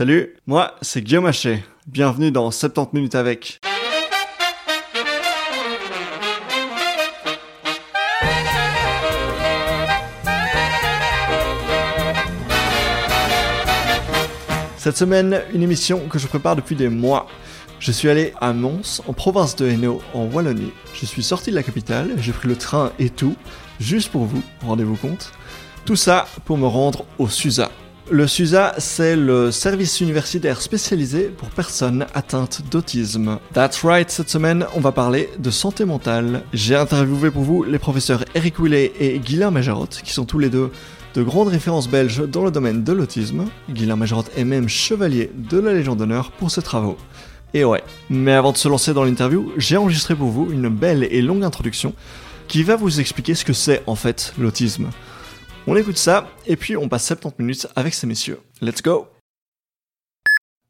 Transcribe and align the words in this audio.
Salut, 0.00 0.34
moi 0.46 0.76
c'est 0.80 1.02
Guillaume 1.02 1.26
Haché. 1.26 1.62
Bienvenue 1.86 2.30
dans 2.30 2.50
70 2.50 2.96
minutes 2.96 3.14
avec. 3.14 3.60
Cette 14.78 14.96
semaine, 14.96 15.42
une 15.52 15.62
émission 15.62 16.08
que 16.08 16.18
je 16.18 16.26
prépare 16.26 16.56
depuis 16.56 16.76
des 16.76 16.88
mois. 16.88 17.26
Je 17.78 17.92
suis 17.92 18.08
allé 18.08 18.32
à 18.40 18.54
Mons, 18.54 19.02
en 19.06 19.12
province 19.12 19.54
de 19.56 19.68
Hainaut, 19.68 20.00
en 20.14 20.24
Wallonie. 20.24 20.72
Je 20.94 21.04
suis 21.04 21.22
sorti 21.22 21.50
de 21.50 21.56
la 21.56 21.62
capitale, 21.62 22.12
j'ai 22.16 22.32
pris 22.32 22.48
le 22.48 22.56
train 22.56 22.92
et 22.98 23.10
tout, 23.10 23.36
juste 23.78 24.10
pour 24.10 24.24
vous, 24.24 24.42
rendez-vous 24.62 24.96
compte. 24.96 25.30
Tout 25.84 25.96
ça 25.96 26.26
pour 26.46 26.56
me 26.56 26.66
rendre 26.66 27.04
au 27.18 27.28
SUSA. 27.28 27.70
Le 28.12 28.26
SUSA, 28.26 28.74
c'est 28.78 29.14
le 29.14 29.52
service 29.52 30.00
universitaire 30.00 30.60
spécialisé 30.62 31.28
pour 31.28 31.48
personnes 31.50 32.06
atteintes 32.12 32.60
d'autisme. 32.68 33.38
That's 33.54 33.84
right, 33.84 34.10
cette 34.10 34.28
semaine, 34.28 34.66
on 34.74 34.80
va 34.80 34.90
parler 34.90 35.30
de 35.38 35.48
santé 35.52 35.84
mentale. 35.84 36.42
J'ai 36.52 36.74
interviewé 36.74 37.30
pour 37.30 37.44
vous 37.44 37.62
les 37.62 37.78
professeurs 37.78 38.24
Eric 38.34 38.58
Willet 38.58 38.92
et 38.98 39.20
Guilain 39.20 39.52
Majarotte, 39.52 40.02
qui 40.02 40.12
sont 40.12 40.24
tous 40.24 40.40
les 40.40 40.50
deux 40.50 40.72
de 41.14 41.22
grandes 41.22 41.46
références 41.46 41.88
belges 41.88 42.28
dans 42.28 42.44
le 42.44 42.50
domaine 42.50 42.82
de 42.82 42.92
l'autisme. 42.92 43.44
Guilain 43.70 43.94
Majarotte 43.94 44.32
est 44.36 44.44
même 44.44 44.68
chevalier 44.68 45.30
de 45.32 45.60
la 45.60 45.72
Légion 45.72 45.94
d'honneur 45.94 46.32
pour 46.32 46.50
ses 46.50 46.62
travaux. 46.62 46.96
Et 47.54 47.64
ouais, 47.64 47.84
mais 48.08 48.32
avant 48.32 48.50
de 48.50 48.56
se 48.56 48.66
lancer 48.66 48.92
dans 48.92 49.04
l'interview, 49.04 49.52
j'ai 49.56 49.76
enregistré 49.76 50.16
pour 50.16 50.30
vous 50.30 50.50
une 50.50 50.68
belle 50.68 51.04
et 51.04 51.22
longue 51.22 51.44
introduction 51.44 51.94
qui 52.48 52.64
va 52.64 52.74
vous 52.74 52.98
expliquer 52.98 53.36
ce 53.36 53.44
que 53.44 53.52
c'est 53.52 53.84
en 53.86 53.94
fait 53.94 54.34
l'autisme. 54.36 54.88
On 55.66 55.76
écoute 55.76 55.98
ça, 55.98 56.30
et 56.46 56.56
puis 56.56 56.76
on 56.76 56.88
passe 56.88 57.06
70 57.06 57.42
minutes 57.42 57.68
avec 57.76 57.92
ces 57.92 58.06
messieurs. 58.06 58.40
Let's 58.62 58.82
go 58.82 59.08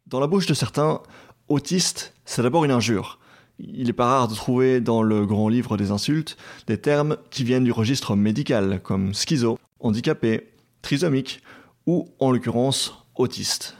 Dans 0.06 0.18
la 0.18 0.26
bouche 0.26 0.46
de 0.46 0.54
certains, 0.54 1.00
autiste, 1.48 2.12
c'est 2.24 2.42
d'abord 2.42 2.64
une 2.64 2.72
injure. 2.72 3.20
Il 3.60 3.86
n'est 3.86 3.92
pas 3.92 4.06
rare 4.06 4.28
de 4.28 4.34
trouver 4.34 4.80
dans 4.80 5.02
le 5.02 5.26
grand 5.26 5.48
livre 5.48 5.76
des 5.76 5.92
insultes 5.92 6.36
des 6.66 6.78
termes 6.78 7.18
qui 7.30 7.44
viennent 7.44 7.64
du 7.64 7.72
registre 7.72 8.16
médical, 8.16 8.80
comme 8.82 9.14
schizo, 9.14 9.58
handicapé, 9.78 10.48
trisomique, 10.82 11.40
ou 11.86 12.08
en 12.18 12.32
l'occurrence 12.32 13.04
autiste. 13.14 13.76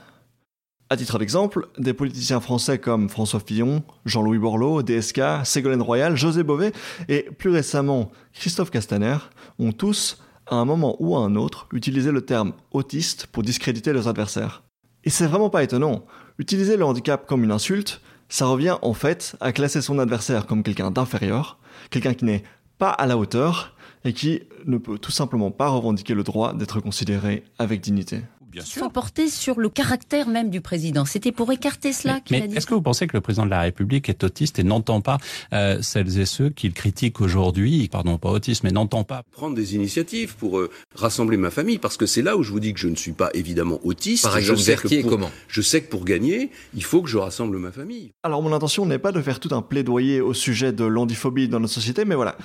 À 0.89 0.97
titre 0.97 1.19
d'exemple, 1.19 1.67
des 1.77 1.93
politiciens 1.93 2.41
français 2.41 2.79
comme 2.79 3.09
François 3.09 3.39
Fillon, 3.39 3.83
Jean-Louis 4.05 4.39
Borloo, 4.39 4.81
DSK, 4.81 5.45
Ségolène 5.45 5.81
Royal, 5.81 6.15
José 6.15 6.43
Bové 6.43 6.71
et 7.09 7.23
plus 7.37 7.49
récemment 7.49 8.11
Christophe 8.33 8.71
Castaner 8.71 9.17
ont 9.59 9.71
tous, 9.71 10.21
à 10.51 10.55
un 10.57 10.65
moment 10.65 10.95
ou 10.99 11.15
à 11.15 11.21
un 11.21 11.35
autre, 11.35 11.67
utilisé 11.73 12.11
le 12.11 12.21
terme 12.21 12.53
autiste 12.71 13.25
pour 13.27 13.41
discréditer 13.41 13.93
leurs 13.93 14.07
adversaires. 14.07 14.63
Et 15.03 15.09
c'est 15.09 15.25
vraiment 15.25 15.49
pas 15.49 15.63
étonnant. 15.63 16.05
Utiliser 16.37 16.77
le 16.77 16.85
handicap 16.85 17.25
comme 17.25 17.43
une 17.43 17.51
insulte, 17.51 18.01
ça 18.29 18.45
revient 18.45 18.77
en 18.81 18.93
fait 18.93 19.35
à 19.39 19.53
classer 19.53 19.81
son 19.81 19.97
adversaire 19.97 20.45
comme 20.45 20.61
quelqu'un 20.61 20.91
d'inférieur, 20.91 21.57
quelqu'un 21.89 22.13
qui 22.13 22.25
n'est 22.25 22.43
pas 22.77 22.89
à 22.89 23.07
la 23.07 23.17
hauteur 23.17 23.75
et 24.03 24.13
qui 24.13 24.43
ne 24.65 24.77
peut 24.77 24.97
tout 24.97 25.11
simplement 25.11 25.51
pas 25.51 25.69
revendiquer 25.69 26.13
le 26.13 26.23
droit 26.23 26.53
d'être 26.53 26.79
considéré 26.81 27.43
avec 27.57 27.81
dignité 27.81 28.21
bien 28.51 28.63
sûr. 28.63 28.91
porter 28.91 29.29
sur 29.29 29.59
le 29.59 29.69
caractère 29.69 30.27
même 30.27 30.49
du 30.49 30.61
président. 30.61 31.05
C'était 31.05 31.31
pour 31.31 31.51
écarter 31.51 31.93
cela 31.93 32.19
qu'il 32.19 32.35
a 32.35 32.41
dit. 32.41 32.47
Mais 32.49 32.57
est-ce 32.57 32.67
que 32.67 32.73
vous 32.73 32.81
pensez 32.81 33.07
que 33.07 33.15
le 33.15 33.21
président 33.21 33.45
de 33.45 33.51
la 33.51 33.61
République 33.61 34.09
est 34.09 34.23
autiste 34.23 34.59
et 34.59 34.63
n'entend 34.63 35.01
pas 35.01 35.17
euh, 35.53 35.81
celles 35.81 36.19
et 36.19 36.25
ceux 36.25 36.49
qu'il 36.49 36.73
critique 36.73 37.21
aujourd'hui, 37.21 37.87
pardon, 37.87 38.17
pas 38.17 38.29
autiste, 38.29 38.63
mais 38.63 38.71
n'entend 38.71 39.03
pas 39.03 39.23
Prendre 39.31 39.55
des 39.55 39.75
initiatives 39.75 40.35
pour 40.35 40.59
euh, 40.59 40.69
rassembler 40.95 41.37
ma 41.37 41.49
famille, 41.49 41.77
parce 41.77 41.97
que 41.97 42.05
c'est 42.05 42.21
là 42.21 42.37
où 42.37 42.43
je 42.43 42.51
vous 42.51 42.59
dis 42.59 42.73
que 42.73 42.79
je 42.79 42.87
ne 42.87 42.95
suis 42.95 43.13
pas 43.13 43.29
évidemment 43.33 43.79
autiste. 43.83 44.23
Par 44.23 44.37
exemple, 44.37 44.59
je 44.59 44.63
sais 44.63 44.75
que 44.75 45.01
pour, 45.01 45.09
comment? 45.09 45.31
Je 45.47 45.61
sais 45.61 45.81
que 45.81 45.89
pour 45.89 46.05
gagner, 46.05 46.51
il 46.73 46.83
faut 46.83 47.01
que 47.01 47.09
je 47.09 47.17
rassemble 47.17 47.57
ma 47.57 47.71
famille. 47.71 48.11
Alors 48.23 48.41
mon 48.41 48.53
intention 48.53 48.85
n'est 48.85 48.99
pas 48.99 49.11
de 49.11 49.21
faire 49.21 49.39
tout 49.39 49.53
un 49.55 49.61
plaidoyer 49.61 50.21
au 50.21 50.33
sujet 50.33 50.71
de 50.71 50.83
l'andiphobie 50.83 51.47
dans 51.47 51.59
notre 51.59 51.73
société, 51.73 52.05
mais 52.05 52.15
voilà. 52.15 52.37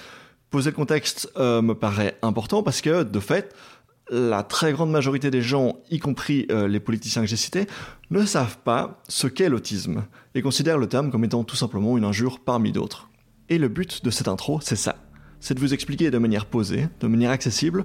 Poser 0.51 0.71
le 0.71 0.77
contexte 0.77 1.29
euh, 1.37 1.61
me 1.61 1.75
paraît 1.75 2.17
important 2.23 2.63
parce 2.63 2.81
que, 2.81 3.03
de 3.03 3.21
fait, 3.21 3.53
la 4.11 4.43
très 4.43 4.73
grande 4.73 4.91
majorité 4.91 5.31
des 5.31 5.43
gens, 5.43 5.77
y 5.91 5.99
compris 5.99 6.47
euh, 6.51 6.69
les 6.69 6.81
politiciens 6.81 7.23
que 7.23 7.29
j'ai 7.29 7.37
cités, 7.37 7.67
ne 8.11 8.25
savent 8.25 8.59
pas 8.59 9.03
ce 9.09 9.27
qu'est 9.27 9.49
l'autisme 9.49 10.05
et 10.35 10.43
considèrent 10.43 10.79
le 10.79 10.89
terme 10.89 11.11
comme 11.11 11.25
étant 11.25 11.45
tout 11.45 11.57
simplement 11.57 11.99
une 11.99 12.05
injure 12.05 12.41
parmi 12.41 12.73
d'autres. 12.73 13.11
Et 13.49 13.59
le 13.59 13.69
but 13.69 14.05
de 14.05 14.11
cette 14.11 14.29
intro, 14.29 14.61
c'est 14.61 14.77
ça. 14.77 14.97
C'est 15.41 15.55
de 15.55 15.61
vous 15.61 15.75
expliquer 15.75 16.11
de 16.11 16.19
manière 16.19 16.47
posée, 16.47 16.89
de 17.01 17.07
manière 17.07 17.31
accessible, 17.31 17.85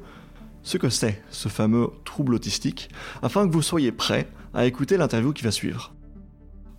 ce 0.63 0.77
que 0.77 0.89
c'est 0.89 1.21
ce 1.31 1.49
fameux 1.49 1.89
trouble 2.05 2.35
autistique, 2.35 2.89
afin 3.21 3.47
que 3.47 3.53
vous 3.53 3.61
soyez 3.61 3.91
prêts 3.91 4.27
à 4.53 4.65
écouter 4.65 4.97
l'interview 4.97 5.33
qui 5.33 5.43
va 5.43 5.51
suivre. 5.51 5.93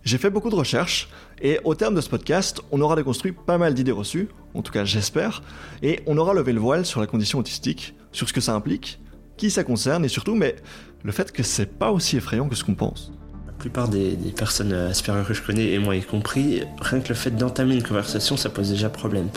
J'ai 0.03 0.17
fait 0.17 0.29
beaucoup 0.29 0.49
de 0.49 0.55
recherches, 0.55 1.09
et 1.41 1.59
au 1.63 1.75
terme 1.75 1.95
de 1.95 2.01
ce 2.01 2.09
podcast, 2.09 2.61
on 2.71 2.81
aura 2.81 2.95
déconstruit 2.95 3.31
pas 3.31 3.57
mal 3.57 3.73
d'idées 3.73 3.91
reçues, 3.91 4.27
en 4.53 4.61
tout 4.61 4.71
cas 4.71 4.83
j'espère, 4.83 5.43
et 5.81 6.01
on 6.07 6.17
aura 6.17 6.33
levé 6.33 6.51
le 6.51 6.59
voile 6.59 6.85
sur 6.85 6.99
la 6.99 7.07
condition 7.07 7.39
autistique, 7.39 7.95
sur 8.11 8.27
ce 8.27 8.33
que 8.33 8.41
ça 8.41 8.53
implique, 8.53 8.99
qui 9.43 9.51
ça 9.51 9.65
concerne 9.65 10.05
et 10.05 10.07
surtout, 10.07 10.35
mais 10.35 10.55
le 11.03 11.11
fait 11.11 11.33
que 11.33 11.43
c'est 11.43 11.65
pas 11.65 11.91
aussi 11.91 12.15
effrayant 12.15 12.47
que 12.47 12.55
ce 12.55 12.63
qu'on 12.63 12.75
pense. 12.75 13.11
La 13.45 13.51
plupart 13.51 13.89
des, 13.89 14.15
personnes 14.37 14.71
Asperger 14.71 15.27
que 15.27 15.33
je 15.33 15.41
connais, 15.41 15.73
et 15.73 15.79
moi 15.79 15.97
y 15.97 16.01
compris, 16.01 16.61
rien 16.79 17.01
que 17.01 17.09
le 17.09 17.15
fait 17.15 17.31
d'entamer 17.31 17.75
une 17.75 17.83
conversation, 17.83 18.37
ça 18.37 18.49
pose 18.49 18.69
déjà 18.69 18.89
problème. 18.89 19.27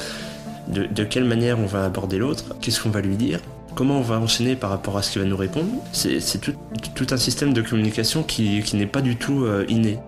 De, 0.69 1.03
quelle 1.03 1.25
manière 1.25 1.59
on 1.59 1.67
va 1.67 1.85
aborder 1.85 2.19
l'autre? 2.19 2.57
Qu'est-ce 2.61 2.81
qu'on 2.81 2.91
va 2.91 3.01
lui 3.01 3.17
dire? 3.17 3.41
Comment 3.75 3.99
on 3.99 4.03
va 4.03 4.21
enchaîner 4.21 4.55
par 4.55 4.71
rapport 4.71 4.97
à 4.97 5.03
ce 5.03 5.11
qu'il 5.11 5.23
va 5.23 5.27
nous 5.27 5.37
répondre? 5.37 5.73
C'est 5.91 6.41
tout, 6.41 7.07
un 7.11 7.17
système 7.17 7.53
de 7.53 7.63
communication 7.63 8.23
qui, 8.23 8.63
n'est 8.75 8.87
pas 8.87 9.01
du 9.01 9.17
tout 9.17 9.45
euh, 9.45 9.65
inné 9.69 9.99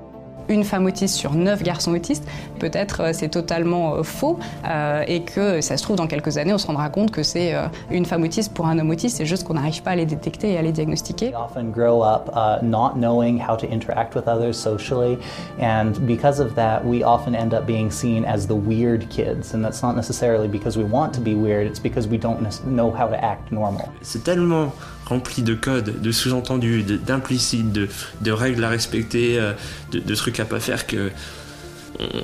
une 0.49 0.65
femme 0.65 0.87
autiste 0.87 1.17
sur 1.17 1.35
neuf 1.35 1.63
garçons 1.63 1.93
autistes, 1.93 2.27
peut-être 2.59 3.03
euh, 3.03 3.11
c'est 3.13 3.29
totalement 3.29 3.95
euh, 3.95 4.03
faux 4.03 4.39
euh, 4.67 5.05
et 5.07 5.23
que 5.23 5.61
ça 5.61 5.77
se 5.77 5.83
trouve 5.83 5.97
dans 5.97 6.07
quelques 6.07 6.39
années 6.39 6.53
on 6.53 6.59
se 6.59 6.67
rendra 6.67 6.89
compte 6.91 7.11
que 7.11 7.23
c'est 7.23 7.55
une 7.91 8.05
femme 8.05 8.23
autiste 8.23 8.53
pour 8.53 8.67
un 8.67 8.79
homme 8.79 8.91
autiste, 8.91 9.17
c'est 9.17 9.27
juste 9.27 9.45
qu'on 9.45 9.55
n'arrive 9.55 9.83
pas 9.83 9.91
à 9.91 9.97
les 9.97 10.07
détecter 10.07 10.53
et 10.53 10.59
à 10.59 10.63
les 10.63 10.73
diagnostiquer. 10.73 11.33
often 11.35 11.71
grow 11.71 12.03
up 12.03 12.29
uh, 12.35 12.59
not 12.63 12.95
knowing 12.97 13.39
how 13.39 13.57
to 13.57 13.67
interact 13.67 14.15
with 14.15 14.27
others 14.27 14.55
socially 14.55 15.19
and 15.61 15.93
because 16.07 16.41
of 16.41 16.55
that 16.55 16.85
we 16.85 17.03
often 17.03 17.35
end 17.35 17.55
up 17.55 17.67
being 17.67 17.91
seen 17.91 18.25
as 18.25 18.47
the 18.47 18.55
weird 18.55 19.09
kids 19.09 19.55
and 19.55 19.65
that's 19.65 19.83
not 19.83 19.95
necessarily 19.95 20.49
because 20.49 20.77
we 20.77 20.85
want 20.85 21.13
to 21.13 21.21
be 21.21 21.35
weird, 21.35 21.67
it's 21.67 21.81
because 21.81 22.09
we 22.09 22.19
don't 22.19 22.41
know 22.67 22.91
how 22.91 23.07
to 23.07 23.17
act 23.23 23.53
normal. 23.53 23.89
C'est 24.03 24.25
tellement 24.25 24.73
rempli 25.09 25.43
de 25.43 25.55
codes, 25.55 26.01
de 26.01 26.13
sous-entendus, 26.13 26.83
d'implicites, 26.83 27.73
de, 27.73 27.89
de, 28.21 28.31
règles 28.31 28.63
à 28.65 28.69
respecter, 28.69 29.39
euh, 29.39 29.53
de, 29.91 29.99
de, 30.01 30.15
trucs 30.15 30.39
à 30.41 30.45
pas 30.45 30.61
faire 30.61 30.87
que 30.87 31.11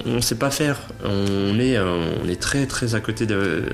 on 0.06 0.14
ne 0.14 0.20
sait 0.20 0.36
pas 0.36 0.50
faire. 0.50 0.80
On 1.02 1.58
est, 1.58 1.76
euh, 1.76 2.14
on 2.22 2.28
est 2.28 2.40
très 2.40 2.66
très 2.66 2.94
à 2.94 3.00
côté, 3.00 3.26
de, 3.26 3.64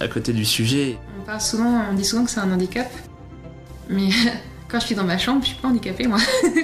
à 0.00 0.08
côté 0.08 0.32
du 0.32 0.44
sujet. 0.44 0.98
On 1.20 1.24
parle 1.24 1.40
souvent, 1.40 1.84
on 1.90 1.94
dit 1.94 2.04
souvent 2.04 2.24
que 2.24 2.30
c'est 2.30 2.40
un 2.40 2.50
handicap, 2.50 2.90
mais 3.88 4.08
quand 4.68 4.80
je 4.80 4.86
suis 4.86 4.94
dans 4.94 5.04
ma 5.04 5.18
chambre, 5.18 5.42
je 5.42 5.48
suis 5.48 5.58
pas 5.58 5.68
handicapée 5.68 6.06
moi. 6.06 6.18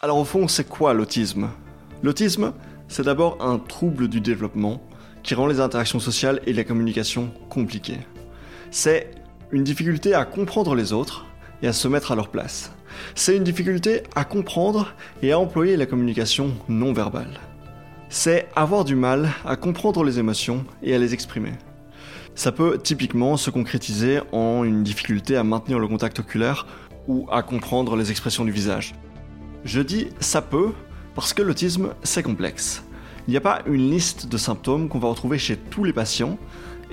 Alors 0.00 0.18
au 0.18 0.24
fond, 0.24 0.46
c'est 0.48 0.68
quoi 0.68 0.94
l'autisme? 0.94 1.50
L'autisme, 2.02 2.52
c'est 2.88 3.02
d'abord 3.02 3.38
un 3.40 3.58
trouble 3.58 4.08
du 4.08 4.20
développement 4.20 4.82
qui 5.22 5.34
rend 5.34 5.46
les 5.46 5.60
interactions 5.60 5.98
sociales 5.98 6.40
et 6.46 6.52
la 6.52 6.62
communication 6.62 7.32
compliquées 7.48 8.00
c'est 8.76 9.10
une 9.52 9.64
difficulté 9.64 10.12
à 10.12 10.26
comprendre 10.26 10.74
les 10.74 10.92
autres 10.92 11.24
et 11.62 11.66
à 11.66 11.72
se 11.72 11.88
mettre 11.88 12.12
à 12.12 12.14
leur 12.14 12.28
place. 12.28 12.72
C'est 13.14 13.34
une 13.34 13.42
difficulté 13.42 14.02
à 14.14 14.26
comprendre 14.26 14.92
et 15.22 15.32
à 15.32 15.38
employer 15.38 15.78
la 15.78 15.86
communication 15.86 16.52
non 16.68 16.92
verbale. 16.92 17.40
C'est 18.10 18.48
avoir 18.54 18.84
du 18.84 18.94
mal 18.94 19.30
à 19.46 19.56
comprendre 19.56 20.04
les 20.04 20.18
émotions 20.18 20.66
et 20.82 20.94
à 20.94 20.98
les 20.98 21.14
exprimer. 21.14 21.52
Ça 22.34 22.52
peut 22.52 22.78
typiquement 22.78 23.38
se 23.38 23.48
concrétiser 23.48 24.20
en 24.32 24.62
une 24.62 24.82
difficulté 24.82 25.38
à 25.38 25.42
maintenir 25.42 25.78
le 25.78 25.88
contact 25.88 26.18
oculaire 26.18 26.66
ou 27.08 27.26
à 27.32 27.42
comprendre 27.42 27.96
les 27.96 28.10
expressions 28.10 28.44
du 28.44 28.52
visage. 28.52 28.94
Je 29.64 29.80
dis 29.80 30.08
ça 30.20 30.42
peut 30.42 30.72
parce 31.14 31.32
que 31.32 31.40
l'autisme, 31.40 31.94
c'est 32.02 32.22
complexe. 32.22 32.84
Il 33.26 33.30
n'y 33.30 33.38
a 33.38 33.40
pas 33.40 33.62
une 33.66 33.90
liste 33.90 34.28
de 34.28 34.36
symptômes 34.36 34.90
qu'on 34.90 34.98
va 34.98 35.08
retrouver 35.08 35.38
chez 35.38 35.56
tous 35.56 35.82
les 35.82 35.94
patients, 35.94 36.38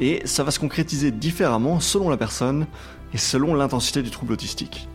et 0.04 0.22
ça 0.26 0.44
va 0.44 0.52
se 0.52 0.60
concrétiser 0.60 1.12
différemment 1.12 1.80
selon 1.80 2.10
la 2.10 2.18
personne 2.18 2.68
et 3.14 3.18
selon 3.18 3.56
l'intensité 3.56 4.02
du 4.02 4.10
trouble 4.10 4.34
autistique. 4.34 4.90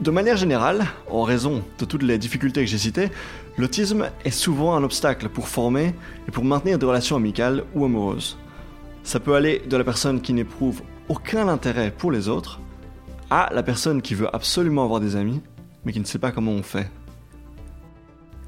De 0.00 0.12
manière 0.12 0.36
générale, 0.36 0.86
en 1.10 1.24
raison 1.24 1.64
de 1.80 1.84
toutes 1.84 2.04
les 2.04 2.18
difficultés 2.18 2.60
que 2.60 2.70
j'ai 2.70 2.78
citées, 2.78 3.10
l'autisme 3.56 4.10
est 4.24 4.30
souvent 4.30 4.76
un 4.76 4.84
obstacle 4.84 5.28
pour 5.28 5.48
former 5.48 5.92
et 6.28 6.30
pour 6.30 6.44
maintenir 6.44 6.78
des 6.78 6.86
relations 6.86 7.16
amicales 7.16 7.64
ou 7.74 7.84
amoureuses. 7.84 8.38
Ça 9.02 9.18
peut 9.18 9.34
aller 9.34 9.60
de 9.68 9.76
la 9.76 9.82
personne 9.82 10.20
qui 10.20 10.32
n'éprouve 10.32 10.82
aucun 11.08 11.48
intérêt 11.48 11.90
pour 11.90 12.12
les 12.12 12.28
autres 12.28 12.60
à 13.30 13.50
la 13.52 13.64
personne 13.64 14.02
qui 14.02 14.14
veut 14.14 14.32
absolument 14.32 14.84
avoir 14.84 15.00
des 15.00 15.16
amis 15.16 15.40
mais 15.84 15.92
qui 15.92 15.98
ne 15.98 16.04
sait 16.04 16.20
pas 16.20 16.30
comment 16.30 16.52
on 16.52 16.62
fait. 16.62 16.88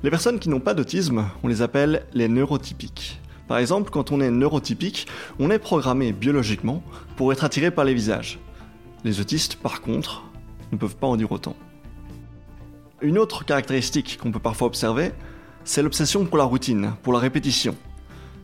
Les 0.04 0.10
personnes 0.10 0.38
qui 0.38 0.50
n'ont 0.50 0.60
pas 0.60 0.74
d'autisme, 0.74 1.28
on 1.42 1.48
les 1.48 1.62
appelle 1.62 2.06
les 2.14 2.28
neurotypiques. 2.28 3.19
Par 3.50 3.58
exemple, 3.58 3.90
quand 3.90 4.12
on 4.12 4.20
est 4.20 4.30
neurotypique, 4.30 5.08
on 5.40 5.50
est 5.50 5.58
programmé 5.58 6.12
biologiquement 6.12 6.84
pour 7.16 7.32
être 7.32 7.42
attiré 7.42 7.72
par 7.72 7.84
les 7.84 7.94
visages. 7.94 8.38
Les 9.02 9.18
autistes, 9.18 9.56
par 9.56 9.80
contre, 9.80 10.22
ne 10.70 10.76
peuvent 10.76 10.94
pas 10.94 11.08
en 11.08 11.16
dire 11.16 11.32
autant. 11.32 11.56
Une 13.02 13.18
autre 13.18 13.44
caractéristique 13.44 14.18
qu'on 14.22 14.30
peut 14.30 14.38
parfois 14.38 14.68
observer, 14.68 15.10
c'est 15.64 15.82
l'obsession 15.82 16.26
pour 16.26 16.38
la 16.38 16.44
routine, 16.44 16.92
pour 17.02 17.12
la 17.12 17.18
répétition. 17.18 17.74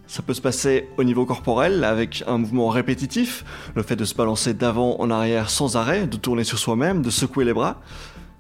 Ça 0.09 0.23
peut 0.23 0.35
se 0.35 0.41
passer 0.41 0.89
au 0.97 1.05
niveau 1.05 1.25
corporel 1.25 1.85
avec 1.85 2.25
un 2.27 2.39
mouvement 2.39 2.69
répétitif, 2.69 3.45
le 3.77 3.85
fait 3.85 3.95
de 3.95 4.05
se 4.05 4.17
balancer 4.17 4.55
d'avant 4.55 4.97
en 4.99 5.09
arrière 5.13 5.51
sans 5.51 5.77
arrêt, 5.77 6.09
de 6.09 6.17
tourner 6.17 6.43
sur 6.43 6.59
soi-même, 6.59 7.03
de 7.03 7.11
secouer 7.11 7.45
les 7.45 7.55
bras, 7.55 7.81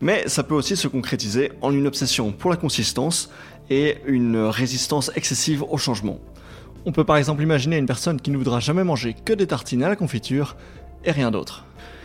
mais 0.01 0.27
ça 0.27 0.43
peut 0.43 0.57
aussi 0.57 0.77
se 0.77 0.89
concrétiser 0.89 1.53
en 1.63 1.73
une 1.73 1.87
obsession 1.87 2.33
pour 2.33 2.51
la 2.51 2.57
consistance 2.57 3.31
et 3.71 3.99
une 4.05 4.37
résistance 4.37 5.13
excessive 5.15 5.63
au 5.63 5.79
changement. 5.79 6.19
On 6.89 6.93
peut 6.93 7.03
par 7.03 7.17
exemple 7.17 7.43
imaginer 7.43 7.79
une 7.79 7.87
personne 7.87 8.21
qui 8.21 8.31
ne 8.31 8.39
voudra 8.39 8.61
jamais 8.61 8.85
manger 8.85 9.13
que 9.13 9.33
des 9.33 9.49
tartines 9.49 9.83
à 9.83 9.89
la 9.89 9.97
confiture 9.97 10.55
et 11.05 11.11
rien 11.11 11.33
d'autre. 11.33 11.65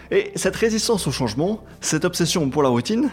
Et 0.10 0.32
cette 0.34 0.56
résistance 0.56 1.06
au 1.06 1.12
changement, 1.12 1.64
cette 1.82 2.04
obsession 2.04 2.50
pour 2.50 2.64
la 2.64 2.70
routine, 2.70 3.12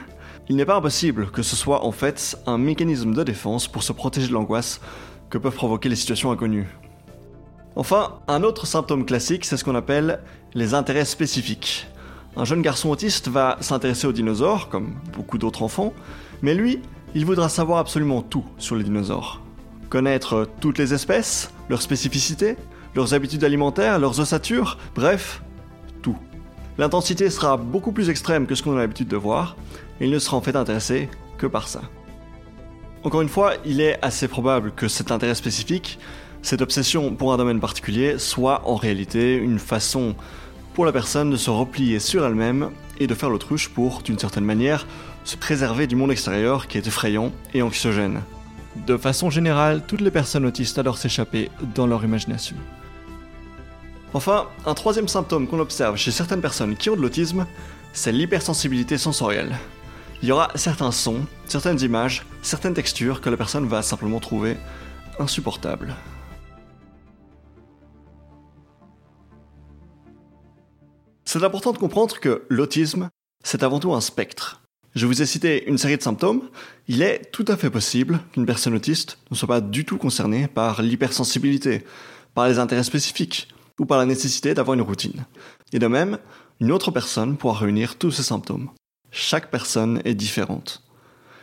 il 0.49 0.57
n'est 0.57 0.65
pas 0.65 0.77
impossible 0.77 1.31
que 1.31 1.43
ce 1.43 1.57
soit 1.57 1.85
en 1.85 1.93
fait 1.93 2.39
un 2.47 2.57
mécanisme 2.57 3.13
de 3.13 3.23
défense 3.23 3.69
pour 3.69 3.83
se 3.83 3.93
protéger 3.93 4.29
de 4.29 4.33
l'angoisse 4.33 4.81
que 5.29 5.37
peuvent 5.37 5.55
provoquer 5.55 5.91
les 5.91 5.97
situations 5.97 6.33
inconnues. 6.33 6.67
Enfin, 7.77 8.15
un 8.29 8.45
autre 8.45 8.67
symptôme 8.67 9.05
classique, 9.05 9.45
c'est 9.45 9.59
ce 9.59 9.65
qu'on 9.65 9.75
appelle 9.75 10.21
les 10.55 10.73
intérêts 10.73 11.05
spécifiques. 11.05 11.87
Un 12.39 12.47
jeune 12.47 12.63
garçon 12.63 12.89
autiste 12.89 13.29
va 13.29 13.59
s'intéresser 13.61 14.07
aux 14.07 14.13
dinosaures, 14.13 14.71
comme 14.71 14.95
beaucoup 15.13 15.37
d'autres 15.37 15.63
enfants, 15.63 15.93
mais 16.41 16.55
lui, 16.55 16.81
il 17.15 17.27
voudra 17.27 17.51
savoir 17.51 17.79
absolument 17.79 18.23
tout 18.23 18.47
sur 18.57 18.75
les 18.75 18.85
dinosaures. 18.85 19.43
Connaître 19.91 20.49
toutes 20.61 20.79
les 20.79 20.95
espèces, 20.95 21.51
leurs 21.69 21.83
spécificités, 21.83 22.57
leurs 22.95 23.15
habitudes 23.15 23.45
alimentaires, 23.45 23.99
leurs 23.99 24.21
ossatures, 24.21 24.79
bref, 24.95 25.43
tout. 26.03 26.17
L'intensité 26.79 27.31
sera 27.31 27.57
beaucoup 27.57 27.93
plus 27.93 28.11
extrême 28.11 28.47
que 28.47 28.55
ce 28.55 28.63
qu'on 28.63 28.77
a 28.77 28.79
l'habitude 28.79 29.09
de 29.09 29.17
voir, 29.17 29.57
et 30.01 30.05
il 30.05 30.11
ne 30.11 30.19
sera 30.19 30.37
en 30.37 30.41
fait 30.41 30.57
intéressé 30.57 31.09
que 31.37 31.47
par 31.47 31.69
ça. 31.69 31.83
Encore 33.05 33.21
une 33.21 33.29
fois, 33.29 33.55
il 33.65 33.81
est 33.81 33.99
assez 34.03 34.29
probable 34.29 34.73
que 34.73 34.89
cet 34.89 35.13
intérêt 35.13 35.35
spécifique, 35.35 35.99
cette 36.43 36.63
obsession 36.63 37.15
pour 37.15 37.33
un 37.33 37.37
domaine 37.37 37.61
particulier, 37.61 38.19
soit 38.19 38.63
en 38.69 38.77
réalité 38.77 39.35
une 39.35 39.59
façon 39.59 40.15
pour 40.75 40.85
la 40.85 40.93
personne 40.93 41.31
de 41.31 41.37
se 41.37 41.51
replier 41.51 41.99
sur 41.99 42.25
elle-même 42.25 42.71
et 43.01 43.07
de 43.07 43.15
faire 43.15 43.31
l'autruche 43.31 43.69
pour, 43.69 44.03
d'une 44.03 44.19
certaine 44.19 44.45
manière, 44.45 44.87
se 45.25 45.37
préserver 45.37 45.87
du 45.87 45.97
monde 45.97 46.13
extérieur 46.13 46.69
qui 46.69 46.79
est 46.79 46.87
effrayant 46.87 47.33
et 47.55 47.63
anxiogène. 47.63 48.21
De 48.87 48.97
façon 48.97 49.31
générale, 49.31 49.83
toutes 49.87 50.01
les 50.01 50.11
personnes 50.11 50.47
autistes 50.47 50.79
adorent 50.79 50.99
s'échapper 50.99 51.51
dans 51.75 51.87
leur 51.87 52.05
imagination. 52.05 52.57
Enfin, 54.15 54.49
un 54.65 54.75
troisième 54.75 55.09
symptôme 55.09 55.47
qu'on 55.47 55.61
observe 55.61 55.97
chez 55.97 56.11
certaines 56.11 56.41
personnes 56.41 56.77
qui 56.77 56.89
ont 56.89 56.97
de 56.97 57.03
l'autisme, 57.03 57.47
c'est 57.93 58.13
l'hypersensibilité 58.13 58.97
sensorielle. 58.97 59.57
Il 60.23 60.29
y 60.29 60.33
aura 60.33 60.51
certains 60.55 60.91
sons, 60.91 61.27
certaines 61.47 61.81
images, 61.81 62.25
certaines 62.43 62.75
textures 62.75 63.21
que 63.21 63.31
la 63.31 63.37
personne 63.37 63.67
va 63.67 63.83
simplement 63.83 64.21
trouver 64.21 64.57
insupportables. 65.19 65.95
C'est 71.25 71.45
important 71.45 71.73
de 71.73 71.79
comprendre 71.79 72.19
que 72.21 72.47
l'autisme, 72.49 73.11
c'est 73.45 73.63
avant 73.63 73.81
tout 73.81 73.93
un 73.93 74.01
spectre. 74.01 74.58
Je 74.95 75.07
vous 75.07 75.23
ai 75.23 75.27
cité 75.27 75.69
une 75.69 75.79
série 75.79 75.97
de 75.97 76.03
symptômes. 76.03 76.43
Il 76.89 77.03
est 77.03 77.31
tout 77.31 77.45
à 77.49 77.57
fait 77.57 77.71
possible 77.71 78.21
qu'une 78.33 78.47
personne 78.47 78.75
autiste 78.75 79.19
ne 79.31 79.37
soit 79.37 79.49
pas 79.49 79.61
du 79.61 79.85
tout 79.85 79.99
concernée 79.99 80.49
par 80.49 80.83
l'hypersensibilité, 80.83 81.85
par 82.35 82.49
les 82.49 82.59
intérêts 82.59 82.85
spécifiques 82.85 83.49
ou 83.79 83.87
par 83.87 83.99
la 83.99 84.07
nécessité 84.07 84.55
d'avoir 84.55 84.75
une 84.75 84.83
routine. 84.83 85.27
Et 85.73 85.79
de 85.79 85.87
même, 85.87 86.19
une 86.61 86.73
autre 86.73 86.91
personne 86.91 87.37
pourra 87.37 87.59
réunir 87.61 87.97
tous 87.97 88.11
ces 88.11 88.23
symptômes. 88.23 88.71
Chaque 89.11 89.51
personne 89.51 90.01
est 90.05 90.15
différente. 90.15 90.83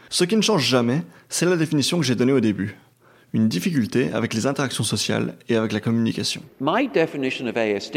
Ce 0.09 0.24
qui 0.24 0.36
ne 0.36 0.42
change 0.42 0.68
jamais, 0.68 1.03
c'est 1.30 1.45
la 1.45 1.57
définition 1.57 2.00
que 2.00 2.06
j'ai 2.06 2.15
donnée 2.15 2.33
au 2.33 2.39
début. 2.39 2.77
Une 3.33 3.47
difficulté 3.47 4.12
avec 4.13 4.33
les 4.33 4.47
interactions 4.47 4.83
sociales 4.83 5.36
et 5.50 5.56
avec 5.56 5.71
la 5.71 5.80
communication. 5.80 6.42
ASD 7.57 7.95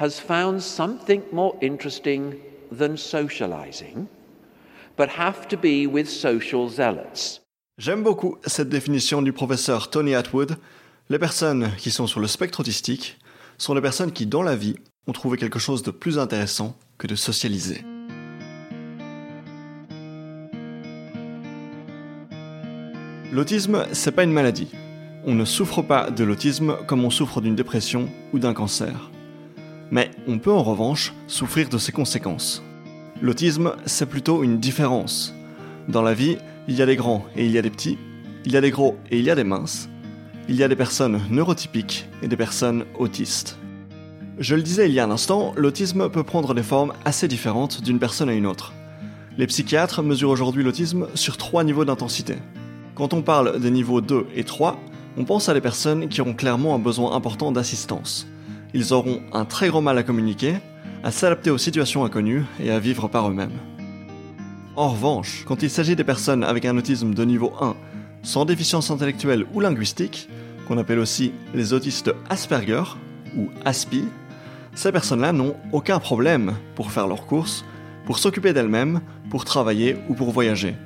has 0.00 0.18
found 0.18 0.60
something 0.62 1.20
more 1.30 1.54
interesting 1.60 2.34
than 2.72 2.96
socializing, 2.96 4.08
but 4.96 5.10
have 5.10 5.46
to 5.48 5.58
be 5.58 5.86
with 5.86 6.08
social 6.08 6.68
zealots. 6.68 7.40
J'aime 7.76 8.02
beaucoup 8.02 8.38
cette 8.46 8.70
définition 8.70 9.20
du 9.20 9.32
professeur 9.32 9.90
Tony 9.90 10.14
Atwood. 10.14 10.56
Les 11.10 11.18
personnes 11.18 11.70
qui 11.76 11.90
sont 11.90 12.06
sur 12.06 12.20
le 12.20 12.26
spectre 12.26 12.60
autistique 12.60 13.18
sont 13.58 13.74
les 13.74 13.80
personnes 13.82 14.12
qui, 14.12 14.24
dans 14.24 14.42
la 14.42 14.56
vie, 14.56 14.76
ont 15.06 15.12
trouvé 15.12 15.36
quelque 15.36 15.58
chose 15.58 15.82
de 15.82 15.90
plus 15.90 16.18
intéressant 16.18 16.76
que 16.96 17.06
de 17.06 17.14
socialiser. 17.14 17.84
L'autisme, 23.32 23.86
c'est 23.92 24.12
pas 24.12 24.24
une 24.24 24.32
maladie. 24.32 24.68
On 25.26 25.34
ne 25.34 25.44
souffre 25.44 25.82
pas 25.82 26.10
de 26.10 26.24
l'autisme 26.24 26.76
comme 26.86 27.04
on 27.04 27.10
souffre 27.10 27.40
d'une 27.40 27.54
dépression 27.54 28.08
ou 28.32 28.38
d'un 28.38 28.54
cancer. 28.54 29.10
Mais 29.90 30.10
on 30.28 30.38
peut 30.38 30.52
en 30.52 30.62
revanche 30.62 31.14
souffrir 31.26 31.68
de 31.68 31.78
ses 31.78 31.92
conséquences. 31.92 32.62
L'autisme, 33.20 33.72
c'est 33.86 34.06
plutôt 34.06 34.42
une 34.42 34.58
différence. 34.58 35.34
Dans 35.88 36.02
la 36.02 36.14
vie, 36.14 36.38
il 36.68 36.76
y 36.76 36.82
a 36.82 36.86
des 36.86 36.96
grands 36.96 37.24
et 37.36 37.44
il 37.44 37.50
y 37.50 37.58
a 37.58 37.62
des 37.62 37.70
petits, 37.70 37.98
il 38.44 38.52
y 38.52 38.56
a 38.56 38.60
des 38.60 38.70
gros 38.70 38.96
et 39.10 39.18
il 39.18 39.24
y 39.24 39.30
a 39.30 39.34
des 39.34 39.44
minces, 39.44 39.88
il 40.48 40.56
y 40.56 40.62
a 40.62 40.68
des 40.68 40.76
personnes 40.76 41.20
neurotypiques 41.30 42.08
et 42.22 42.28
des 42.28 42.36
personnes 42.36 42.84
autistes. 42.98 43.58
Je 44.38 44.54
le 44.54 44.62
disais 44.62 44.88
il 44.88 44.94
y 44.94 45.00
a 45.00 45.04
un 45.04 45.10
instant, 45.10 45.52
l'autisme 45.56 46.08
peut 46.08 46.24
prendre 46.24 46.54
des 46.54 46.62
formes 46.62 46.92
assez 47.04 47.28
différentes 47.28 47.82
d'une 47.82 47.98
personne 47.98 48.28
à 48.28 48.34
une 48.34 48.46
autre. 48.46 48.72
Les 49.36 49.46
psychiatres 49.46 50.02
mesurent 50.02 50.30
aujourd'hui 50.30 50.62
l'autisme 50.62 51.08
sur 51.14 51.36
trois 51.36 51.64
niveaux 51.64 51.84
d'intensité. 51.84 52.36
Quand 52.94 53.12
on 53.14 53.22
parle 53.22 53.60
des 53.60 53.70
niveaux 53.70 54.00
2 54.00 54.26
et 54.34 54.44
3, 54.44 54.78
on 55.16 55.24
pense 55.24 55.48
à 55.48 55.54
des 55.54 55.60
personnes 55.60 56.08
qui 56.08 56.20
auront 56.20 56.34
clairement 56.34 56.74
un 56.74 56.78
besoin 56.78 57.14
important 57.14 57.52
d'assistance. 57.52 58.26
Ils 58.72 58.92
auront 58.92 59.20
un 59.32 59.44
très 59.44 59.68
grand 59.68 59.82
mal 59.82 59.98
à 59.98 60.02
communiquer, 60.02 60.54
à 61.02 61.10
s'adapter 61.10 61.50
aux 61.50 61.58
situations 61.58 62.04
inconnues 62.04 62.44
et 62.62 62.70
à 62.70 62.78
vivre 62.78 63.08
par 63.08 63.28
eux-mêmes. 63.28 63.58
En 64.76 64.88
revanche, 64.88 65.44
quand 65.46 65.62
il 65.62 65.70
s'agit 65.70 65.96
des 65.96 66.04
personnes 66.04 66.44
avec 66.44 66.64
un 66.64 66.76
autisme 66.76 67.12
de 67.12 67.24
niveau 67.24 67.52
1, 67.60 67.74
sans 68.22 68.44
déficience 68.44 68.90
intellectuelle 68.90 69.44
ou 69.54 69.60
linguistique, 69.60 70.28
qu'on 70.68 70.78
appelle 70.78 71.00
aussi 71.00 71.32
les 71.54 71.72
autistes 71.72 72.14
Asperger 72.28 72.84
ou 73.36 73.48
ASPI, 73.64 74.04
ces 74.74 74.92
personnes-là 74.92 75.32
n'ont 75.32 75.56
aucun 75.72 75.98
problème 75.98 76.54
pour 76.76 76.92
faire 76.92 77.08
leurs 77.08 77.26
courses, 77.26 77.64
pour 78.06 78.18
s'occuper 78.18 78.52
d'elles-mêmes, 78.52 79.00
pour 79.30 79.44
travailler 79.44 79.96
ou 80.08 80.14
pour 80.14 80.30
voyager. 80.30 80.76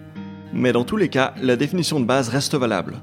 Mais 0.54 0.72
dans 0.72 0.84
tous 0.84 0.96
les 0.96 1.08
cas, 1.08 1.34
la 1.42 1.56
définition 1.56 2.00
de 2.00 2.06
base 2.06 2.30
reste 2.30 2.54
valable. 2.54 3.02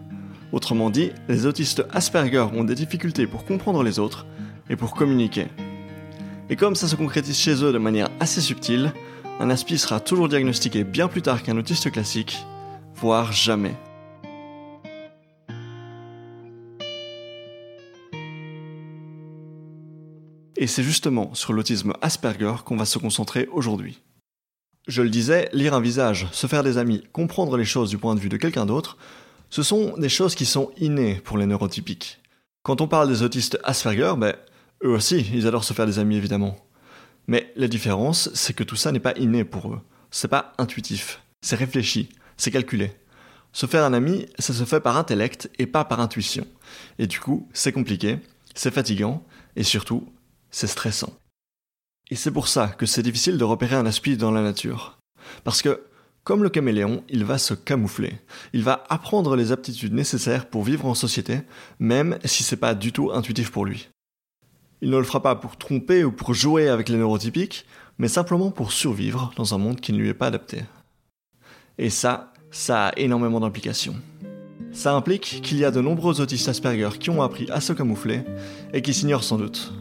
Autrement 0.51 0.89
dit, 0.89 1.11
les 1.29 1.45
autistes 1.45 1.85
Asperger 1.91 2.47
ont 2.53 2.63
des 2.63 2.75
difficultés 2.75 3.27
pour 3.27 3.45
comprendre 3.45 3.83
les 3.83 3.99
autres 3.99 4.25
et 4.69 4.75
pour 4.75 4.93
communiquer. 4.93 5.47
Et 6.49 6.55
comme 6.55 6.75
ça 6.75 6.87
se 6.87 6.95
concrétise 6.95 7.37
chez 7.37 7.63
eux 7.63 7.71
de 7.71 7.77
manière 7.77 8.09
assez 8.19 8.41
subtile, 8.41 8.93
un 9.39 9.49
ASPI 9.49 9.77
sera 9.77 9.99
toujours 9.99 10.29
diagnostiqué 10.29 10.83
bien 10.83 11.07
plus 11.07 11.21
tard 11.21 11.43
qu'un 11.43 11.57
autiste 11.57 11.91
classique, 11.91 12.37
voire 12.95 13.31
jamais. 13.31 13.75
Et 20.61 20.67
c'est 20.67 20.83
justement 20.83 21.33
sur 21.33 21.53
l'autisme 21.53 21.93
Asperger 22.03 22.53
qu'on 22.63 22.77
va 22.77 22.85
se 22.85 22.99
concentrer 22.99 23.49
aujourd'hui. 23.51 23.99
Je 24.87 25.01
le 25.01 25.09
disais, 25.09 25.49
lire 25.53 25.73
un 25.73 25.81
visage, 25.81 26.27
se 26.31 26.45
faire 26.45 26.63
des 26.63 26.77
amis, 26.77 27.03
comprendre 27.13 27.57
les 27.57 27.65
choses 27.65 27.89
du 27.89 27.97
point 27.97 28.13
de 28.13 28.19
vue 28.19 28.29
de 28.29 28.37
quelqu'un 28.37 28.67
d'autre, 28.67 28.97
ce 29.49 29.63
sont 29.63 29.97
des 29.97 30.09
choses 30.09 30.35
qui 30.35 30.45
sont 30.45 30.69
innées 30.77 31.15
pour 31.15 31.39
les 31.39 31.47
neurotypiques. 31.47 32.19
Quand 32.61 32.79
on 32.79 32.87
parle 32.87 33.07
des 33.07 33.23
autistes 33.23 33.57
Asperger, 33.63 34.13
ben, 34.17 34.35
eux 34.83 34.89
aussi, 34.89 35.29
ils 35.33 35.47
adorent 35.47 35.63
se 35.63 35.73
faire 35.73 35.85
des 35.85 35.99
amis 35.99 36.17
évidemment. 36.17 36.57
Mais 37.27 37.51
la 37.55 37.67
différence, 37.67 38.29
c'est 38.33 38.53
que 38.53 38.63
tout 38.63 38.75
ça 38.75 38.91
n'est 38.91 38.99
pas 38.99 39.17
inné 39.17 39.43
pour 39.43 39.73
eux. 39.73 39.81
C'est 40.09 40.27
pas 40.27 40.53
intuitif. 40.57 41.21
C'est 41.41 41.55
réfléchi. 41.55 42.09
C'est 42.37 42.51
calculé. 42.51 42.91
Se 43.53 43.65
faire 43.65 43.83
un 43.83 43.93
ami, 43.93 44.25
ça 44.39 44.53
se 44.53 44.63
fait 44.63 44.79
par 44.79 44.97
intellect 44.97 45.49
et 45.59 45.65
pas 45.65 45.83
par 45.83 45.99
intuition. 45.99 46.47
Et 46.99 47.07
du 47.07 47.19
coup, 47.19 47.47
c'est 47.53 47.73
compliqué, 47.73 48.19
c'est 48.55 48.73
fatigant, 48.73 49.23
et 49.55 49.63
surtout, 49.63 50.07
c'est 50.51 50.67
stressant. 50.67 51.13
Et 52.09 52.15
c'est 52.15 52.31
pour 52.31 52.47
ça 52.47 52.67
que 52.67 52.85
c'est 52.85 53.03
difficile 53.03 53.37
de 53.37 53.43
repérer 53.43 53.75
un 53.75 53.85
aspi 53.85 54.17
dans 54.17 54.31
la 54.31 54.41
nature. 54.41 54.97
Parce 55.43 55.61
que, 55.61 55.83
comme 56.23 56.43
le 56.43 56.49
caméléon, 56.49 57.03
il 57.09 57.25
va 57.25 57.37
se 57.37 57.53
camoufler. 57.53 58.19
Il 58.53 58.63
va 58.63 58.83
apprendre 58.89 59.35
les 59.35 59.51
aptitudes 59.51 59.93
nécessaires 59.93 60.49
pour 60.49 60.63
vivre 60.63 60.85
en 60.85 60.95
société, 60.95 61.41
même 61.79 62.19
si 62.25 62.43
c'est 62.43 62.57
pas 62.57 62.73
du 62.73 62.91
tout 62.91 63.11
intuitif 63.11 63.51
pour 63.51 63.65
lui. 63.65 63.89
Il 64.83 64.89
ne 64.89 64.97
le 64.97 65.03
fera 65.03 65.21
pas 65.21 65.35
pour 65.35 65.57
tromper 65.57 66.03
ou 66.03 66.11
pour 66.11 66.33
jouer 66.33 66.67
avec 66.67 66.89
les 66.89 66.97
neurotypiques, 66.97 67.65
mais 67.99 68.07
simplement 68.07 68.49
pour 68.49 68.71
survivre 68.71 69.31
dans 69.35 69.53
un 69.53 69.59
monde 69.59 69.79
qui 69.79 69.93
ne 69.93 69.99
lui 69.99 70.09
est 70.09 70.15
pas 70.15 70.27
adapté. 70.27 70.63
Et 71.77 71.91
ça, 71.91 72.33
ça 72.49 72.87
a 72.87 72.97
énormément 72.97 73.39
d'implications. 73.39 73.95
Ça 74.71 74.95
implique 74.95 75.41
qu'il 75.43 75.59
y 75.59 75.65
a 75.65 75.71
de 75.71 75.81
nombreux 75.81 76.19
autistes 76.19 76.49
Asperger 76.49 76.97
qui 76.99 77.11
ont 77.11 77.21
appris 77.21 77.47
à 77.51 77.61
se 77.61 77.73
camoufler 77.73 78.23
et 78.73 78.81
qui 78.81 78.93
s'ignorent 78.93 79.23
sans 79.23 79.37
doute. 79.37 79.71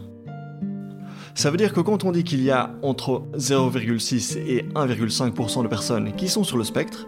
Ça 1.33 1.49
veut 1.49 1.57
dire 1.57 1.73
que 1.73 1.79
quand 1.79 2.03
on 2.03 2.11
dit 2.11 2.23
qu'il 2.23 2.43
y 2.43 2.51
a 2.51 2.75
entre 2.83 3.23
0,6 3.35 4.37
et 4.37 4.63
1,5% 4.75 5.63
de 5.63 5.67
personnes 5.67 6.13
qui 6.15 6.27
sont 6.27 6.43
sur 6.43 6.57
le 6.57 6.63
spectre, 6.63 7.07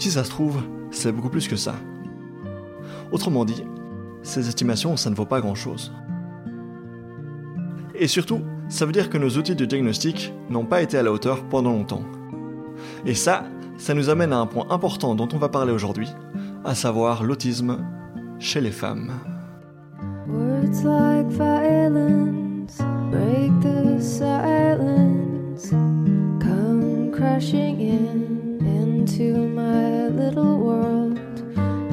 si 0.00 0.10
ça 0.10 0.24
se 0.24 0.30
trouve, 0.30 0.62
c'est 0.90 1.12
beaucoup 1.12 1.28
plus 1.28 1.46
que 1.46 1.56
ça. 1.56 1.76
Autrement 3.12 3.44
dit, 3.44 3.62
ces 4.22 4.48
estimations, 4.48 4.96
ça 4.96 5.10
ne 5.10 5.14
vaut 5.14 5.26
pas 5.26 5.40
grand-chose. 5.40 5.92
Et 8.00 8.08
surtout, 8.08 8.40
ça 8.70 8.86
veut 8.86 8.92
dire 8.92 9.10
que 9.10 9.18
nos 9.18 9.28
outils 9.36 9.54
de 9.54 9.66
diagnostic 9.66 10.32
n'ont 10.48 10.64
pas 10.64 10.80
été 10.80 10.96
à 10.96 11.02
la 11.02 11.12
hauteur 11.12 11.44
pendant 11.44 11.72
longtemps. 11.72 12.02
Et 13.04 13.14
ça, 13.14 13.44
ça 13.76 13.92
nous 13.92 14.08
amène 14.08 14.32
à 14.32 14.38
un 14.38 14.46
point 14.46 14.66
important 14.70 15.14
dont 15.14 15.28
on 15.34 15.36
va 15.36 15.50
parler 15.50 15.70
aujourd'hui, 15.70 16.08
à 16.64 16.74
savoir 16.74 17.22
l'autisme 17.22 17.84
chez 18.38 18.62
les 18.62 18.70
femmes. 18.70 19.12
Words 20.26 20.82
like 20.82 21.28
violence 21.28 22.78
break 23.10 23.50
the 23.60 24.00
silence, 24.00 25.68
come 26.40 27.10
crashing 27.12 27.80
in 27.80 28.64
into 28.64 29.46
my 29.46 30.08
little 30.08 30.56
world, 30.56 31.20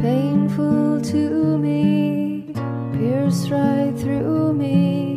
painful 0.01 1.01
to 1.01 1.57
me, 1.57 2.45
pierce 2.93 3.49
right 3.49 3.93
through 3.97 4.53
me. 4.53 5.16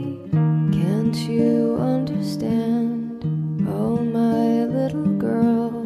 Can't 1.11 1.29
you 1.29 1.77
understand? 1.81 3.25
Oh, 3.69 3.99
my 3.99 4.65
little 4.65 5.19
girl. 5.19 5.85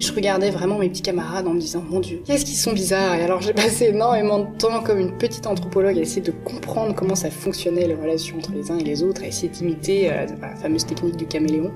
Je 0.00 0.12
regardais 0.12 0.50
vraiment 0.50 0.78
mes 0.78 0.88
petits 0.88 1.02
camarades 1.02 1.46
en 1.46 1.54
me 1.54 1.60
disant 1.60 1.84
Mon 1.88 2.00
Dieu, 2.00 2.20
qu'est-ce 2.26 2.44
qu'ils 2.44 2.56
sont 2.56 2.72
bizarres 2.72 3.14
Et 3.14 3.22
alors 3.22 3.40
j'ai 3.40 3.52
passé 3.52 3.90
énormément 3.90 4.40
de 4.40 4.58
temps 4.58 4.82
comme 4.82 4.98
une 4.98 5.16
petite 5.16 5.46
anthropologue 5.46 5.96
à 5.96 6.00
essayer 6.00 6.22
de 6.22 6.32
comprendre 6.32 6.96
comment 6.96 7.14
ça 7.14 7.30
fonctionnait 7.30 7.86
les 7.86 7.94
relations 7.94 8.38
entre 8.38 8.50
les 8.50 8.68
uns 8.72 8.78
et 8.78 8.82
les 8.82 9.04
autres, 9.04 9.22
à 9.22 9.28
essayer 9.28 9.48
d'imiter 9.48 10.10
euh, 10.10 10.26
la 10.40 10.56
fameuse 10.56 10.86
technique 10.86 11.16
du 11.16 11.26
caméléon. 11.26 11.70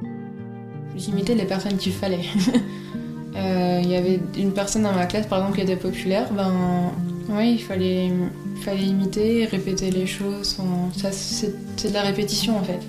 J'imitais 0.96 1.36
les 1.36 1.44
personnes 1.44 1.76
qu'il 1.76 1.92
fallait. 1.92 2.18
Euh, 3.36 3.80
Il 3.84 3.88
y 3.88 3.94
avait 3.94 4.18
une 4.36 4.52
personne 4.52 4.82
dans 4.82 4.92
ma 4.92 5.06
classe 5.06 5.26
par 5.26 5.38
exemple 5.38 5.58
qui 5.58 5.62
était 5.62 5.76
populaire, 5.76 6.32
ben 6.32 6.90
oui, 7.28 7.52
il 7.52 7.62
fallait, 7.62 8.10
fallait 8.62 8.84
imiter, 8.84 9.44
répéter 9.46 9.90
les 9.90 10.06
choses. 10.06 10.56
C'est 11.12 11.88
de 11.88 11.94
la 11.94 12.02
répétition 12.02 12.58
en 12.58 12.62
fait. 12.62 12.80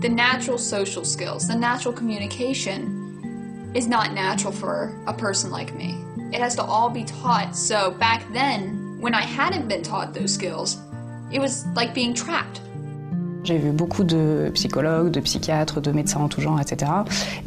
The 0.00 0.08
natural 0.08 0.58
social 0.58 1.04
skills, 1.04 1.48
the 1.48 1.56
natural 1.56 1.92
communication 1.94 3.72
is 3.74 3.86
not 3.86 4.12
natural 4.14 4.52
for 4.52 4.92
a 5.06 5.12
person 5.12 5.50
like 5.50 5.74
me. 5.74 5.94
It 6.32 6.40
has 6.40 6.54
to 6.56 6.62
all 6.62 6.90
be 6.90 7.04
taught. 7.04 7.54
So 7.54 7.92
back 7.92 8.22
then, 8.32 8.98
when 9.00 9.14
I 9.14 9.22
hadn't 9.22 9.68
been 9.68 9.82
taught 9.82 10.14
those 10.14 10.32
skills, 10.32 10.78
it 11.30 11.38
was 11.38 11.66
like 11.74 11.94
being 11.94 12.14
trapped. 12.14 12.60
J'ai 13.46 13.58
vu 13.58 13.70
beaucoup 13.70 14.02
de 14.02 14.50
psychologues, 14.54 15.12
de 15.12 15.20
psychiatres, 15.20 15.80
de 15.80 15.92
médecins 15.92 16.20
en 16.20 16.28
tout 16.28 16.40
genre, 16.40 16.60
etc. 16.60 16.90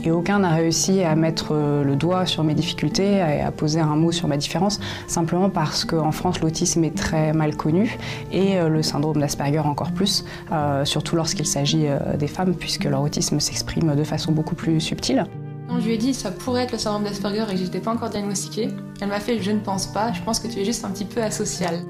Et 0.04 0.12
aucun 0.12 0.40
n'a 0.40 0.52
réussi 0.52 1.04
à 1.04 1.14
mettre 1.16 1.54
le 1.54 1.96
doigt 1.98 2.26
sur 2.26 2.46
mes 2.46 2.54
difficultés 2.54 3.16
et 3.16 3.42
à 3.42 3.52
poser 3.52 3.82
un 3.82 3.98
mot 3.98 4.14
sur 4.14 4.30
ma 4.30 4.38
différence, 4.38 4.80
simplement 5.08 5.50
parce 5.50 5.84
qu'en 5.84 6.14
France, 6.14 6.40
l'autisme 6.40 6.86
est 6.86 6.96
très 6.96 7.34
mal 7.34 7.58
connu 7.58 7.98
et 8.32 8.58
euh, 8.58 8.70
le 8.70 8.82
syndrome 8.82 9.20
d'Asperger 9.20 9.60
encore 9.60 9.92
plus, 9.92 10.24
euh, 10.52 10.86
surtout 10.86 11.16
lorsqu'il 11.16 11.46
s'agit 11.46 11.88
euh, 11.88 12.16
des 12.18 12.28
femmes, 12.28 12.56
puisque 12.56 12.86
leur 12.86 13.02
autisme 13.02 13.40
s'exprime 13.40 13.96
de 13.96 14.04
façon 14.04 14.32
beaucoup 14.32 14.56
plus 14.56 14.80
subtile. 14.80 15.26
Quand 15.68 15.80
je 15.80 15.86
lui 15.86 15.94
ai 15.94 15.98
dit 15.98 16.14
ça 16.14 16.32
pourrait 16.32 16.64
être 16.64 16.72
le 16.72 16.78
syndrome 16.78 17.04
d'Asperger 17.04 17.44
et 17.50 17.54
que 17.54 17.58
j'étais 17.58 17.80
pas 17.80 17.92
encore 17.92 18.10
diagnostiquée, 18.10 18.70
elle 19.02 19.10
m'a 19.10 19.20
fait 19.20 19.42
je 19.42 19.52
ne 19.52 19.60
pense 19.60 19.88
pas, 19.88 20.14
je 20.14 20.22
pense 20.22 20.40
que 20.40 20.48
tu 20.48 20.60
es 20.60 20.66
juste 20.66 20.86
un 20.86 20.90
petit 20.90 21.06
peu 21.06 21.22
asocial. 21.22 21.82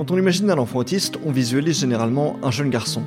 Quand 0.00 0.12
on 0.12 0.16
imagine 0.16 0.50
un 0.50 0.56
enfant 0.56 0.78
autiste, 0.78 1.18
on 1.26 1.30
visualise 1.30 1.78
généralement 1.78 2.38
un 2.42 2.50
jeune 2.50 2.70
garçon. 2.70 3.02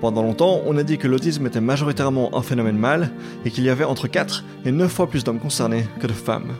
Pendant 0.00 0.22
longtemps, 0.22 0.60
on 0.64 0.76
a 0.76 0.84
dit 0.84 0.96
que 0.96 1.08
l'autisme 1.08 1.44
était 1.44 1.60
majoritairement 1.60 2.38
un 2.38 2.42
phénomène 2.42 2.78
mâle 2.78 3.10
et 3.44 3.50
qu'il 3.50 3.64
y 3.64 3.68
avait 3.68 3.82
entre 3.82 4.06
4 4.06 4.44
et 4.64 4.70
9 4.70 4.92
fois 4.92 5.08
plus 5.08 5.24
d'hommes 5.24 5.40
concernés 5.40 5.86
que 5.98 6.06
de 6.06 6.12
femmes. 6.12 6.52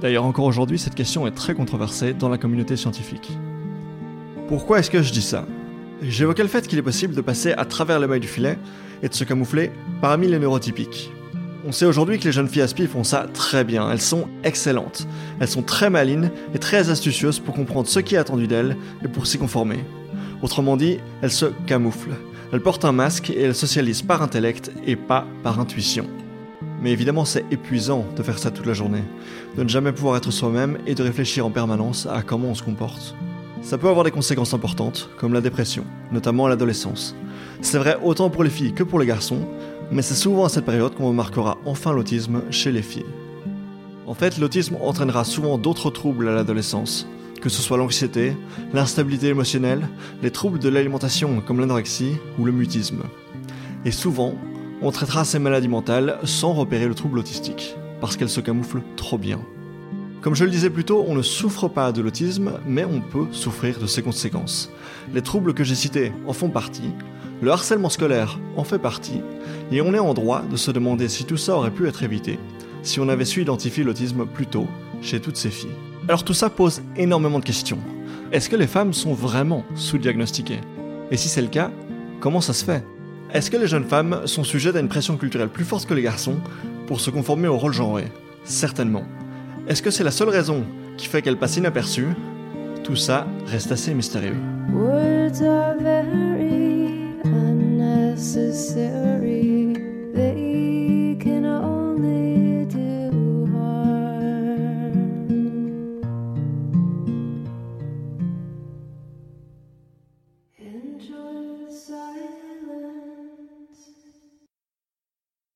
D'ailleurs, 0.00 0.24
encore 0.24 0.44
aujourd'hui, 0.44 0.78
cette 0.78 0.94
question 0.94 1.26
est 1.26 1.32
très 1.32 1.54
controversée 1.54 2.14
dans 2.14 2.28
la 2.28 2.38
communauté 2.38 2.76
scientifique. 2.76 3.36
Pourquoi 4.46 4.78
est-ce 4.78 4.90
que 4.92 5.02
je 5.02 5.10
dis 5.10 5.20
ça? 5.20 5.46
J'évoquais 6.00 6.44
le 6.44 6.48
fait 6.48 6.68
qu'il 6.68 6.78
est 6.78 6.82
possible 6.82 7.16
de 7.16 7.22
passer 7.22 7.52
à 7.54 7.64
travers 7.64 7.98
les 7.98 8.06
mailles 8.06 8.20
du 8.20 8.28
filet 8.28 8.56
et 9.02 9.08
de 9.08 9.14
se 9.14 9.24
camoufler 9.24 9.72
parmi 10.00 10.28
les 10.28 10.38
neurotypiques. 10.38 11.10
On 11.66 11.72
sait 11.72 11.84
aujourd'hui 11.84 12.18
que 12.18 12.24
les 12.24 12.32
jeunes 12.32 12.48
filles 12.48 12.62
Aspi 12.62 12.86
font 12.86 13.04
ça 13.04 13.26
très 13.34 13.64
bien, 13.64 13.90
elles 13.90 14.00
sont 14.00 14.28
excellentes. 14.44 15.06
Elles 15.40 15.48
sont 15.48 15.62
très 15.62 15.90
malines 15.90 16.30
et 16.54 16.58
très 16.58 16.88
astucieuses 16.88 17.38
pour 17.38 17.54
comprendre 17.54 17.86
ce 17.86 18.00
qui 18.00 18.14
est 18.14 18.18
attendu 18.18 18.46
d'elles 18.46 18.78
et 19.04 19.08
pour 19.08 19.26
s'y 19.26 19.36
conformer. 19.36 19.84
Autrement 20.40 20.78
dit, 20.78 20.98
elles 21.20 21.30
se 21.30 21.46
camouflent. 21.66 22.16
Elles 22.52 22.62
portent 22.62 22.86
un 22.86 22.92
masque 22.92 23.28
et 23.28 23.42
elles 23.42 23.54
socialisent 23.54 24.00
par 24.00 24.22
intellect 24.22 24.72
et 24.86 24.96
pas 24.96 25.26
par 25.42 25.60
intuition. 25.60 26.06
Mais 26.80 26.92
évidemment, 26.92 27.26
c'est 27.26 27.44
épuisant 27.50 28.06
de 28.16 28.22
faire 28.22 28.38
ça 28.38 28.50
toute 28.50 28.64
la 28.64 28.72
journée, 28.72 29.04
de 29.58 29.62
ne 29.62 29.68
jamais 29.68 29.92
pouvoir 29.92 30.16
être 30.16 30.30
soi-même 30.30 30.78
et 30.86 30.94
de 30.94 31.02
réfléchir 31.02 31.44
en 31.44 31.50
permanence 31.50 32.06
à 32.06 32.22
comment 32.22 32.48
on 32.48 32.54
se 32.54 32.62
comporte. 32.62 33.14
Ça 33.60 33.76
peut 33.76 33.88
avoir 33.88 34.04
des 34.04 34.10
conséquences 34.10 34.54
importantes, 34.54 35.10
comme 35.18 35.34
la 35.34 35.42
dépression, 35.42 35.84
notamment 36.10 36.46
à 36.46 36.48
l'adolescence. 36.48 37.14
C'est 37.60 37.76
vrai 37.76 37.98
autant 38.02 38.30
pour 38.30 38.42
les 38.42 38.48
filles 38.48 38.72
que 38.72 38.82
pour 38.82 38.98
les 38.98 39.04
garçons, 39.04 39.46
mais 39.90 40.02
c'est 40.02 40.14
souvent 40.14 40.44
à 40.44 40.48
cette 40.48 40.64
période 40.64 40.94
qu'on 40.94 41.08
remarquera 41.08 41.58
enfin 41.64 41.92
l'autisme 41.92 42.42
chez 42.50 42.72
les 42.72 42.82
filles. 42.82 43.04
En 44.06 44.14
fait, 44.14 44.38
l'autisme 44.38 44.76
entraînera 44.80 45.24
souvent 45.24 45.58
d'autres 45.58 45.90
troubles 45.90 46.28
à 46.28 46.34
l'adolescence, 46.34 47.06
que 47.40 47.48
ce 47.48 47.62
soit 47.62 47.78
l'anxiété, 47.78 48.36
l'instabilité 48.72 49.28
émotionnelle, 49.28 49.88
les 50.22 50.30
troubles 50.30 50.58
de 50.58 50.68
l'alimentation 50.68 51.40
comme 51.40 51.60
l'anorexie 51.60 52.16
ou 52.38 52.44
le 52.44 52.52
mutisme. 52.52 53.02
Et 53.84 53.90
souvent, 53.90 54.34
on 54.82 54.90
traitera 54.90 55.24
ces 55.24 55.38
maladies 55.38 55.68
mentales 55.68 56.18
sans 56.24 56.52
repérer 56.52 56.86
le 56.86 56.94
trouble 56.94 57.18
autistique, 57.18 57.76
parce 58.00 58.16
qu'elles 58.16 58.28
se 58.28 58.40
camouflent 58.40 58.82
trop 58.96 59.18
bien. 59.18 59.40
Comme 60.20 60.34
je 60.34 60.44
le 60.44 60.50
disais 60.50 60.70
plus 60.70 60.84
tôt, 60.84 61.04
on 61.08 61.14
ne 61.14 61.22
souffre 61.22 61.68
pas 61.68 61.92
de 61.92 62.02
l'autisme, 62.02 62.52
mais 62.66 62.84
on 62.84 63.00
peut 63.00 63.26
souffrir 63.32 63.78
de 63.78 63.86
ses 63.86 64.02
conséquences. 64.02 64.70
Les 65.14 65.22
troubles 65.22 65.54
que 65.54 65.64
j'ai 65.64 65.74
cités 65.74 66.12
en 66.26 66.34
font 66.34 66.50
partie, 66.50 66.92
le 67.40 67.50
harcèlement 67.50 67.88
scolaire 67.88 68.38
en 68.56 68.64
fait 68.64 68.78
partie, 68.78 69.22
et 69.72 69.80
on 69.80 69.94
est 69.94 69.98
en 69.98 70.14
droit 70.14 70.42
de 70.50 70.56
se 70.56 70.70
demander 70.70 71.08
si 71.08 71.24
tout 71.24 71.36
ça 71.36 71.56
aurait 71.56 71.70
pu 71.70 71.88
être 71.88 72.02
évité 72.02 72.38
si 72.82 73.00
on 73.00 73.08
avait 73.08 73.24
su 73.24 73.42
identifier 73.42 73.84
l'autisme 73.84 74.26
plus 74.26 74.46
tôt 74.46 74.66
chez 75.02 75.20
toutes 75.20 75.36
ces 75.36 75.50
filles. 75.50 75.70
Alors 76.08 76.24
tout 76.24 76.34
ça 76.34 76.50
pose 76.50 76.82
énormément 76.96 77.38
de 77.38 77.44
questions. 77.44 77.78
Est-ce 78.32 78.48
que 78.48 78.56
les 78.56 78.66
femmes 78.66 78.92
sont 78.92 79.12
vraiment 79.12 79.64
sous-diagnostiquées? 79.74 80.60
Et 81.10 81.16
si 81.16 81.28
c'est 81.28 81.42
le 81.42 81.48
cas, 81.48 81.70
comment 82.20 82.40
ça 82.40 82.52
se 82.52 82.64
fait? 82.64 82.84
Est-ce 83.32 83.50
que 83.50 83.56
les 83.56 83.66
jeunes 83.66 83.84
femmes 83.84 84.22
sont 84.24 84.44
sujettes 84.44 84.76
à 84.76 84.80
une 84.80 84.88
pression 84.88 85.16
culturelle 85.16 85.48
plus 85.48 85.64
forte 85.64 85.86
que 85.86 85.94
les 85.94 86.02
garçons 86.02 86.36
pour 86.86 87.00
se 87.00 87.10
conformer 87.10 87.48
au 87.48 87.56
rôle 87.56 87.72
genré? 87.72 88.04
Certainement. 88.44 89.04
Est-ce 89.68 89.82
que 89.82 89.90
c'est 89.90 90.04
la 90.04 90.10
seule 90.10 90.30
raison 90.30 90.64
qui 90.96 91.06
fait 91.06 91.22
qu'elles 91.22 91.38
passent 91.38 91.56
inaperçues? 91.56 92.08
Tout 92.82 92.96
ça 92.96 93.26
reste 93.46 93.70
assez 93.70 93.94
mystérieux. 93.94 94.36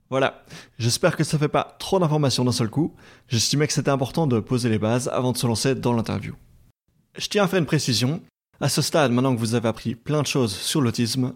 Voilà, 0.09 0.43
j'espère 0.79 1.17
que 1.17 1.25
ça 1.25 1.39
fait 1.39 1.49
pas 1.49 1.77
trop 1.79 1.99
d'informations 1.99 2.47
d'un 2.47 2.53
seul 2.53 2.71
coup. 2.71 2.95
J'estimais 3.29 3.67
que 3.67 3.75
c'était 3.75 3.91
important 3.91 4.27
de 4.27 4.41
poser 4.41 4.71
les 4.71 4.79
bases 4.79 5.09
avant 5.09 5.33
de 5.33 5.37
se 5.37 5.47
lancer 5.47 5.75
dans 5.75 5.93
l'interview. 5.93 6.35
Je 7.19 7.29
tiens 7.29 7.45
à 7.45 7.47
faire 7.47 7.59
une 7.59 7.67
précision. 7.67 8.23
À 8.59 8.71
ce 8.71 8.81
stade, 8.81 9.13
maintenant 9.13 9.35
que 9.35 9.41
vous 9.41 9.55
avez 9.55 9.69
appris 9.69 9.95
plein 9.95 10.23
de 10.23 10.27
choses 10.27 10.55
sur 10.55 10.81
l'autisme, 10.81 11.35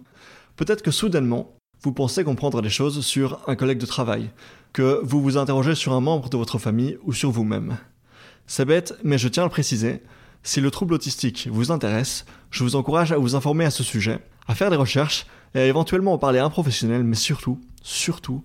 peut-être 0.59 0.83
que 0.83 0.91
soudainement, 0.91 1.55
vous 1.83 1.93
pensez 1.93 2.25
comprendre 2.25 2.61
des 2.61 2.69
choses 2.69 3.07
sur 3.07 3.41
un 3.47 3.55
collègue 3.55 3.79
de 3.79 3.87
travail, 3.87 4.31
que 4.73 5.01
vous 5.05 5.23
vous 5.23 5.37
interrogez 5.39 5.75
sur 5.75 5.93
un 5.93 6.01
membre 6.01 6.29
de 6.29 6.37
votre 6.37 6.59
famille 6.59 6.99
ou 7.05 7.13
sur 7.13 7.31
vous-même. 7.31 7.79
C'est 8.47 8.65
bête, 8.65 8.95
mais 9.05 9.19
je 9.19 9.29
tiens 9.29 9.45
à 9.45 9.47
le 9.47 9.51
préciser, 9.51 10.03
si 10.43 10.61
le 10.61 10.71
trouble 10.71 10.95
autistique 10.95 11.49
vous 11.51 11.71
intéresse, 11.71 12.27
je 12.51 12.65
vous 12.65 12.77
encourage 12.77 13.13
à 13.13 13.19
vous 13.19 13.37
informer 13.37 13.65
à 13.65 13.71
ce 13.71 13.85
sujet, 13.85 14.19
à 14.49 14.55
faire 14.55 14.71
des 14.71 14.77
recherches 14.77 15.27
et 15.55 15.61
à 15.61 15.67
éventuellement 15.67 16.15
en 16.15 16.19
parler 16.19 16.41
à 16.41 16.45
un 16.45 16.51
professionnel, 16.51 17.05
mais 17.05 17.17
surtout, 17.17 17.61
surtout, 17.83 18.45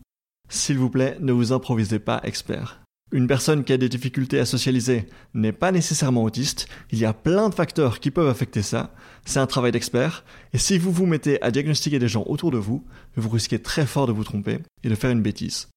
s'il 0.50 0.78
vous 0.78 0.90
plaît, 0.90 1.18
ne 1.20 1.34
vous 1.34 1.52
improvisez 1.52 2.00
pas 2.00 2.22
expert. 2.24 2.83
Une 3.14 3.28
personne 3.28 3.64
qui 3.64 3.72
a 3.72 3.78
des 3.78 3.90
difficultés 3.90 4.40
à 4.40 4.46
socialiser 4.46 5.08
n'est 5.36 5.52
pas 5.52 5.72
nécessairement 5.72 6.24
autiste, 6.24 6.68
il 6.92 6.98
y 6.98 7.06
a 7.06 7.14
plein 7.14 7.48
de 7.48 7.54
facteurs 7.54 8.00
qui 8.00 8.10
peuvent 8.10 8.28
affecter 8.28 8.64
ça, 8.64 8.92
c'est 9.24 9.40
un 9.40 9.46
travail 9.46 9.72
d'expert, 9.72 10.26
et 10.52 10.58
si 10.58 10.80
vous 10.80 10.92
vous 10.92 11.06
mettez 11.06 11.40
à 11.44 11.52
diagnostiquer 11.52 12.00
des 12.00 12.08
gens 12.08 12.24
autour 12.26 12.50
de 12.50 12.58
vous, 12.58 12.84
vous 13.16 13.30
risquez 13.30 13.60
très 13.60 13.86
fort 13.86 14.08
de 14.08 14.12
vous 14.12 14.24
tromper 14.24 14.58
et 14.84 14.90
de 14.90 14.96
faire 14.96 15.12
une 15.12 15.22
bêtise. 15.22 15.68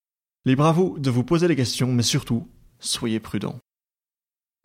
Libre 0.47 0.65
à 0.65 0.73
vous 0.73 0.99
de 0.99 1.11
vous 1.11 1.25
poser 1.25 1.47
des 1.47 1.57
questions, 1.57 1.93
mais 1.93 2.03
surtout, 2.03 2.49
soyez 2.79 3.21
prudent. 3.21 3.59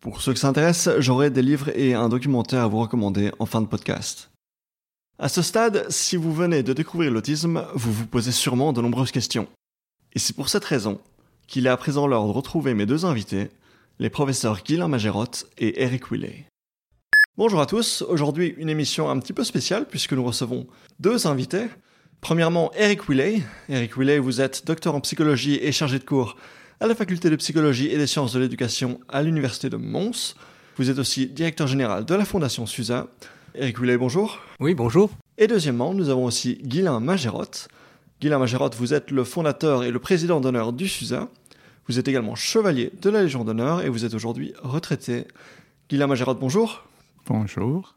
Pour 0.00 0.22
ceux 0.22 0.32
que 0.32 0.38
ça 0.38 0.48
intéresse, 0.48 0.88
j'aurai 0.98 1.28
des 1.28 1.42
livres 1.42 1.68
et 1.76 1.92
un 1.92 2.08
documentaire 2.08 2.62
à 2.62 2.68
vous 2.68 2.80
recommander 2.80 3.32
en 3.38 3.44
fin 3.44 3.60
de 3.60 3.66
podcast. 3.66 4.30
À 5.18 5.28
ce 5.28 5.42
stade, 5.42 5.84
si 5.90 6.16
vous 6.16 6.32
venez 6.32 6.62
de 6.62 6.72
découvrir 6.72 7.10
l'autisme, 7.10 7.66
vous 7.74 7.92
vous 7.92 8.06
posez 8.06 8.32
sûrement 8.32 8.72
de 8.72 8.80
nombreuses 8.80 9.12
questions. 9.12 9.46
Et 10.14 10.18
c'est 10.18 10.32
pour 10.32 10.48
cette 10.48 10.64
raison 10.64 10.98
qu'il 11.46 11.66
est 11.66 11.70
à 11.70 11.76
présent 11.76 12.06
l'heure 12.06 12.26
de 12.26 12.32
retrouver 12.32 12.74
mes 12.74 12.86
deux 12.86 13.04
invités, 13.04 13.48
les 13.98 14.10
professeurs 14.10 14.62
Guylain 14.62 14.88
Magerotte 14.88 15.46
et 15.58 15.82
Eric 15.82 16.10
Willey. 16.10 16.46
Bonjour 17.36 17.60
à 17.60 17.66
tous, 17.66 18.02
aujourd'hui 18.02 18.54
une 18.58 18.68
émission 18.68 19.08
un 19.08 19.18
petit 19.18 19.32
peu 19.32 19.44
spéciale 19.44 19.86
puisque 19.88 20.12
nous 20.12 20.24
recevons 20.24 20.66
deux 21.00 21.26
invités. 21.26 21.66
Premièrement, 22.20 22.70
Eric 22.76 23.08
Willey. 23.08 23.42
Eric 23.68 23.96
Willey, 23.96 24.18
vous 24.18 24.40
êtes 24.40 24.66
docteur 24.66 24.94
en 24.94 25.00
psychologie 25.00 25.58
et 25.62 25.72
chargé 25.72 25.98
de 25.98 26.04
cours 26.04 26.36
à 26.78 26.86
la 26.86 26.94
faculté 26.94 27.30
de 27.30 27.36
psychologie 27.36 27.88
et 27.88 27.96
des 27.96 28.06
sciences 28.06 28.32
de 28.32 28.40
l'éducation 28.40 29.00
à 29.08 29.22
l'université 29.22 29.70
de 29.70 29.76
Mons. 29.76 30.34
Vous 30.76 30.90
êtes 30.90 30.98
aussi 30.98 31.26
directeur 31.26 31.66
général 31.66 32.04
de 32.04 32.14
la 32.14 32.24
fondation 32.24 32.66
SUSA. 32.66 33.08
Eric 33.54 33.78
Willey, 33.80 33.96
bonjour. 33.96 34.40
Oui, 34.60 34.74
bonjour. 34.74 35.10
Et 35.38 35.46
deuxièmement, 35.46 35.94
nous 35.94 36.08
avons 36.08 36.24
aussi 36.24 36.58
Guylain 36.62 37.00
Magerotte. 37.00 37.68
Guylain 38.22 38.38
Magerotte, 38.38 38.76
vous 38.76 38.94
êtes 38.94 39.10
le 39.10 39.24
fondateur 39.24 39.82
et 39.82 39.90
le 39.90 39.98
président 39.98 40.40
d'honneur 40.40 40.72
du 40.72 40.86
SUSA. 40.86 41.28
Vous 41.88 41.98
êtes 41.98 42.06
également 42.06 42.36
chevalier 42.36 42.92
de 43.02 43.10
la 43.10 43.24
Légion 43.24 43.42
d'honneur 43.42 43.82
et 43.82 43.88
vous 43.88 44.04
êtes 44.04 44.14
aujourd'hui 44.14 44.54
retraité. 44.62 45.26
Guylain 45.90 46.06
Magerotte, 46.06 46.38
bonjour. 46.38 46.84
Bonjour. 47.26 47.96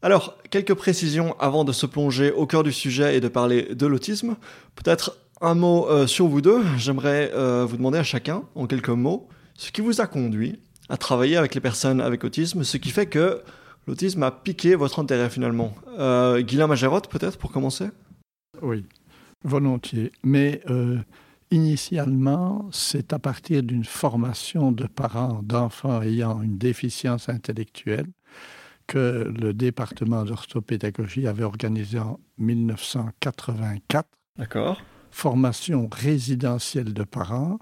Alors, 0.00 0.38
quelques 0.48 0.72
précisions 0.72 1.38
avant 1.38 1.64
de 1.64 1.72
se 1.72 1.84
plonger 1.84 2.32
au 2.32 2.46
cœur 2.46 2.62
du 2.62 2.72
sujet 2.72 3.14
et 3.14 3.20
de 3.20 3.28
parler 3.28 3.74
de 3.74 3.86
l'autisme. 3.86 4.36
Peut-être 4.76 5.18
un 5.42 5.54
mot 5.54 5.90
euh, 5.90 6.06
sur 6.06 6.26
vous 6.26 6.40
deux. 6.40 6.62
J'aimerais 6.78 7.30
euh, 7.34 7.66
vous 7.68 7.76
demander 7.76 7.98
à 7.98 8.02
chacun, 8.02 8.44
en 8.54 8.66
quelques 8.66 8.88
mots, 8.88 9.28
ce 9.58 9.70
qui 9.72 9.82
vous 9.82 10.00
a 10.00 10.06
conduit 10.06 10.58
à 10.88 10.96
travailler 10.96 11.36
avec 11.36 11.54
les 11.54 11.60
personnes 11.60 12.00
avec 12.00 12.24
autisme, 12.24 12.64
ce 12.64 12.78
qui 12.78 12.88
fait 12.88 13.08
que 13.08 13.42
l'autisme 13.86 14.22
a 14.22 14.30
piqué 14.30 14.74
votre 14.74 15.00
intérêt 15.00 15.28
finalement. 15.28 15.74
Euh, 15.98 16.42
Magerotte, 16.66 17.10
peut-être, 17.10 17.36
pour 17.36 17.52
commencer? 17.52 17.88
Oui, 18.62 18.86
volontiers. 19.44 20.12
Mais 20.22 20.60
euh, 20.68 20.98
initialement, 21.50 22.68
c'est 22.72 23.12
à 23.12 23.18
partir 23.18 23.62
d'une 23.62 23.84
formation 23.84 24.72
de 24.72 24.86
parents 24.86 25.40
d'enfants 25.42 26.02
ayant 26.02 26.42
une 26.42 26.58
déficience 26.58 27.28
intellectuelle 27.28 28.06
que 28.86 29.32
le 29.40 29.52
département 29.52 30.24
d'orthopédagogie 30.24 31.26
avait 31.26 31.44
organisé 31.44 31.98
en 31.98 32.18
1984. 32.38 34.08
D'accord. 34.36 34.82
Formation 35.12 35.88
résidentielle 35.92 36.92
de 36.92 37.04
parents 37.04 37.58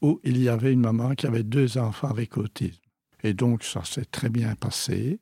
où 0.00 0.20
il 0.24 0.42
y 0.42 0.48
avait 0.48 0.72
une 0.72 0.80
maman 0.80 1.14
qui 1.14 1.26
avait 1.26 1.44
deux 1.44 1.78
enfants 1.78 2.08
avec 2.08 2.36
autisme. 2.36 2.80
Et 3.22 3.34
donc, 3.34 3.62
ça 3.62 3.84
s'est 3.84 4.04
très 4.04 4.28
bien 4.28 4.54
passé. 4.56 5.20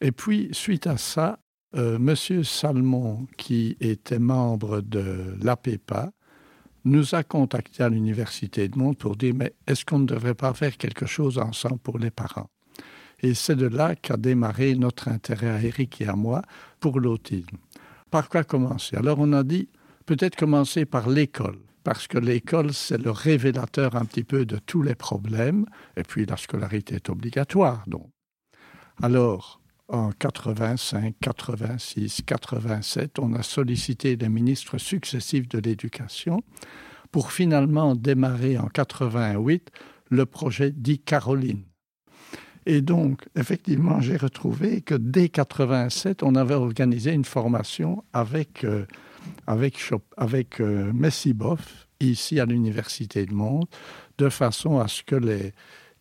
Et 0.00 0.12
puis, 0.12 0.48
suite 0.52 0.86
à 0.86 0.96
ça, 0.96 1.38
euh, 1.74 1.98
Monsieur 1.98 2.42
Salmon, 2.44 3.26
qui 3.36 3.76
était 3.80 4.18
membre 4.18 4.80
de 4.80 5.36
l'APEPA, 5.42 6.12
nous 6.84 7.14
a 7.14 7.22
contacté 7.22 7.82
à 7.82 7.88
l'Université 7.88 8.68
de 8.68 8.78
Monde 8.78 8.98
pour 8.98 9.16
dire 9.16 9.34
Mais 9.34 9.54
est-ce 9.66 9.84
qu'on 9.84 10.00
ne 10.00 10.06
devrait 10.06 10.34
pas 10.34 10.52
faire 10.54 10.76
quelque 10.76 11.06
chose 11.06 11.38
ensemble 11.38 11.78
pour 11.78 11.98
les 11.98 12.10
parents? 12.10 12.50
Et 13.20 13.34
c'est 13.34 13.56
de 13.56 13.66
là 13.66 13.94
qu'a 13.94 14.16
démarré 14.16 14.74
notre 14.74 15.08
intérêt 15.08 15.50
à 15.50 15.62
Eric 15.62 16.00
et 16.00 16.08
à 16.08 16.16
moi 16.16 16.42
pour 16.80 16.98
l'autisme. 16.98 17.56
Par 18.10 18.28
quoi 18.28 18.42
commencer? 18.42 18.96
Alors, 18.96 19.18
on 19.20 19.32
a 19.32 19.44
dit 19.44 19.68
peut-être 20.06 20.36
commencer 20.36 20.84
par 20.84 21.08
l'école 21.08 21.58
parce 21.84 22.06
que 22.06 22.18
l'école, 22.18 22.72
c'est 22.72 22.98
le 22.98 23.10
révélateur 23.10 23.96
un 23.96 24.04
petit 24.04 24.24
peu 24.24 24.44
de 24.44 24.58
tous 24.58 24.82
les 24.82 24.94
problèmes, 24.94 25.66
et 25.96 26.02
puis 26.02 26.26
la 26.26 26.36
scolarité 26.36 26.96
est 26.96 27.10
obligatoire. 27.10 27.82
Donc. 27.86 28.08
Alors, 29.02 29.61
en 29.92 30.10
85, 30.10 31.14
86, 31.20 32.22
87, 32.26 33.18
on 33.18 33.34
a 33.34 33.42
sollicité 33.42 34.16
les 34.16 34.28
ministres 34.28 34.78
successifs 34.78 35.48
de 35.48 35.58
l'éducation 35.58 36.42
pour 37.10 37.30
finalement 37.30 37.94
démarrer 37.94 38.58
en 38.58 38.66
88 38.66 39.70
le 40.10 40.26
projet 40.26 40.72
dit 40.72 40.98
Caroline. 40.98 41.62
Et 42.64 42.80
donc, 42.80 43.28
effectivement, 43.36 44.00
j'ai 44.00 44.16
retrouvé 44.16 44.80
que 44.80 44.94
dès 44.94 45.28
87, 45.28 46.22
on 46.22 46.36
avait 46.36 46.54
organisé 46.54 47.12
une 47.12 47.24
formation 47.24 48.04
avec 48.12 48.64
euh, 48.64 48.86
avec, 49.46 49.78
avec 50.16 50.60
euh, 50.60 50.92
Messiboff, 50.92 51.86
ici 52.00 52.40
à 52.40 52.46
l'Université 52.46 53.26
de 53.26 53.34
Monde, 53.34 53.66
de 54.18 54.28
façon 54.28 54.78
à 54.78 54.88
ce 54.88 55.02
que 55.02 55.16
les, 55.16 55.52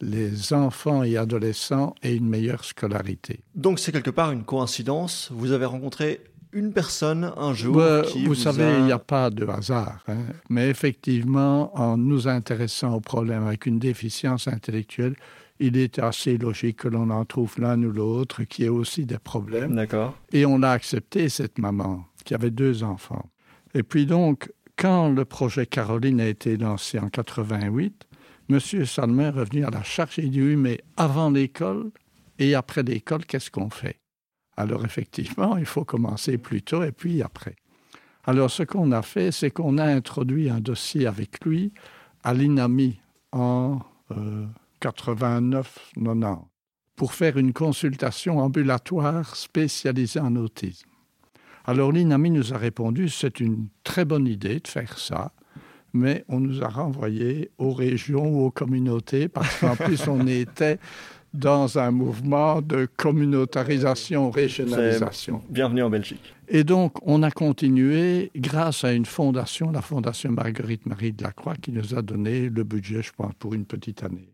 les 0.02 0.54
enfants 0.54 1.04
et 1.04 1.18
adolescents 1.18 1.96
aient 2.04 2.16
une 2.16 2.28
meilleure 2.28 2.64
scolarité. 2.66 3.42
Donc 3.56 3.80
c'est 3.80 3.92
quelque 3.92 4.10
part 4.10 4.32
une 4.32 4.44
coïncidence. 4.44 5.30
Vous 5.34 5.52
avez 5.52 5.66
rencontré 5.66 6.22
une 6.54 6.74
personne 6.74 7.32
un 7.38 7.54
jour. 7.54 7.78
Bah, 7.78 8.02
qui 8.06 8.22
vous, 8.24 8.30
vous 8.30 8.36
savez, 8.36 8.64
a- 8.66 8.80
il 8.80 8.86
n'y 8.86 8.92
a 8.92 9.00
pas 9.00 9.30
de 9.30 9.46
hasard. 9.46 10.04
hein. 10.08 10.18
Mais 10.50 10.70
effectivement, 10.70 11.76
en 11.80 11.98
nous 11.98 12.28
intéressant 12.28 12.94
au 12.96 13.00
problème 13.00 13.46
avec 13.48 13.66
une 13.66 13.80
déficience 13.80 14.48
intellectuelle, 14.48 15.16
il 15.60 15.78
est 15.78 16.00
assez 16.00 16.38
logique 16.38 16.78
que 16.78 16.88
l'on 16.88 17.10
en 17.12 17.24
trouve 17.24 17.54
l'un 17.60 17.82
ou 17.84 17.92
l'autre 17.92 18.44
qui 18.44 18.64
ait 18.66 18.70
aussi 18.70 19.06
des 19.06 19.20
problèmes. 19.20 19.76
D'accord. 19.76 20.18
Et 20.34 20.46
on 20.46 20.64
a 20.64 20.70
accepté 20.70 21.30
cette 21.30 21.60
maman 21.60 22.04
qui 22.26 22.34
avait 22.34 22.50
deux 22.52 22.84
enfants. 22.84 23.30
Et 23.74 23.84
puis 23.84 24.06
donc, 24.06 24.52
quand 24.76 25.10
le 25.10 25.24
projet 25.24 25.68
Caroline 25.68 26.20
a 26.20 26.28
été 26.28 26.58
lancé 26.58 26.98
en 27.00 27.10
88, 27.10 28.06
M. 28.54 28.86
Salmer 28.86 29.26
est 29.26 29.30
revenu 29.30 29.66
à 29.66 29.70
la 29.70 29.84
charge 29.84 30.20
et 30.20 30.28
dit 30.28 30.40
mais 30.40 30.82
avant 30.98 31.30
l'école 31.30 31.92
et 32.40 32.56
après 32.56 32.84
l'école, 32.84 33.26
qu'est-ce 33.26 33.52
qu'on 33.52 33.70
fait 33.70 34.00
Alors 34.58 34.84
effectivement, 34.84 35.58
il 35.58 35.66
faut 35.66 35.86
commencer 35.86 36.38
plus 36.38 36.62
tôt 36.62 36.84
et 36.84 36.92
puis 36.92 37.22
après. 37.22 37.56
Alors 38.26 38.52
ce 38.52 38.64
qu'on 38.64 38.92
a 38.92 39.02
fait, 39.02 39.32
c'est 39.32 39.52
qu'on 39.52 39.78
a 39.78 39.86
introduit 39.86 40.50
un 40.50 40.60
dossier 40.60 41.08
avec 41.08 41.44
lui 41.46 41.74
à 42.24 42.34
l'INAMI 42.34 43.00
en 43.32 43.80
euh, 44.12 44.46
89-90 44.82 46.38
pour 46.96 47.14
faire 47.14 47.38
une 47.38 47.54
consultation 47.54 48.40
ambulatoire 48.40 49.36
spécialisée 49.36 50.20
en 50.20 50.36
autisme. 50.36 50.90
Alors 51.66 51.92
l'INAMI 51.92 52.32
nous 52.32 52.54
a 52.54 52.58
répondu, 52.58 53.10
c'est 53.10 53.40
une 53.40 53.70
très 53.84 54.06
bonne 54.06 54.28
idée 54.28 54.60
de 54.60 54.68
faire 54.68 54.98
ça, 54.98 55.32
mais 55.93 56.23
on 56.27 56.39
nous 56.39 56.63
a 56.63 56.67
renvoyé 56.67 57.51
aux 57.58 57.73
régions 57.73 58.27
ou 58.27 58.45
aux 58.45 58.51
communautés 58.51 59.27
parce 59.27 59.60
qu'en 59.60 59.75
plus 59.75 60.08
on 60.08 60.27
était 60.27 60.80
dans 61.34 61.80
un 61.80 61.91
mouvement 61.91 62.62
de 62.62 62.88
communautarisation, 62.97 64.32
régionalisation. 64.32 65.41
Bienvenue 65.49 65.84
en 65.84 65.89
Belgique. 65.89 66.34
Et 66.49 66.65
donc, 66.65 66.95
on 67.08 67.23
a 67.23 67.32
continué 67.32 68.32
grâce 68.36 68.84
à 68.84 68.91
une 68.91 69.06
fondation, 69.06 69.71
la 69.71 69.82
fondation 69.82 70.32
Marguerite-Marie 70.32 71.13
de 71.13 71.23
la 71.23 71.32
Croix, 71.32 71.56
qui 71.56 71.71
nous 71.71 71.95
a 71.95 72.01
donné 72.01 72.49
le 72.49 72.63
budget, 72.65 73.01
je 73.01 73.13
pense, 73.13 73.34
pour 73.39 73.54
une 73.54 73.65
petite 73.65 74.04
année. 74.04 74.34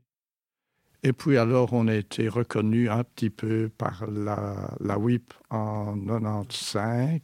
Et 1.03 1.13
puis 1.13 1.37
alors, 1.37 1.73
on 1.73 1.87
a 1.87 1.93
été 1.93 2.27
reconnu 2.27 2.89
un 2.89 3.03
petit 3.03 3.29
peu 3.29 3.69
par 3.77 4.07
la, 4.07 4.71
la 4.79 4.97
WIP 4.97 5.31
en 5.51 5.95
95. 5.95 7.19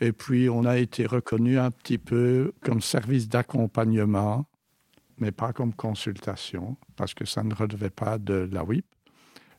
Et 0.00 0.12
puis, 0.12 0.48
on 0.48 0.64
a 0.64 0.78
été 0.78 1.06
reconnu 1.06 1.58
un 1.58 1.70
petit 1.70 1.98
peu 1.98 2.52
comme 2.60 2.80
service 2.80 3.28
d'accompagnement, 3.28 4.46
mais 5.18 5.32
pas 5.32 5.52
comme 5.52 5.72
consultation, 5.72 6.76
parce 6.96 7.14
que 7.14 7.24
ça 7.24 7.42
ne 7.42 7.54
relevait 7.54 7.90
pas 7.90 8.18
de 8.18 8.48
la 8.52 8.62
WIP. 8.62 8.84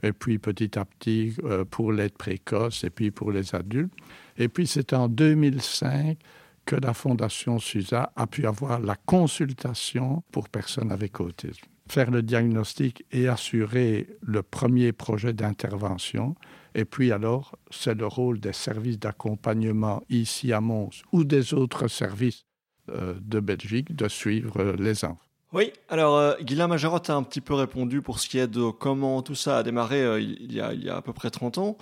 Et 0.03 0.13
puis, 0.13 0.37
petit 0.37 0.77
à 0.77 0.85
petit, 0.85 1.35
euh, 1.43 1.65
pour 1.65 1.91
l'aide 1.91 2.13
précoce 2.13 2.83
et 2.83 2.91
puis 2.91 3.09
pour 3.09 3.31
les 3.31 3.55
adultes. 3.55 3.93
Et 4.37 4.47
puis, 4.47 4.67
c'est 4.67 4.93
en 4.93 5.07
2005 5.07 6.19
que 6.65 6.75
la 6.75 6.93
Fondation 6.93 7.57
SUSA 7.57 8.11
a 8.15 8.27
pu 8.27 8.45
avoir 8.45 8.79
la 8.79 8.95
consultation 8.95 10.23
pour 10.31 10.49
personnes 10.49 10.91
avec 10.91 11.19
autisme 11.19 11.65
faire 11.87 12.11
le 12.11 12.21
diagnostic 12.21 13.05
et 13.11 13.27
assurer 13.27 14.07
le 14.21 14.43
premier 14.43 14.91
projet 14.91 15.33
d'intervention. 15.33 16.35
Et 16.77 16.85
puis 16.85 17.11
alors, 17.11 17.57
c'est 17.71 17.95
le 17.95 18.05
rôle 18.05 18.39
des 18.39 18.53
services 18.53 18.99
d'accompagnement 18.99 20.03
ici 20.09 20.53
à 20.53 20.61
Mons 20.61 20.91
ou 21.11 21.23
des 21.23 21.55
autres 21.55 21.87
services 21.87 22.45
euh, 22.89 23.15
de 23.19 23.39
Belgique 23.39 23.95
de 23.95 24.07
suivre 24.07 24.61
euh, 24.61 24.75
les 24.77 25.03
enfants. 25.03 25.17
Oui, 25.53 25.73
alors 25.89 26.15
euh, 26.17 26.35
Guillaume 26.39 26.69
Magerotte 26.69 27.09
a 27.09 27.15
un 27.15 27.23
petit 27.23 27.41
peu 27.41 27.55
répondu 27.55 28.03
pour 28.03 28.19
ce 28.19 28.29
qui 28.29 28.37
est 28.37 28.47
de 28.47 28.69
comment 28.69 29.23
tout 29.23 29.33
ça 29.33 29.57
a 29.57 29.63
démarré 29.63 30.21
il, 30.21 30.53
y 30.53 30.61
a, 30.61 30.71
il 30.73 30.83
y 30.83 30.89
a 30.89 30.97
à 30.97 31.01
peu 31.01 31.13
près 31.13 31.31
30 31.31 31.57
ans. 31.57 31.77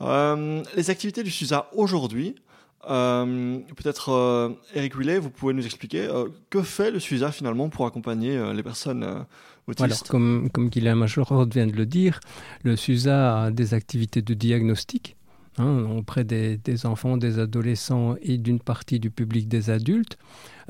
Les 0.00 0.90
activités 0.90 1.24
du 1.24 1.30
SUSA 1.30 1.68
aujourd'hui, 1.74 2.36
euh, 2.88 3.58
peut-être 3.76 4.10
euh, 4.10 4.50
Eric 4.74 4.96
Willet, 4.96 5.18
vous 5.18 5.30
pouvez 5.30 5.52
nous 5.52 5.64
expliquer 5.64 6.06
euh, 6.06 6.28
que 6.50 6.62
fait 6.62 6.90
le 6.90 7.00
SUSA 7.00 7.32
finalement 7.32 7.68
pour 7.68 7.86
accompagner 7.86 8.52
les 8.52 8.62
personnes 8.62 9.26
autistes 9.66 9.84
Alors, 9.84 10.02
comme, 10.04 10.48
comme 10.52 10.68
Guylain 10.68 10.94
Majorod 10.94 11.52
vient 11.52 11.66
de 11.66 11.72
le 11.72 11.86
dire, 11.86 12.20
le 12.62 12.76
SUSA 12.76 13.44
a 13.44 13.50
des 13.50 13.74
activités 13.74 14.22
de 14.22 14.34
diagnostic 14.34 15.16
hein, 15.58 15.86
auprès 15.96 16.24
des, 16.24 16.86
enfants, 16.86 17.16
des 17.16 17.38
adolescents 17.38 18.16
et 18.22 18.38
d'une 18.38 18.60
partie 18.60 19.00
du 19.00 19.10
public 19.10 19.48
des 19.48 19.70
adultes. 19.70 20.18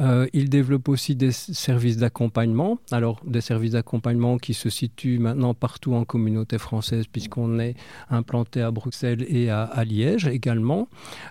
Euh, 0.00 0.26
il 0.32 0.48
développe 0.50 0.88
aussi 0.88 1.16
des 1.16 1.32
services 1.32 1.96
d'accompagnement. 1.96 2.78
Alors, 2.90 3.20
des 3.24 3.40
services 3.40 3.72
d'accompagnement 3.72 4.38
qui 4.38 4.54
se 4.54 4.68
situent 4.68 5.18
maintenant 5.18 5.54
partout 5.54 5.94
en 5.94 6.04
communauté 6.04 6.59
française, 6.59 7.06
puisqu'on 7.11 7.59
est 7.59 7.74
implanté 8.11 8.61
à 8.61 8.70
Bruxelles 8.70 9.24
et 9.28 9.50
à, 9.50 9.85
Liège 9.85 10.26
également. 10.26 10.88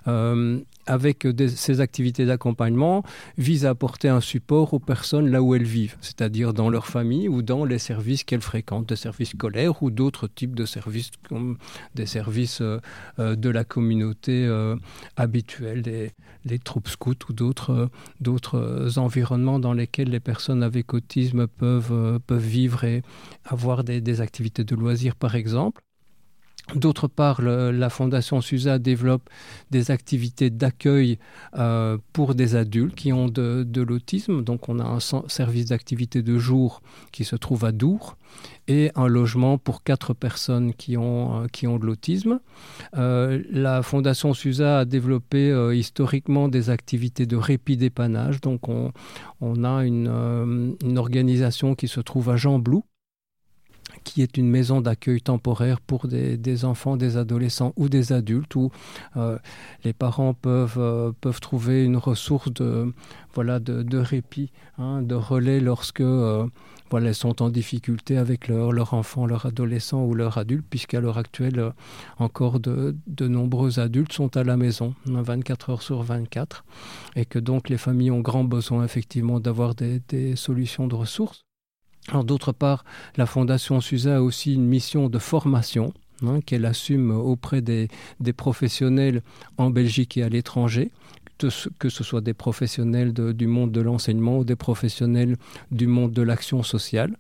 Euh, 0.08 0.60
avec 0.88 1.28
ces 1.48 1.82
activités 1.82 2.28
d'accompagnement, 2.28 3.04
vise 3.40 3.66
à 3.66 3.72
apporter 3.72 4.08
un 4.08 4.22
support 4.22 4.74
aux 4.76 4.80
personnes 4.80 5.30
là 5.30 5.42
où 5.42 5.56
elles 5.56 5.64
vivent, 5.64 5.98
c'est-à-dire 6.00 6.54
dans 6.54 6.70
leur 6.70 6.86
famille 6.86 7.28
ou 7.28 7.42
dans 7.42 7.66
les 7.66 7.80
services 7.80 8.24
qu'elles 8.24 8.42
fréquentent, 8.42 8.88
des 8.88 8.96
services 8.96 9.30
scolaires 9.30 9.82
ou 9.82 9.90
d'autres 9.90 10.28
types 10.28 10.54
de 10.54 10.66
services 10.66 11.10
comme 11.28 11.58
des 11.96 12.06
services 12.06 12.62
euh, 12.62 12.80
de 13.18 13.50
la 13.50 13.64
communauté 13.64 14.48
habituelle, 15.18 15.82
des 15.82 16.60
troupes 16.60 16.88
scouts 16.88 17.16
ou 17.30 17.34
d'autres 17.34 17.90
d'autres 18.56 19.00
environnements 19.00 19.60
dans 19.60 19.74
lesquels 19.74 20.10
les 20.10 20.20
personnes 20.20 20.64
avec 20.64 20.94
autisme 20.94 21.48
peuvent, 21.48 21.92
euh, 21.92 22.20
peuvent 22.20 22.40
vivre 22.40 22.84
et 22.84 23.02
avoir 23.44 23.84
des 23.84 24.22
activités 24.22 24.64
de 24.64 24.76
loisirs 24.76 25.16
par 25.16 25.36
exemple. 25.36 25.85
D'autre 26.74 27.08
part, 27.08 27.44
la 27.44 27.90
Fondation 27.92 28.42
SUSA 28.42 28.80
développe 28.80 29.30
des 29.70 29.92
activités 29.92 30.50
d'accueil 30.50 31.20
euh, 31.56 32.00
pour 32.12 32.34
des 32.34 32.56
adultes 32.56 32.96
qui 32.96 33.14
ont 33.14 33.28
de, 33.28 33.82
l'autisme. 33.82 34.44
Donc 34.44 34.68
on 34.68 34.80
a 34.80 34.84
un 34.84 35.00
service 35.00 35.66
d'activité 35.66 36.24
de 36.24 36.38
jour 36.40 36.82
qui 37.12 37.24
se 37.24 37.36
trouve 37.36 37.66
à 37.66 37.72
Dour 37.72 38.18
et 38.68 38.92
un 38.96 39.08
logement 39.08 39.60
pour 39.60 39.84
quatre 39.84 40.16
personnes 40.16 40.74
qui 40.74 40.98
ont, 40.98 41.44
euh, 41.44 41.78
de 41.78 41.86
l'autisme. 41.86 42.40
Euh, 42.98 43.44
la 43.52 43.84
Fondation 43.84 44.34
SUSA 44.34 44.80
a 44.80 44.86
développé 44.86 45.54
historiquement 45.72 46.48
des 46.48 46.72
activités 46.72 47.28
de 47.28 47.36
répit 47.36 47.78
dépannage. 47.78 48.42
Donc 48.42 48.68
on, 48.70 49.64
a 49.64 49.86
une, 49.86 50.76
une 50.84 50.98
organisation 50.98 51.76
qui 51.76 51.88
se 51.88 52.00
trouve 52.00 52.32
à 52.32 52.38
Jean 52.38 52.58
Blou 52.58 52.84
qui 54.06 54.22
est 54.22 54.38
une 54.38 54.50
maison 54.50 54.80
d'accueil 54.80 55.20
temporaire 55.20 55.82
pour 55.82 56.08
des, 56.08 56.64
enfants, 56.64 56.96
des 56.96 57.18
adolescents 57.18 57.74
ou 57.76 57.90
des 57.90 58.14
adultes 58.14 58.56
où 58.56 58.72
euh, 59.18 59.38
les 59.84 59.92
parents 59.92 60.34
peuvent, 60.34 60.78
euh, 60.78 61.12
peuvent 61.20 61.42
trouver 61.42 61.84
une 61.84 61.98
ressource 61.98 62.54
de, 62.54 62.94
voilà, 63.34 63.60
de, 63.60 63.98
répit, 63.98 64.52
hein, 64.78 65.02
de 65.02 65.16
relais 65.16 65.60
lorsque 65.60 66.02
euh, 66.02 66.46
voilà, 66.92 67.10
elles 67.10 67.16
sont 67.16 67.42
en 67.42 67.50
difficulté 67.50 68.18
avec 68.18 68.48
leur, 68.48 68.94
enfant, 68.94 69.26
leur 69.26 69.48
adolescent 69.48 70.06
ou 70.06 70.14
leur 70.14 70.38
adulte, 70.38 70.66
puisqu'à 70.70 71.02
l'heure 71.02 71.18
actuelle, 71.18 71.74
encore 72.20 72.60
de, 72.60 72.96
nombreux 73.20 73.80
adultes 73.80 74.14
sont 74.14 74.38
à 74.38 74.44
la 74.44 74.56
maison 74.56 74.94
24 75.06 75.72
heures 75.72 75.82
sur 75.82 76.04
24 76.04 76.64
et 77.16 77.26
que 77.26 77.40
donc 77.40 77.70
les 77.70 77.78
familles 77.78 78.12
ont 78.12 78.22
grand 78.22 78.44
besoin 78.44 78.86
effectivement 78.86 79.40
d'avoir 79.40 79.74
des 79.74 80.36
solutions 80.36 80.88
de 80.88 80.94
ressources. 80.96 81.44
D'autre 82.14 82.52
part, 82.52 82.86
la 83.18 83.26
Fondation 83.26 83.82
SUSA 83.82 84.18
a 84.18 84.22
aussi 84.22 84.54
une 84.54 84.66
mission 84.66 85.10
de 85.10 85.20
formation 85.20 85.94
qu'elle 86.46 86.66
assume 86.66 87.12
auprès 87.12 87.62
des, 87.62 87.90
professionnels 88.36 89.22
en 89.58 89.70
Belgique 89.70 90.18
et 90.18 90.24
à 90.24 90.30
l'étranger, 90.30 90.92
que 91.38 91.90
ce 91.90 92.04
soit 92.04 92.22
des 92.22 92.34
professionnels 92.34 93.14
du 93.14 93.48
monde 93.48 93.72
de 93.72 93.82
l'enseignement 93.82 94.40
ou 94.40 94.44
des 94.46 94.56
professionnels 94.56 95.36
du 95.72 95.88
monde 95.88 96.12
de 96.12 96.22
l'action 96.22 96.64
sociale. 96.64 97.18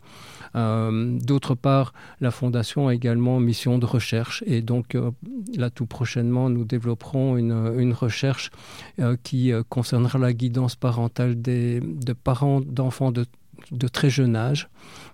Euh, 0.56 1.20
D'autre 1.20 1.54
part, 1.54 1.94
la 2.22 2.32
Fondation 2.32 2.88
a 2.88 2.94
également 2.94 3.42
mission 3.42 3.78
de 3.78 3.86
recherche 3.86 4.42
et 4.48 4.62
donc 4.62 4.96
euh, 4.96 5.12
là 5.58 5.70
tout 5.70 5.86
prochainement 5.86 6.50
nous 6.50 6.64
développerons 6.64 7.36
une, 7.36 7.92
recherche 7.92 8.52
euh, 9.00 9.18
qui 9.22 9.52
concernera 9.68 10.18
la 10.18 10.32
guidance 10.32 10.78
parentale 10.78 11.42
des, 11.42 11.82
de 11.82 12.14
parents 12.14 12.62
d'enfants 12.62 13.12
de 13.12 13.26
de 13.72 13.88
très 13.88 14.10
jeune 14.10 14.36
âge 14.36 14.70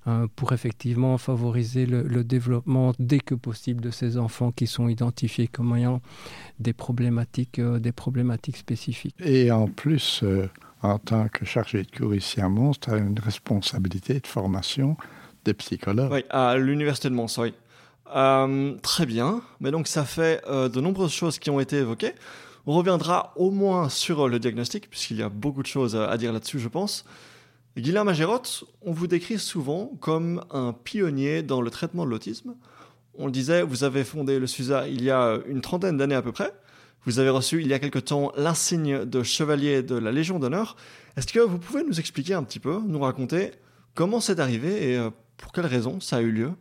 euh, 0.08 0.28
pour 0.36 0.54
effectivement 0.54 1.18
favoriser 1.18 1.86
le, 1.86 2.04
le 2.04 2.24
développement 2.24 2.94
dès 3.00 3.20
que 3.20 3.36
possible 3.36 3.82
de 3.82 3.92
ces 3.92 4.18
enfants 4.18 4.52
qui 4.52 4.68
sont 4.68 4.88
identifiés 4.88 5.48
comme 5.48 5.76
ayant 5.76 6.02
des 6.60 6.74
problématiques 6.74 7.60
euh, 7.60 7.80
des 7.80 7.92
problématiques 7.92 8.58
spécifiques. 8.58 9.16
Et 9.20 9.52
en 9.52 9.68
plus 9.68 10.22
euh, 10.24 10.50
en 10.82 10.98
tant 11.00 11.28
que 11.28 11.46
chargé 11.46 11.84
de 11.84 11.92
cours 11.92 12.16
ici 12.16 12.42
à 12.42 12.50
Mons 12.50 12.72
tu 12.74 12.90
as 12.90 12.98
une 12.98 13.20
responsabilité 13.20 14.20
de 14.20 14.28
formation 14.28 14.98
des 15.46 15.54
psychologues. 15.54 16.12
Oui, 16.12 16.24
à 16.30 16.58
l'université 16.58 17.10
de 17.10 17.16
Mons 17.16 17.38
oui. 17.40 17.54
euh, 18.16 18.76
très 18.82 19.06
bien. 19.06 19.42
Mais 19.60 19.72
donc 19.72 19.88
ça 19.88 20.06
fait 20.06 20.42
euh, 20.48 20.70
de 20.70 20.80
nombreuses 20.82 21.14
choses 21.14 21.40
qui 21.40 21.50
ont 21.50 21.60
été 21.60 21.78
évoquées. 21.78 22.14
On 22.68 22.74
reviendra 22.74 23.34
au 23.38 23.50
moins 23.50 23.90
sur 23.90 24.28
le 24.28 24.38
diagnostic 24.40 24.90
puisqu'il 24.90 25.18
y 25.18 25.24
a 25.24 25.30
beaucoup 25.30 25.62
de 25.64 25.68
choses 25.68 25.96
à 25.96 26.16
dire 26.18 26.32
là 26.32 26.40
dessus 26.40 26.60
je 26.60 26.68
pense 26.68 27.06
Guillaume 27.78 28.06
Magérotte, 28.06 28.66
on 28.82 28.92
vous 28.92 29.08
décrit 29.08 29.40
souvent 29.40 29.94
comme 30.02 30.44
un 30.52 30.74
pionnier 30.74 31.42
dans 31.42 31.62
le 31.62 31.70
traitement 31.70 32.04
de 32.06 32.10
l'autisme. 32.10 32.56
On 33.14 33.28
le 33.28 33.32
disait, 33.32 33.62
vous 33.62 33.86
avez 33.86 34.04
fondé 34.04 34.40
le 34.40 34.48
SUSA 34.48 34.90
il 34.90 35.02
y 35.02 35.10
a 35.10 35.40
une 35.48 35.62
trentaine 35.62 35.96
d'années 35.96 36.16
à 36.16 36.22
peu 36.22 36.34
près. 36.34 36.54
Vous 37.06 37.20
avez 37.20 37.30
reçu 37.30 37.62
il 37.62 37.68
y 37.68 37.74
a 37.74 37.80
quelque 37.80 37.98
temps 37.98 38.34
l'insigne 38.36 39.06
de 39.06 39.24
chevalier 39.24 39.84
de 39.84 39.96
la 39.96 40.12
Légion 40.12 40.38
d'honneur. 40.38 40.76
Est-ce 41.16 41.32
que 41.32 41.40
vous 41.40 41.60
pouvez 41.60 41.84
nous 41.84 41.98
expliquer 41.98 42.34
un 42.34 42.44
petit 42.44 42.60
peu, 42.60 42.82
nous 42.86 43.00
raconter 43.00 43.52
comment 43.96 44.20
c'est 44.20 44.42
arrivé 44.42 44.92
et 44.92 44.98
euh, 44.98 45.10
pour 45.38 45.54
quelles 45.54 45.66
raisons 45.66 46.02
ça 46.02 46.18
a 46.18 46.22
eu 46.22 46.32
lieu? 46.32 46.52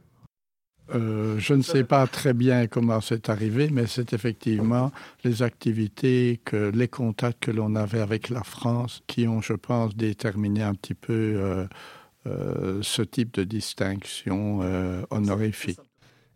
Euh, 0.95 1.39
je 1.39 1.55
ne 1.55 1.63
sais 1.63 1.85
pas 1.85 2.07
très 2.07 2.33
bien 2.33 2.67
comment 2.67 3.01
c'est 3.01 3.29
arrivé, 3.29 3.69
mais 3.71 3.87
c'est 3.87 4.13
effectivement 4.13 4.91
les 5.25 5.43
activités 5.43 6.41
les 6.53 6.89
contacts 6.89 7.45
que 7.45 7.51
l'on 7.51 7.75
avait 7.77 8.01
avec 8.01 8.29
la 8.29 8.43
France 8.43 9.03
qui 9.07 9.29
ont, 9.29 9.41
je 9.41 9.53
pense, 9.53 9.97
déterminé 9.97 10.63
un 10.63 10.75
petit 10.75 10.95
peu 10.95 11.13
euh, 11.13 11.67
euh, 12.27 12.81
ce 12.83 13.03
type 13.03 13.35
de 13.35 13.45
distinction 13.45 14.61
honorifique. 15.11 15.79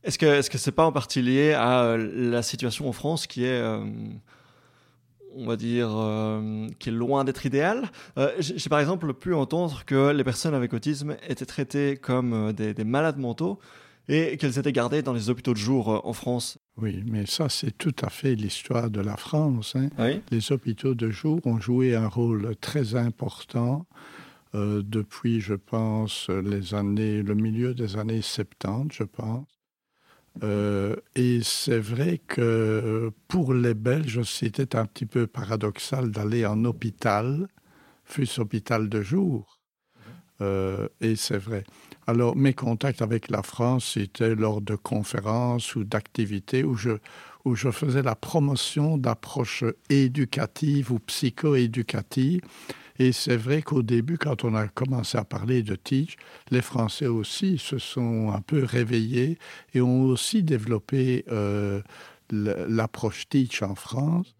Est-ce 0.02 0.18
que 0.18 0.58
ce 0.58 0.70
n'est 0.70 0.74
pas 0.74 0.84
en 0.84 0.92
partie 0.92 1.22
lié 1.22 1.52
à 1.52 1.96
la 1.96 2.42
situation 2.42 2.88
en 2.88 2.92
France 2.92 3.26
qui 3.26 3.44
est 3.44 3.62
on 5.36 5.46
va 5.46 5.56
dire 5.56 5.88
qui 6.78 6.88
est 6.90 6.92
loin 6.92 7.24
d'être 7.24 7.44
idéal 7.46 7.90
euh, 8.18 8.30
j'ai 8.38 8.68
par 8.68 8.80
exemple 8.80 9.12
pu 9.14 9.34
entendre 9.34 9.84
que 9.84 10.12
les 10.12 10.24
personnes 10.24 10.54
avec 10.54 10.72
autisme 10.72 11.16
étaient 11.28 11.46
traitées 11.46 11.96
comme 11.96 12.52
des 12.52 12.84
malades 12.84 13.18
mentaux 13.18 13.58
et 14.08 14.36
qu'elles 14.36 14.58
étaient 14.58 14.72
gardées 14.72 15.02
dans 15.02 15.12
les 15.12 15.30
hôpitaux 15.30 15.52
de 15.52 15.58
jour 15.58 15.92
euh, 15.92 16.00
en 16.04 16.12
France. 16.12 16.58
Oui, 16.76 17.02
mais 17.06 17.26
ça 17.26 17.48
c'est 17.48 17.76
tout 17.76 17.94
à 18.02 18.10
fait 18.10 18.34
l'histoire 18.34 18.90
de 18.90 19.00
la 19.00 19.16
France. 19.16 19.76
Oui. 19.98 20.20
Les 20.30 20.52
hôpitaux 20.52 20.94
de 20.94 21.10
jour 21.10 21.40
ont 21.44 21.58
joué 21.58 21.94
un 21.94 22.08
rôle 22.08 22.56
très 22.56 22.94
important 22.96 23.86
euh, 24.54 24.82
depuis, 24.84 25.40
je 25.40 25.54
pense, 25.54 26.28
les 26.28 26.74
années, 26.74 27.22
le 27.22 27.34
milieu 27.34 27.74
des 27.74 27.96
années 27.96 28.22
70, 28.22 28.94
je 28.96 29.04
pense. 29.04 29.46
Euh, 30.42 30.96
et 31.14 31.40
c'est 31.42 31.78
vrai 31.78 32.20
que 32.26 33.12
pour 33.28 33.54
les 33.54 33.74
Belges, 33.74 34.22
c'était 34.22 34.76
un 34.76 34.86
petit 34.86 35.06
peu 35.06 35.26
paradoxal 35.26 36.10
d'aller 36.10 36.44
en 36.44 36.64
hôpital, 36.64 37.48
fût-ce 38.04 38.40
hôpital 38.40 38.88
de 38.88 39.02
jour. 39.02 39.60
Euh, 40.40 40.88
et 41.00 41.14
c'est 41.14 41.38
vrai. 41.38 41.64
Alors 42.06 42.36
mes 42.36 42.52
contacts 42.52 43.00
avec 43.00 43.30
la 43.30 43.42
France 43.42 43.92
c'était 43.94 44.34
lors 44.34 44.60
de 44.60 44.76
conférences 44.76 45.74
ou 45.74 45.84
d'activités 45.84 46.62
où 46.62 46.74
je, 46.74 46.90
où 47.44 47.54
je 47.54 47.70
faisais 47.70 48.02
la 48.02 48.14
promotion 48.14 48.98
d'approches 48.98 49.64
éducatives 49.88 50.92
ou 50.92 50.98
psychoéducatives. 50.98 52.42
Et 52.98 53.10
c'est 53.10 53.36
vrai 53.36 53.60
qu'au 53.62 53.82
début, 53.82 54.18
quand 54.18 54.44
on 54.44 54.54
a 54.54 54.68
commencé 54.68 55.18
à 55.18 55.24
parler 55.24 55.62
de 55.62 55.74
teach, 55.74 56.16
les 56.50 56.62
Français 56.62 57.08
aussi 57.08 57.58
se 57.58 57.78
sont 57.78 58.30
un 58.32 58.40
peu 58.40 58.62
réveillés 58.62 59.38
et 59.72 59.80
ont 59.80 60.04
aussi 60.04 60.44
développé 60.44 61.24
euh, 61.32 61.80
l'approche 62.30 63.28
teach 63.28 63.62
en 63.62 63.74
France. 63.74 64.36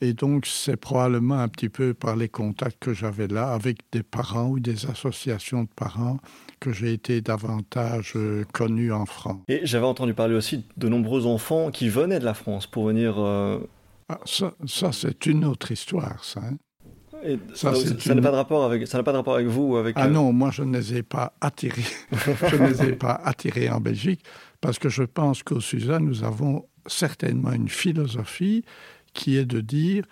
Et 0.00 0.12
donc 0.12 0.46
c'est 0.46 0.76
probablement 0.76 1.40
un 1.40 1.48
petit 1.48 1.68
peu 1.68 1.92
par 1.92 2.14
les 2.14 2.28
contacts 2.28 2.78
que 2.78 2.94
j'avais 2.94 3.26
là 3.26 3.52
avec 3.52 3.78
des 3.90 4.02
parents 4.02 4.48
ou 4.48 4.60
des 4.60 4.86
associations 4.86 5.64
de 5.64 5.68
parents 5.74 6.18
que 6.60 6.72
j'ai 6.72 6.92
été 6.92 7.20
davantage 7.20 8.12
euh, 8.16 8.44
connu 8.52 8.92
en 8.92 9.06
France. 9.06 9.42
Et 9.48 9.60
j'avais 9.64 9.86
entendu 9.86 10.14
parler 10.14 10.36
aussi 10.36 10.64
de 10.76 10.88
nombreux 10.88 11.26
enfants 11.26 11.70
qui 11.70 11.88
venaient 11.88 12.20
de 12.20 12.24
la 12.24 12.34
France 12.34 12.66
pour 12.66 12.86
venir 12.86 13.14
euh... 13.18 13.58
ah, 14.08 14.20
ça, 14.24 14.54
ça 14.66 14.92
c'est 14.92 15.26
une 15.26 15.44
autre 15.44 15.72
histoire 15.72 16.24
ça. 16.24 16.40
Hein 16.44 16.56
Et 17.24 17.38
ça, 17.54 17.74
ça, 17.74 17.98
ça 17.98 18.12
une... 18.12 18.20
n'a 18.20 18.22
pas 18.22 18.30
de 18.30 18.36
rapport 18.36 18.64
avec 18.64 18.86
ça 18.86 18.98
n'a 18.98 19.04
pas 19.04 19.12
de 19.12 19.16
rapport 19.16 19.34
avec 19.34 19.48
vous 19.48 19.76
avec 19.76 19.96
ah 19.98 20.06
euh... 20.06 20.10
non 20.10 20.32
moi 20.32 20.50
je 20.52 20.62
ne 20.62 20.78
les 20.78 20.98
ai 20.98 21.02
pas 21.02 21.32
attirés 21.40 21.82
je 22.12 22.56
ne 22.56 22.68
les 22.68 22.84
ai 22.84 22.92
pas 22.92 23.20
attirés 23.24 23.68
en 23.68 23.80
belgique 23.80 24.22
parce 24.60 24.78
que 24.78 24.88
je 24.88 25.02
pense 25.02 25.42
qu'au 25.42 25.60
suzanne 25.60 26.04
nous 26.04 26.22
avons 26.22 26.66
certainement 26.86 27.52
une 27.52 27.68
philosophie 27.68 28.64
qui 29.18 29.36
est 29.36 29.44
de 29.44 29.60
dire 29.60 30.04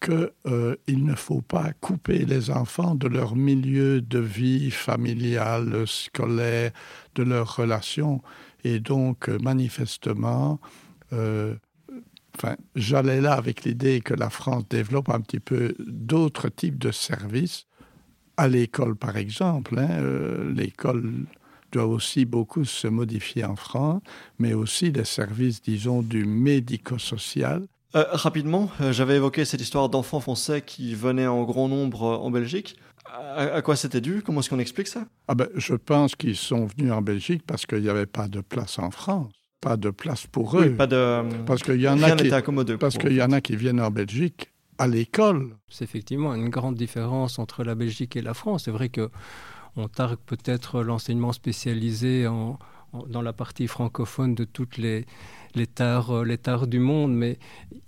qu'il 0.00 0.30
euh, 0.46 0.76
ne 0.88 1.14
faut 1.14 1.42
pas 1.42 1.72
couper 1.80 2.24
les 2.24 2.50
enfants 2.50 2.94
de 2.94 3.08
leur 3.08 3.36
milieu 3.36 4.00
de 4.00 4.18
vie 4.18 4.70
familiale 4.70 5.86
scolaire 5.86 6.72
de 7.14 7.22
leurs 7.22 7.56
relations 7.56 8.22
et 8.64 8.80
donc 8.80 9.28
manifestement 9.28 10.58
euh, 11.12 11.54
j'allais 12.74 13.20
là 13.20 13.34
avec 13.34 13.64
l'idée 13.64 14.00
que 14.00 14.14
la 14.14 14.30
France 14.30 14.64
développe 14.70 15.10
un 15.10 15.20
petit 15.20 15.40
peu 15.40 15.74
d'autres 15.78 16.48
types 16.48 16.78
de 16.78 16.90
services 16.90 17.66
à 18.38 18.48
l'école, 18.48 18.96
par 18.96 19.16
exemple. 19.16 19.78
Hein. 19.78 19.90
Euh, 19.90 20.52
l'école 20.52 21.26
doit 21.70 21.86
aussi 21.86 22.24
beaucoup 22.24 22.64
se 22.64 22.88
modifier 22.88 23.44
en 23.44 23.56
France, 23.56 24.02
mais 24.38 24.54
aussi 24.54 24.90
les 24.90 25.04
services, 25.04 25.62
disons, 25.62 26.02
du 26.02 26.24
médico-social. 26.24 27.68
Euh, 27.96 28.04
rapidement, 28.10 28.70
euh, 28.80 28.92
j'avais 28.92 29.16
évoqué 29.16 29.44
cette 29.44 29.60
histoire 29.60 29.88
d'enfants 29.88 30.20
français 30.20 30.62
qui 30.62 30.94
venaient 30.94 31.26
en 31.26 31.44
grand 31.44 31.68
nombre 31.68 32.02
en 32.02 32.30
Belgique. 32.30 32.76
À, 33.36 33.62
quoi 33.62 33.76
c'était 33.76 34.00
dû? 34.00 34.22
Comment 34.24 34.40
est-ce 34.40 34.50
qu'on 34.50 34.58
explique 34.58 34.88
ça? 34.88 35.04
Ah 35.28 35.34
ben, 35.34 35.48
Je 35.54 35.74
pense 35.74 36.16
qu'ils 36.16 36.36
sont 36.36 36.66
venus 36.66 36.92
en 36.92 37.02
Belgique 37.02 37.42
parce 37.46 37.66
qu'il 37.66 37.82
n'y 37.82 37.88
avait 37.88 38.06
pas 38.06 38.28
de 38.28 38.40
place 38.40 38.78
en 38.78 38.90
France 38.90 39.30
pas 39.60 39.78
de 39.78 39.88
place 39.88 40.26
pour 40.26 40.60
eux. 40.60 40.72
pas 40.72 40.86
de. 40.86 41.22
Parce 41.46 41.62
qu'il 41.62 41.80
y 41.80 41.88
en 41.88 42.02
a 42.02 42.14
qui, 42.14 42.28
parce 42.78 42.98
qu'il 42.98 43.14
y 43.14 43.22
en 43.22 43.32
a 43.32 43.40
qui 43.40 43.56
viennent 43.56 43.80
en 43.80 43.90
Belgique 43.90 44.52
à 44.76 44.86
l'école. 44.86 45.56
C'est 45.70 45.84
effectivement 45.84 46.34
une 46.34 46.50
grande 46.50 46.74
différence 46.74 47.38
entre 47.38 47.64
la 47.64 47.74
Belgique 47.74 48.14
et 48.14 48.20
la 48.20 48.34
France. 48.34 48.64
C'est 48.66 48.70
vrai 48.70 48.90
que 48.90 49.08
on 49.76 49.88
targue 49.88 50.18
peut-être 50.26 50.82
l'enseignement 50.82 51.32
spécialisé 51.32 52.26
en, 52.26 52.58
dans 53.08 53.22
la 53.22 53.32
partie 53.32 53.66
francophone 53.66 54.34
de 54.34 54.44
toutes 54.44 54.76
les, 54.78 55.06
les 55.54 55.66
tares, 55.66 56.24
les 56.24 56.38
tares 56.38 56.66
du 56.66 56.78
monde, 56.78 57.14
mais 57.14 57.38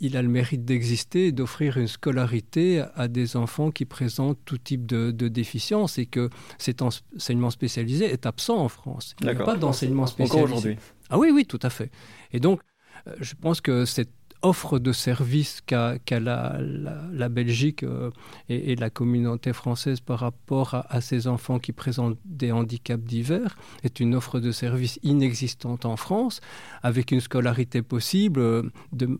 il 0.01 0.16
a 0.16 0.23
le 0.23 0.29
mérite 0.29 0.64
d'exister 0.64 1.29
et 1.29 1.33
d'offrir 1.33 1.77
une 1.77 1.88
scolarité 1.88 2.85
à 2.95 3.09
des 3.09 3.37
enfants 3.37 3.71
qui 3.71 3.85
présentent 3.85 4.38
tout 4.45 4.59
type 4.59 4.87
de, 4.87 5.11
de 5.11 5.29
déficience 5.29 5.99
et 5.99 6.07
que 6.07 6.31
cet 6.59 6.83
enseignement 6.83 7.51
spécialisé 7.51 8.07
est 8.07 8.27
absent 8.27 8.59
en 8.59 8.69
France. 8.69 9.14
Il 9.21 9.27
n'y 9.27 9.33
a 9.33 9.45
pas 9.45 9.57
d'enseignement 9.57 10.07
spécialisé. 10.07 10.38
Encore 10.38 10.51
aujourd'hui. 10.51 10.77
Ah 11.11 11.19
oui, 11.19 11.31
oui, 11.33 11.47
tout 11.47 11.61
à 11.62 11.71
fait. 11.71 11.90
Et 12.33 12.40
donc, 12.40 12.61
euh, 13.07 13.14
je 13.21 13.35
pense 13.35 13.61
que 13.61 13.85
cette 13.85 14.11
offre 14.42 14.79
de 14.79 14.92
services 14.92 15.61
qu'a 15.64 15.99
la, 16.11 17.29
Belgique 17.29 17.83
euh, 17.83 18.11
et, 18.49 18.77
la 18.77 18.90
communauté 18.90 19.53
française 19.53 20.01
par 20.01 20.20
rapport 20.20 20.75
à, 20.88 21.01
ces 21.01 21.27
enfants 21.27 21.59
qui 21.59 21.72
présentent 21.72 22.18
des 22.25 22.53
handicaps 22.53 23.05
divers 23.05 23.57
est 23.83 24.01
une 24.01 24.14
offre 24.14 24.40
de 24.40 24.53
services 24.53 24.99
inexistante 25.03 25.85
en 25.85 25.96
France, 25.96 26.40
avec 26.83 27.11
une 27.11 27.20
scolarité 27.20 27.83
possible 27.83 28.40
euh, 28.40 28.62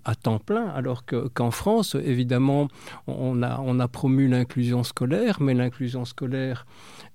à 0.05 0.15
temps 0.15 0.39
plein, 0.39 0.69
alors 0.69 1.05
qu'en 1.05 1.51
France, 1.51 1.95
évidemment, 1.95 2.69
on 3.07 3.43
a, 3.43 3.61
on 3.61 3.81
a 3.81 3.89
promu 3.89 4.29
l'inclusion 4.29 4.85
scolaire, 4.85 5.41
mais 5.41 5.55
l'inclusion 5.55 6.05
scolaire 6.05 6.67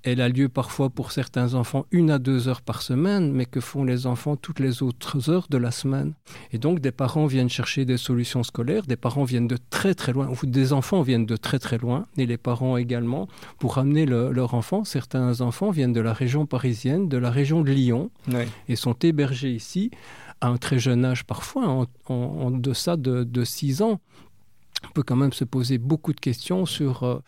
elle 0.04 0.22
a 0.22 0.30
lieu 0.30 0.50
parfois 0.50 0.90
pour 0.90 1.12
certains 1.12 1.54
enfants 1.54 1.86
une 1.92 2.10
à 2.10 2.18
deux 2.18 2.48
heures 2.48 2.62
par 2.62 2.82
semaine, 2.82 3.32
mais 3.32 3.46
que 3.46 3.60
font 3.60 3.84
les 3.84 4.08
enfants 4.08 4.36
toutes 4.36 4.60
les 4.60 4.82
autres 4.82 5.30
heures 5.30 5.48
de 5.50 5.58
la 5.58 5.72
semaine. 5.72 6.14
Et 6.52 6.58
donc 6.58 6.80
des 6.80 6.92
parents 6.92 7.28
viennent 7.28 7.50
chercher 7.50 7.86
des 7.86 7.98
solutions 8.02 8.44
scolaires, 8.44 8.84
des 8.84 8.98
parents 8.98 9.24
viennent 9.24 9.48
de 9.48 9.58
très 9.70 9.94
très 9.94 10.12
loin, 10.12 10.30
ou 10.30 10.46
des 10.46 10.74
enfants 10.74 11.02
viennent 11.02 11.26
de 11.26 11.38
très 11.38 11.60
très 11.60 11.78
loin, 11.78 12.06
et 12.18 12.26
les 12.26 12.38
parents 12.38 12.78
également, 12.78 13.28
pour 13.60 13.78
amener 13.78 14.06
leur 14.06 14.54
enfant. 14.54 14.84
Certains 14.84 15.42
enfants 15.42 15.72
viennent 15.72 15.94
de 15.94 16.02
la 16.02 16.14
région 16.14 16.46
parisienne, 16.46 17.08
de 17.08 17.18
la 17.18 17.32
région 17.32 17.62
de 17.62 17.72
Lyon, 17.72 18.10
et 18.68 18.76
sont 18.76 18.96
hébergés 19.02 19.52
ici 19.52 19.92
à 20.42 20.48
un 20.48 20.58
très 20.58 20.80
jeune 20.80 21.06
âge 21.06 21.24
parfois, 21.24 21.88
en, 22.08 22.52
deçà 22.52 22.98
de, 22.98 23.44
six 23.44 23.82
ans. 23.82 24.00
On 24.84 24.92
peut 24.94 25.04
quand 25.04 25.16
même 25.16 25.34
se 25.34 25.44
poser 25.44 25.78
beaucoup 25.78 26.12
de 26.12 26.20
questions 26.20 26.66
sur, 26.66 27.04
euh, 27.04 27.20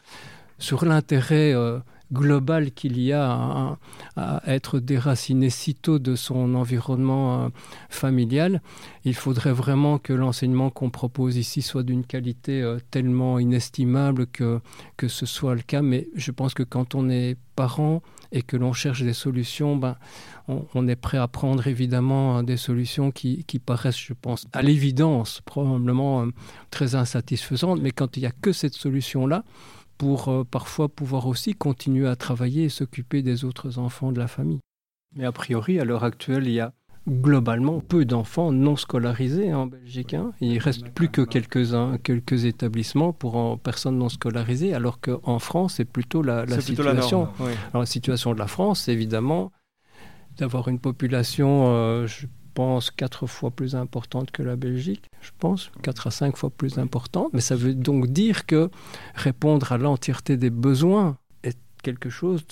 sur 0.58 0.86
l'intérêt 0.86 1.54
euh, 1.54 1.80
global 2.12 2.72
qu'il 2.72 3.00
y 3.00 3.14
a 3.14 3.78
à, 4.16 4.42
être 4.46 4.80
déraciné 4.80 5.50
si 5.50 5.76
tôt 5.76 6.00
de 6.00 6.16
son 6.16 6.56
environnement 6.56 7.46
euh, 7.46 7.50
familial, 7.90 8.62
il 9.06 9.16
faudrait 9.16 9.54
vraiment 9.54 9.98
que 9.98 10.14
l'enseignement 10.14 10.70
qu'on 10.70 10.90
propose 10.90 11.38
ici 11.38 11.62
soit 11.62 11.84
d'une 11.84 12.06
qualité 12.06 12.62
euh, 12.62 12.80
tellement 12.92 13.40
inestimable 13.40 14.28
que, 14.28 14.60
que 14.98 15.08
ce 15.08 15.26
soit 15.26 15.56
le 15.56 15.62
cas. 15.62 15.82
Mais 15.82 16.08
je 16.16 16.32
pense 16.32 16.54
que 16.54 16.64
quand 16.64 16.96
on 16.96 17.10
est 17.10 17.38
parent 17.56 18.02
et 18.32 18.42
que 18.42 18.58
l'on 18.58 18.74
cherche 18.74 19.04
des 19.04 19.14
solutions, 19.14 19.76
ben, 19.76 19.96
on, 20.48 20.88
est 20.88 20.96
prêt 20.96 21.18
à 21.18 21.28
prendre 21.28 21.68
évidemment 21.68 22.44
des 22.44 22.58
solutions 22.58 23.12
qui, 23.12 23.44
qui 23.46 23.60
paraissent, 23.60 23.98
je 23.98 24.14
pense, 24.14 24.48
à 24.54 24.62
l'évidence, 24.62 25.42
probablement 25.46 26.24
euh, 26.24 26.32
très 26.72 26.96
insatisfaisantes. 26.96 27.80
Mais 27.82 27.92
quand 27.92 28.18
il 28.18 28.22
n'y 28.22 28.26
a 28.26 28.32
que 28.32 28.52
cette 28.52 28.74
solution-là, 28.74 29.44
pour 29.98 30.30
euh, 30.30 30.44
parfois 30.44 30.90
pouvoir 30.90 31.28
aussi 31.28 31.54
continuer 31.54 32.08
à 32.08 32.16
travailler 32.16 32.66
et 32.66 32.70
s'occuper 32.70 33.22
des 33.22 33.46
autres 33.46 33.80
enfants 33.80 34.12
de 34.12 34.20
la 34.20 34.28
famille. 34.28 34.60
Mais 35.16 35.26
a 35.26 35.32
priori, 35.32 35.80
à 35.80 35.86
l'heure 35.86 36.04
actuelle, 36.04 36.48
il 36.48 36.54
y 36.54 36.60
a 36.60 36.74
globalement 37.08 37.82
peu 37.82 38.06
d'enfants 38.06 38.52
non 38.52 38.76
scolarisés 38.76 39.54
en 39.54 39.68
Belgique. 39.68 40.14
Hein. 40.14 40.32
Il 40.40 40.58
reste 40.58 40.90
plus 40.90 41.10
que 41.10 41.22
quelques-uns, 41.22 41.98
quelques 41.98 42.46
établissements 42.46 43.12
pour 43.12 43.60
personnes 43.60 43.98
non 43.98 44.10
scolarisées, 44.10 44.74
alors 44.74 45.00
qu'en 45.02 45.40
France, 45.40 45.76
c'est 45.76 45.86
plutôt 45.86 46.22
la, 46.22 46.48
situation. 46.62 47.28
la 47.74 47.86
situation 47.86 48.34
de 48.34 48.40
la 48.40 48.48
France, 48.48 48.88
évidemment, 48.88 49.52
d'avoir 50.38 50.68
une 50.68 50.80
population, 50.80 51.66
euh, 51.68 52.08
pense, 52.54 52.92
quatre 52.92 53.28
fois 53.28 53.52
plus 53.52 53.76
importante 53.76 54.32
que 54.32 54.44
la 54.44 54.56
Belgique, 54.56 55.10
je 55.22 55.32
pense, 55.40 55.72
quatre 55.82 56.08
à 56.08 56.12
cinq 56.12 56.38
fois 56.38 56.50
plus 56.50 56.78
importante. 56.78 57.32
Mais 57.34 57.42
ça 57.42 57.56
veut 57.56 57.76
donc 57.76 58.08
dire 58.08 58.46
que 58.46 58.70
répondre 59.16 59.72
à 59.72 59.78
l'entièreté 59.78 60.38
des 60.38 60.50
besoins 60.50 61.18
est 61.44 61.58
quelque 61.82 62.10
chose 62.10 62.46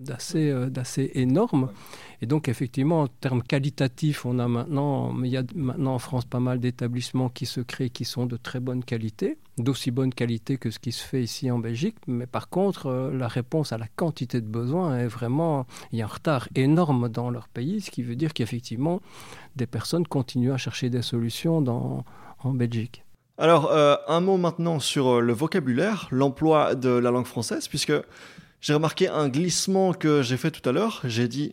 d'assez 0.00 0.50
euh, 0.50 0.68
d'assez 0.68 1.10
énorme. 1.14 1.70
Et 2.22 2.26
donc, 2.26 2.48
effectivement, 2.48 3.02
en 3.02 3.06
termes 3.06 3.42
qualitatifs, 3.42 4.26
on 4.26 4.38
a 4.38 4.48
maintenant, 4.48 5.14
il 5.22 5.30
y 5.30 5.36
a 5.36 5.42
maintenant 5.54 5.94
en 5.94 5.98
France 5.98 6.24
pas 6.24 6.40
mal 6.40 6.60
d'établissements 6.60 7.28
qui 7.28 7.46
se 7.46 7.60
créent 7.60 7.90
qui 7.90 8.04
sont 8.04 8.26
de 8.26 8.36
très 8.36 8.60
bonne 8.60 8.84
qualité, 8.84 9.38
d'aussi 9.58 9.90
bonne 9.90 10.12
qualité 10.12 10.58
que 10.58 10.70
ce 10.70 10.78
qui 10.78 10.92
se 10.92 11.02
fait 11.02 11.22
ici 11.22 11.50
en 11.50 11.58
Belgique. 11.58 11.96
Mais 12.06 12.26
par 12.26 12.48
contre, 12.48 12.86
euh, 12.86 13.16
la 13.16 13.28
réponse 13.28 13.72
à 13.72 13.78
la 13.78 13.86
quantité 13.88 14.40
de 14.40 14.46
besoins 14.46 14.98
est 14.98 15.06
vraiment, 15.06 15.66
il 15.92 15.98
y 15.98 16.02
a 16.02 16.04
un 16.04 16.08
retard 16.08 16.48
énorme 16.54 17.08
dans 17.08 17.30
leur 17.30 17.48
pays, 17.48 17.80
ce 17.80 17.90
qui 17.90 18.02
veut 18.02 18.16
dire 18.16 18.34
qu'effectivement, 18.34 19.00
des 19.56 19.66
personnes 19.66 20.06
continuent 20.06 20.52
à 20.52 20.58
chercher 20.58 20.90
des 20.90 21.02
solutions 21.02 21.62
dans, 21.62 22.04
en 22.40 22.52
Belgique. 22.52 23.04
Alors, 23.38 23.72
euh, 23.72 23.96
un 24.06 24.20
mot 24.20 24.36
maintenant 24.36 24.80
sur 24.80 25.22
le 25.22 25.32
vocabulaire, 25.32 26.08
l'emploi 26.10 26.74
de 26.74 26.90
la 26.90 27.10
langue 27.10 27.24
française, 27.24 27.68
puisque 27.68 27.94
j'ai 28.60 28.74
remarqué 28.74 29.08
un 29.08 29.28
glissement 29.28 29.94
que 29.94 30.22
j'ai 30.22 30.36
fait 30.36 30.50
tout 30.50 30.66
à 30.68 30.72
l'heure. 30.72 31.00
J'ai 31.04 31.28
dit 31.28 31.52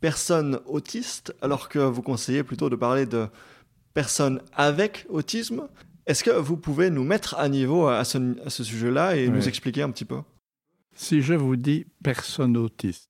personnes 0.00 0.60
autistes, 0.66 1.34
alors 1.40 1.68
que 1.68 1.78
vous 1.78 2.02
conseillez 2.02 2.42
plutôt 2.42 2.68
de 2.68 2.76
parler 2.76 3.06
de 3.06 3.28
personnes 3.94 4.40
avec 4.52 5.06
autisme. 5.08 5.68
Est-ce 6.06 6.24
que 6.24 6.30
vous 6.30 6.56
pouvez 6.56 6.90
nous 6.90 7.04
mettre 7.04 7.36
à 7.36 7.48
niveau 7.48 7.86
à 7.86 8.04
ce, 8.04 8.34
sujet-là 8.48 9.16
et 9.16 9.28
nous 9.28 9.46
expliquer 9.46 9.82
un 9.82 9.90
petit 9.90 10.04
peu? 10.04 10.20
Si 10.96 11.22
je 11.22 11.34
vous 11.34 11.56
dis 11.56 11.86
personne 12.02 12.56
autiste, 12.56 13.08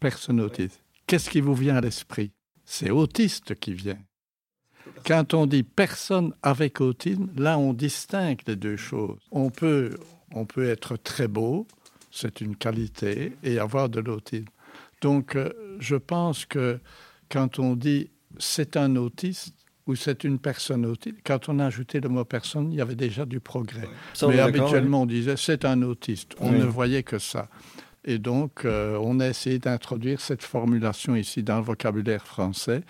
personne 0.00 0.40
autiste, 0.40 0.80
qu'est-ce 1.06 1.30
qui 1.30 1.40
vous 1.40 1.54
vient 1.54 1.76
à 1.76 1.80
l'esprit? 1.80 2.32
C'est 2.64 2.90
autiste 2.90 3.54
qui 3.60 3.74
vient. 3.74 3.98
Quand 5.04 5.34
on 5.34 5.46
dit 5.46 5.62
personne 5.62 6.34
avec 6.42 6.80
autisme, 6.80 7.28
là 7.36 7.58
on 7.58 7.74
distingue 7.74 8.40
les 8.46 8.56
deux 8.56 8.76
choses. 8.76 9.20
On 9.30 9.50
peut, 9.50 9.96
on 10.32 10.46
peut 10.46 10.68
être 10.68 10.96
très 10.96 11.28
beau, 11.28 11.68
c'est 12.16 12.40
une 12.40 12.56
qualité, 12.56 13.36
et 13.42 13.58
avoir 13.58 13.88
de 13.88 14.00
l'autisme. 14.00 14.46
Donc, 15.00 15.36
euh, 15.36 15.52
je 15.78 15.96
pense 15.96 16.46
que 16.46 16.78
quand 17.30 17.58
on 17.58 17.76
dit 17.76 18.10
c'est 18.38 18.76
un 18.76 18.96
autiste 18.96 19.54
ou 19.86 19.94
c'est 19.94 20.24
une 20.24 20.38
personne 20.38 20.84
autiste, 20.84 21.16
quand 21.24 21.48
on 21.48 21.58
a 21.58 21.66
ajouté 21.66 22.00
le 22.00 22.08
mot 22.08 22.24
personne, 22.24 22.72
il 22.72 22.78
y 22.78 22.80
avait 22.80 22.96
déjà 22.96 23.24
du 23.24 23.40
progrès. 23.40 23.88
Mais 24.28 24.40
habituellement, 24.40 25.02
on 25.02 25.06
disait 25.06 25.36
c'est 25.36 25.64
un 25.64 25.82
autiste. 25.82 26.34
On 26.40 26.50
ne 26.50 26.64
voyait 26.64 27.02
que 27.02 27.18
ça. 27.18 27.48
Et 28.04 28.18
donc, 28.18 28.64
euh, 28.64 28.98
on 29.02 29.20
a 29.20 29.28
essayé 29.28 29.58
d'introduire 29.58 30.20
cette 30.20 30.42
formulation 30.42 31.16
ici 31.16 31.42
dans 31.42 31.58
le 31.58 31.64
vocabulaire 31.64 32.24
français. 32.24 32.82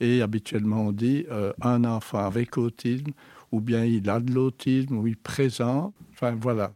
Et 0.00 0.22
habituellement, 0.22 0.88
on 0.88 0.92
dit 0.92 1.24
euh, 1.30 1.52
un 1.62 1.84
enfant 1.84 2.18
avec 2.18 2.56
autisme, 2.58 3.12
ou 3.50 3.60
bien 3.60 3.84
il 3.84 4.08
a 4.08 4.20
de 4.20 4.32
l'autisme, 4.32 4.98
ou 4.98 5.06
il 5.06 5.16
présente. 5.16 5.94
Enfin, 6.12 6.36
voilà. 6.38 6.72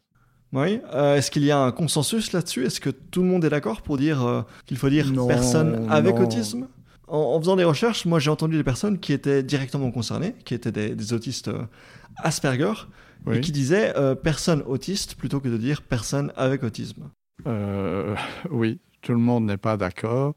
Oui. 0.52 0.80
Euh, 0.92 1.16
est-ce 1.16 1.30
qu'il 1.30 1.44
y 1.44 1.50
a 1.50 1.58
un 1.58 1.72
consensus 1.72 2.32
là-dessus? 2.32 2.66
Est-ce 2.66 2.80
que 2.80 2.90
tout 2.90 3.22
le 3.22 3.28
monde 3.28 3.44
est 3.44 3.50
d'accord 3.50 3.82
pour 3.82 3.96
dire 3.96 4.24
euh, 4.24 4.42
qu'il 4.66 4.76
faut 4.76 4.90
dire 4.90 5.10
personne 5.26 5.86
avec 5.90 6.18
autisme? 6.18 6.68
En, 7.08 7.38
faisant 7.40 7.56
des 7.56 7.64
recherches, 7.64 8.06
moi 8.06 8.18
j'ai 8.18 8.30
entendu 8.30 8.56
des 8.56 8.64
personnes 8.64 8.98
qui 8.98 9.12
étaient 9.12 9.42
directement 9.42 9.90
concernées, 9.90 10.34
qui 10.44 10.54
étaient 10.54 10.72
des, 10.72 11.12
autistes 11.12 11.48
euh, 11.48 11.64
Asperger, 12.18 12.72
et 13.30 13.40
qui 13.40 13.52
disaient 13.52 13.94
personne 14.22 14.62
autiste 14.66 15.14
plutôt 15.14 15.40
que 15.40 15.48
de 15.48 15.56
dire 15.56 15.82
personne 15.82 16.32
avec 16.36 16.64
autisme. 16.64 17.10
oui, 18.50 18.80
tout 19.00 19.12
le 19.12 19.18
monde 19.18 19.46
n'est 19.46 19.58
pas 19.58 19.76
d'accord. 19.76 20.34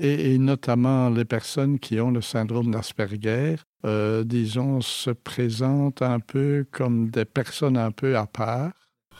Et, 0.00 0.38
notamment 0.38 1.10
les 1.10 1.24
personnes 1.24 1.78
qui 1.78 2.00
ont 2.00 2.10
le 2.10 2.20
syndrome 2.20 2.70
d'Asperger 2.70 3.56
euh, 3.84 4.24
disons, 4.24 4.80
se 4.80 5.10
présentent 5.10 6.02
un 6.02 6.18
peu 6.18 6.66
comme 6.70 7.10
des 7.10 7.24
personnes 7.24 7.76
un 7.76 7.92
peu 7.92 8.16
à 8.16 8.26
part. 8.26 8.72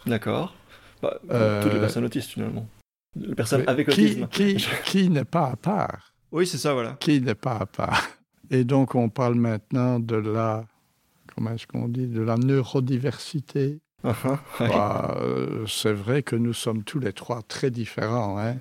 D'accord. 0.07 0.54
Bah, 1.00 1.18
euh, 1.31 1.62
toutes 1.62 1.74
les 1.74 1.81
personnes 1.81 2.04
autistes, 2.04 2.31
finalement. 2.31 2.68
Les 3.14 3.35
personnes 3.37 3.64
avec 3.68 3.88
autisme. 3.88 4.26
Qui, 4.28 4.57
qui 4.85 5.11
n'est 5.11 5.24
pas 5.24 5.50
à 5.50 5.57
part 5.57 6.12
Oui, 6.33 6.46
c'est 6.46 6.59
ça, 6.59 6.72
voilà. 6.72 6.96
Qui 6.98 7.20
n'est 7.20 7.37
pas 7.37 7.59
à 7.59 7.66
part 7.66 8.09
Et 8.50 8.64
donc, 8.64 8.96
on 8.96 9.09
parle 9.09 9.35
maintenant 9.35 10.00
de 10.00 10.16
la, 10.16 10.64
comment 11.35 11.52
est-ce 11.52 11.66
qu'on 11.68 11.87
dit, 11.87 12.09
de 12.09 12.22
la 12.22 12.37
neurodiversité. 12.37 13.78
Uh 14.04 14.11
-huh, 14.11 14.38
ouais. 14.61 14.68
bah, 14.68 15.16
euh, 15.20 15.66
c'est 15.66 15.92
vrai 15.92 16.22
que 16.22 16.37
nous 16.37 16.54
sommes 16.54 16.83
tous 16.83 17.00
les 17.00 17.12
trois 17.12 17.42
très 17.42 17.70
différents, 17.70 18.38
hein? 18.38 18.57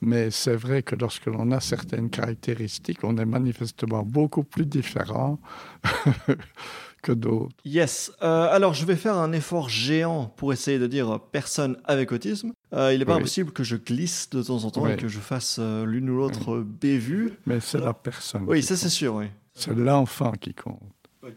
Mais 0.00 0.30
c'est 0.30 0.56
vrai 0.56 0.82
que 0.82 0.94
lorsque 0.96 1.26
l'on 1.26 1.50
a 1.52 1.60
certaines 1.60 2.10
caractéristiques, 2.10 3.02
on 3.02 3.16
est 3.18 3.24
manifestement 3.24 4.02
beaucoup 4.02 4.44
plus 4.44 4.66
différents 4.66 5.38
que 7.02 7.12
d'autres. 7.12 7.54
Yes. 7.64 8.12
Euh, 8.22 8.48
alors, 8.50 8.74
je 8.74 8.84
vais 8.84 8.96
faire 8.96 9.16
un 9.16 9.32
effort 9.32 9.68
géant 9.68 10.26
pour 10.36 10.52
essayer 10.52 10.78
de 10.78 10.86
dire 10.86 11.20
personne 11.32 11.76
avec 11.84 12.12
autisme. 12.12 12.52
Euh, 12.72 12.92
il 12.92 12.98
n'est 12.98 13.04
pas 13.04 13.12
Oui. 13.14 13.20
impossible 13.20 13.52
que 13.52 13.62
je 13.64 13.76
glisse 13.76 14.28
de 14.30 14.42
temps 14.42 14.64
en 14.64 14.70
temps 14.70 14.82
Oui. 14.84 14.92
et 14.92 14.96
que 14.96 15.08
je 15.08 15.18
fasse 15.20 15.58
euh, 15.60 15.84
l'une 15.86 16.10
ou 16.10 16.16
l'autre 16.16 16.58
bévue. 16.60 17.34
Mais 17.46 17.60
c'est 17.60 17.78
la 17.78 17.94
personne. 17.94 18.44
Oui, 18.46 18.62
ça 18.62 18.76
c'est 18.76 18.88
sûr, 18.88 19.14
oui. 19.14 19.26
C'est 19.54 19.74
l'enfant 19.74 20.32
qui 20.32 20.52
compte. 20.52 20.80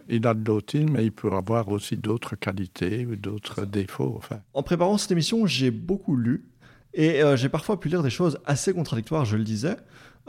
Il 0.08 0.28
a 0.28 0.34
de 0.36 0.46
l'autisme, 0.48 0.90
mais 0.92 1.06
il 1.06 1.12
peut 1.12 1.32
avoir 1.32 1.68
aussi 1.70 1.98
d'autres 1.98 2.36
qualités 2.36 3.06
ou 3.08 3.16
d'autres 3.16 3.66
défauts. 3.66 4.14
Enfin, 4.18 4.40
En 4.54 4.62
préparant 4.62 4.98
cette 5.00 5.12
émission, 5.12 5.48
j'ai 5.48 5.72
beaucoup 5.72 6.16
lu 6.16 6.46
et 6.94 7.24
euh, 7.24 7.36
j'ai 7.36 7.50
parfois 7.50 7.80
pu 7.80 7.90
lire 7.90 8.04
des 8.04 8.10
choses 8.10 8.40
assez 8.46 8.74
contradictoires, 8.74 9.26
je 9.26 9.38
le 9.38 9.44
disais, 9.44 9.78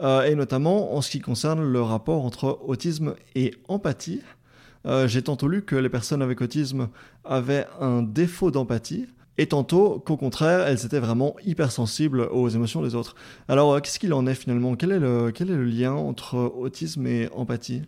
euh, 0.03 0.23
et 0.23 0.35
notamment 0.35 0.94
en 0.94 1.01
ce 1.01 1.11
qui 1.11 1.20
concerne 1.20 1.62
le 1.62 1.83
rapport 1.83 2.25
entre 2.25 2.61
autisme 2.66 3.14
et 3.35 3.55
empathie. 3.68 4.20
Euh, 4.87 5.07
j'ai 5.07 5.23
tantôt 5.23 5.49
lu 5.49 5.62
que 5.62 5.77
les 5.77 5.90
personnes 5.90 6.23
avec 6.23 6.40
autisme 6.40 6.88
avaient 7.25 7.66
un 7.81 8.03
défaut 8.03 8.51
d'empathie 8.51 9.07
et 9.37 9.46
tantôt 9.46 10.01
qu'au 10.01 10.16
contraire, 10.16 10.66
elles 10.66 10.85
étaient 10.85 11.01
vraiment 11.01 11.37
hypersensibles 11.44 12.23
aux 12.23 12.49
émotions 12.49 12.83
des 12.83 12.94
autres. 12.94 13.14
Alors, 13.49 13.81
qu'est-ce 13.81 13.99
qu'il 13.99 14.12
en 14.12 14.27
est 14.27 14.35
finalement? 14.35 14.77
Quel 14.77 14.92
est, 14.92 14.99
le, 14.99 15.31
le 15.31 15.64
lien 15.64 15.92
entre 15.92 16.37
autisme 16.37 17.07
et 17.07 17.29
empathie? 17.33 17.83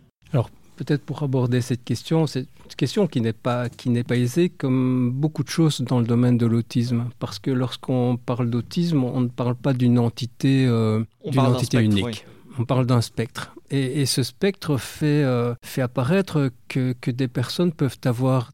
Peut-être 0.75 1.03
pour 1.03 1.23
aborder 1.23 1.61
cette 1.61 1.83
question, 1.83 2.27
c'est 2.27 2.41
une 2.41 2.75
question 2.77 3.07
qui 3.07 3.21
n'est 3.21 3.33
pas, 3.33 3.69
qui 3.69 3.89
n'est 3.89 4.03
pas 4.03 4.17
aisée, 4.17 4.49
comme 4.49 5.11
beaucoup 5.11 5.43
de 5.43 5.49
choses 5.49 5.81
dans 5.81 5.99
le 5.99 6.05
domaine 6.05 6.37
de 6.37 6.45
l'autisme. 6.45 7.09
Parce 7.19 7.39
que 7.39 7.51
lorsqu'on 7.51 8.17
parle 8.17 8.49
d'autisme, 8.49 9.03
on 9.03 9.21
ne 9.21 9.27
parle 9.27 9.55
pas 9.55 9.73
d'une 9.73 9.99
entité, 9.99 10.65
euh, 10.65 11.03
d'une 11.25 11.39
entité 11.39 11.77
spectre, 11.77 11.97
unique. 11.97 12.25
On 12.59 12.65
parle 12.65 12.85
d'un 12.85 13.01
spectre. 13.01 13.55
Et, 13.71 14.01
et 14.01 14.05
ce 14.05 14.23
spectre 14.23 14.77
fait, 14.77 15.23
euh, 15.23 15.55
fait 15.63 15.81
apparaître 15.81 16.51
que, 16.67 16.93
que 16.99 17.11
des 17.11 17.27
personnes 17.27 17.71
peuvent 17.71 17.99
avoir, 18.05 18.51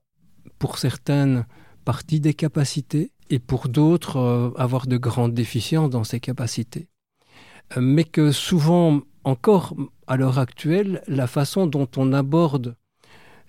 pour 0.60 0.78
certaines, 0.78 1.46
partie 1.86 2.20
des 2.20 2.34
capacités, 2.34 3.12
et 3.30 3.40
pour 3.40 3.70
d'autres, 3.70 4.18
euh, 4.18 4.52
avoir 4.58 4.88
de 4.88 4.98
grandes 4.98 5.34
déficiences 5.34 5.90
dans 5.90 6.04
ces 6.04 6.20
capacités. 6.20 6.88
Euh, 7.78 7.82
mais 7.82 8.04
que 8.04 8.32
souvent, 8.32 9.02
encore 9.24 9.76
à 10.08 10.18
l'heure 10.18 10.40
actuelle, 10.40 11.02
la 11.08 11.28
façon 11.28 11.68
dont 11.68 11.88
on 11.98 12.14
aborde 12.14 12.76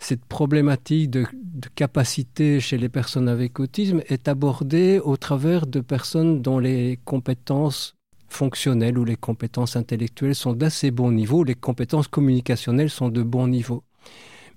cette 0.00 0.24
problématique 0.24 1.10
de, 1.10 1.26
capacité 1.74 2.58
chez 2.58 2.78
les 2.78 2.88
personnes 2.88 3.28
avec 3.28 3.60
autisme 3.60 4.02
est 4.08 4.28
abordée 4.28 4.98
au 4.98 5.16
travers 5.16 5.66
de 5.66 5.80
personnes 5.80 6.40
dont 6.40 6.58
les 6.58 6.98
compétences 7.04 7.96
fonctionnelles 8.28 8.98
ou 8.98 9.04
les 9.04 9.16
compétences 9.16 9.76
intellectuelles 9.76 10.34
sont 10.34 10.54
d'assez 10.54 10.90
bon 10.90 11.12
niveau, 11.12 11.44
les 11.44 11.54
compétences 11.54 12.08
communicationnelles 12.08 12.90
sont 12.90 13.10
de 13.10 13.22
bon 13.22 13.46
niveau. 13.46 13.84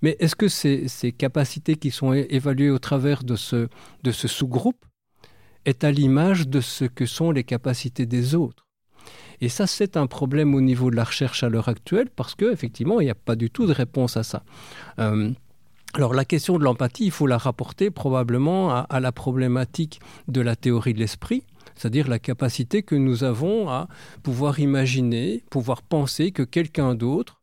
Mais 0.01 0.15
est-ce 0.19 0.35
que 0.35 0.47
ces, 0.47 1.11
capacités 1.11 1.75
qui 1.75 1.91
sont 1.91 2.13
évaluées 2.13 2.69
au 2.69 2.79
travers 2.79 3.23
de 3.23 3.35
ce, 3.35 3.67
de 4.03 4.11
ce 4.11 4.27
sous-groupe 4.27 4.85
est 5.65 5.83
à 5.83 5.91
l'image 5.91 6.47
de 6.47 6.61
ce 6.61 6.85
que 6.85 7.05
sont 7.05 7.31
les 7.31 7.43
capacités 7.43 8.05
des 8.05 8.35
autres? 8.35 8.65
Et 9.41 9.49
ça, 9.49 9.67
c'est 9.67 9.97
un 9.97 10.07
problème 10.07 10.55
au 10.55 10.61
niveau 10.61 10.89
de 10.89 10.95
la 10.95 11.03
recherche 11.03 11.43
à 11.43 11.49
l'heure 11.49 11.67
actuelle 11.67 12.09
parce 12.15 12.35
qu'effectivement, 12.35 13.01
il 13.01 13.05
n'y 13.05 13.11
a 13.11 13.15
pas 13.15 13.35
du 13.35 13.49
tout 13.49 13.65
de 13.65 13.73
réponse 13.73 14.15
à 14.15 14.23
ça. 14.23 14.43
Euh, 14.99 15.31
alors 15.95 16.13
la 16.13 16.25
question 16.25 16.57
de 16.57 16.63
l'empathie, 16.63 17.05
il 17.05 17.11
faut 17.11 17.27
la 17.27 17.37
rapporter 17.37 17.91
probablement 17.91 18.71
à, 18.71 18.79
à 18.89 18.99
la 18.99 19.11
problématique 19.11 19.99
de 20.27 20.41
la 20.41 20.55
théorie 20.55 20.93
de 20.93 20.99
l'esprit, 20.99 21.43
c'est-à-dire 21.75 22.07
la 22.07 22.19
capacité 22.19 22.83
que 22.83 22.95
nous 22.95 23.23
avons 23.23 23.69
à 23.69 23.87
pouvoir 24.23 24.59
imaginer, 24.59 25.43
pouvoir 25.49 25.81
penser 25.81 26.31
que 26.31 26.43
quelqu'un 26.43 26.95
d'autre 26.95 27.41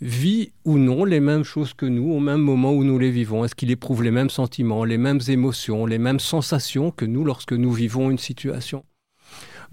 vit 0.00 0.52
ou 0.64 0.78
non 0.78 1.04
les 1.04 1.20
mêmes 1.20 1.44
choses 1.44 1.72
que 1.74 1.86
nous 1.86 2.12
au 2.12 2.20
même 2.20 2.40
moment 2.40 2.72
où 2.72 2.84
nous 2.84 2.98
les 2.98 3.10
vivons. 3.10 3.44
Est-ce 3.44 3.54
qu'il 3.54 3.70
éprouve 3.70 4.02
les 4.02 4.10
mêmes 4.10 4.30
sentiments, 4.30 4.84
les 4.84 4.98
mêmes 4.98 5.20
émotions, 5.28 5.86
les 5.86 5.98
mêmes 5.98 6.20
sensations 6.20 6.90
que 6.90 7.04
nous 7.04 7.24
lorsque 7.24 7.52
nous 7.52 7.72
vivons 7.72 8.10
une 8.10 8.18
situation? 8.18 8.84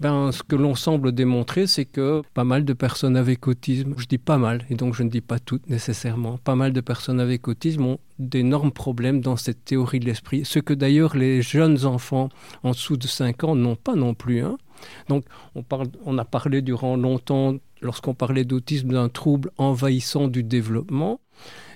Ben, 0.00 0.32
ce 0.32 0.42
que 0.42 0.56
l'on 0.56 0.74
semble 0.74 1.12
démontrer, 1.12 1.66
c'est 1.66 1.84
que 1.84 2.22
pas 2.34 2.44
mal 2.44 2.64
de 2.64 2.72
personnes 2.72 3.16
avec 3.16 3.46
autisme, 3.46 3.94
je 3.96 4.06
dis 4.06 4.18
pas 4.18 4.38
mal, 4.38 4.64
et 4.70 4.74
donc 4.74 4.94
je 4.94 5.02
ne 5.02 5.10
dis 5.10 5.20
pas 5.20 5.38
toutes 5.38 5.68
nécessairement, 5.68 6.38
pas 6.38 6.54
mal 6.54 6.72
de 6.72 6.80
personnes 6.80 7.20
avec 7.20 7.48
autisme 7.48 7.84
ont 7.84 7.98
d'énormes 8.18 8.72
problèmes 8.72 9.20
dans 9.20 9.36
cette 9.36 9.64
théorie 9.64 10.00
de 10.00 10.06
l'esprit, 10.06 10.44
ce 10.44 10.58
que 10.58 10.74
d'ailleurs 10.74 11.16
les 11.16 11.42
jeunes 11.42 11.84
enfants 11.84 12.28
en 12.62 12.70
dessous 12.70 12.96
de 12.96 13.06
5 13.06 13.44
ans 13.44 13.54
n'ont 13.54 13.76
pas 13.76 13.94
non 13.94 14.14
plus. 14.14 14.42
Hein. 14.42 14.58
Donc 15.08 15.24
on, 15.54 15.62
parle, 15.62 15.88
on 16.04 16.18
a 16.18 16.24
parlé 16.24 16.62
durant 16.62 16.96
longtemps, 16.96 17.56
lorsqu'on 17.80 18.14
parlait 18.14 18.44
d'autisme, 18.44 18.88
d'un 18.88 19.08
trouble 19.08 19.50
envahissant 19.58 20.28
du 20.28 20.42
développement. 20.42 21.20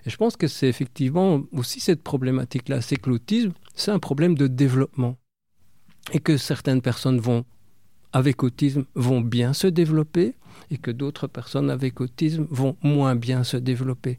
Et 0.05 0.11
je 0.11 0.17
pense 0.17 0.37
que 0.37 0.47
c'est 0.47 0.69
effectivement 0.69 1.43
aussi 1.53 1.81
cette 1.81 2.03
problématique-là, 2.03 2.81
c'est 2.81 2.97
que 2.97 3.11
l'autisme, 3.11 3.53
c'est 3.75 3.91
un 3.91 3.99
problème 3.99 4.37
de 4.37 4.47
développement. 4.47 5.17
Et 6.13 6.21
que 6.21 6.37
certaines 6.37 6.83
personnes 6.83 7.19
vont 7.19 7.45
avec 8.17 8.43
autisme 8.43 8.87
vont 8.95 9.21
bien 9.21 9.53
se 9.53 9.67
développer 9.67 10.37
et 10.71 10.79
que 10.79 10.91
d'autres 10.91 11.27
personnes 11.27 11.69
avec 11.69 12.01
autisme 12.01 12.47
vont 12.49 12.75
moins 12.83 13.15
bien 13.15 13.45
se 13.45 13.59
développer. 13.59 14.19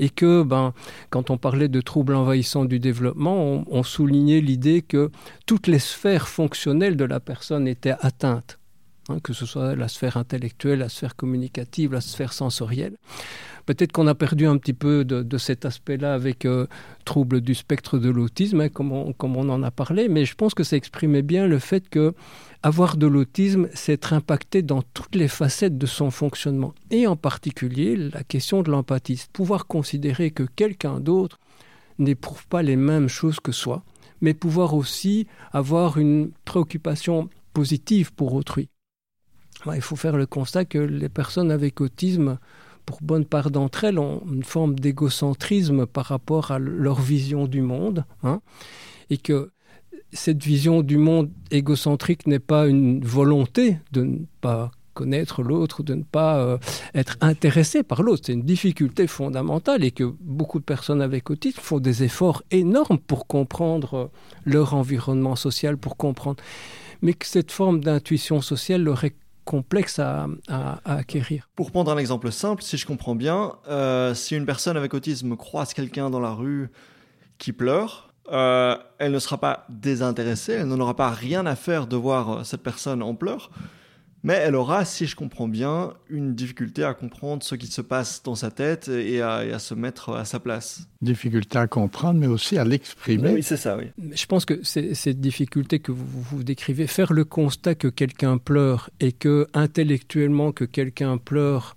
Et 0.00 0.10
que 0.10 0.42
ben, 0.42 0.74
quand 1.10 1.30
on 1.30 1.38
parlait 1.38 1.68
de 1.68 1.80
troubles 1.80 2.16
envahissants 2.16 2.64
du 2.64 2.80
développement, 2.80 3.64
on, 3.70 3.82
soulignait 3.84 4.40
l'idée 4.40 4.82
que 4.82 5.12
toutes 5.46 5.68
les 5.68 5.78
sphères 5.78 6.26
fonctionnelles 6.26 6.96
de 6.96 7.04
la 7.04 7.20
personne 7.20 7.68
étaient 7.68 7.94
atteintes, 8.00 8.58
hein, 9.08 9.20
que 9.22 9.32
ce 9.32 9.46
soit 9.46 9.76
la 9.76 9.86
sphère 9.86 10.16
intellectuelle, 10.16 10.80
la 10.80 10.88
sphère 10.88 11.14
communicative, 11.14 11.92
la 11.92 12.00
sphère 12.00 12.32
sensorielle. 12.32 12.96
Peut-être 13.66 13.92
qu'on 13.92 14.08
a 14.08 14.16
perdu 14.16 14.46
un 14.46 14.58
petit 14.58 14.72
peu 14.72 15.04
de, 15.04 15.38
cet 15.38 15.64
aspect-là 15.64 16.12
avec 16.12 16.44
euh, 16.44 16.66
troubles 17.04 17.40
du 17.40 17.54
spectre 17.54 17.98
de 17.98 18.10
l'autisme, 18.10 18.62
hein, 18.62 18.68
comme, 18.68 19.14
comme 19.14 19.36
on 19.36 19.48
en 19.48 19.62
a 19.62 19.70
parlé, 19.70 20.08
mais 20.08 20.24
je 20.24 20.34
pense 20.34 20.54
que 20.54 20.64
ça 20.64 20.76
exprimait 20.76 21.22
bien 21.22 21.46
le 21.46 21.60
fait 21.60 21.88
que 21.88 22.14
avoir 22.62 22.96
de 22.96 23.06
l'autisme, 23.06 23.68
c'est 23.74 23.92
être 23.92 24.12
impacté 24.12 24.62
dans 24.62 24.82
toutes 24.82 25.14
les 25.14 25.28
facettes 25.28 25.78
de 25.78 25.86
son 25.86 26.10
fonctionnement, 26.10 26.74
et 26.90 27.06
en 27.06 27.16
particulier 27.16 27.96
la 27.96 28.24
question 28.24 28.62
de 28.62 28.70
l'empathie, 28.70 29.24
pouvoir 29.32 29.66
considérer 29.66 30.30
que 30.30 30.42
quelqu'un 30.42 31.00
d'autre 31.00 31.38
n'éprouve 31.98 32.46
pas 32.46 32.62
les 32.62 32.76
mêmes 32.76 33.08
choses 33.08 33.40
que 33.40 33.52
soi, 33.52 33.84
mais 34.20 34.34
pouvoir 34.34 34.74
aussi 34.74 35.26
avoir 35.52 35.98
une 35.98 36.32
préoccupation 36.44 37.28
positive 37.52 38.12
pour 38.12 38.34
autrui. 38.34 38.68
Il 39.66 39.80
faut 39.80 39.96
faire 39.96 40.16
le 40.16 40.26
constat 40.26 40.64
que 40.64 40.78
les 40.78 41.08
personnes 41.08 41.50
avec 41.50 41.80
autisme, 41.80 42.38
pour 42.86 42.98
bonne 43.02 43.24
part 43.24 43.50
d'entre 43.50 43.84
elles, 43.84 43.98
ont 43.98 44.22
une 44.32 44.44
forme 44.44 44.78
d'égocentrisme 44.78 45.86
par 45.86 46.06
rapport 46.06 46.50
à 46.50 46.58
leur 46.58 47.00
vision 47.00 47.46
du 47.46 47.60
monde, 47.60 48.04
hein, 48.22 48.40
et 49.10 49.18
que 49.18 49.50
cette 50.12 50.42
vision 50.42 50.82
du 50.82 50.96
monde 50.96 51.30
égocentrique 51.50 52.26
n'est 52.26 52.38
pas 52.38 52.66
une 52.66 53.04
volonté 53.04 53.78
de 53.92 54.02
ne 54.02 54.18
pas 54.40 54.70
connaître 54.98 55.44
l'autre, 55.44 55.84
de 55.84 55.94
ne 55.94 56.02
pas 56.02 56.38
euh, 56.38 56.58
être 56.92 57.18
intéressé 57.20 57.84
par 57.84 58.02
l'autre. 58.02 58.24
C'est 58.26 58.32
une 58.32 58.42
difficulté 58.42 59.06
fondamentale 59.06 59.84
et 59.84 59.92
que 59.92 60.12
beaucoup 60.20 60.58
de 60.58 60.64
personnes 60.64 61.00
avec 61.00 61.30
autisme 61.30 61.60
font 61.60 61.78
des 61.78 62.02
efforts 62.02 62.42
énormes 62.50 62.98
pour 62.98 63.28
comprendre 63.28 64.10
leur 64.44 64.74
environnement 64.74 65.36
social, 65.36 65.76
pour 65.76 65.96
comprendre. 65.96 66.42
Mais 67.00 67.12
que 67.12 67.26
cette 67.26 67.52
forme 67.52 67.78
d'intuition 67.78 68.40
sociale 68.40 68.82
leur 68.82 69.04
est 69.04 69.14
complexe 69.44 70.00
à, 70.00 70.26
acquérir. 70.84 71.48
Pour 71.54 71.70
prendre 71.70 71.92
un 71.92 71.96
exemple 71.96 72.32
simple, 72.32 72.62
si 72.64 72.76
je 72.76 72.84
comprends 72.84 73.14
bien, 73.14 73.52
euh, 73.68 74.14
si 74.14 74.34
une 74.34 74.46
personne 74.46 74.76
avec 74.76 74.92
autisme 74.94 75.36
croise 75.36 75.74
quelqu'un 75.74 76.10
dans 76.10 76.20
la 76.20 76.32
rue 76.32 76.70
qui 77.38 77.52
pleure, 77.52 78.07
euh, 78.32 78.76
elle 78.98 79.12
ne 79.12 79.18
sera 79.18 79.38
pas 79.38 79.66
désintéressée, 79.68 80.52
elle 80.52 80.66
n'en 80.66 80.80
aura 80.80 80.96
pas 80.96 81.10
rien 81.10 81.46
à 81.46 81.56
faire 81.56 81.86
de 81.86 81.96
voir 81.96 82.44
cette 82.44 82.62
personne 82.62 83.02
en 83.02 83.14
pleurs, 83.14 83.50
mais 84.24 84.34
elle 84.34 84.56
aura, 84.56 84.84
si 84.84 85.06
je 85.06 85.14
comprends 85.14 85.46
bien, 85.46 85.94
une 86.10 86.34
difficulté 86.34 86.82
à 86.82 86.92
comprendre 86.92 87.42
ce 87.42 87.54
qui 87.54 87.68
se 87.68 87.80
passe 87.80 88.22
dans 88.22 88.34
sa 88.34 88.50
tête 88.50 88.88
et 88.88 89.22
à, 89.22 89.44
et 89.44 89.52
à 89.52 89.58
se 89.58 89.74
mettre 89.74 90.10
à 90.10 90.24
sa 90.24 90.40
place. 90.40 90.88
Difficulté 91.00 91.58
à 91.58 91.68
comprendre, 91.68 92.18
mais 92.18 92.26
aussi 92.26 92.58
à 92.58 92.64
l'exprimer. 92.64 93.34
Oui, 93.34 93.42
c'est 93.42 93.56
ça, 93.56 93.76
oui. 93.76 93.92
Je 94.12 94.26
pense 94.26 94.44
que 94.44 94.60
c'est 94.64 94.94
cette 94.94 95.20
difficulté 95.20 95.78
que 95.78 95.92
vous, 95.92 96.04
vous 96.04 96.42
décrivez, 96.42 96.88
faire 96.88 97.12
le 97.12 97.24
constat 97.24 97.76
que 97.76 97.88
quelqu'un 97.88 98.38
pleure 98.38 98.90
et 98.98 99.12
que 99.12 99.46
intellectuellement 99.54 100.50
que 100.50 100.64
quelqu'un 100.64 101.16
pleure, 101.18 101.76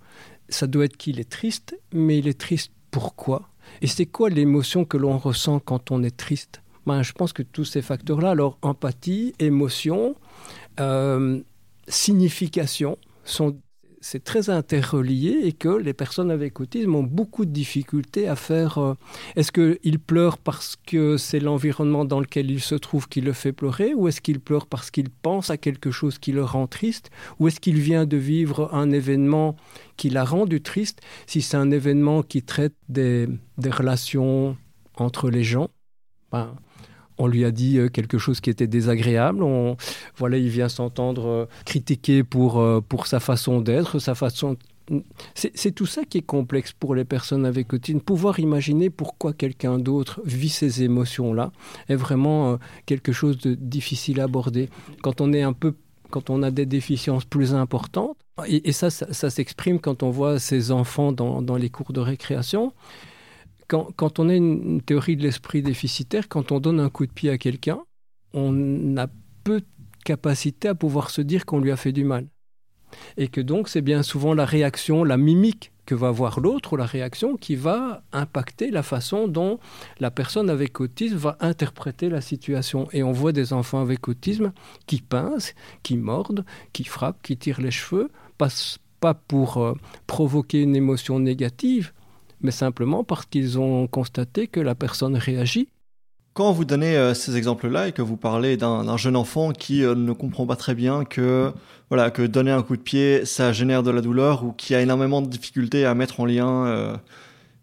ça 0.50 0.66
doit 0.66 0.86
être 0.86 0.98
qu'il 0.98 1.20
est 1.20 1.30
triste, 1.30 1.78
mais 1.94 2.18
il 2.18 2.28
est 2.28 2.40
triste 2.40 2.72
pourquoi? 2.90 3.51
Et 3.82 3.88
c'est 3.88 4.06
quoi 4.06 4.30
l'émotion 4.30 4.86
que 4.86 4.98
l'on 4.98 5.18
ressent 5.18 5.60
quand 5.60 5.92
on 5.92 6.04
est 6.04 6.16
triste? 6.16 6.62
Ben, 6.86 7.02
Je 7.04 7.14
pense 7.14 7.34
que 7.34 7.44
tous 7.44 7.66
ces 7.66 7.82
facteurs-là, 7.82 8.32
alors 8.32 8.58
empathie, 8.62 9.34
émotion, 9.40 10.16
euh, 10.80 11.42
signification, 11.88 12.98
sont, 13.24 13.58
c'est 14.02 14.24
très 14.24 14.50
interrelié 14.50 15.42
et 15.44 15.54
que 15.54 15.70
les 15.70 15.94
personnes 15.94 16.32
avec 16.32 16.60
autisme 16.60 16.96
ont 16.96 17.04
beaucoup 17.04 17.46
de 17.46 17.52
difficultés 17.52 18.28
à 18.28 18.36
faire. 18.36 18.80
Euh, 18.80 18.94
est-ce 19.36 19.52
qu'ils 19.52 20.00
pleurent 20.00 20.40
parce 20.40 20.76
que 20.76 21.18
c'est 21.18 21.40
l'environnement 21.40 22.04
dans 22.04 22.20
lequel 22.20 22.50
ils 22.50 22.62
se 22.62 22.76
trouvent 22.76 23.08
qui 23.08 23.22
le 23.22 23.32
fait 23.32 23.54
pleurer 23.54 23.94
ou 23.94 24.08
est-ce 24.08 24.20
qu'ils 24.20 24.40
pleurent 24.40 24.66
parce 24.66 24.92
qu'ils 24.92 25.10
pensent 25.10 25.52
à 25.52 25.58
quelque 25.58 25.92
chose 25.92 26.18
qui 26.18 26.32
le 26.32 26.44
rend 26.44 26.68
triste 26.68 27.12
ou 27.40 27.48
est-ce 27.48 27.60
qu'il 27.60 27.80
vient 27.80 28.06
de 28.06 28.18
vivre 28.18 28.74
un 28.74 28.92
événement 28.92 29.56
qui 29.98 30.10
l'a 30.10 30.26
rendu 30.26 30.62
triste 30.62 31.02
Si 31.28 31.42
c'est 31.42 31.58
un 31.58 31.70
événement 31.70 32.24
qui 32.24 32.42
traite 32.42 32.74
des, 32.90 33.28
des 33.58 33.70
relations 33.70 34.58
entre 34.96 35.30
les 35.30 35.44
gens, 35.44 35.70
ben, 36.32 36.56
on 37.22 37.28
lui 37.28 37.46
a 37.46 37.52
dit 37.52 37.78
euh, 37.78 37.88
quelque 37.88 38.18
chose 38.18 38.42
qui 38.42 38.50
était 38.50 38.68
désagréable. 38.68 39.44
On, 39.44 39.78
voilà, 40.18 40.38
il 40.38 40.50
vient 40.50 40.70
s'entendre 40.70 41.28
euh, 41.28 41.46
critiquer 41.66 42.24
pour, 42.24 42.60
euh, 42.60 42.82
pour 42.82 43.06
sa 43.08 43.20
façon 43.20 43.62
d'être, 43.62 44.00
sa 44.00 44.16
façon. 44.16 44.58
C'est 45.36 45.72
tout 45.72 45.86
ça 45.86 46.04
qui 46.04 46.18
est 46.18 46.24
complexe 46.24 46.74
pour 46.74 46.96
les 46.96 47.06
personnes 47.06 47.46
avec 47.46 47.72
autisme. 47.72 48.02
Pouvoir 48.02 48.40
imaginer 48.42 48.90
pourquoi 48.90 49.32
quelqu'un 49.32 49.78
d'autre 49.78 50.22
vit 50.26 50.50
ces 50.50 50.84
émotions-là 50.84 51.52
est 51.88 51.96
vraiment 51.96 52.58
quelque 52.86 53.14
chose 53.14 53.38
de 53.38 53.54
difficile 53.54 54.20
à 54.20 54.26
aborder. 54.26 54.70
Quand 55.02 55.22
on 55.22 55.32
est 55.32 55.44
un 55.44 55.54
peu 55.54 55.76
quand 56.10 56.30
on 56.30 56.44
a 56.44 56.52
des 56.52 56.66
déficiences 56.66 57.24
plus 57.24 57.54
importantes, 57.54 58.18
et, 58.46 58.74
ça, 58.74 58.90
ça, 58.90 59.30
s'exprime 59.30 59.80
quand 59.80 60.04
on 60.04 60.10
voit 60.10 60.40
ces 60.40 60.72
enfants 60.72 61.14
dans, 61.14 61.42
dans 61.42 61.56
les 61.56 61.70
cours 61.70 61.94
de 61.94 62.02
récréation, 62.02 62.74
quand, 63.72 64.20
on 64.20 64.28
a 64.28 64.36
une, 64.36 64.82
théorie 64.82 65.16
de 65.16 65.24
l'esprit 65.24 65.62
déficitaire, 65.62 66.28
quand 66.28 66.52
on 66.52 66.60
donne 66.60 66.80
un 66.80 66.90
coup 66.90 67.06
de 67.06 67.12
pied 67.12 67.30
à 67.30 67.38
quelqu'un, 67.38 67.80
on 68.34 68.98
a 68.98 69.08
peu 69.44 69.62
de 69.62 69.66
capacité 70.04 70.68
à 70.68 70.76
pouvoir 70.76 71.10
se 71.10 71.22
dire 71.22 71.46
qu'on 71.46 71.60
lui 71.60 71.72
a 71.72 71.78
fait 71.78 71.94
du 71.94 72.04
mal. 72.04 72.28
Et 73.16 73.30
que 73.30 73.40
donc 73.40 73.70
c'est 73.70 73.82
bien 73.82 74.04
souvent 74.04 74.34
la 74.34 74.44
réaction, 74.44 75.06
la 75.06 75.16
mimique 75.16 75.72
que 75.86 75.96
va 75.96 76.12
voir 76.12 76.42
l'autre 76.42 76.76
la 76.76 76.86
réaction 76.86 77.38
qui 77.38 77.56
va 77.56 78.04
impacter 78.12 78.70
la 78.70 78.84
façon 78.84 79.30
dont 79.30 79.60
la 80.00 80.12
personne 80.12 80.50
avec 80.50 80.82
autisme 80.82 81.16
va 81.16 81.38
interpréter 81.40 82.10
la 82.10 82.20
situation. 82.20 82.90
Et 82.92 83.04
on 83.04 83.14
voit 83.14 83.32
des 83.32 83.54
enfants 83.54 83.82
avec 83.82 84.10
autisme 84.10 84.52
qui 84.88 85.02
pincent, 85.02 85.54
qui 85.84 85.96
mordent, 85.96 86.44
qui 86.74 86.84
frappent, 86.84 87.22
qui 87.24 87.38
tirent 87.38 87.62
les 87.62 87.72
cheveux, 87.72 88.12
pas, 88.38 88.50
pas 89.00 89.14
pour 89.14 89.58
euh, 89.58 89.74
provoquer 90.08 90.62
une 90.62 90.76
émotion 90.76 91.20
négative, 91.20 91.94
mais 92.44 92.52
simplement 92.52 93.04
parce 93.04 93.26
qu'ils 93.26 93.60
ont 93.60 93.88
constaté 93.88 94.48
que 94.48 94.60
la 94.60 94.76
personne 94.76 95.16
réagit. 95.16 95.68
Quand 96.34 96.54
vous 96.54 96.64
donnez 96.64 96.96
euh, 96.96 97.14
ces 97.14 97.36
exemples-là 97.36 97.90
et 97.90 97.92
que 97.92 98.02
vous 98.02 98.16
parlez 98.16 98.56
d'un 98.56 98.96
jeune 98.96 99.18
enfant 99.18 99.52
qui 99.52 99.84
euh, 99.84 99.96
ne 99.96 100.14
comprend 100.14 100.46
pas 100.46 100.56
très 100.56 100.76
bien 100.76 101.04
que 101.04 101.52
voilà 101.90 102.10
que 102.10 102.22
donner 102.22 102.52
un 102.52 102.64
coup 102.64 102.78
de 102.78 102.82
pied 102.82 103.26
ça 103.26 103.52
génère 103.52 103.84
de 103.84 103.92
la 103.92 104.00
douleur 104.00 104.46
ou 104.46 104.54
qui 104.54 104.74
a 104.74 104.82
énormément 104.82 105.22
de 105.22 105.28
difficultés 105.28 105.86
à 105.86 105.94
mettre 105.94 106.22
en 106.22 106.26
lien 106.26 106.66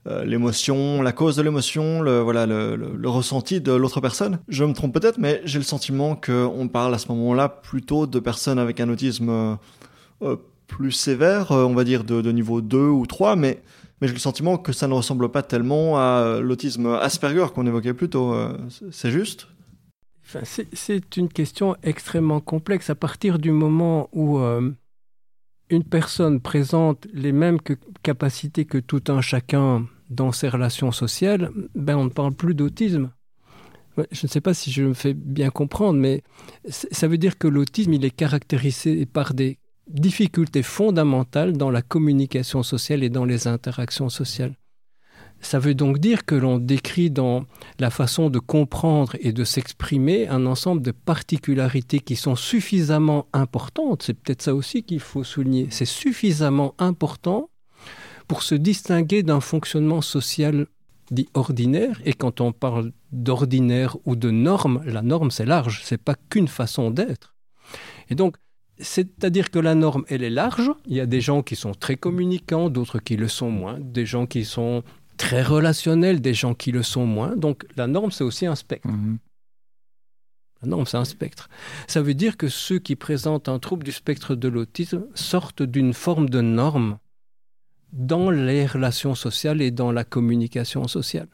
euh, 0.07 0.25
l'émotion, 0.25 1.01
la 1.01 1.13
cause 1.13 1.37
de 1.37 1.43
l'émotion, 1.43 2.03
le, 2.03 2.21
voilà, 2.21 2.45
le, 2.45 3.01
ressenti 3.05 3.63
de 3.63 3.73
l'autre 3.73 4.03
personne. 4.03 4.39
Je 4.49 4.65
me 4.65 4.75
trompe 4.75 4.93
peut-être, 4.93 5.19
mais 5.19 5.41
j'ai 5.45 5.59
le 5.59 5.65
sentiment 5.65 6.15
qu'on 6.15 6.69
parle 6.69 6.95
à 6.95 6.99
ce 6.99 7.09
moment-là 7.09 7.49
plutôt 7.49 8.07
de 8.07 8.19
personnes 8.19 8.59
avec 8.59 8.81
un 8.81 8.89
autisme 8.89 9.59
plus 10.67 10.93
sévère, 10.93 11.51
on 11.51 11.75
va 11.75 11.85
dire 11.85 12.05
de, 12.05 12.23
de 12.23 12.33
niveau 12.33 12.61
2 12.63 12.79
ou 12.79 13.07
3, 13.07 13.37
mais 13.37 13.63
mais 14.01 14.09
j'ai 14.09 14.15
le 14.15 14.21
sentiment 14.21 14.59
que 14.59 14.73
ça 14.73 14.89
ne 14.89 14.95
ressemble 14.95 15.31
pas 15.31 15.43
tellement 15.43 15.97
à 15.97 16.23
euh, 16.23 16.41
l'autisme 16.41 16.87
Asperger 16.87 17.47
qu'on 17.55 17.67
évoquait 17.67 17.95
plus 17.95 18.09
tôt. 18.09 18.33
Euh, 18.33 18.57
c'est 18.91 19.11
juste? 19.11 19.49
C'est 20.73 21.17
une 21.17 21.29
question 21.29 21.77
extrêmement 21.83 22.41
complexe. 22.41 22.91
À 22.91 22.95
partir 22.95 23.39
du 23.39 23.51
moment 23.51 24.11
où 24.13 24.39
euh, 24.39 24.71
une 25.71 25.85
personne 25.85 26.41
présente 26.41 27.07
les 27.15 27.33
mêmes 27.33 27.59
capacités 28.03 28.67
que 28.67 28.79
tout 28.79 29.03
un 29.09 29.23
chacun 29.23 29.87
dans 30.11 30.33
ses 30.33 30.49
relations 30.49 30.93
sociales, 30.93 31.51
ben 31.75 31.97
on 31.97 32.05
ne 32.05 32.11
parle 32.11 32.35
plus 32.35 32.55
d'autisme. 32.55 33.11
Je 34.13 34.27
ne 34.27 34.29
sais 34.29 34.41
pas 34.41 34.55
si 34.55 34.71
je 34.71 34.85
me 34.85 34.95
fais 34.95 35.15
bien 35.15 35.51
comprendre, 35.51 35.99
mais 35.99 36.23
ça 36.69 37.09
veut 37.09 37.19
dire 37.19 37.37
que 37.37 37.49
l'autisme, 37.49 37.95
il 37.95 38.05
est 38.05 38.11
caractérisé 38.11 39.07
par 39.07 39.35
des 39.35 39.59
difficultés 39.89 40.63
fondamentales 40.63 41.57
dans 41.57 41.71
la 41.71 41.83
communication 41.83 42.63
sociale 42.63 43.03
et 43.03 43.11
dans 43.11 43.25
les 43.25 43.47
interactions 43.47 44.09
sociales. 44.09 44.55
Ça 45.41 45.59
veut 45.59 45.75
donc 45.75 45.99
dire 45.99 46.25
que 46.25 46.35
l'on 46.35 46.59
décrit 46.59 47.11
dans 47.11 47.45
la 47.79 47.91
façon 47.91 48.29
de 48.29 48.41
comprendre 48.41 49.15
et 49.21 49.33
de 49.33 49.45
s'exprimer 49.45 50.27
un 50.29 50.47
ensemble 50.47 50.83
de 50.83 50.91
particularités 50.91 52.01
qui 52.01 52.17
sont 52.17 52.35
suffisamment 52.35 53.27
importantes, 53.33 54.03
c'est 54.03 54.15
peut-être 54.15 54.43
ça 54.43 54.55
aussi 54.55 54.83
qu'il 54.83 55.01
faut 55.01 55.23
souligner, 55.23 55.69
c'est 55.71 55.85
suffisamment 55.85 56.75
important 56.79 57.51
pour 58.27 58.43
se 58.43 58.57
distinguer 58.57 59.23
d'un 59.23 59.41
fonctionnement 59.41 60.03
social 60.03 60.67
dit 61.11 61.29
ordinaire, 61.33 62.01
et 62.05 62.13
quand 62.13 62.43
on 62.43 62.53
parle 62.53 62.93
d'ordinaire 63.13 63.97
ou 64.05 64.15
de 64.17 64.31
norme, 64.31 64.83
la 64.85 65.01
norme 65.01 65.31
c'est 65.31 65.47
large, 65.47 65.81
c'est 65.85 66.03
pas 66.03 66.17
qu'une 66.29 66.49
façon 66.49 66.91
d'être. 66.91 67.35
Et 68.11 68.15
donc, 68.15 68.37
c'est-à-dire 68.81 69.51
que 69.51 69.59
la 69.59 69.75
norme, 69.75 70.05
elle 70.09 70.23
est 70.23 70.31
large. 70.31 70.71
Il 70.87 70.97
y 70.97 71.01
a 71.01 71.07
des 71.07 71.21
gens 71.21 71.43
qui 71.43 71.57
sont 71.57 71.73
très 71.73 71.97
communicants, 71.97 72.71
d'autres 72.71 72.99
qui 72.99 73.17
le 73.17 73.29
sont 73.29 73.51
moins, 73.51 73.79
des 73.81 74.07
gens 74.07 74.27
qui 74.27 74.45
sont 74.45 74.83
très 75.17 75.43
relationnels, 75.43 76.21
des 76.21 76.35
gens 76.35 76.55
qui 76.55 76.73
le 76.73 76.83
sont 76.83 77.07
moins. 77.07 77.37
Donc 77.37 77.67
la 77.77 77.87
norme, 77.87 78.11
c'est 78.11 78.25
aussi 78.25 78.47
un 78.47 78.55
spectre. 78.55 78.89
Mhm. 78.89 79.19
La 80.63 80.69
norme, 80.69 80.87
c'est 80.87 80.97
un 80.97 81.05
spectre. 81.05 81.49
Ça 81.87 82.03
veut 82.03 82.15
dire 82.15 82.37
que 82.37 82.49
ceux 82.49 82.79
qui 82.79 82.97
présentent 82.97 83.49
un 83.49 83.59
trouble 83.59 83.85
du 83.85 83.93
spectre 83.93 84.35
de 84.35 84.49
l'autisme 84.49 85.07
sortent 85.15 85.63
d'une 85.63 85.95
forme 85.95 86.29
de 86.29 86.41
norme 86.41 86.99
dans 87.93 88.31
les 88.31 88.67
relations 88.67 89.15
sociales 89.15 89.63
et 89.63 89.71
dans 89.71 89.93
la 89.93 90.05
communication 90.05 90.89
sociale. 90.89 91.29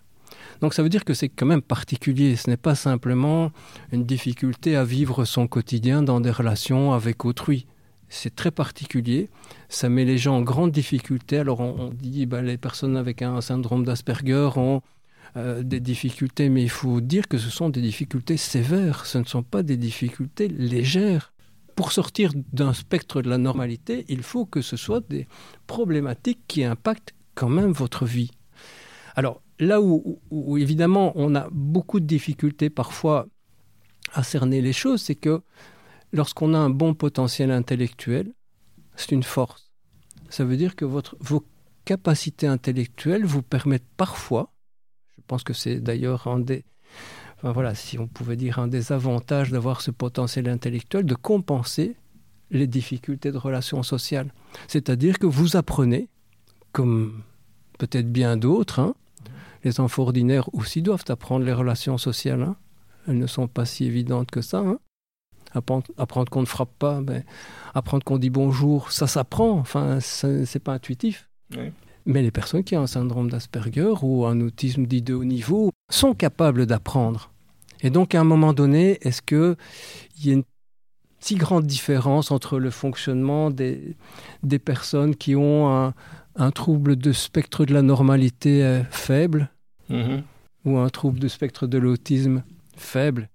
Donc 0.60 0.74
ça 0.74 0.82
veut 0.82 0.88
dire 0.88 1.04
que 1.04 1.14
c'est 1.14 1.28
quand 1.28 1.46
même 1.46 1.62
particulier. 1.62 2.36
Ce 2.36 2.48
n'est 2.48 2.56
pas 2.56 2.74
simplement 2.74 3.52
une 3.92 4.04
difficulté 4.04 4.76
à 4.76 4.84
vivre 4.84 5.24
son 5.24 5.46
quotidien 5.46 6.02
dans 6.02 6.20
des 6.20 6.30
relations 6.30 6.92
avec 6.92 7.24
autrui. 7.24 7.66
C'est 8.08 8.34
très 8.34 8.50
particulier. 8.50 9.30
Ça 9.68 9.88
met 9.88 10.04
les 10.04 10.18
gens 10.18 10.36
en 10.36 10.42
grande 10.42 10.70
difficulté. 10.70 11.38
Alors 11.38 11.60
on, 11.60 11.90
dit 11.90 12.26
bah, 12.26 12.42
les 12.42 12.58
personnes 12.58 12.96
avec 12.96 13.22
un 13.22 13.40
syndrome 13.40 13.84
d'Asperger 13.84 14.50
ont 14.56 14.82
euh, 15.36 15.62
des 15.62 15.80
difficultés, 15.80 16.48
mais 16.48 16.62
il 16.62 16.70
faut 16.70 17.00
dire 17.00 17.26
que 17.28 17.38
ce 17.38 17.50
sont 17.50 17.70
des 17.70 17.80
difficultés 17.80 18.36
sévères. 18.36 19.06
Ce 19.06 19.18
ne 19.18 19.24
sont 19.24 19.42
pas 19.42 19.62
des 19.62 19.76
difficultés 19.76 20.48
légères 20.48 21.32
pour 21.74 21.92
sortir 21.92 22.32
d'un 22.52 22.72
spectre 22.72 23.22
de 23.22 23.28
la 23.28 23.38
normalité, 23.38 24.04
il 24.08 24.22
faut 24.22 24.46
que 24.46 24.62
ce 24.62 24.76
soit 24.76 25.02
des 25.08 25.26
problématiques 25.66 26.40
qui 26.46 26.64
impactent 26.64 27.14
quand 27.34 27.48
même 27.48 27.72
votre 27.72 28.04
vie. 28.04 28.30
Alors, 29.16 29.42
là 29.58 29.80
où, 29.80 30.20
évidemment 30.58 31.12
on 31.14 31.34
a 31.34 31.48
beaucoup 31.50 32.00
de 32.00 32.06
difficultés 32.06 32.70
parfois 32.70 33.26
à 34.12 34.22
cerner 34.22 34.60
les 34.60 34.72
choses, 34.72 35.02
c'est 35.02 35.14
que 35.14 35.42
lorsqu'on 36.12 36.54
a 36.54 36.58
un 36.58 36.70
bon 36.70 36.94
potentiel 36.94 37.50
intellectuel, 37.50 38.32
c'est 38.96 39.12
une 39.12 39.22
force. 39.22 39.72
Ça 40.28 40.44
veut 40.44 40.56
dire 40.56 40.76
que 40.76 40.84
votre, 40.84 41.16
vos 41.20 41.44
capacités 41.84 42.46
intellectuelles 42.46 43.24
vous 43.24 43.42
permettent 43.42 43.88
parfois, 43.96 44.52
je 45.16 45.22
pense 45.26 45.42
que 45.42 45.52
c'est 45.52 45.80
d'ailleurs 45.80 46.26
un 46.28 46.40
des, 46.40 46.64
voilà, 47.42 47.74
si 47.74 47.98
on 47.98 48.06
pouvait 48.06 48.36
dire 48.36 48.58
un 48.58 48.68
des 48.68 48.92
avantages 48.92 49.50
d'avoir 49.50 49.80
ce 49.80 49.90
potentiel 49.90 50.48
intellectuel, 50.48 51.04
de 51.04 51.14
compenser 51.14 51.96
les 52.50 52.66
difficultés 52.66 53.32
de 53.32 53.38
relations 53.38 53.82
sociales. 53.82 54.32
C'est-à-dire 54.68 55.18
que 55.18 55.26
vous 55.26 55.56
apprenez, 55.56 56.08
comme 56.72 57.22
peut-être 57.78 58.10
bien 58.10 58.36
d'autres, 58.36 58.80
hein, 58.80 58.94
les 59.64 59.80
enfants 59.80 60.02
ordinaires 60.02 60.48
aussi 60.54 60.82
doivent 60.82 61.04
apprendre 61.08 61.44
les 61.44 61.52
relations 61.52 61.98
sociales. 61.98 62.42
Hein. 62.42 62.56
Elles 63.08 63.18
ne 63.18 63.26
sont 63.26 63.48
pas 63.48 63.64
si 63.64 63.84
évidentes 63.84 64.30
que 64.30 64.42
ça. 64.42 64.58
Hein. 64.58 64.78
Apprendre, 65.54 66.30
qu'on 66.30 66.40
ne 66.40 66.46
frappe 66.46 66.76
pas, 66.78 67.00
mais 67.00 67.06
ben, 67.06 67.24
apprendre 67.74 68.02
qu'on 68.02 68.18
dit 68.18 68.30
bonjour, 68.30 68.90
ça 68.90 69.06
s'apprend. 69.06 69.52
Enfin, 69.52 69.98
c'est 70.00 70.58
pas 70.62 70.72
intuitif. 70.72 71.28
Mais 72.06 72.22
les 72.22 72.32
personnes 72.32 72.64
qui 72.64 72.76
ont 72.76 72.82
un 72.82 72.86
syndrome 72.88 73.30
d'Asperger 73.30 73.94
ou 74.02 74.26
un 74.26 74.40
autisme 74.40 74.84
dit 74.84 75.00
de 75.00 75.14
haut 75.14 75.24
niveau 75.24 75.70
sont 75.90 76.14
capables 76.14 76.66
d'apprendre. 76.66 77.30
Et 77.82 77.90
donc, 77.90 78.14
à 78.14 78.20
un 78.20 78.24
moment 78.24 78.52
donné, 78.52 78.98
est-ce 79.02 79.22
qu'il 79.22 79.56
y 80.24 80.30
a 80.30 80.34
une 80.34 80.44
si 81.20 81.36
grande 81.36 81.66
différence 81.66 82.30
entre 82.30 82.58
le 82.58 82.70
fonctionnement 82.70 83.50
des, 83.50 83.96
des 84.42 84.58
personnes 84.58 85.14
qui 85.14 85.36
ont 85.36 85.72
un, 85.72 85.94
un 86.36 86.50
trouble 86.50 86.96
de 86.96 87.12
spectre 87.12 87.64
de 87.64 87.72
la 87.72 87.82
normalité 87.82 88.64
euh, 88.64 88.82
faible 88.90 89.50
Mhm. 89.88 90.22
ou 90.64 90.78
un 90.78 90.88
trouble 90.88 91.18
du 91.18 91.28
spectre 91.28 91.66
de 91.66 91.78
l'autisme 91.78 92.42
faible, 92.76 93.28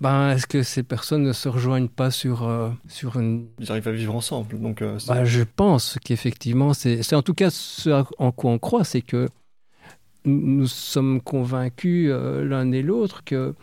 ben, 0.00 0.30
est-ce 0.30 0.46
que 0.46 0.62
ces 0.62 0.82
personnes 0.82 1.22
ne 1.22 1.32
se 1.32 1.48
rejoignent 1.48 1.88
pas 1.88 2.10
sur, 2.10 2.42
euh, 2.42 2.70
sur 2.88 3.18
une... 3.18 3.48
Ils 3.58 3.70
arrivent 3.70 3.88
à 3.88 3.92
vivre 3.92 4.14
ensemble. 4.14 4.60
Donc, 4.60 4.82
euh, 4.82 4.98
ben, 5.08 5.24
je 5.24 5.42
pense 5.42 5.98
qu'effectivement, 6.04 6.74
c'est 6.74 7.14
en 7.14 7.22
tout 7.22 7.34
cas 7.34 7.50
ce 7.50 8.04
en 8.18 8.32
quoi 8.32 8.50
on 8.50 8.58
croit, 8.58 8.84
c'est 8.84 9.02
que 9.02 9.28
nous 10.24 10.66
sommes 10.66 11.20
convaincus 11.20 12.10
euh, 12.10 12.44
l'un 12.44 12.70
et 12.72 12.82
l'autre 12.82 13.24
que 13.24 13.54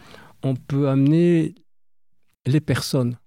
on 0.44 0.56
peut 0.56 0.90
amener 0.90 1.56
les 2.46 2.62
personnes, 2.62 3.18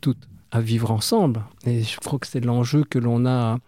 toutes, 0.00 0.28
à 0.50 0.60
vivre 0.60 0.90
ensemble. 0.90 1.42
Et 1.64 1.82
je 1.82 1.98
crois 1.98 2.18
que 2.18 2.26
c'est 2.26 2.44
l'enjeu 2.44 2.84
que 2.84 2.98
l'on 2.98 3.26
a, 3.26 3.58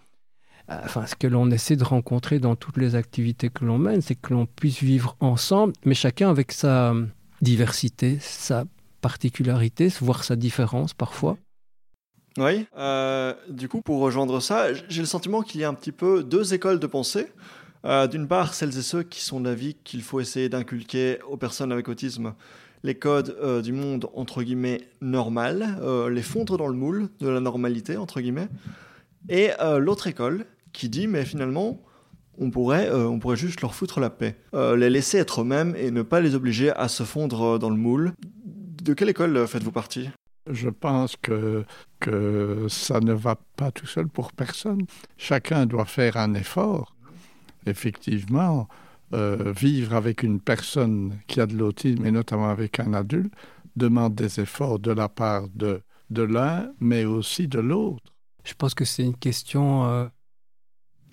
enfin 0.70 1.06
ce 1.06 1.16
que 1.16 1.26
l'on 1.26 1.50
essaie 1.50 1.76
de 1.76 1.84
rencontrer 1.84 2.38
dans 2.38 2.56
toutes 2.56 2.76
les 2.76 2.94
activités 2.94 3.50
que 3.50 3.64
l'on 3.64 3.78
mène, 3.78 4.00
c'est 4.00 4.14
que 4.14 4.32
l'on 4.32 4.46
puisse 4.46 4.82
vivre 4.82 5.16
ensemble, 5.20 5.72
mais 5.84 5.94
chacun 5.94 6.30
avec 6.30 6.52
sa 6.52 6.94
diversité, 7.42 8.18
sa 8.20 8.64
particularité, 9.00 9.88
voir 10.00 10.24
sa 10.24 10.36
différence 10.36 10.94
parfois. 10.94 11.36
Oui, 12.38 12.66
euh, 12.78 13.34
du 13.48 13.68
coup, 13.68 13.80
pour 13.80 14.00
rejoindre 14.00 14.40
ça, 14.40 14.72
j'ai 14.88 15.02
le 15.02 15.06
sentiment 15.06 15.42
qu'il 15.42 15.60
y 15.60 15.64
a 15.64 15.68
un 15.68 15.74
petit 15.74 15.92
peu 15.92 16.22
deux 16.22 16.54
écoles 16.54 16.78
de 16.78 16.86
pensée. 16.86 17.26
Euh, 17.84 18.06
d'une 18.06 18.28
part, 18.28 18.54
celles 18.54 18.76
et 18.78 18.82
ceux 18.82 19.02
qui 19.02 19.22
sont 19.22 19.40
d'avis 19.40 19.74
qu'il 19.74 20.02
faut 20.02 20.20
essayer 20.20 20.48
d'inculquer 20.48 21.18
aux 21.28 21.36
personnes 21.36 21.72
avec 21.72 21.88
autisme 21.88 22.34
les 22.82 22.94
codes 22.94 23.36
euh, 23.42 23.62
du 23.62 23.72
monde 23.72 24.08
entre 24.14 24.42
guillemets 24.42 24.82
normal, 25.00 25.80
les 26.10 26.22
fondre 26.22 26.56
dans 26.56 26.68
le 26.68 26.74
moule 26.74 27.08
de 27.18 27.28
la 27.28 27.40
normalité 27.40 27.96
entre 27.96 28.20
guillemets, 28.20 28.48
et 29.28 29.50
l'autre 29.78 30.06
école 30.06 30.46
qui 30.72 30.88
dit 30.88 31.06
mais 31.06 31.24
finalement 31.24 31.82
on 32.38 32.50
pourrait, 32.50 32.90
on 32.90 33.18
pourrait 33.18 33.36
juste 33.36 33.60
leur 33.60 33.74
foutre 33.74 34.00
la 34.00 34.08
paix, 34.08 34.36
les 34.54 34.88
laisser 34.88 35.18
être 35.18 35.42
eux-mêmes 35.42 35.74
et 35.76 35.90
ne 35.90 36.00
pas 36.00 36.20
les 36.20 36.34
obliger 36.34 36.70
à 36.70 36.88
se 36.88 37.02
fondre 37.02 37.58
dans 37.58 37.68
le 37.68 37.76
moule. 37.76 38.12
De 38.82 38.94
quelle 38.94 39.10
école 39.10 39.46
faites-vous 39.46 39.72
partie? 39.72 40.08
Je 40.50 40.70
pense 40.70 41.16
que, 41.16 41.64
que 41.98 42.64
ça 42.68 43.00
ne 43.00 43.12
va 43.12 43.36
pas 43.56 43.70
tout 43.70 43.86
seul 43.86 44.08
pour 44.08 44.32
personne. 44.32 44.86
Chacun 45.18 45.66
doit 45.66 45.84
faire 45.84 46.16
un 46.16 46.32
effort. 46.32 46.96
Effectivement, 47.66 48.68
euh, 49.12 49.52
vivre 49.54 49.94
avec 49.94 50.22
une 50.22 50.40
personne 50.40 51.18
qui 51.26 51.40
a 51.40 51.46
de 51.46 51.56
l'autisme, 51.56 52.06
et 52.06 52.10
notamment 52.10 52.48
avec 52.48 52.80
un 52.80 52.94
adulte, 52.94 53.34
demande 53.76 54.14
des 54.14 54.40
efforts 54.40 54.78
de 54.78 54.92
la 54.92 55.10
part 55.10 55.48
de, 55.54 55.82
de 56.08 56.22
l'un, 56.22 56.72
mais 56.80 57.04
aussi 57.04 57.48
de 57.48 57.60
l'autre. 57.60 58.14
Je 58.44 58.54
pense 58.54 58.74
que 58.74 58.86
c'est 58.86 59.04
une 59.04 59.16
question 59.16 60.10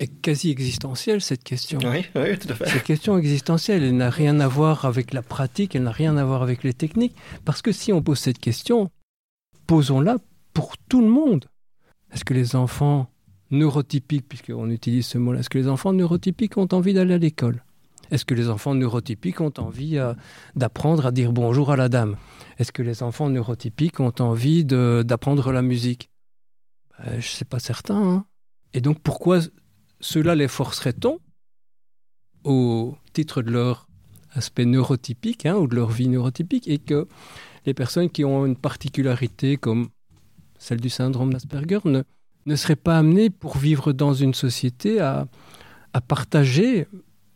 euh, 0.02 0.06
quasi 0.22 0.50
existentielle, 0.50 1.22
cette 1.22 1.44
question. 1.44 1.80
Oui, 1.84 2.06
oui 2.16 2.38
tout 2.38 2.50
à 2.50 2.56
fait. 2.56 2.70
Cette 2.70 2.84
question 2.84 3.18
existentielle, 3.18 3.84
elle 3.84 3.98
n'a 3.98 4.10
rien 4.10 4.40
à 4.40 4.48
voir 4.48 4.86
avec 4.86 5.14
la 5.14 5.22
pratique, 5.22 5.76
elle 5.76 5.84
n'a 5.84 5.92
rien 5.92 6.18
à 6.18 6.26
voir 6.26 6.44
avec 6.44 6.64
les 6.64 6.74
techniques. 6.74 7.16
Parce 7.46 7.62
que 7.62 7.72
si 7.72 7.92
on 7.94 8.02
pose 8.02 8.20
cette 8.20 8.40
question, 8.40 8.90
posons-la 9.68 10.18
pour 10.54 10.78
tout 10.78 11.02
le 11.02 11.10
monde. 11.10 11.46
Est-ce 12.14 12.26
que 12.26 12.34
les 12.34 12.56
enfants 12.56 13.10
neurotypiques, 13.52 14.28
puisqu'on 14.28 14.70
utilise 14.70 15.06
ce 15.06 15.18
mot-là, 15.18 15.40
est-ce 15.40 15.50
que 15.50 15.58
les 15.58 15.68
enfants 15.68 15.94
neurotypiques 15.94 16.58
ont 16.58 16.68
envie 16.72 16.94
d'aller 16.94 17.14
à 17.14 17.18
l'école? 17.18 17.64
Est-ce 18.12 18.26
que 18.26 18.34
les 18.34 18.50
enfants 18.50 18.74
neurotypiques 18.74 19.42
ont 19.42 19.54
envie 19.58 19.98
euh, 19.98 20.14
d'apprendre 20.56 21.06
à 21.06 21.12
dire 21.12 21.34
bonjour 21.34 21.72
à 21.72 21.76
la 21.76 21.90
dame? 21.90 22.16
Est-ce 22.58 22.72
que 22.72 22.82
les 22.82 23.04
enfants 23.04 23.30
neurotypiques 23.30 24.00
ont 24.00 24.14
envie 24.20 24.64
d'apprendre 24.64 25.52
la 25.52 25.62
musique? 25.62 26.10
Ben, 26.98 27.12
Je 27.12 27.18
ne 27.18 27.22
sais 27.22 27.46
pas 27.46 27.60
certain. 27.60 28.02
Hein. 28.02 28.26
Et 28.74 28.82
donc 28.82 29.00
pourquoi 29.02 29.40
cela 30.00 30.36
les 30.36 30.48
forcerait-on 30.48 31.20
au 32.44 32.96
titre 33.14 33.42
de 33.42 33.52
leur 33.52 33.88
aspect 34.34 34.66
neurotypique 34.66 35.46
hein, 35.46 35.56
ou 35.56 35.68
de 35.68 35.76
leur 35.76 35.90
vie 35.90 36.08
neurotypique 36.08 36.68
et 36.68 36.78
que 36.78 37.08
les 37.66 37.74
personnes 37.74 38.10
qui 38.10 38.24
ont 38.24 38.46
une 38.46 38.56
particularité 38.56 39.58
comme 39.58 39.90
celle 40.58 40.80
du 40.80 40.90
syndrome 40.90 41.34
d'Asperger 41.34 41.80
ne, 41.86 42.04
ne 42.46 42.56
seraient 42.56 42.76
pas 42.76 42.98
amenées 42.98 43.30
pour 43.30 43.58
vivre 43.58 43.94
dans 43.94 44.14
une 44.14 44.34
société 44.34 45.00
à, 45.00 45.28
à 45.94 46.02
partager, 46.02 46.88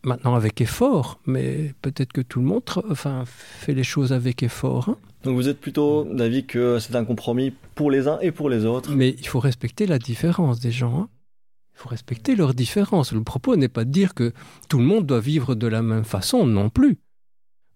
maintenant 0.03 0.35
avec 0.35 0.61
effort, 0.61 1.19
mais 1.25 1.73
peut-être 1.81 2.13
que 2.13 2.21
tout 2.21 2.39
le 2.39 2.45
monde 2.45 2.63
enfin, 2.89 3.23
fait 3.25 3.73
les 3.73 3.83
choses 3.83 4.13
avec 4.13 4.43
effort. 4.43 4.89
Hein. 4.89 4.97
Donc 5.23 5.35
vous 5.35 5.49
êtes 5.49 5.59
plutôt 5.59 6.05
d'avis 6.05 6.45
que 6.45 6.79
c'est 6.79 6.95
un 6.95 7.05
compromis 7.05 7.53
pour 7.75 7.91
les 7.91 8.07
uns 8.07 8.19
et 8.21 8.31
pour 8.31 8.49
les 8.49 8.65
autres 8.65 8.91
Mais 8.95 9.15
il 9.19 9.27
faut 9.27 9.39
respecter 9.39 9.85
la 9.85 9.99
différence 9.99 10.59
des 10.59 10.71
gens. 10.71 11.01
Hein. 11.01 11.09
Faut 11.81 11.89
respecter 11.89 12.35
leurs 12.35 12.53
différences. 12.53 13.11
Le 13.11 13.23
propos 13.23 13.55
n'est 13.55 13.67
pas 13.67 13.85
de 13.85 13.89
dire 13.89 14.13
que 14.13 14.33
tout 14.69 14.77
le 14.77 14.83
monde 14.83 15.07
doit 15.07 15.19
vivre 15.19 15.55
de 15.55 15.65
la 15.65 15.81
même 15.81 16.03
façon 16.03 16.45
non 16.45 16.69
plus 16.69 16.99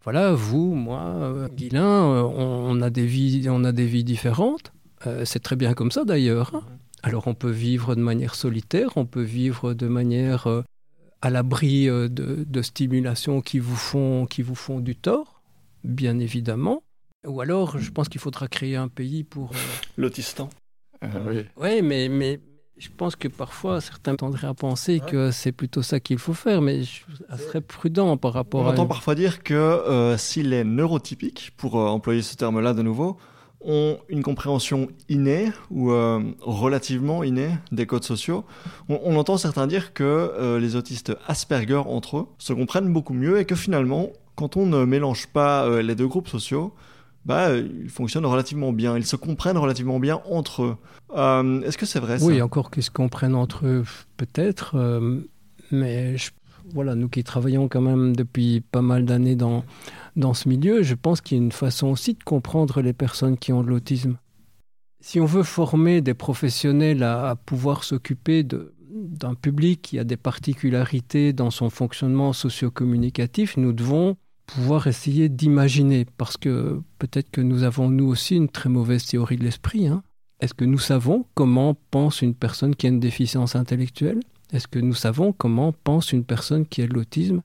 voilà, 0.03 0.33
vous, 0.33 0.75
moi, 0.75 1.01
euh, 1.01 1.47
Guilin, 1.49 1.83
euh, 1.83 2.21
on, 2.21 2.79
a 2.83 2.91
des 2.91 3.07
vies, 3.07 3.47
on 3.49 3.63
a 3.63 3.71
des 3.71 3.87
vies 3.87 4.03
différentes. 4.03 4.71
Euh, 5.07 5.25
c'est 5.25 5.39
très 5.39 5.55
bien 5.55 5.73
comme 5.73 5.89
ça 5.89 6.05
d'ailleurs. 6.05 6.53
Hein. 6.53 6.63
Alors 7.01 7.25
on 7.25 7.33
peut 7.33 7.49
vivre 7.49 7.95
de 7.95 8.01
manière 8.01 8.35
solitaire, 8.35 8.91
on 8.97 9.07
peut 9.07 9.23
vivre 9.23 9.73
de 9.73 9.87
manière 9.87 10.47
à 11.23 11.31
l'abri 11.31 11.87
de, 11.87 12.07
de 12.07 12.61
stimulations 12.61 13.41
qui 13.41 13.57
vous, 13.57 13.75
font, 13.75 14.27
qui 14.27 14.43
vous 14.43 14.53
font 14.53 14.79
du 14.79 14.95
tort, 14.95 15.41
bien 15.83 16.19
évidemment. 16.19 16.83
Ou 17.25 17.41
alors, 17.41 17.79
je 17.79 17.89
pense 17.89 18.07
qu'il 18.07 18.21
faudra 18.21 18.47
créer 18.47 18.75
un 18.75 18.89
pays 18.89 19.23
pour... 19.23 19.53
L'autistan. 19.97 20.49
oui. 21.01 21.45
oui, 21.57 21.81
mais, 21.81 22.09
mais 22.09 22.39
je 22.77 22.89
pense 22.95 23.15
que 23.15 23.27
parfois, 23.27 23.79
certains 23.79 24.15
tendraient 24.15 24.47
à 24.47 24.53
penser 24.53 24.99
que 24.99 25.31
c'est 25.31 25.53
plutôt 25.53 25.81
ça 25.81 25.99
qu'il 26.01 26.17
faut 26.17 26.33
faire, 26.33 26.61
mais 26.61 26.83
je 26.83 27.03
serais 27.37 27.61
prudent 27.61 28.17
par 28.17 28.33
rapport 28.33 28.61
On 28.61 28.65
à... 28.65 28.69
On 28.69 28.73
entend 28.73 28.85
parfois 28.85 29.15
dire 29.15 29.43
que 29.43 29.53
euh, 29.53 30.17
s'il 30.17 30.51
est 30.51 30.65
neurotypique, 30.65 31.53
pour 31.55 31.79
euh, 31.79 31.87
employer 31.87 32.21
ce 32.21 32.35
terme-là 32.35 32.73
de 32.73 32.81
nouveau, 32.81 33.17
ont 33.61 33.97
une 34.09 34.21
compréhension 34.23 34.89
innée 35.07 35.51
ou 35.71 35.91
euh, 35.91 36.21
relativement 36.41 37.23
innée 37.23 37.51
des 37.71 37.85
codes 37.85 38.03
sociaux. 38.03 38.43
On, 38.89 38.99
on 39.03 39.15
entend 39.15 39.37
certains 39.37 39.67
dire 39.67 39.93
que 39.93 40.57
les 40.59 40.75
autistes 40.75 41.13
Asperger 41.27 41.81
entre 41.87 42.17
eux 42.17 42.27
se 42.37 42.53
comprennent 42.53 42.91
beaucoup 42.91 43.13
mieux 43.13 43.39
et 43.39 43.45
que 43.45 43.55
finalement, 43.55 44.09
quand 44.35 44.57
on 44.57 44.65
ne 44.65 44.83
mélange 44.83 45.27
pas 45.27 45.81
les 45.81 45.95
deux 45.95 46.07
groupes 46.07 46.27
sociaux, 46.27 46.73
bah, 47.25 47.57
ils 47.57 47.89
fonctionnent 47.89 48.25
relativement 48.25 48.71
bien, 48.71 48.97
ils 48.97 49.05
se 49.05 49.15
comprennent 49.15 49.57
relativement 49.57 49.99
bien 49.99 50.21
entre 50.29 50.63
eux. 50.63 50.77
Euh, 51.15 51.61
est-ce 51.61 51.77
que 51.77 51.85
c'est 51.85 51.99
vrai 51.99 52.21
Oui, 52.23 52.41
encore 52.41 52.69
qu'ils 52.69 52.83
se 52.83 52.91
comprennent 52.91 53.35
entre 53.35 53.65
eux, 53.65 53.83
peut-être, 54.15 54.75
euh, 54.75 55.21
mais 55.71 56.15
voilà, 56.73 56.93
nous 56.93 57.09
qui 57.09 57.23
travaillons 57.23 57.67
quand 57.67 57.81
même 57.81 58.15
depuis 58.15 58.61
pas 58.61 58.83
mal 58.83 59.05
d'années 59.05 59.35
dans, 59.35 59.63
dans 60.15 60.35
ce 60.35 60.47
milieu, 60.47 60.83
je 60.83 60.93
pense 60.93 61.21
qu'il 61.21 61.37
y 61.37 61.39
a 61.39 61.43
une 61.43 61.51
façon 61.51 61.87
aussi 61.87 62.13
de 62.13 62.23
comprendre 62.23 62.81
les 62.81 62.93
personnes 62.93 63.37
qui 63.37 63.51
ont 63.51 63.63
de 63.63 63.69
l'autisme. 63.69 64.17
Si 65.01 65.19
on 65.19 65.25
veut 65.25 65.43
former 65.43 66.01
des 66.01 66.13
professionnels 66.13 67.03
à, 67.03 67.29
à 67.29 67.35
pouvoir 67.35 67.83
s'occuper 67.83 68.43
d'un 68.43 69.35
public 69.35 69.81
qui 69.81 69.99
a 69.99 70.03
des 70.03 70.17
particularités 70.17 71.33
dans 71.33 71.51
son 71.51 71.69
fonctionnement 71.69 72.33
socio-communicatif, 72.33 73.57
nous 73.57 73.73
devons 73.73 74.15
pouvoir 74.45 74.87
essayer 74.87 75.29
d'imaginer, 75.29 76.05
parce 76.17 76.37
que 76.37 76.81
peut-être 76.99 77.31
que 77.31 77.41
nous 77.41 77.63
avons 77.63 77.89
nous 77.89 78.07
aussi 78.07 78.35
une 78.35 78.49
très 78.49 78.69
mauvaise 78.69 79.05
théorie 79.05 79.37
de 79.37 79.43
l'esprit. 79.43 79.87
Hein. 79.87 80.03
Est-ce 80.39 80.53
que 80.53 80.65
nous 80.65 80.79
savons 80.79 81.25
comment 81.33 81.75
pense 81.91 82.21
une 82.21 82.35
personne 82.35 82.75
qui 82.75 82.85
a 82.85 82.89
une 82.89 82.99
déficience 82.99 83.55
intellectuelle? 83.55 84.19
Est-ce 84.51 84.67
que 84.67 84.79
nous 84.79 84.93
savons 84.93 85.33
comment 85.33 85.73
pense 85.73 86.11
une 86.11 86.23
personne 86.23 86.65
qui 86.65 86.81
a 86.81 86.87
de 86.87 86.93
l'autisme? 86.93 87.41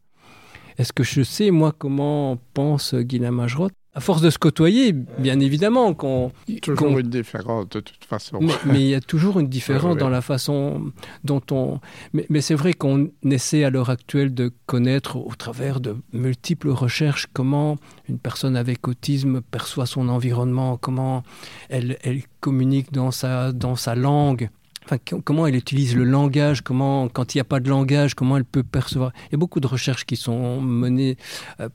Est-ce 0.79 0.93
que 0.93 1.03
je 1.03 1.23
sais, 1.23 1.51
moi, 1.51 1.75
comment 1.77 2.39
pense 2.55 2.95
Guillaume 2.95 3.37
Majrot 3.37 3.71
à 3.95 4.01
force 4.01 4.23
de 4.23 4.31
se 4.31 4.39
côtoyer, 4.39 4.93
bien 4.93 5.41
évidemment 5.41 5.95
qu'on... 5.95 6.31
Toujours 6.63 6.99
une 6.99 7.11
différence 7.11 7.69
de 7.71 7.81
toute 7.81 8.05
façon. 8.05 8.39
Mais, 8.65 8.81
il 8.83 8.89
y 8.89 8.95
a 8.95 9.01
toujours 9.01 9.41
une 9.41 9.49
différence 9.49 9.97
dans 9.97 10.09
la 10.09 10.21
façon 10.21 10.93
dont 11.25 11.43
on... 11.51 11.81
Mais, 12.13 12.25
mais 12.29 12.41
c'est 12.41 12.55
vrai 12.55 12.73
qu'on 12.73 13.11
essaie 13.25 13.65
à 13.65 13.71
l'heure 13.71 13.91
actuelle 13.91 14.33
de 14.33 14.53
connaître 14.67 15.17
au 15.17 15.35
travers 15.37 15.81
de 15.81 15.97
multiples 16.13 16.69
recherches 16.71 17.27
comment 17.33 17.79
une 18.09 18.19
personne 18.19 18.57
avec 18.57 18.87
autisme 18.87 19.41
perçoit 19.41 19.87
son 19.87 20.09
environnement, 20.09 20.77
comment 20.77 21.25
elle, 21.69 21.99
elle 22.03 22.23
communique 22.41 22.93
dans 22.93 23.11
sa, 23.11 23.53
dans 23.53 23.75
sa 23.75 23.97
langue. 23.97 24.51
Enfin, 24.85 24.97
comment 25.25 25.47
elle 25.47 25.57
utilise 25.57 25.95
le 25.95 26.05
langage, 26.05 26.63
comment, 26.63 27.09
quand 27.09 27.35
il 27.35 27.39
n'y 27.39 27.43
a 27.43 27.45
pas 27.45 27.61
de 27.61 27.69
langage, 27.69 28.15
comment 28.15 28.37
elle 28.37 28.45
peut 28.45 28.63
percevoir. 28.63 29.13
Il 29.29 29.33
y 29.33 29.35
a 29.35 29.39
beaucoup 29.39 29.61
de 29.61 29.67
recherches 29.67 30.07
qui 30.07 30.17
sont 30.17 30.61
menées 30.61 31.17
euh, 31.61 31.69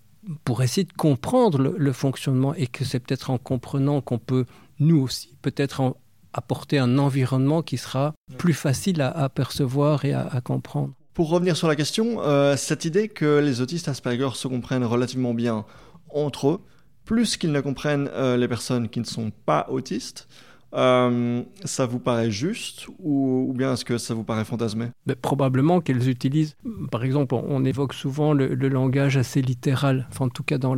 pour 0.43 0.63
essayer 0.63 0.85
de 0.85 0.93
comprendre 0.93 1.73
le, 1.77 1.93
fonctionnement 1.93 2.53
et 2.55 2.67
que 2.67 2.83
c'est 2.83 2.99
peut-être 2.99 3.29
en 3.29 3.37
comprenant 3.37 4.01
qu'on 4.01 4.17
peut, 4.17 4.45
nous 4.79 4.99
aussi, 5.01 5.35
peut-être 5.41 5.95
apporter 6.33 6.79
un 6.79 6.97
environnement 6.97 7.61
qui 7.61 7.77
sera 7.77 8.13
plus 8.37 8.53
facile 8.53 9.01
à, 9.01 9.29
percevoir 9.29 10.05
et 10.05 10.13
à, 10.13 10.27
à, 10.27 10.41
comprendre. 10.41 10.93
Pour 11.13 11.29
revenir 11.29 11.55
sur 11.55 11.67
la 11.67 11.75
question, 11.75 12.21
euh, 12.21 12.57
cette 12.57 12.83
idée 12.83 13.07
que 13.07 13.39
les 13.39 13.61
autistes 13.61 13.87
Asperger 13.87 14.29
se 14.33 14.47
comprennent 14.47 14.83
relativement 14.83 15.33
bien 15.33 15.65
entre 16.09 16.49
eux, 16.49 16.59
plus 17.05 17.37
qu'ils 17.37 17.51
ne 17.51 17.61
comprennent 17.61 18.09
euh, 18.13 18.35
les 18.35 18.47
personnes 18.47 18.89
qui 18.89 18.99
ne 18.99 19.05
sont 19.05 19.31
pas 19.45 19.67
autistes, 19.69 20.27
euh, 20.75 21.41
ça 21.63 21.85
vous 21.85 21.99
paraît 21.99 22.31
juste 22.31 22.87
ou, 22.99 23.53
bien 23.55 23.73
est-ce 23.73 23.85
que 23.85 23.97
ça 23.97 24.13
vous 24.13 24.23
paraît 24.23 24.43
fantasmé? 24.43 24.87
Mais 25.05 25.15
Probablement 25.15 25.79
qu'elles 25.79 26.09
utilisent, 26.09 26.57
par 26.91 27.03
exemple, 27.03 27.35
on, 27.35 27.63
évoque 27.63 27.93
souvent 27.93 28.33
le, 28.33 28.53
langage 28.67 29.15
assez 29.15 29.41
littéral, 29.41 30.07
enfin, 30.09 30.25
en 30.25 30.29
tout 30.29 30.43
cas 30.43 30.57
dans 30.57 30.75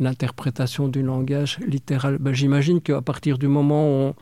l'interprétation 0.00 0.88
du 0.88 1.02
langage 1.02 1.58
littéral. 1.66 2.18
Ben, 2.18 2.34
J'imagine 2.34 2.80
qu'à 2.80 3.02
partir 3.02 3.38
du 3.38 3.46
moment 3.46 4.08
où 4.08 4.14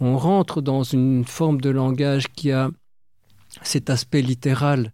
on, 0.00 0.16
rentre 0.16 0.60
dans 0.60 0.82
une 0.82 1.24
forme 1.24 1.60
de 1.60 1.70
langage 1.70 2.28
qui 2.28 2.50
a 2.50 2.70
cet 3.62 3.88
aspect 3.88 4.22
littéral 4.22 4.92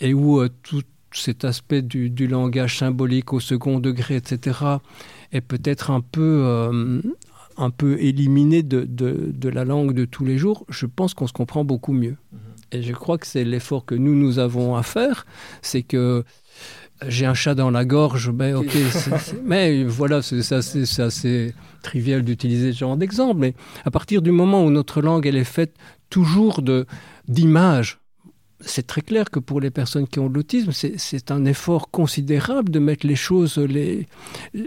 et 0.00 0.14
où 0.14 0.40
euh, 0.40 0.48
tout 0.62 0.82
cet 1.12 1.44
aspect 1.44 1.82
du, 1.82 2.08
du 2.08 2.26
langage 2.26 2.78
symbolique 2.78 3.34
au 3.34 3.40
second 3.40 3.78
degré, 3.78 4.16
etc., 4.16 4.58
est 5.32 5.42
peut-être 5.42 5.90
un 5.90 6.00
peu... 6.00 6.44
Euh, 6.46 7.02
un 7.56 7.70
peu 7.70 8.00
éliminée 8.00 8.62
de, 8.62 8.84
de, 8.84 9.30
de, 9.32 9.48
la 9.48 9.64
langue 9.64 9.92
de 9.92 10.04
tous 10.04 10.24
les 10.24 10.38
jours, 10.38 10.64
je 10.68 10.86
pense 10.86 11.14
qu'on 11.14 11.26
se 11.26 11.32
comprend 11.32 11.64
beaucoup 11.64 11.92
mieux. 11.92 12.16
Et 12.72 12.82
je 12.82 12.92
crois 12.92 13.18
que 13.18 13.26
c'est 13.26 13.44
l'effort 13.44 13.84
que 13.84 13.94
nous, 13.94 14.14
nous 14.14 14.38
avons 14.38 14.76
à 14.76 14.82
faire, 14.82 15.26
c'est 15.60 15.82
que 15.82 16.24
j'ai 17.08 17.26
un 17.26 17.34
chat 17.34 17.54
dans 17.54 17.70
la 17.70 17.84
gorge, 17.84 18.30
ben 18.30 18.54
ok, 18.56 18.76
mais 19.44 19.84
voilà, 19.84 20.22
c'est 20.22 20.52
assez, 20.52 21.00
assez, 21.00 21.54
trivial 21.82 22.22
d'utiliser 22.22 22.72
ce 22.72 22.78
genre 22.78 22.96
d'exemple, 22.96 23.40
mais 23.40 23.54
à 23.84 23.90
partir 23.90 24.22
du 24.22 24.30
moment 24.30 24.64
où 24.64 24.70
notre 24.70 25.02
langue, 25.02 25.26
elle 25.26 25.36
est 25.36 25.44
faite 25.44 25.74
toujours 26.10 26.62
d'images, 27.28 27.98
c'est 28.64 28.86
très 28.86 29.02
clair 29.02 29.30
que 29.30 29.38
pour 29.38 29.60
les 29.60 29.70
personnes 29.70 30.06
qui 30.06 30.18
ont 30.18 30.28
de 30.28 30.34
l'autisme, 30.34 30.72
c'est 30.72 31.30
un 31.30 31.44
effort 31.44 31.90
considérable 31.90 32.70
de 32.70 32.78
mettre 32.78 33.06
les 33.06 33.16
choses 33.16 33.60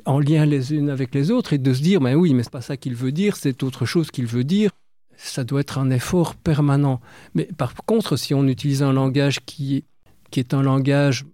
en 0.06 0.20
lien 0.20 0.46
les 0.46 0.74
unes 0.74 0.90
avec 0.90 1.14
les 1.14 1.32
autres 1.32 1.54
et 1.54 1.58
de 1.58 1.74
se 1.74 1.82
dire, 1.82 2.02
mais 2.02 2.16
oui, 2.16 2.34
mais 2.34 2.44
c'est 2.44 2.52
pas 2.52 2.62
ça 2.62 2.78
qu'il 2.78 2.96
veut 2.96 3.12
dire, 3.12 3.36
c'est 3.36 3.64
autre 3.64 3.86
chose 3.86 4.12
qu'il 4.12 4.26
veut 4.26 4.44
dire. 4.44 4.72
Ça 5.18 5.44
doit 5.44 5.62
être 5.62 5.78
un 5.78 5.90
effort 5.92 6.36
permanent. 6.36 7.00
Mais 7.34 7.46
par 7.46 7.74
contre, 7.74 8.18
si 8.18 8.34
on 8.34 8.48
utilise 8.48 8.84
un 8.84 8.92
langage 8.92 9.40
qui, 9.46 9.86
qui 10.30 10.40
est 10.42 10.54
un 10.54 10.62
langage 10.62 11.26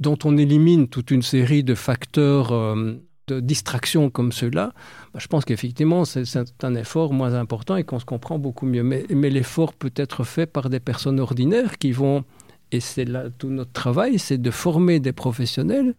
dont 0.00 0.18
on 0.24 0.36
élimine 0.36 0.88
toute 0.88 1.10
une 1.10 1.22
série 1.22 1.64
de 1.64 1.74
facteurs 1.74 2.52
euh, 2.52 2.96
de 3.26 3.40
distraction 3.40 4.10
comme 4.10 4.32
ceux-là, 4.32 4.72
bah, 5.12 5.20
je 5.20 5.26
pense 5.26 5.44
qu'effectivement, 5.44 6.04
c'est 6.04 6.24
un 6.62 6.74
effort 6.74 7.12
moins 7.12 7.34
important 7.34 7.76
et 7.76 7.84
qu'on 7.84 7.98
se 7.98 8.04
comprend 8.04 8.38
beaucoup 8.38 8.66
mieux. 8.66 8.82
Mais, 8.82 9.04
mais 9.10 9.30
l'effort 9.30 9.72
peut 9.72 9.92
être 9.96 10.24
fait 10.24 10.46
par 10.46 10.70
des 10.70 10.80
personnes 10.80 11.20
ordinaires 11.20 11.78
qui 11.78 11.92
vont, 11.92 12.24
et 12.72 12.80
c'est 12.80 13.04
là 13.04 13.24
tout 13.30 13.48
notre 13.48 13.72
travail, 13.72 14.18
c'est 14.18 14.38
de 14.38 14.50
former 14.50 15.00
des 15.00 15.12
professionnels 15.12 15.94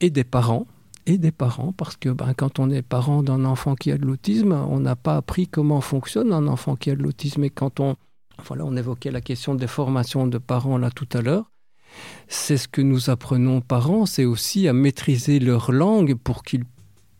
et 0.00 0.10
des 0.10 0.24
parents, 0.24 0.66
et 1.06 1.18
des 1.18 1.32
parents, 1.32 1.72
parce 1.72 1.96
que 1.96 2.08
ben, 2.10 2.32
quand 2.34 2.58
on 2.58 2.70
est 2.70 2.82
parent 2.82 3.22
d'un 3.22 3.44
enfant 3.44 3.74
qui 3.74 3.90
a 3.90 3.98
de 3.98 4.06
l'autisme, 4.06 4.52
on 4.52 4.80
n'a 4.80 4.96
pas 4.96 5.16
appris 5.16 5.48
comment 5.48 5.80
fonctionne 5.80 6.32
un 6.32 6.46
enfant 6.46 6.76
qui 6.76 6.90
a 6.90 6.96
de 6.96 7.02
l'autisme. 7.02 7.44
Et 7.44 7.50
quand 7.50 7.80
on, 7.80 7.96
voilà, 8.46 8.64
on 8.64 8.76
évoquait 8.76 9.10
la 9.10 9.20
question 9.20 9.54
des 9.54 9.66
formations 9.66 10.26
de 10.26 10.38
parents 10.38 10.78
là 10.78 10.90
tout 10.90 11.08
à 11.12 11.20
l'heure, 11.20 11.51
c'est 12.28 12.56
ce 12.56 12.68
que 12.68 12.80
nous 12.80 13.10
apprenons 13.10 13.60
parents, 13.60 14.06
c'est 14.06 14.24
aussi 14.24 14.68
à 14.68 14.72
maîtriser 14.72 15.38
leur 15.38 15.72
langue 15.72 16.14
pour 16.14 16.42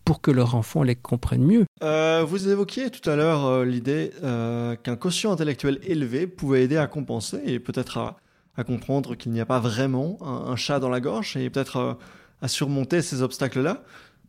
pour 0.04 0.20
que 0.20 0.30
leur 0.30 0.54
enfant 0.54 0.82
les 0.82 0.96
comprenne 0.96 1.44
mieux. 1.44 1.64
Euh, 1.82 2.24
vous 2.26 2.48
évoquiez 2.48 2.90
tout 2.90 3.08
à 3.08 3.16
l'heure 3.16 3.46
euh, 3.46 3.64
l'idée 3.64 4.12
euh, 4.22 4.74
qu'un 4.76 4.96
quotient 4.96 5.32
intellectuel 5.32 5.78
élevé 5.84 6.26
pouvait 6.26 6.64
aider 6.64 6.76
à 6.76 6.86
compenser 6.86 7.40
et 7.46 7.58
peut-être 7.60 7.98
à, 7.98 8.16
à, 8.56 8.64
comprendre 8.64 9.14
qu'il 9.14 9.32
n'y 9.32 9.40
a 9.40 9.46
pas 9.46 9.60
vraiment 9.60 10.18
un, 10.20 10.50
un, 10.50 10.56
chat 10.56 10.80
dans 10.80 10.88
la 10.88 11.00
gorge 11.00 11.36
et 11.36 11.48
peut-être 11.50 11.98
à 12.40 12.48
surmonter 12.48 13.02
ces 13.02 13.22
obstacles-là. 13.22 13.84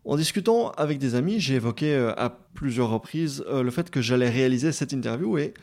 En 0.06 0.18
discutant 0.18 0.72
avec 0.72 1.00
des 1.00 1.16
amis, 1.16 1.39
j'ai 1.39 1.56
évoqué 1.56 1.96
à 1.96 2.38
plusieurs 2.54 2.89
reprises 2.89 3.44
le 3.50 3.72
fait 3.72 3.89
que 3.89 4.02
j'allais 4.02 4.30
réaliser 4.30 4.74
cette 4.74 4.91
interview 4.91 5.38
et 5.38 5.54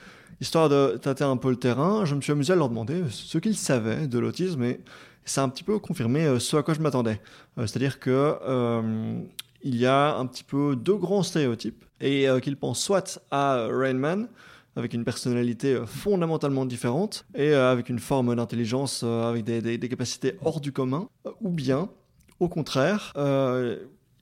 histoire 0.40 0.68
de 0.68 0.96
tâter 0.96 1.24
un 1.24 1.36
peu 1.36 1.50
le 1.50 1.56
terrain, 1.56 2.04
je 2.04 2.14
me 2.14 2.20
suis 2.20 2.32
amusé 2.32 2.52
à 2.52 2.56
leur 2.56 2.68
demander 2.68 3.02
ce 3.10 3.38
qu'ils 3.38 3.56
savaient 3.56 4.06
de 4.06 4.18
l'autisme 4.18 4.62
et 4.62 4.80
ça 5.24 5.42
a 5.42 5.44
un 5.44 5.48
petit 5.48 5.64
peu 5.64 5.78
confirmé 5.78 6.24
euh, 6.24 6.38
ce 6.38 6.56
à 6.56 6.62
quoi 6.62 6.74
je 6.74 6.80
m'attendais. 6.80 7.20
Euh, 7.58 7.66
c'est-à-dire 7.66 8.00
que 8.00 8.10
euh, 8.10 9.20
il 9.62 9.76
y 9.76 9.86
a 9.86 10.16
un 10.16 10.26
petit 10.26 10.44
peu 10.44 10.76
deux 10.76 10.96
grands 10.96 11.22
stéréotypes 11.22 11.84
et 12.00 12.26
qu'ils 12.42 12.56
pensent 12.56 12.80
soit 12.80 13.22
à 13.30 13.66
Rain 13.70 13.92
Man 13.92 14.28
avec 14.74 14.94
une 14.94 15.04
personnalité 15.04 15.78
fondamentalement 15.84 16.64
différente 16.64 17.26
et 17.34 17.52
avec 17.52 17.90
une 17.90 17.98
forme 17.98 18.34
d'intelligence 18.34 19.02
avec 19.02 19.44
des, 19.44 19.78
capacités 19.80 20.38
hors 20.42 20.62
du 20.62 20.72
commun, 20.72 21.10
ou 21.42 21.50
bien 21.50 21.90
au 22.38 22.48
contraire, 22.48 23.12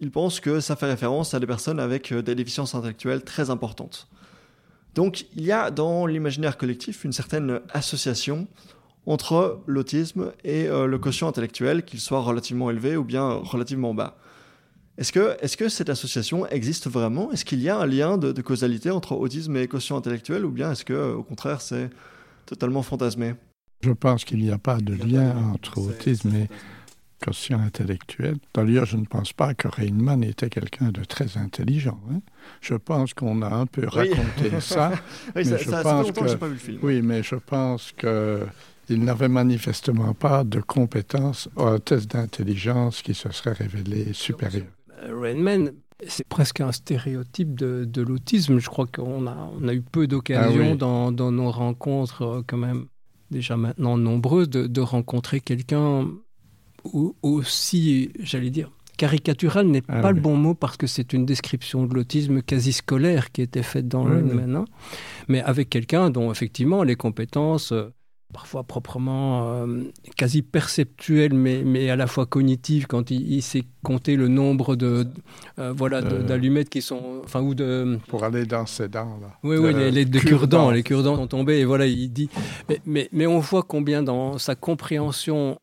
ils 0.00 0.10
pensent 0.10 0.40
que 0.40 0.58
ça 0.58 0.74
fait 0.74 0.86
référence 0.86 1.34
à 1.34 1.38
des 1.38 1.46
personnes 1.46 1.78
avec 1.78 2.12
des 2.12 2.34
déficiences 2.34 2.74
intellectuelles 2.74 3.22
très 3.22 3.48
importantes. 3.48 4.08
Donc 4.98 5.26
il 5.36 5.44
y 5.44 5.52
a 5.52 5.70
dans 5.70 6.06
l'imaginaire 6.06 6.56
collectif 6.56 7.04
une 7.04 7.12
certaine 7.12 7.60
association 7.70 8.48
entre 9.06 9.60
l'autisme 9.68 10.32
et 10.42 10.66
euh, 10.66 10.88
le 10.88 10.98
quotient 10.98 11.28
intellectuel, 11.28 11.84
qu'il 11.84 12.00
soit 12.00 12.18
relativement 12.18 12.68
élevé 12.68 12.96
ou 12.96 13.04
bien 13.04 13.28
relativement 13.28 13.94
bas. 13.94 14.16
Est-ce 14.96 15.12
que, 15.56 15.68
cette 15.68 15.88
association 15.88 16.48
existe 16.48 16.88
vraiment? 16.90 17.30
Est-ce 17.30 17.44
qu'il 17.44 17.60
y 17.60 17.68
a 17.68 17.78
un 17.78 17.86
lien 17.86 18.18
de, 18.18 18.32
de, 18.32 18.42
causalité 18.42 18.90
entre 18.90 19.12
autisme 19.12 19.56
et 19.56 19.68
quotient 19.68 19.96
intellectuel 19.96 20.44
ou 20.44 20.50
bien 20.50 20.72
est-ce 20.72 20.84
que 20.84 21.12
au 21.12 21.22
contraire 21.22 21.60
c'est 21.60 21.90
totalement 22.44 22.82
fantasmé? 22.82 23.36
Je 23.82 23.92
pense 23.92 24.24
qu'il 24.24 24.40
n'y 24.40 24.50
a 24.50 24.58
pas 24.58 24.78
de 24.78 24.94
lien 24.94 25.32
entre 25.54 25.78
autisme 25.78 26.34
et 26.34 26.48
quotient 27.18 27.60
intellectuel. 27.60 28.36
D'ailleurs, 28.54 28.86
je 28.86 28.96
ne 28.96 29.04
pense 29.04 29.32
pas 29.32 29.54
que 29.54 29.68
Rainman 29.68 30.22
était 30.22 30.48
quelqu'un 30.48 30.90
de 30.90 31.04
très 31.04 31.36
intelligent. 31.36 32.00
Hein. 32.10 32.20
Je 32.60 32.74
pense 32.74 33.14
qu'on 33.14 33.42
a 33.42 33.48
un 33.48 33.66
peu 33.66 33.86
raconté 33.86 34.50
oui. 34.52 34.52
ça. 34.60 34.92
oui, 35.36 35.44
ça, 35.44 35.56
je 35.56 35.68
ça, 35.68 35.82
pense 35.82 36.10
que, 36.10 36.34
pas 36.36 36.46
vu 36.46 36.54
le 36.54 36.58
film. 36.58 36.78
Oui, 36.82 37.02
mais 37.02 37.22
je 37.22 37.34
pense 37.34 37.92
que 37.96 38.46
il 38.90 39.04
n'avait 39.04 39.28
manifestement 39.28 40.14
pas 40.14 40.44
de 40.44 40.60
compétences 40.60 41.48
ou 41.56 41.62
un 41.62 41.78
test 41.78 42.10
d'intelligence 42.10 43.02
qui 43.02 43.14
se 43.14 43.30
serait 43.30 43.52
révélé 43.52 44.14
supérieur. 44.14 44.66
Rainman, 45.02 45.72
c'est 46.06 46.26
presque 46.26 46.60
un 46.60 46.72
stéréotype 46.72 47.54
de, 47.54 47.84
de 47.84 48.02
l'autisme. 48.02 48.58
Je 48.58 48.68
crois 48.68 48.86
qu'on 48.86 49.26
a, 49.26 49.50
on 49.60 49.68
a 49.68 49.74
eu 49.74 49.82
peu 49.82 50.06
d'occasions 50.06 50.68
ah 50.68 50.70
oui. 50.72 50.76
dans, 50.78 51.12
dans, 51.12 51.32
nos 51.32 51.50
rencontres, 51.50 52.22
euh, 52.22 52.42
quand 52.46 52.56
même 52.56 52.86
déjà 53.30 53.56
maintenant 53.56 53.98
nombreuses, 53.98 54.48
de, 54.48 54.66
de 54.66 54.80
rencontrer 54.80 55.40
quelqu'un 55.40 56.08
aussi, 57.22 58.10
j'allais 58.20 58.50
dire, 58.50 58.70
caricatural 58.98 59.66
n'est 59.66 59.82
ah 59.88 60.02
pas 60.02 60.08
oui. 60.08 60.16
le 60.16 60.20
bon 60.20 60.36
mot 60.36 60.54
parce 60.54 60.76
que 60.76 60.86
c'est 60.86 61.14
une 61.14 61.24
description 61.24 61.86
de 61.86 61.94
l'autisme 61.94 62.42
quasi 62.42 62.72
scolaire 62.72 63.32
qui 63.32 63.40
était 63.40 63.62
faite 63.62 63.88
dans 63.88 64.04
oui, 64.04 64.16
le 64.16 64.34
maintenant, 64.34 64.66
mais 65.28 65.40
avec 65.40 65.70
quelqu'un 65.70 66.10
dont 66.10 66.30
effectivement 66.30 66.82
les 66.82 66.96
compétences 66.96 67.72
euh, 67.72 67.90
parfois 68.32 68.64
proprement 68.64 69.54
euh, 69.54 69.84
quasi 70.16 70.42
perceptuelles 70.42 71.32
mais, 71.32 71.62
mais 71.64 71.88
à 71.88 71.96
la 71.96 72.06
fois 72.06 72.26
cognitives 72.26 72.86
quand 72.86 73.10
il, 73.10 73.32
il 73.32 73.40
sait 73.40 73.62
compter 73.82 74.16
le 74.16 74.28
nombre 74.28 74.76
de 74.76 75.06
euh, 75.58 75.72
voilà 75.74 76.02
d'allumettes 76.02 76.68
qui 76.68 76.82
sont 76.82 77.22
enfin 77.24 77.40
ou 77.40 77.54
de 77.54 77.98
pour 78.08 78.24
aller 78.24 78.44
dans 78.44 78.66
ses 78.66 78.88
dents 78.88 79.18
là. 79.22 79.38
oui 79.44 79.56
oui 79.56 79.72
les, 79.72 79.90
les 79.90 80.04
de 80.04 80.18
cure-dents 80.18 80.70
les 80.70 80.82
cure-dents 80.82 81.16
sont 81.16 81.26
tombés 81.26 81.60
et 81.60 81.64
voilà 81.64 81.86
il 81.86 82.12
dit 82.12 82.28
mais, 82.68 82.80
mais, 82.84 83.08
mais 83.12 83.26
on 83.26 83.38
voit 83.38 83.62
combien 83.62 84.02
dans 84.02 84.36
sa 84.36 84.54
compréhension 84.54 85.58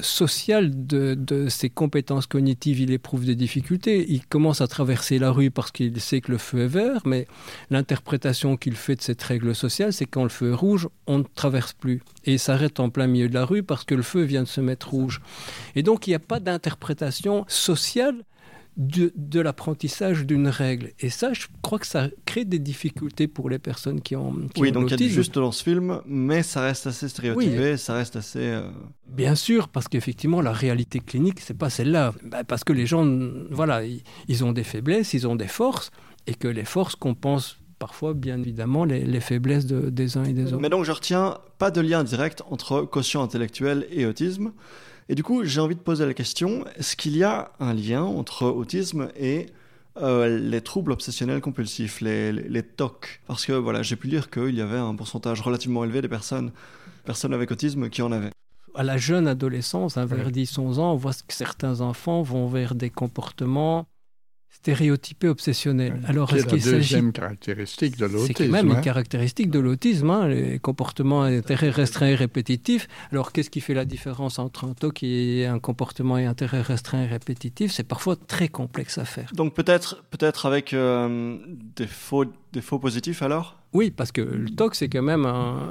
social 0.00 0.86
de, 0.86 1.48
ses 1.48 1.70
compétences 1.70 2.26
cognitives, 2.26 2.80
il 2.80 2.92
éprouve 2.92 3.24
des 3.24 3.34
difficultés. 3.34 4.06
Il 4.08 4.24
commence 4.26 4.60
à 4.60 4.66
traverser 4.66 5.18
la 5.18 5.30
rue 5.30 5.50
parce 5.50 5.70
qu'il 5.70 6.00
sait 6.00 6.20
que 6.20 6.32
le 6.32 6.38
feu 6.38 6.60
est 6.64 6.68
vert, 6.68 7.00
mais 7.04 7.26
l'interprétation 7.70 8.56
qu'il 8.56 8.76
fait 8.76 8.96
de 8.96 9.02
cette 9.02 9.22
règle 9.22 9.54
sociale, 9.54 9.92
c'est 9.92 10.06
quand 10.06 10.22
le 10.22 10.28
feu 10.28 10.50
est 10.50 10.54
rouge, 10.54 10.88
on 11.06 11.18
ne 11.18 11.24
traverse 11.34 11.72
plus. 11.72 12.02
Et 12.24 12.34
il 12.34 12.38
s'arrête 12.38 12.80
en 12.80 12.90
plein 12.90 13.06
milieu 13.06 13.28
de 13.28 13.34
la 13.34 13.44
rue 13.44 13.62
parce 13.62 13.84
que 13.84 13.94
le 13.94 14.02
feu 14.02 14.22
vient 14.22 14.42
de 14.42 14.48
se 14.48 14.60
mettre 14.60 14.90
rouge. 14.90 15.20
Et 15.74 15.82
donc 15.82 16.06
il 16.06 16.10
n'y 16.10 16.16
a 16.16 16.20
pas 16.20 16.40
d'interprétation 16.40 17.44
sociale 17.48 18.24
de, 18.76 19.12
de 19.16 19.40
l'apprentissage 19.40 20.26
d'une 20.26 20.48
règle. 20.48 20.92
Et 21.00 21.08
ça, 21.08 21.32
je 21.32 21.46
crois 21.62 21.78
que 21.78 21.86
ça 21.86 22.08
crée 22.26 22.44
des 22.44 22.58
difficultés 22.58 23.26
pour 23.26 23.48
les 23.48 23.58
personnes 23.58 24.00
qui 24.00 24.16
ont. 24.16 24.34
Qui 24.54 24.60
oui, 24.60 24.68
ont 24.70 24.72
donc 24.72 24.90
il 24.90 25.00
y 25.00 25.04
a 25.04 25.08
juste 25.08 25.34
dans 25.34 25.52
ce 25.52 25.62
film, 25.62 26.00
mais 26.06 26.42
ça 26.42 26.60
reste 26.60 26.86
assez 26.86 27.08
stéréotypé, 27.08 27.72
oui. 27.72 27.78
ça 27.78 27.94
reste 27.94 28.16
assez. 28.16 28.40
Euh... 28.40 28.68
Bien 29.08 29.34
sûr, 29.34 29.68
parce 29.68 29.88
qu'effectivement, 29.88 30.42
la 30.42 30.52
réalité 30.52 31.00
clinique, 31.00 31.40
c'est 31.40 31.56
pas 31.56 31.70
celle-là. 31.70 32.12
Bah, 32.22 32.44
parce 32.44 32.64
que 32.64 32.72
les 32.72 32.86
gens, 32.86 33.06
voilà, 33.50 33.84
ils, 33.84 34.02
ils 34.28 34.44
ont 34.44 34.52
des 34.52 34.64
faiblesses, 34.64 35.14
ils 35.14 35.26
ont 35.26 35.36
des 35.36 35.48
forces, 35.48 35.90
et 36.26 36.34
que 36.34 36.48
les 36.48 36.64
forces 36.64 36.96
compensent 36.96 37.56
parfois, 37.78 38.14
bien 38.14 38.38
évidemment, 38.38 38.84
les, 38.84 39.04
les 39.04 39.20
faiblesses 39.20 39.66
de, 39.66 39.90
des 39.90 40.16
uns 40.16 40.24
et 40.24 40.32
des 40.32 40.46
autres. 40.52 40.60
Mais 40.60 40.70
donc, 40.70 40.84
je 40.84 40.92
retiens 40.92 41.38
pas 41.58 41.70
de 41.70 41.80
lien 41.80 42.04
direct 42.04 42.42
entre 42.50 42.82
quotient 42.82 43.22
intellectuel 43.22 43.86
et 43.90 44.06
autisme. 44.06 44.52
Et 45.08 45.14
du 45.14 45.22
coup, 45.22 45.44
j'ai 45.44 45.60
envie 45.60 45.76
de 45.76 45.80
poser 45.80 46.04
la 46.04 46.14
question, 46.14 46.64
est-ce 46.76 46.96
qu'il 46.96 47.16
y 47.16 47.22
a 47.22 47.52
un 47.60 47.74
lien 47.74 48.02
entre 48.02 48.46
autisme 48.46 49.08
et 49.16 49.46
euh, 49.98 50.38
les 50.38 50.60
troubles 50.60 50.92
obsessionnels 50.92 51.40
compulsifs, 51.40 52.00
les, 52.00 52.32
les, 52.32 52.48
les 52.48 52.62
TOC? 52.62 53.20
Parce 53.26 53.46
que 53.46 53.52
voilà, 53.52 53.82
j'ai 53.82 53.96
pu 53.96 54.08
lire 54.08 54.30
qu'il 54.30 54.54
y 54.54 54.60
avait 54.60 54.78
un 54.78 54.94
pourcentage 54.96 55.40
relativement 55.40 55.84
élevé 55.84 56.02
des 56.02 56.08
personnes, 56.08 56.50
personnes 57.04 57.32
avec 57.32 57.50
autisme 57.52 57.88
qui 57.88 58.02
en 58.02 58.10
avaient. 58.10 58.30
À 58.74 58.82
la 58.82 58.98
jeune 58.98 59.26
adolescence, 59.28 59.96
hein, 59.96 60.04
vers 60.04 60.30
10-11 60.30 60.78
ans, 60.78 60.92
on 60.92 60.96
voit 60.96 61.12
que 61.12 61.32
certains 61.32 61.80
enfants 61.80 62.22
vont 62.22 62.46
vers 62.46 62.74
des 62.74 62.90
comportements 62.90 63.86
stéréotypé 64.66 65.28
obsessionnel. 65.28 66.00
Alors, 66.08 66.34
est-ce 66.34 66.46
qu'il 66.46 66.60
s'agit 66.60 67.12
caractéristique 67.12 67.96
de 67.96 68.06
l'autisme 68.06 68.34
C'est 68.36 68.48
même 68.48 68.70
hein? 68.72 68.74
une 68.74 68.80
caractéristique 68.80 69.50
de 69.50 69.60
l'autisme, 69.60 70.10
hein, 70.10 70.26
les 70.26 70.58
comportements 70.58 71.22
intérêt 71.22 71.70
restreint 71.70 72.08
et 72.08 72.16
répétitif. 72.16 72.88
Alors, 73.12 73.30
qu'est-ce 73.30 73.50
qui 73.50 73.60
fait 73.60 73.74
la 73.74 73.84
différence 73.84 74.40
entre 74.40 74.64
un 74.64 74.74
TOC 74.74 75.04
et 75.04 75.46
un 75.46 75.60
comportement 75.60 76.18
et 76.18 76.24
intérêt 76.24 76.62
restreint 76.62 77.04
et 77.04 77.06
répétitif 77.06 77.70
C'est 77.70 77.86
parfois 77.86 78.16
très 78.16 78.48
complexe 78.48 78.98
à 78.98 79.04
faire. 79.04 79.30
Donc, 79.34 79.54
peut-être 79.54 80.02
peut-être 80.10 80.46
avec 80.46 80.74
euh, 80.74 81.36
des, 81.76 81.86
faux, 81.86 82.24
faux 82.60 82.78
positifs 82.78 83.22
alors? 83.22 83.56
Oui, 83.72 83.90
parce 83.90 84.12
que 84.12 84.20
le 84.20 84.48
TOC, 84.50 84.74
c'est 84.74 84.88
quand 84.88 85.02
même, 85.02 85.26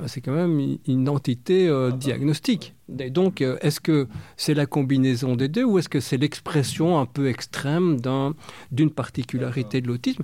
c'est 0.07 0.21
quand 0.21 0.33
même 0.33 0.77
une 0.87 1.09
entité 1.09 1.67
euh, 1.67 1.91
diagnostique. 1.91 2.75
Et 2.99 3.09
donc, 3.09 3.41
euh, 3.41 3.57
est-ce 3.61 3.79
que 3.79 4.07
c'est 4.37 4.53
la 4.53 4.65
combinaison 4.65 5.35
des 5.35 5.47
deux 5.47 5.63
ou 5.63 5.79
est-ce 5.79 5.89
que 5.89 5.99
c'est 5.99 6.17
l'expression 6.17 6.99
un 6.99 7.05
peu 7.05 7.27
extrême 7.27 7.97
d'une 8.71 8.91
particularité 8.91 9.81
de 9.81 9.87
l'autisme? 9.87 10.23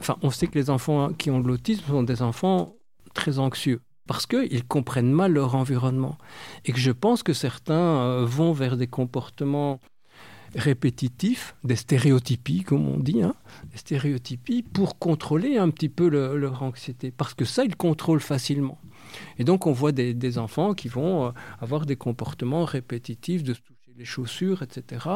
Enfin, 0.00 0.16
on 0.22 0.30
sait 0.30 0.46
que 0.46 0.58
les 0.58 0.70
enfants 0.70 1.12
qui 1.12 1.30
ont 1.30 1.40
de 1.40 1.48
l'autisme 1.48 1.84
sont 1.86 2.02
des 2.02 2.22
enfants 2.22 2.76
très 3.14 3.38
anxieux 3.38 3.80
parce 4.06 4.26
qu'ils 4.26 4.64
comprennent 4.66 5.12
mal 5.12 5.32
leur 5.34 5.54
environnement. 5.54 6.16
Et 6.64 6.72
que 6.72 6.78
je 6.78 6.90
pense 6.90 7.22
que 7.22 7.34
certains 7.34 7.74
euh, 7.74 8.24
vont 8.24 8.52
vers 8.52 8.76
des 8.76 8.86
comportements 8.86 9.80
répétitifs, 10.54 11.54
des 11.64 11.76
stéréotypies, 11.76 12.62
comme 12.62 12.88
on 12.88 12.98
dit, 12.98 13.22
hein, 13.22 13.34
des 13.70 13.78
stéréotypies 13.78 14.62
pour 14.62 14.98
contrôler 14.98 15.58
un 15.58 15.70
petit 15.70 15.88
peu 15.88 16.08
leur 16.08 16.62
anxiété. 16.62 17.10
Parce 17.10 17.34
que 17.34 17.44
ça, 17.44 17.64
ils 17.64 17.76
contrôlent 17.76 18.20
facilement. 18.20 18.78
Et 19.38 19.44
donc, 19.44 19.66
on 19.66 19.72
voit 19.72 19.92
des, 19.92 20.38
enfants 20.38 20.74
qui 20.74 20.88
vont 20.88 21.26
euh, 21.26 21.30
avoir 21.60 21.86
des 21.86 21.96
comportements 21.96 22.64
répétitifs 22.64 23.42
de 23.42 23.54
se 23.54 23.60
toucher 23.60 23.74
les 23.96 24.04
chaussures, 24.04 24.62
etc., 24.62 25.06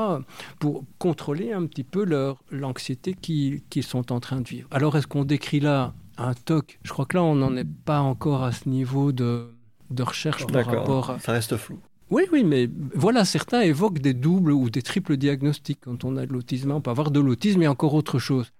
pour 0.58 0.84
contrôler 0.98 1.52
un 1.52 1.66
petit 1.66 1.84
peu 1.84 2.04
l'anxiété 2.50 3.14
qu'ils 3.14 3.82
sont 3.82 4.12
en 4.12 4.18
train 4.18 4.40
de 4.40 4.48
vivre. 4.48 4.68
Alors, 4.70 4.96
est-ce 4.96 5.06
qu'on 5.06 5.24
décrit 5.24 5.60
là 5.60 5.94
un 6.18 6.34
TOC? 6.34 6.80
Je 6.82 6.92
crois 6.92 7.06
que 7.06 7.16
là, 7.16 7.22
on 7.22 7.36
n'en 7.36 7.56
est 7.56 7.68
pas 7.84 8.00
encore 8.00 8.42
à 8.42 8.50
ce 8.52 8.68
niveau 8.68 9.12
de, 9.12 9.54
de 9.90 10.02
recherche 10.02 10.46
par 10.46 10.66
rapport 10.66 11.10
à... 11.10 11.18
Ça 11.20 11.32
reste 11.32 11.56
flou. 11.56 11.78
Oui, 12.12 12.24
oui, 12.30 12.44
mais 12.44 12.68
voilà, 12.94 13.24
certains 13.24 13.62
évoquent 13.62 13.98
des 13.98 14.12
doubles 14.12 14.52
ou 14.52 14.68
des 14.68 14.82
triples 14.82 15.16
diagnostics. 15.16 15.80
Quand 15.80 16.04
on 16.04 16.18
a 16.18 16.26
de 16.26 16.32
l'autisme, 16.34 16.70
on 16.70 16.82
peut 16.82 16.90
avoir 16.90 17.10
de 17.10 17.18
l'autisme 17.18 17.62
et 17.62 17.68
encore 17.68 17.94
autre 17.94 18.18
chose. 18.18 18.52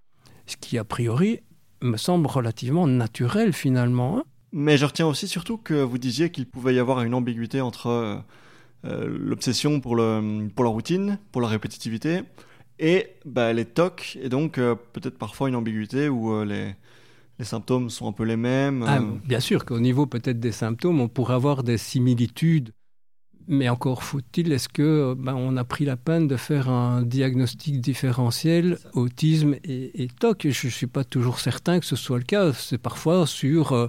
Ce 0.47 0.57
qui, 0.57 0.79
a 0.79 0.85
priori, 0.85 1.41
me 1.83 1.99
semble 1.99 2.27
relativement 2.27 2.87
naturel 2.87 3.53
finalement. 3.53 4.17
Hein. 4.19 4.25
mais 4.53 4.79
je 4.79 4.87
retiens 4.87 5.07
aussi 5.07 5.29
surtout 5.29 5.59
que 5.59 5.75
vous 5.75 5.99
disiez 5.99 6.31
qu'il 6.31 6.47
pouvait 6.47 6.75
y 6.75 6.79
avoir 6.79 7.03
une 7.03 7.13
ambiguïté 7.13 7.61
entre 7.61 7.89
euh, 7.89 8.17
euh, 8.87 9.19
l'obsession 9.21 9.81
pour, 9.81 9.97
le, 9.97 10.49
pour 10.49 10.65
la 10.65 10.71
routine, 10.71 11.19
pour 11.31 11.43
la 11.43 11.49
répétitivité, 11.49 12.23
et 12.79 13.09
bah, 13.27 13.53
les 13.53 13.67
TOC, 13.67 14.19
et 14.23 14.31
donc 14.31 14.57
euh, 14.57 14.75
peut-être 14.95 15.19
parfois 15.19 15.51
une 15.51 15.57
ambiguïté 15.57 16.09
où 16.09 16.43
les, 16.43 16.75
les 17.39 17.45
symptômes 17.45 17.91
sont 17.91 18.09
un 18.09 18.13
peu 18.13 18.25
les 18.25 18.39
mêmes. 18.39 18.83
Ah, 18.89 19.01
bien 19.27 19.41
sûr 19.41 19.67
qu'au 19.67 19.79
niveau 19.79 20.07
peut-être 20.07 20.41
des 20.41 20.53
symptômes, 20.53 21.03
on 21.03 21.09
pourrait 21.09 21.35
avoir 21.35 21.65
des 21.65 21.77
similitudes 21.77 22.73
mais 23.49 23.69
encore 23.69 24.03
faut-il, 24.03 24.53
est-ce 24.53 24.69
que 24.69 25.15
ben, 25.19 25.35
on 25.35 25.57
a 25.57 25.65
pris 25.65 25.85
la 25.85 25.97
peine 25.97 26.29
de 26.29 26.37
faire 26.37 26.69
un 26.69 27.03
diagnostic 27.03 27.81
différentiel 27.81 28.79
autisme 28.95 29.57
et, 29.65 30.09
TOC? 30.21 30.49
Je 30.51 30.67
ne 30.67 30.71
suis 30.71 30.87
pas 30.87 31.05
toujours 31.05 31.41
certain 31.41 31.81
que 31.81 31.87
ce 31.87 31.97
soit 31.97 32.19
le 32.19 32.25
cas. 32.25 32.53
C'est 32.53 32.79
parfois 32.79 33.27
sur 33.27 33.73
euh, 33.73 33.89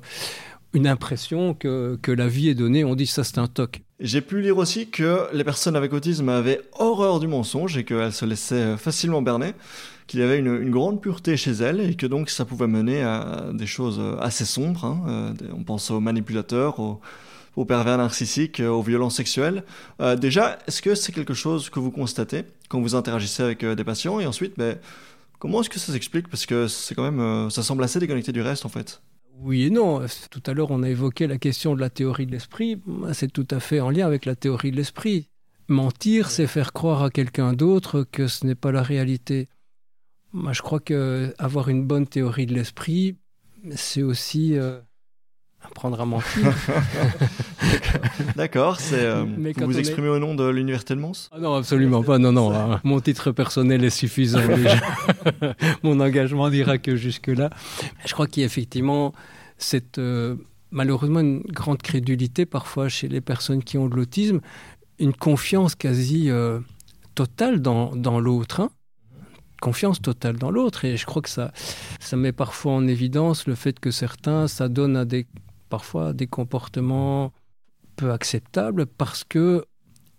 une 0.73 0.87
impression 0.87 1.53
que, 1.53 1.97
que, 2.01 2.11
la 2.11 2.27
vie 2.27 2.49
est 2.49 2.55
donnée, 2.55 2.83
on 2.83 2.95
dit 2.95 3.07
ça 3.07 3.23
c'est 3.23 3.37
un 3.37 3.47
TOC. 3.47 3.81
J'ai 3.99 4.21
pu 4.21 4.41
lire 4.41 4.57
aussi 4.57 4.89
que 4.89 5.27
les 5.33 5.43
personnes 5.43 5.75
avec 5.75 5.93
autisme 5.93 6.29
avaient 6.29 6.61
horreur 6.77 7.19
du 7.19 7.27
mensonge 7.27 7.77
et 7.77 7.83
qu'elles 7.83 8.11
se 8.11 8.25
laissaient 8.25 8.75
facilement 8.77 9.21
berner, 9.21 9.53
qu'il 10.07 10.19
y 10.19 10.23
avait 10.23 10.39
une, 10.39 10.61
une, 10.61 10.71
grande 10.71 11.01
pureté 11.01 11.37
chez 11.37 11.51
elles 11.51 11.79
et 11.79 11.95
que 11.95 12.05
donc 12.05 12.29
ça 12.29 12.43
pouvait 12.43 12.67
mener 12.67 13.01
à 13.03 13.51
des 13.53 13.67
choses 13.67 14.01
assez 14.19 14.45
sombres. 14.45 14.85
Hein. 14.85 15.01
Euh, 15.07 15.53
on 15.55 15.63
pense 15.63 15.91
aux 15.91 15.99
manipulateurs, 15.99 16.79
aux 16.79 16.99
aux 17.55 17.65
pervers 17.65 17.97
narcissiques, 17.97 18.59
euh, 18.59 18.69
aux 18.69 18.81
violences 18.81 19.15
sexuelles. 19.15 19.63
Euh, 20.01 20.15
déjà, 20.15 20.59
est-ce 20.67 20.81
que 20.81 20.95
c'est 20.95 21.11
quelque 21.11 21.33
chose 21.33 21.69
que 21.69 21.79
vous 21.79 21.91
constatez 21.91 22.43
quand 22.69 22.81
vous 22.81 22.95
interagissez 22.95 23.43
avec 23.43 23.63
euh, 23.63 23.75
des 23.75 23.83
patients? 23.83 24.19
Et 24.19 24.25
ensuite, 24.25 24.53
ben, 24.57 24.77
comment 25.39 25.61
est-ce 25.61 25.69
que 25.69 25.79
ça 25.79 25.93
s'explique? 25.93 26.27
Parce 26.27 26.45
que 26.45 26.67
c'est 26.67 26.95
quand 26.95 27.09
même, 27.09 27.49
ça 27.49 27.63
semble 27.63 27.83
assez 27.83 27.99
déconnecté 27.99 28.31
du 28.31 28.41
reste 28.41 28.65
en 28.65 28.69
fait. 28.69 29.01
Oui 29.39 29.63
et 29.63 29.69
non. 29.69 30.01
Tout 30.29 30.43
à 30.45 30.53
l'heure, 30.53 30.71
on 30.71 30.83
a 30.83 30.89
évoqué 30.89 31.27
la 31.27 31.37
question 31.37 31.75
de 31.75 31.81
la 31.81 31.89
théorie 31.89 32.25
de 32.25 32.31
l'esprit. 32.31 32.81
C'est 33.13 33.31
tout 33.31 33.47
à 33.49 33.59
fait 33.59 33.79
en 33.79 33.89
lien 33.89 34.05
avec 34.05 34.25
la 34.25 34.35
théorie 34.35 34.71
de 34.71 34.77
l'esprit. 34.77 35.29
Mentir, 35.67 36.29
c'est 36.29 36.47
faire 36.47 36.71
croire 36.71 37.03
à 37.03 37.09
quelqu'un 37.09 37.53
d'autre 37.53 38.05
que 38.09 38.27
ce 38.27 38.45
n'est 38.45 38.55
pas 38.55 38.71
la 38.71 38.83
réalité. 38.83 39.47
Moi, 40.33 40.53
je 40.53 40.61
crois 40.61 40.79
que 40.79 41.33
avoir 41.39 41.69
une 41.69 41.85
bonne 41.85 42.07
théorie 42.07 42.45
de 42.45 42.53
l'esprit, 42.53 43.17
c'est 43.75 44.03
aussi 44.03 44.55
apprendre 45.63 45.99
à 45.99 46.05
mentir. 46.05 46.53
D'accord, 48.35 48.79
c'est 48.79 48.99
euh, 48.99 49.25
vous 49.57 49.65
vous 49.65 49.79
exprimez 49.79 50.09
au 50.09 50.19
nom 50.19 50.35
de 50.35 50.47
l'université 50.47 50.95
de 50.95 50.99
Mons? 50.99 51.29
Ah 51.31 51.39
Non, 51.39 51.55
absolument 51.55 52.03
pas. 52.03 52.17
Non, 52.19 52.31
non, 52.31 52.53
hein. 52.53 52.79
mon 52.83 52.99
titre 52.99 53.31
personnel 53.31 53.83
est 53.83 53.89
suffisant 53.89 54.45
déjà. 54.55 54.75
mon 55.83 55.99
engagement 55.99 56.49
n'ira 56.49 56.77
que 56.77 56.95
jusque 56.95 57.27
là. 57.27 57.49
Je 58.05 58.13
crois 58.13 58.27
qu'il 58.27 58.41
y 58.41 58.43
a 58.43 58.47
effectivement 58.47 59.13
cette 59.57 59.97
euh, 59.97 60.35
malheureusement 60.71 61.21
une 61.21 61.41
grande 61.41 61.81
crédulité 61.81 62.45
parfois 62.45 62.89
chez 62.89 63.07
les 63.07 63.21
personnes 63.21 63.63
qui 63.63 63.77
ont 63.77 63.87
de 63.87 63.95
l'autisme, 63.95 64.41
une 64.99 65.13
confiance 65.13 65.75
quasi 65.75 66.29
euh, 66.29 66.59
totale 67.15 67.61
dans, 67.61 67.95
dans 67.95 68.19
l'autre. 68.19 68.61
Hein 68.61 68.69
confiance 69.63 70.01
totale 70.01 70.35
dans 70.35 70.51
l'autre. 70.51 70.83
Et 70.83 70.97
je 70.97 71.05
crois 71.05 71.21
que 71.21 71.29
ça, 71.29 71.53
ça 72.01 72.17
met 72.17 72.33
parfois 72.33 72.73
en 72.73 72.85
évidence 72.85 73.47
le 73.47 73.55
fait 73.55 73.79
que 73.79 73.91
certains 73.91 74.49
s'adonnent 74.49 74.97
à 74.97 75.05
des 75.05 75.25
parfois 75.73 76.13
des 76.13 76.27
comportements 76.27 77.33
peu 77.95 78.11
acceptables 78.11 78.85
parce 78.85 79.23
que 79.23 79.65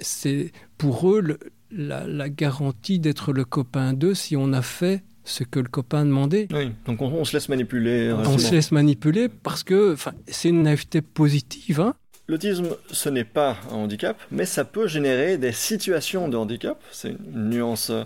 c'est 0.00 0.50
pour 0.78 1.08
eux 1.08 1.38
la, 1.70 2.28
garantie 2.28 2.98
d'être 2.98 3.32
le 3.32 3.44
copain 3.44 3.92
d'eux 3.92 4.14
si 4.14 4.34
on 4.34 4.52
a 4.52 4.62
fait 4.62 5.04
ce 5.22 5.44
que 5.44 5.60
le 5.60 5.68
copain 5.68 6.04
demandait. 6.04 6.48
Oui, 6.52 6.72
donc 6.86 7.02
on, 7.02 7.24
se 7.24 7.34
laisse 7.34 7.48
manipuler. 7.48 8.12
On 8.12 8.36
se 8.36 8.50
laisse 8.50 8.72
manipuler 8.72 9.28
parce 9.28 9.62
que 9.62 9.94
c'est 10.26 10.48
une 10.48 10.64
naïveté 10.64 11.02
positive. 11.02 11.80
Hein. 11.80 11.94
L'autisme, 12.26 12.70
ce 12.90 13.08
n'est 13.08 13.22
pas 13.22 13.56
un 13.70 13.76
handicap, 13.76 14.20
mais 14.32 14.46
ça 14.46 14.64
peut 14.64 14.88
générer 14.88 15.38
des 15.38 15.52
situations 15.52 16.26
de 16.28 16.36
handicap. 16.36 16.82
C'est 16.90 17.10
une 17.10 17.50
nuance 17.50 17.90
euh, 17.90 18.02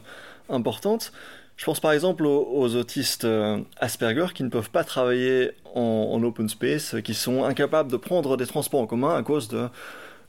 importante. 0.51 1.13
Je 1.59 1.65
pense 1.65 1.81
par 1.81 1.93
exemple 1.93 2.25
aux, 2.25 2.77
autistes 2.77 3.25
euh, 3.25 3.59
Asperger 3.79 4.29
qui 4.33 4.45
ne 4.45 4.49
peuvent 4.49 4.71
pas 4.71 4.85
travailler 4.85 5.51
en, 5.75 6.23
open 6.23 6.49
space, 6.49 6.95
qui 7.05 7.15
sont 7.15 7.45
incapables 7.45 7.91
de 7.91 7.97
prendre 7.97 8.37
des 8.37 8.47
transports 8.47 8.81
en 8.81 8.87
commun 8.87 9.15
à 9.17 9.23
cause 9.25 9.49
de 9.49 9.69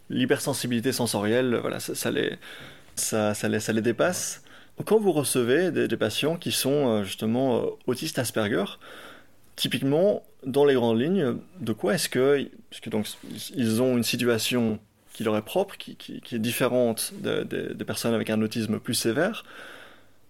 l'hypersensibilité 0.09 0.91
sensorielle. 0.91 1.55
Voilà, 1.61 1.79
ça, 1.79 2.09
les, 2.09 2.33
ça, 2.95 3.35
ça 3.35 3.47
les 3.47 3.81
dépasse. 3.81 4.43
Quand 4.85 4.99
vous 4.99 5.11
recevez 5.11 5.71
des, 5.71 5.97
patients 5.97 6.35
qui 6.35 6.51
sont 6.51 6.87
euh, 6.87 7.03
justement 7.03 7.57
euh, 7.57 7.65
autistes 7.85 8.17
Asperger, 8.17 8.65
typiquement, 9.55 10.23
dans 10.45 10.65
les 10.65 10.73
grandes 10.73 10.99
lignes, 10.99 11.35
de 11.59 11.73
quoi 11.73 11.93
est-ce 11.93 12.09
que, 12.09 12.49
que 12.81 12.89
donc, 12.89 13.05
ils 13.55 13.83
ont 13.83 13.97
une 13.97 14.03
situation 14.03 14.79
qui 15.13 15.23
leur 15.23 15.37
est 15.37 15.45
propre, 15.45 15.77
qui, 15.77 16.21
est 16.31 16.39
différente 16.39 17.13
des 17.21 17.85
personnes 17.85 18.15
avec 18.15 18.31
un 18.31 18.41
autisme 18.41 18.79
plus 18.79 18.95
sévère, 18.95 19.43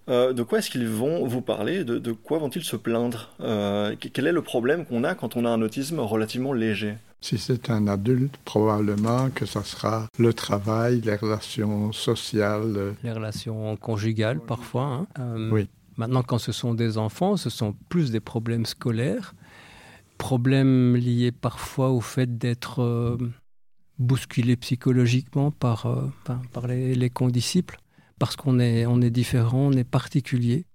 euh, 0.09 0.33
de 0.33 0.41
quoi 0.41 0.59
est-ce 0.59 0.71
qu'ils 0.71 0.87
vont 0.87 1.25
vous 1.27 1.41
parler 1.41 1.83
de, 1.83 2.11
quoi 2.11 2.39
vont-ils 2.39 2.63
se 2.63 2.75
plaindre 2.75 3.29
euh, 3.41 3.95
Quel 3.99 4.27
est 4.27 4.31
le 4.31 4.41
problème 4.41 4.85
qu'on 4.85 5.03
a 5.03 5.13
quand 5.13 5.35
on 5.35 5.45
a 5.45 5.49
un 5.49 5.61
autisme 5.61 5.99
relativement 5.99 6.53
léger 6.53 6.95
Si 7.21 7.37
c'est 7.37 7.69
un 7.69 7.87
adulte, 7.87 8.35
probablement 8.43 9.29
que 9.29 9.45
ça 9.45 9.63
sera 9.63 10.07
le 10.17 10.33
travail, 10.33 11.01
les 11.01 11.15
relations 11.15 11.91
sociales. 11.91 12.73
Euh. 12.75 12.91
Les 13.03 13.11
relations 13.11 13.75
conjugales 13.77 14.39
parfois. 14.39 15.07
Hein. 15.15 15.49
oui. 15.51 15.67
Maintenant, 15.97 16.23
quand 16.23 16.37
ce 16.37 16.53
sont 16.53 16.73
des 16.73 16.97
enfants, 16.97 17.35
ce 17.35 17.49
sont 17.49 17.75
plus 17.89 18.09
des 18.09 18.21
problèmes 18.21 18.65
scolaires, 18.65 19.35
problèmes 20.17 20.95
liés 20.95 21.33
parfois 21.33 21.89
au 21.89 21.99
fait 21.99 22.37
d'être 22.37 23.17
bousculé 23.97 24.55
psychologiquement 24.55 25.51
par, 25.51 25.93
par 26.53 26.67
les, 26.67 26.95
les 26.95 27.09
condisciples 27.09 27.79
parce 28.19 28.35
qu'on 28.35 28.59
est, 28.59 28.85
on 28.85 29.01
est 29.01 29.09
différent, 29.09 29.67
on 29.67 29.71
est 29.71 29.83
particulier 29.83 30.65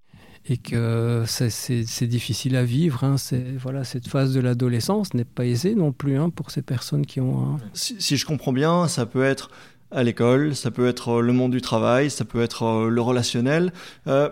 et 0.47 0.57
que 0.57 1.23
c'est 1.27 2.07
difficile 2.07 2.55
à 2.55 2.63
vivre. 2.63 3.03
Hein. 3.03 3.15
Voilà, 3.57 3.83
cette 3.83 4.07
phase 4.07 4.33
de 4.33 4.39
l'adolescence 4.39 5.13
n'est 5.13 5.25
pas 5.25 5.45
aisée 5.45 5.73
non 5.73 5.91
plus 5.91 6.17
hein, 6.17 6.29
pour 6.29 6.51
ces 6.51 6.61
personnes 6.61 7.05
qui 7.05 7.19
ont... 7.19 7.57
Si, 7.73 8.17
je 8.17 8.25
comprends 8.25 8.53
bien, 8.53 8.87
ça 8.87 9.05
peut 9.05 9.23
être 9.23 9.49
à 9.91 10.03
l'école, 10.03 10.55
ça 10.55 10.71
peut 10.71 10.87
être 10.87 11.21
le 11.21 11.33
monde 11.33 11.51
du 11.51 11.61
travail, 11.61 12.11
ça 12.11 12.25
peut 12.25 12.41
être 12.41 12.63
euh, 12.63 12.89
le 12.89 13.01
relationnel. 13.01 13.71
Euh, 14.07 14.29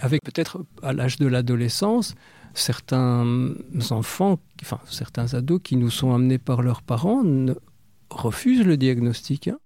Avec 0.00 0.22
peut-être 0.22 0.64
à 0.82 0.92
l'âge 0.92 1.16
de 1.16 1.26
l'adolescence, 1.26 2.14
certains 2.54 3.54
enfants, 3.90 4.38
enfin 4.62 4.78
certains 4.88 5.34
ados 5.34 5.60
qui 5.62 5.76
nous 5.76 5.90
sont 5.90 6.14
amenés 6.14 6.38
par 6.38 6.62
leurs 6.62 6.82
parents 6.82 7.24
refusent 8.10 8.64
le 8.64 8.76
diagnostic. 8.76 9.48
Hein 9.48 9.58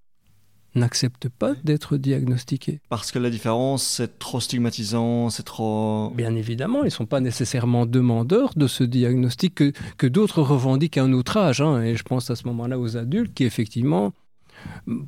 n'acceptent 0.75 1.29
pas 1.29 1.55
d'être 1.64 1.97
diagnostiqués. 1.97 2.81
Parce 2.89 3.12
que 3.12 3.18
la 3.18 3.31
différence, 3.31 3.83
c'est 3.83 4.18
trop 4.18 4.41
stigmatisant, 4.41 5.31
c'est 5.31 5.43
trop... 5.45 6.11
Bien 6.11 6.35
évidemment, 6.35 6.83
ils 6.83 6.87
ne 6.87 6.91
sont 6.91 7.07
pas 7.07 7.20
nécessairement 7.20 7.87
demandeurs 7.87 8.53
de 8.57 8.66
ce 8.66 8.85
diagnostic 8.85 9.55
que, 9.55 9.72
que 9.97 10.07
d'autres 10.07 10.43
revendiquent 10.43 10.99
un 10.99 11.12
outrage. 11.12 11.61
Hein, 11.61 11.83
et 11.83 11.97
je 11.97 12.03
pense 12.03 12.31
à 12.31 12.37
ce 12.37 12.47
moment-là 12.49 12.79
aux 12.79 12.97
adultes 12.97 13.35
qui, 13.35 13.45
effectivement, 13.45 14.12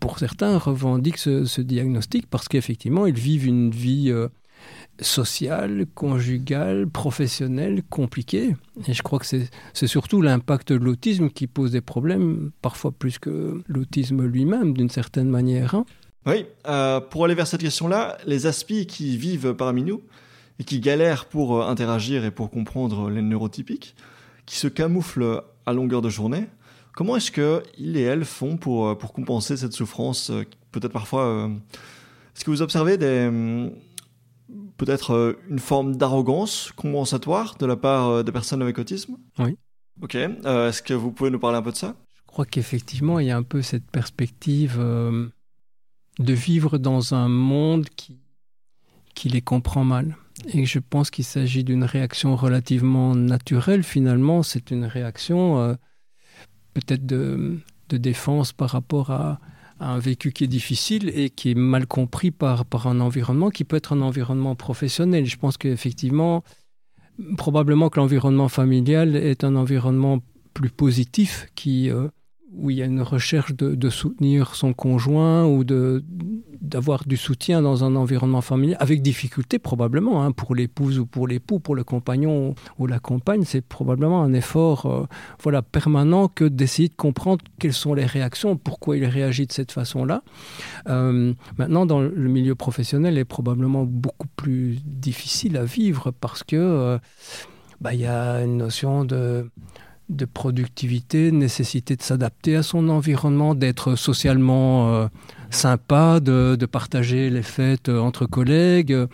pour 0.01 0.19
certains, 0.19 0.59
revendiquent 0.59 1.19
ce, 1.19 1.61
diagnostic 1.61 2.27
parce 2.29 2.49
qu'effectivement, 2.49 3.07
ils 3.07 3.19
vivent 3.19 3.47
une 3.47 3.71
vie... 3.71 4.11
Euh, 4.11 4.29
social, 5.01 5.87
conjugal, 5.95 6.87
professionnel, 6.87 7.83
compliqué. 7.89 8.55
Et 8.87 8.95
je 8.95 9.03
crois 9.03 9.19
que 9.19 9.27
c'est 9.27 9.87
surtout 9.87 10.23
l'impact 10.23 10.73
de 10.73 10.79
l'autisme 10.79 11.31
qui 11.31 11.47
pose 11.47 11.73
des 11.73 11.81
problèmes, 11.81 12.51
parfois 12.63 12.93
plus 12.93 13.19
que 13.19 13.63
l'autisme 13.67 14.25
lui-même, 14.25 14.73
d'une 14.73 14.91
certaine 14.91 15.29
manière. 15.29 15.75
Hein. 15.75 15.85
Oui, 16.27 16.47
euh, 16.67 17.01
pour 17.01 17.25
aller 17.25 17.35
vers 17.35 17.47
cette 17.47 17.61
question-là, 17.61 18.19
les 18.27 18.47
aspis 18.47 18.87
qui 18.87 19.17
vivent 19.17 19.55
parmi 19.55 19.83
nous 19.83 20.03
et 20.59 20.65
qui 20.65 20.81
galèrent 20.81 21.27
pour 21.27 21.57
euh, 21.57 21.69
interagir 21.69 22.25
et 22.25 22.31
pour 22.31 22.51
comprendre 22.51 23.11
les 23.11 23.23
neurotypiques, 23.23 23.95
qui 24.45 24.57
se 24.57 24.69
camouflent 24.69 25.43
à 25.67 25.73
longueur 25.73 26.03
de 26.03 26.09
journée, 26.09 26.47
comment 26.95 27.17
est-ce 27.17 27.31
qu'ils 27.31 27.97
et 27.97 28.03
elles 28.03 28.25
font 28.25 28.57
pour, 28.57 28.89
euh, 28.89 28.95
pour 28.95 29.13
compenser 29.13 29.57
cette 29.57 29.73
souffrance 29.73 30.33
Peut-être 30.73 30.93
parfois... 30.93 31.51
Est-ce 32.35 32.45
que 32.45 32.51
vous 32.51 32.61
observez 32.61 32.99
des, 32.99 33.29
hum, 33.29 33.71
peut-être 34.77 35.13
euh, 35.13 35.39
une 35.49 35.59
forme 35.59 35.97
d'arrogance 35.97 36.73
compensatoire 36.77 37.57
de 37.59 37.67
la 37.67 37.77
part 37.77 38.09
euh, 38.09 38.23
des 38.23 38.33
personnes 38.33 38.63
avec 38.63 38.79
autisme 38.79 39.17
Oui. 39.39 39.57
Ok. 40.03 40.15
Euh, 40.15 40.69
est-ce 40.69 40.83
que 40.83 40.95
vous 40.95 41.13
pouvez 41.13 41.31
nous 41.31 41.39
parler 41.39 41.59
un 41.59 41.63
peu 41.63 41.73
de 41.73 41.77
ça? 41.77 41.95
Je 42.15 42.23
crois 42.27 42.45
qu'effectivement, 42.45 43.19
il 43.19 43.27
y 43.27 43.31
a 43.31 43.37
un 43.37 43.43
peu 43.43 43.63
cette 43.63 43.91
perspective 43.91 44.79
de 44.79 46.33
vivre 46.35 46.77
dans 46.77 47.15
un 47.15 47.29
monde 47.29 47.89
qui, 47.97 48.19
qui 49.15 49.31
les 49.31 49.41
comprend 49.41 49.85
mal. 49.85 50.17
Et 50.53 50.67
je 50.67 50.79
pense 50.79 51.11
qu'il 51.11 51.25
s'agit 51.25 51.65
d'une 51.65 51.85
réaction 51.85 52.37
relativement 52.37 53.15
naturelle 53.15 53.83
finalement. 53.83 54.43
C'est 54.43 54.71
une 54.71 54.85
réaction 54.85 55.79
peut-être 56.75 57.07
de, 57.07 57.59
de 57.89 57.97
défense 57.97 58.53
par 58.53 58.69
rapport 58.69 59.13
à, 59.13 59.41
un 59.81 59.99
vécu 59.99 60.33
qui 60.33 60.45
est 60.45 60.49
difficile 60.49 61.11
et 61.15 61.31
qui 61.31 61.51
est 61.51 61.55
mal 61.55 61.87
compris 61.87 62.31
par, 62.31 62.65
par 62.65 62.87
un 62.87 63.01
environnement 63.01 63.51
qui 63.51 63.65
peut 63.65 63.77
être 63.77 63.93
un 63.93 64.01
environnement 64.01 64.55
professionnel. 64.55 65.27
Je 65.27 65.37
pense 65.37 65.57
qu'effectivement, 65.57 66.43
probablement 67.37 67.89
que 67.91 68.01
l'environnement 68.01 68.49
familial 68.49 69.17
est 69.17 69.45
un 69.45 69.57
environnement 69.57 70.21
plus 70.55 70.71
positif 70.71 71.49
qui, 71.55 71.91
euh, 71.91 72.09
où 72.57 72.71
il 72.71 72.77
y 72.77 72.83
a 72.83 72.87
une 72.87 73.03
recherche 73.03 73.55
de, 73.55 73.91
soutenir 73.91 74.55
son 74.55 74.73
conjoint 74.73 75.47
ou 75.47 75.65
de 75.65 76.05
d'avoir 76.61 77.05
du 77.07 77.17
soutien 77.17 77.63
dans 77.63 77.85
un 77.85 77.95
environnement 77.95 78.41
familial, 78.41 78.77
avec 78.81 79.01
difficulté 79.01 79.61
probablement, 79.61 80.25
hein, 80.25 80.33
pour 80.33 80.55
l'épouse 80.55 80.99
ou 80.99 81.07
pour 81.07 81.29
l'époux, 81.29 81.61
pour 81.61 81.77
le 81.77 81.85
compagnon 81.85 82.57
ou 82.79 82.87
la 82.89 82.99
compagne, 82.99 83.45
c'est 83.45 83.61
probablement 83.61 84.23
un 84.23 84.33
effort 84.33 84.87
euh, 84.87 85.07
voilà, 85.41 85.63
permanent 85.63 86.27
que 86.27 86.45
d'essayer 86.45 86.89
de 86.89 86.95
comprendre 86.95 87.45
quelles 87.61 87.73
sont 87.73 87.95
les 87.95 88.05
réactions, 88.05 88.57
pourquoi 88.57 88.97
il 88.97 89.05
réagit 89.05 89.47
de 89.47 89.53
cette 89.53 89.71
façon-là. 89.71 90.23
Euh, 90.89 91.35
maintenant, 91.57 91.87
dans 91.87 92.01
le 92.01 92.29
milieu 92.29 92.57
professionnel, 92.57 93.17
est 93.17 93.25
probablement 93.25 93.85
beaucoup 93.85 94.29
plus 94.35 94.79
difficile 94.85 95.57
à 95.57 95.65
vivre 95.65 96.11
parce 96.11 96.43
que 96.43 96.57
euh, 96.57 96.99
bah, 97.81 97.95
il 97.95 98.01
y 98.01 98.07
a 98.07 98.43
une 98.43 98.57
notion 98.57 99.05
de 99.05 99.51
de 100.09 100.25
productivité, 100.25 101.33
nécessité 101.33 101.97
de 101.97 102.03
s'adapter 102.03 102.57
à 102.57 102.63
son 102.63 102.89
environnement, 102.89 103.55
d'être 103.55 103.97
socialement 103.97 104.95
euh, 104.95 105.09
sympa, 105.51 106.21
de, 106.21 106.57
partager 106.67 107.29
les 107.31 107.43
fêtes 107.43 107.89
euh, 107.89 107.99
entre 107.99 108.27
collègues, 108.27 108.93
euh, 108.93 109.07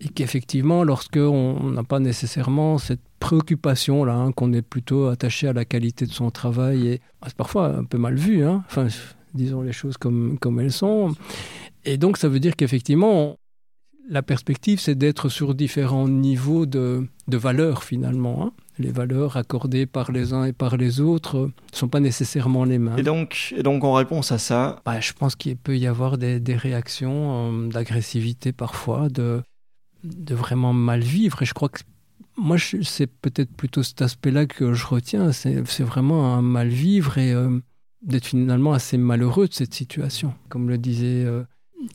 et 0.00 0.08
qu'effectivement, 0.08 0.84
lorsqu'on 0.84 1.70
n'a 1.70 1.84
pas 1.84 2.00
nécessairement 2.00 2.78
cette 2.78 3.02
préoccupation 3.20 4.04
là, 4.04 4.14
hein, 4.14 4.32
qu'on 4.32 4.52
est 4.52 4.62
plutôt 4.62 5.08
attaché 5.08 5.48
à 5.48 5.52
la 5.52 5.64
qualité 5.64 6.06
de 6.06 6.12
son 6.12 6.30
travail, 6.30 6.88
et 6.88 7.00
bah, 7.20 7.26
c'est 7.28 7.36
parfois 7.36 7.76
un 7.76 7.84
peu 7.84 7.98
mal 7.98 8.14
vu, 8.14 8.44
hein, 8.44 8.64
enfin, 8.68 8.86
disons 9.34 9.60
les 9.60 9.72
choses 9.72 9.98
comme, 9.98 10.38
comme 10.38 10.60
elles 10.60 10.72
sont. 10.72 11.14
Et 11.84 11.98
donc, 11.98 12.16
ça 12.16 12.28
veut 12.28 12.40
dire 12.40 12.56
qu'effectivement, 12.56 13.36
la 14.08 14.22
perspective, 14.22 14.80
c'est 14.80 14.94
d'être 14.94 15.28
sur 15.28 15.54
différents 15.54 16.08
niveaux 16.08 16.64
de, 16.64 17.06
de 17.28 17.36
valeur 17.36 17.84
finalement. 17.84 18.46
Hein 18.46 18.52
les 18.78 18.90
valeurs 18.90 19.36
accordées 19.36 19.86
par 19.86 20.12
les 20.12 20.32
uns 20.32 20.44
et 20.44 20.52
par 20.52 20.76
les 20.76 21.00
autres 21.00 21.38
ne 21.38 21.76
sont 21.76 21.88
pas 21.88 22.00
nécessairement 22.00 22.64
les 22.64 22.78
mêmes. 22.78 22.98
Et 22.98 23.02
donc, 23.02 23.54
et 23.56 23.62
donc 23.62 23.84
en 23.84 23.94
réponse 23.94 24.32
à 24.32 24.38
ça? 24.38 24.80
Bah, 24.84 25.00
Je 25.00 25.12
pense 25.12 25.36
qu'il 25.36 25.56
peut 25.56 25.76
y 25.76 25.86
avoir 25.86 26.18
des, 26.18 26.40
réactions 26.56 27.52
euh, 27.52 27.68
d'agressivité 27.68 28.52
parfois, 28.52 29.08
de, 29.08 29.42
de 30.04 30.34
vraiment 30.34 30.72
mal 30.72 31.00
vivre. 31.00 31.42
Et 31.42 31.46
je 31.46 31.54
crois 31.54 31.68
que 31.68 31.80
moi, 32.36 32.56
c'est 32.58 33.06
peut-être 33.06 33.52
plutôt 33.52 33.82
cet 33.82 34.02
aspect-là 34.02 34.46
que 34.46 34.72
je 34.72 34.86
retiens. 34.86 35.32
C'est 35.32 35.80
vraiment 35.80 36.34
un 36.34 36.42
mal 36.42 36.68
vivre 36.68 37.18
et 37.18 37.32
euh, 37.32 37.58
d'être 38.02 38.26
finalement 38.26 38.72
assez 38.72 38.96
malheureux 38.96 39.48
de 39.48 39.54
cette 39.54 39.74
situation. 39.74 40.34
Comme 40.48 40.68
le 40.68 40.78
disait... 40.78 41.24
Euh, 41.24 41.44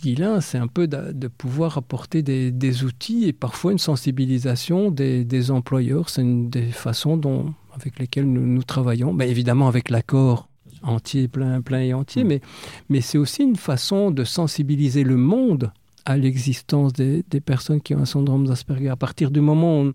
Guilain, 0.02 0.40
c'est 0.42 0.58
un 0.58 0.68
peu 0.68 0.88
de, 0.88 1.28
pouvoir 1.28 1.78
apporter 1.78 2.22
des, 2.22 2.84
outils 2.84 3.26
et 3.26 3.34
parfois 3.34 3.72
une 3.72 3.80
sensibilisation 3.80 4.92
des, 4.92 5.52
employeurs. 5.52 6.10
C'est 6.10 6.22
une 6.22 6.50
des 6.50 6.72
façons 6.72 7.18
dont, 7.18 7.54
avec 7.74 8.00
lesquelles 8.00 8.32
nous, 8.32 8.64
travaillons. 8.64 9.14
Mais 9.14 9.30
évidemment, 9.30 9.68
avec 9.68 9.90
l'accord 9.90 10.48
entier, 10.84 11.28
plein, 11.28 11.62
plein 11.62 11.80
et 11.80 11.94
entier, 11.94 12.24
mm. 12.24 12.28
mais, 12.28 12.42
mais 12.90 13.02
c'est 13.02 13.18
aussi 13.18 13.44
une 13.44 13.56
façon 13.56 14.12
de 14.12 14.24
sensibiliser 14.24 15.04
le 15.04 15.18
monde 15.18 15.72
à 16.06 16.18
l'existence 16.18 16.94
des, 16.94 17.24
personnes 17.46 17.82
qui 17.82 17.96
ont 17.96 18.00
un 18.00 18.06
syndrome 18.06 18.46
d'Asperger. 18.46 18.90
À 18.90 18.96
partir 18.96 19.32
du 19.32 19.42
moment 19.42 19.82
où 19.82 19.94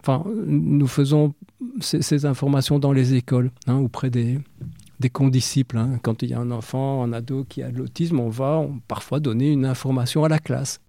enfin, 0.00 0.24
nous 0.46 0.86
faisons 0.86 1.34
ces, 1.80 2.26
informations 2.26 2.78
dans 2.78 2.92
les 2.92 3.14
écoles, 3.14 3.50
hein, 3.66 3.76
auprès 3.76 4.10
des, 4.10 4.38
des 5.02 5.10
condisciples. 5.10 5.76
Hein. 5.76 5.98
Quand 6.02 6.22
il 6.22 6.30
y 6.30 6.34
a 6.34 6.38
un 6.38 6.50
enfant, 6.50 7.02
un 7.02 7.12
ado 7.12 7.44
qui 7.44 7.62
a 7.62 7.70
de 7.70 7.76
l'autisme, 7.76 8.20
on 8.20 8.30
va 8.30 8.66
parfois 8.88 9.20
donner 9.20 9.50
une 9.50 9.66
information 9.66 10.24
à 10.24 10.28
la 10.28 10.38
classe. 10.38 10.80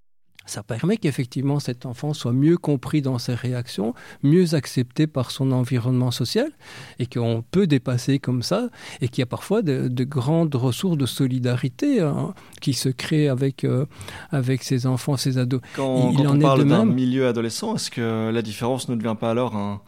Ça 0.46 0.62
permet 0.62 0.98
qu'effectivement 0.98 1.58
cet 1.58 1.86
enfant 1.86 2.12
soit 2.12 2.34
mieux 2.34 2.58
compris 2.58 3.00
dans 3.00 3.18
ses 3.18 3.34
réactions, 3.34 3.94
mieux 4.22 4.54
accepté 4.54 5.06
par 5.06 5.30
son 5.30 5.52
environnement 5.52 6.10
social, 6.10 6.52
et 6.98 7.06
qu'on 7.06 7.42
peut 7.50 7.66
dépasser 7.66 8.18
comme 8.18 8.42
ça, 8.42 8.68
et 9.00 9.08
qu'il 9.08 9.20
y 9.20 9.22
a 9.22 9.26
parfois 9.26 9.62
de, 9.62 10.04
grandes 10.04 10.54
ressources 10.54 10.98
de 10.98 11.06
solidarité 11.06 12.00
hein, 12.00 12.34
qui 12.60 12.74
se 12.74 12.90
créent 12.90 13.28
avec, 13.28 13.64
euh, 13.64 13.86
avec 14.30 14.62
ces 14.62 14.86
enfants, 14.86 15.16
ces 15.16 15.38
ados. 15.38 15.62
Quand, 15.76 16.12
il, 16.12 16.28
on 16.28 16.38
parle 16.38 16.66
d'un 16.66 16.84
milieu 16.84 17.26
adolescent, 17.26 17.76
est-ce 17.76 17.90
que 17.90 18.30
la 18.30 18.42
différence 18.42 18.90
ne 18.90 18.96
devient 18.96 19.16
pas 19.18 19.30
alors 19.30 19.56
un, 19.56 19.80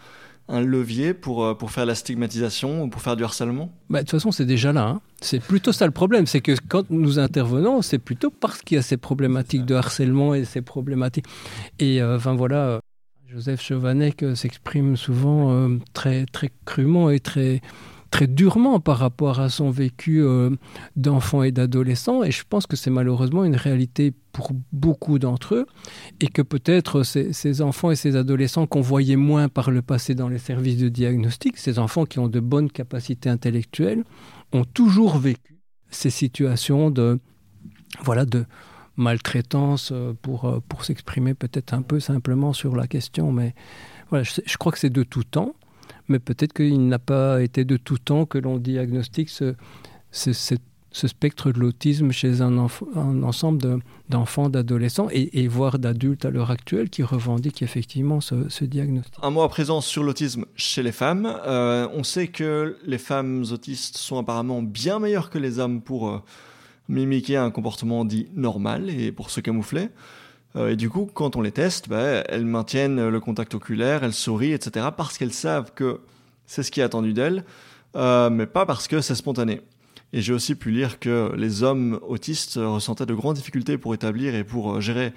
un 0.49 0.61
levier 0.61 1.15
pour, 1.15 1.45
euh, 1.45 1.55
pour 1.55 1.71
faire 1.71 1.87
la 1.87 1.95
stigmatisation 1.95 2.85
ou 2.85 2.89
pour 2.89 3.03
faire 3.03 3.17
du 3.17 3.25
harcèlement? 3.25 3.73
Bah, 3.91 4.01
De 4.01 4.05
toute 4.05 4.13
façon, 4.13 4.31
c'est 4.31 4.45
déjà 4.45 4.73
là. 4.73 4.87
Hein. 4.87 5.01
C'est 5.21 5.41
plutôt 5.41 5.73
ça 5.73 5.87
le 5.87 5.93
problème. 5.93 6.27
C'est 6.27 6.41
que 6.41 6.53
quand 6.69 6.91
nous 6.91 7.19
intervenons, 7.19 7.83
c'est 7.83 7.99
plutôt 7.99 8.31
parce 8.31 8.63
qu'il 8.63 8.77
y 8.77 8.79
a 8.79 8.83
ces 8.83 8.97
problématiques 8.97 9.65
de 9.65 9.75
harcèlement 9.75 10.35
et 10.35 10.45
ces 10.45 10.63
problématiques. 10.63 11.27
Et 11.79 12.01
euh, 12.01 12.17
enfin 12.17 12.35
voilà, 12.35 12.67
euh, 12.67 12.81
Joseph 13.29 13.61
Chovanec 13.63 14.25
s'exprime 14.35 14.97
souvent 14.97 15.69
très, 15.93 16.27
très 16.27 16.51
crûment 16.65 17.11
et 17.11 17.19
très 17.19 17.61
très 18.17 18.27
durement 18.27 18.81
par 18.81 18.97
rapport 18.97 19.41
à 19.41 19.51
son 19.51 19.69
vécu 19.69 20.23
euh, 20.23 20.49
d'enfant 20.97 21.43
et 21.43 21.53
d'adolescent. 21.53 22.23
Et 22.23 22.31
je 22.31 22.45
pense 22.49 22.67
que 22.67 22.75
c'est 22.75 22.89
malheureusement 22.89 23.45
une 23.45 23.57
réalité 23.57 24.15
pour 24.33 24.53
beaucoup 24.73 25.19
d'entre 25.19 25.55
eux. 25.55 25.67
Et 26.21 26.29
que 26.29 26.41
peut-être 26.41 27.03
ces, 27.03 27.61
enfants 27.61 27.91
et 27.91 27.95
ces 27.95 28.17
adolescents 28.17 28.67
qu'on 28.67 28.81
voyait 28.81 29.17
moins 29.17 29.51
par 29.51 29.71
le 29.71 29.83
passé 29.83 30.15
dans 30.15 30.31
les 30.31 30.39
services 30.39 30.79
de 30.79 30.89
diagnostic, 30.89 31.59
ces 31.59 31.79
enfants 31.79 32.07
qui 32.07 32.19
ont 32.19 32.29
de 32.29 32.41
bonnes 32.41 32.71
capacités 32.71 33.29
intellectuelles, 33.29 34.03
ont 34.55 34.65
toujours 34.65 35.19
vécu 35.19 35.59
ces 35.91 36.09
situations 36.09 36.91
de, 36.91 37.21
voilà, 38.03 38.25
de 38.25 38.47
maltraitance 38.97 39.91
euh, 39.93 40.15
pour, 40.23 40.47
euh, 40.47 40.61
pour 40.67 40.87
s'exprimer 40.87 41.35
peut-être 41.35 41.75
un 41.75 41.83
peu 41.83 42.01
simplement 42.01 42.55
sur 42.55 42.77
la 42.77 42.87
question. 42.87 43.31
Mais 43.31 43.55
voilà, 44.09 44.25
je 44.25 44.57
crois 44.57 44.73
que 44.73 44.79
c'est 44.79 44.89
de 44.89 45.03
tout 45.03 45.25
temps 45.25 45.55
mais 46.09 46.19
peut-être 46.19 46.53
qu'il 46.53 46.89
n'a 46.89 46.99
pas 46.99 47.43
été 47.43 47.65
de 47.65 47.77
tout 47.77 47.99
temps 47.99 48.27
que 48.27 48.39
l'on 48.39 48.59
diagnostique 48.59 49.31
ce, 49.31 49.55
spectre 50.93 51.53
de 51.53 51.59
l'autisme 51.59 52.11
chez 52.11 52.41
un, 52.41 52.57
ensemble 52.57 53.81
d'enfants, 54.09 54.49
d'adolescents 54.49 55.09
et, 55.11 55.47
voire 55.49 55.79
d'adultes 55.79 56.25
à 56.25 56.31
l'heure 56.31 56.51
actuelle 56.51 56.89
qui 56.89 57.03
revendiquent 57.03 57.63
effectivement 57.63 58.21
ce, 58.21 58.65
diagnostic. 58.65 59.15
Un 59.23 59.31
mot 59.31 59.43
à 59.43 59.49
présent 59.49 59.81
sur 59.81 60.03
l'autisme 60.03 60.47
chez 60.55 60.83
les 60.83 60.93
femmes. 60.93 61.27
Euh, 61.47 61.89
on 61.93 62.03
sait 62.03 62.29
que 62.29 62.79
les 62.85 62.99
femmes 62.99 63.45
autistes 63.53 63.97
sont 63.97 64.19
apparemment 64.19 64.63
bien 64.63 64.99
meilleures 64.99 65.31
que 65.31 65.39
les 65.39 65.59
hommes 65.59 65.83
pour 65.83 66.09
euh, 66.09 66.19
mimiquer 66.89 67.37
un 67.37 67.51
comportement 67.51 68.05
dit 68.05 68.29
normal 68.35 68.89
et 68.91 69.13
pour 69.13 69.31
se 69.31 69.41
camoufler. 69.41 69.89
Euh, 70.57 70.71
et 70.71 70.77
du 70.77 70.89
coup, 70.89 71.09
quand 71.13 71.37
on 71.37 71.43
les 71.43 71.53
teste, 71.53 71.89
bah, 71.89 72.23
elles 72.29 72.47
maintiennent 72.47 73.09
le 73.09 73.21
contact 73.21 73.55
oculaire, 73.55 74.05
elles 74.05 74.13
sourient, 74.13 74.53
etc. 74.53 74.87
parce 74.97 75.19
qu'elles 75.19 75.33
savent 75.33 75.73
que 75.75 76.01
c'est 76.47 76.63
ce 76.63 76.71
qui 76.71 76.81
est 76.81 76.85
attendu 76.85 77.13
d'elles, 77.13 77.45
euh, 77.97 78.31
mais 78.31 78.47
pas 78.47 78.67
parce 78.67 78.89
que 78.89 79.01
c'est 79.01 79.15
spontané. 79.15 79.61
Et 80.13 80.23
j'ai 80.23 80.33
aussi 80.33 80.55
pu 80.55 80.71
lire 80.71 80.99
que 80.99 81.33
les 81.37 81.63
hommes 81.63 81.99
autistes 82.07 82.59
ressentaient 82.63 83.07
de 83.07 83.15
grandes 83.15 83.37
difficultés 83.37 83.77
pour 83.77 83.93
établir 83.95 84.35
et 84.35 84.45
pour 84.45 84.77
euh, 84.77 84.81
gérer 84.81 85.13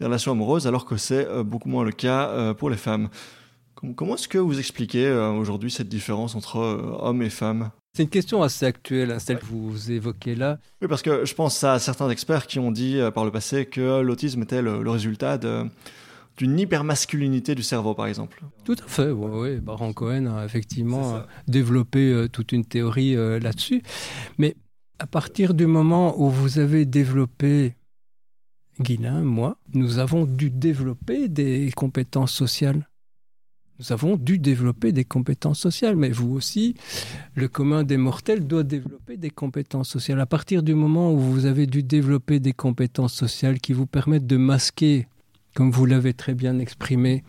les 0.00 0.06
relations 0.06 0.32
amoureuses, 0.32 0.66
alors 0.66 0.86
que 0.86 0.96
c'est 0.96 1.28
beaucoup 1.44 1.68
moins 1.68 1.84
le 1.84 1.92
cas 1.92 2.52
pour 2.54 2.68
les 2.68 2.76
femmes. 2.76 3.10
Comment 3.92 4.14
est-ce 4.14 4.28
que 4.28 4.38
vous 4.38 4.58
expliquez 4.58 5.06
euh, 5.06 5.30
aujourd'hui 5.30 5.70
cette 5.70 5.88
différence 5.88 6.34
entre 6.34 6.58
euh, 6.58 6.96
hommes 7.00 7.22
et 7.22 7.30
femmes? 7.30 7.70
C'est 7.96 8.02
une 8.02 8.08
question 8.08 8.42
assez 8.42 8.66
actuelle, 8.66 9.12
hein, 9.12 9.18
celle 9.18 9.38
que 9.38 9.44
vous 9.46 9.92
évoquez 9.92 10.34
là. 10.34 10.58
Oui, 10.82 10.88
parce 10.88 11.02
que 11.02 11.24
je 11.24 11.34
pense 11.34 11.62
à 11.62 11.78
certains 11.78 12.10
experts 12.10 12.46
qui 12.46 12.58
ont 12.58 12.72
dit 12.72 12.98
euh, 12.98 13.10
par 13.10 13.24
le 13.24 13.30
passé 13.30 13.66
que 13.66 14.00
l'autisme 14.00 14.42
était 14.42 14.62
le, 14.62 14.82
le 14.82 14.90
résultat 14.90 15.38
de 15.38 15.64
d'une 16.36 16.58
hypermasculinité 16.58 17.54
du 17.54 17.62
cerveau, 17.62 17.94
par 17.94 18.06
exemple. 18.06 18.42
Tout 18.64 18.76
à 18.84 18.88
fait, 18.88 19.10
oui. 19.10 19.30
Ouais. 19.30 19.56
Baron 19.60 19.92
Cohen 19.92 20.26
a 20.26 20.44
effectivement 20.44 21.22
développé 21.46 22.10
euh, 22.10 22.28
toute 22.28 22.52
une 22.52 22.64
théorie 22.64 23.16
euh, 23.16 23.38
là-dessus. 23.38 23.82
Mais 24.38 24.56
à 24.98 25.06
partir 25.06 25.54
du 25.54 25.66
moment 25.66 26.20
où 26.20 26.28
vous 26.28 26.58
avez 26.58 26.86
développé, 26.86 27.76
Guilain, 28.80 29.22
moi, 29.22 29.58
nous 29.72 29.98
avons 29.98 30.24
dû 30.24 30.50
développer 30.50 31.28
des 31.28 31.70
compétences 31.76 32.32
sociales. 32.32 32.88
Nous 33.80 33.92
avons 33.92 34.16
dû 34.16 34.38
développer 34.38 34.92
des 34.92 35.04
compétences 35.04 35.58
sociales, 35.58 35.96
mais 35.96 36.10
vous 36.10 36.32
aussi, 36.32 36.76
le 37.34 37.48
commun 37.48 37.82
des 37.82 37.96
mortels 37.96 38.46
doit 38.46 38.62
développer 38.62 39.16
des 39.16 39.30
compétences 39.30 39.88
sociales. 39.88 40.20
À 40.20 40.26
partir 40.26 40.62
du 40.62 40.74
moment 40.74 41.12
où 41.12 41.18
vous 41.18 41.46
avez 41.46 41.66
dû 41.66 41.82
développer 41.82 42.38
des 42.38 42.52
compétences 42.52 43.14
sociales 43.14 43.58
qui 43.58 43.72
vous 43.72 43.86
permettent 43.86 44.28
de 44.28 44.36
masquer 44.36 45.08
comme 45.54 45.70
vous 45.70 45.86
l'avez 45.86 46.14
très 46.14 46.34
bien 46.34 46.58
exprimé, 46.58 47.24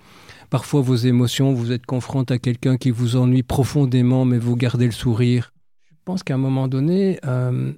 parfois 0.50 0.82
vos 0.82 0.96
émotions, 0.96 1.54
vous 1.54 1.72
êtes 1.72 1.86
confronté 1.86 2.34
à 2.36 2.40
quelqu'un 2.40 2.78
qui 2.78 2.90
vous 2.90 3.16
ennuie 3.16 3.44
profondément, 3.44 4.26
mais 4.26 4.40
vous 4.40 4.56
gardez 4.56 4.86
le 4.86 4.92
sourire. 4.92 5.54
Je 5.92 5.96
pense 6.06 6.24
qu'à 6.24 6.36
un 6.36 6.40
moment 6.40 6.68
donné, 6.68 7.20
euh, 7.26 7.74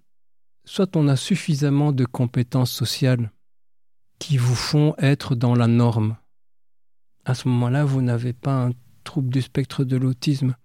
soit 0.65 0.95
on 0.95 1.07
a 1.07 1.15
suffisamment 1.15 1.91
de 1.91 2.05
compétences 2.05 2.71
sociales 2.71 3.31
qui 4.19 4.37
vous 4.37 4.55
font 4.55 4.95
être 4.97 5.35
dans 5.35 5.55
la 5.55 5.67
norme. 5.67 6.17
À 7.27 7.33
ce 7.33 7.49
moment-là, 7.49 7.83
vous 7.83 8.01
n'avez 8.01 8.31
pas 8.31 8.67
un 8.67 8.71
trouble 9.03 9.27
du 9.27 9.41
spectre 9.41 9.83
de 9.83 9.97
l'autisme. 9.97 10.55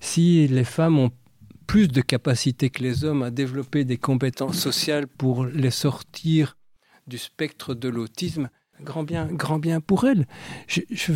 Si 0.00 0.48
les 0.48 0.64
femmes 0.64 0.98
ont 0.98 1.10
plus 1.66 1.86
de 1.88 2.00
capacité 2.00 2.70
que 2.70 2.82
les 2.82 3.04
hommes 3.04 3.22
à 3.22 3.30
développer 3.30 3.84
des 3.84 3.98
compétences 3.98 4.58
sociales 4.58 5.06
pour 5.06 5.44
les 5.44 5.70
sortir 5.70 6.56
du 7.06 7.18
spectre 7.18 7.74
de 7.74 7.90
l'autisme, 7.90 8.48
grand 8.80 9.02
bien, 9.02 9.26
grand 9.26 9.58
bien 9.58 9.82
pour 9.82 10.04
elle. 10.04 10.26
Je, 10.66 10.80
je, 10.90 11.12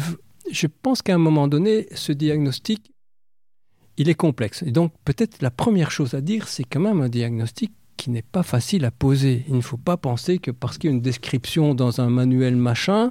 je 0.51 0.67
pense 0.67 1.01
qu'à 1.01 1.15
un 1.15 1.19
moment 1.19 1.49
donné, 1.49 1.87
ce 1.95 2.13
diagnostic, 2.13 2.93
il 3.97 4.11
est 4.11 4.15
complexe. 4.15 4.63
Et 4.63 4.73
donc, 4.73 4.93
peut-être 5.07 5.41
la 5.41 5.51
première 5.51 5.91
chose 5.91 6.13
à 6.13 6.21
dire, 6.21 6.49
c'est 6.49 6.65
quand 6.65 6.81
même 6.81 7.01
un 7.01 7.09
diagnostic 7.09 7.73
qui 7.97 8.11
n'est 8.11 8.21
pas 8.21 8.43
facile 8.43 8.85
à 8.85 8.91
poser. 8.91 9.47
Il 9.49 9.57
ne 9.57 9.63
faut 9.63 9.79
pas 9.79 9.97
penser 9.97 10.39
que 10.39 10.51
parce 10.51 10.77
qu'il 10.77 10.91
y 10.91 10.93
a 10.93 10.97
une 10.97 11.03
description 11.03 11.75
dans 11.75 12.03
un 12.03 12.11
manuel 12.11 12.57
machin, 12.57 13.11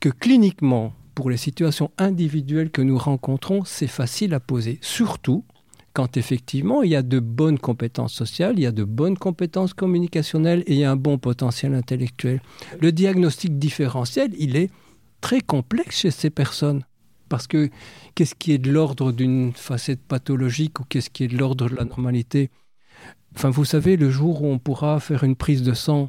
que 0.00 0.08
cliniquement, 0.08 0.94
pour 1.20 1.28
les 1.28 1.36
situations 1.36 1.90
individuelles 1.98 2.70
que 2.70 2.80
nous 2.80 2.96
rencontrons, 2.96 3.62
c'est 3.66 3.86
facile 3.86 4.32
à 4.32 4.40
poser. 4.40 4.78
Surtout 4.80 5.44
quand 5.92 6.16
effectivement 6.16 6.82
il 6.82 6.92
y 6.92 6.96
a 6.96 7.02
de 7.02 7.20
bonnes 7.20 7.58
compétences 7.58 8.14
sociales, 8.14 8.54
il 8.56 8.62
y 8.62 8.66
a 8.66 8.72
de 8.72 8.84
bonnes 8.84 9.18
compétences 9.18 9.74
communicationnelles 9.74 10.62
et 10.66 10.72
il 10.72 10.78
y 10.78 10.84
a 10.84 10.90
un 10.90 10.96
bon 10.96 11.18
potentiel 11.18 11.74
intellectuel. 11.74 12.40
Le 12.80 12.90
diagnostic 12.90 13.58
différentiel, 13.58 14.30
il 14.38 14.56
est 14.56 14.70
très 15.20 15.42
complexe 15.42 15.98
chez 15.98 16.10
ces 16.10 16.30
personnes. 16.30 16.86
Parce 17.28 17.46
que 17.46 17.68
qu'est-ce 18.14 18.34
qui 18.34 18.52
est 18.52 18.58
de 18.58 18.72
l'ordre 18.72 19.12
d'une 19.12 19.52
facette 19.52 20.00
pathologique 20.00 20.80
ou 20.80 20.84
qu'est-ce 20.84 21.10
qui 21.10 21.24
est 21.24 21.28
de 21.28 21.36
l'ordre 21.36 21.68
de 21.68 21.76
la 21.76 21.84
normalité? 21.84 22.48
Enfin, 23.36 23.50
vous 23.50 23.66
savez, 23.66 23.98
le 23.98 24.08
jour 24.08 24.42
où 24.42 24.46
on 24.46 24.58
pourra 24.58 24.98
faire 25.00 25.22
une 25.24 25.36
prise 25.36 25.62
de 25.62 25.74
sang 25.74 26.08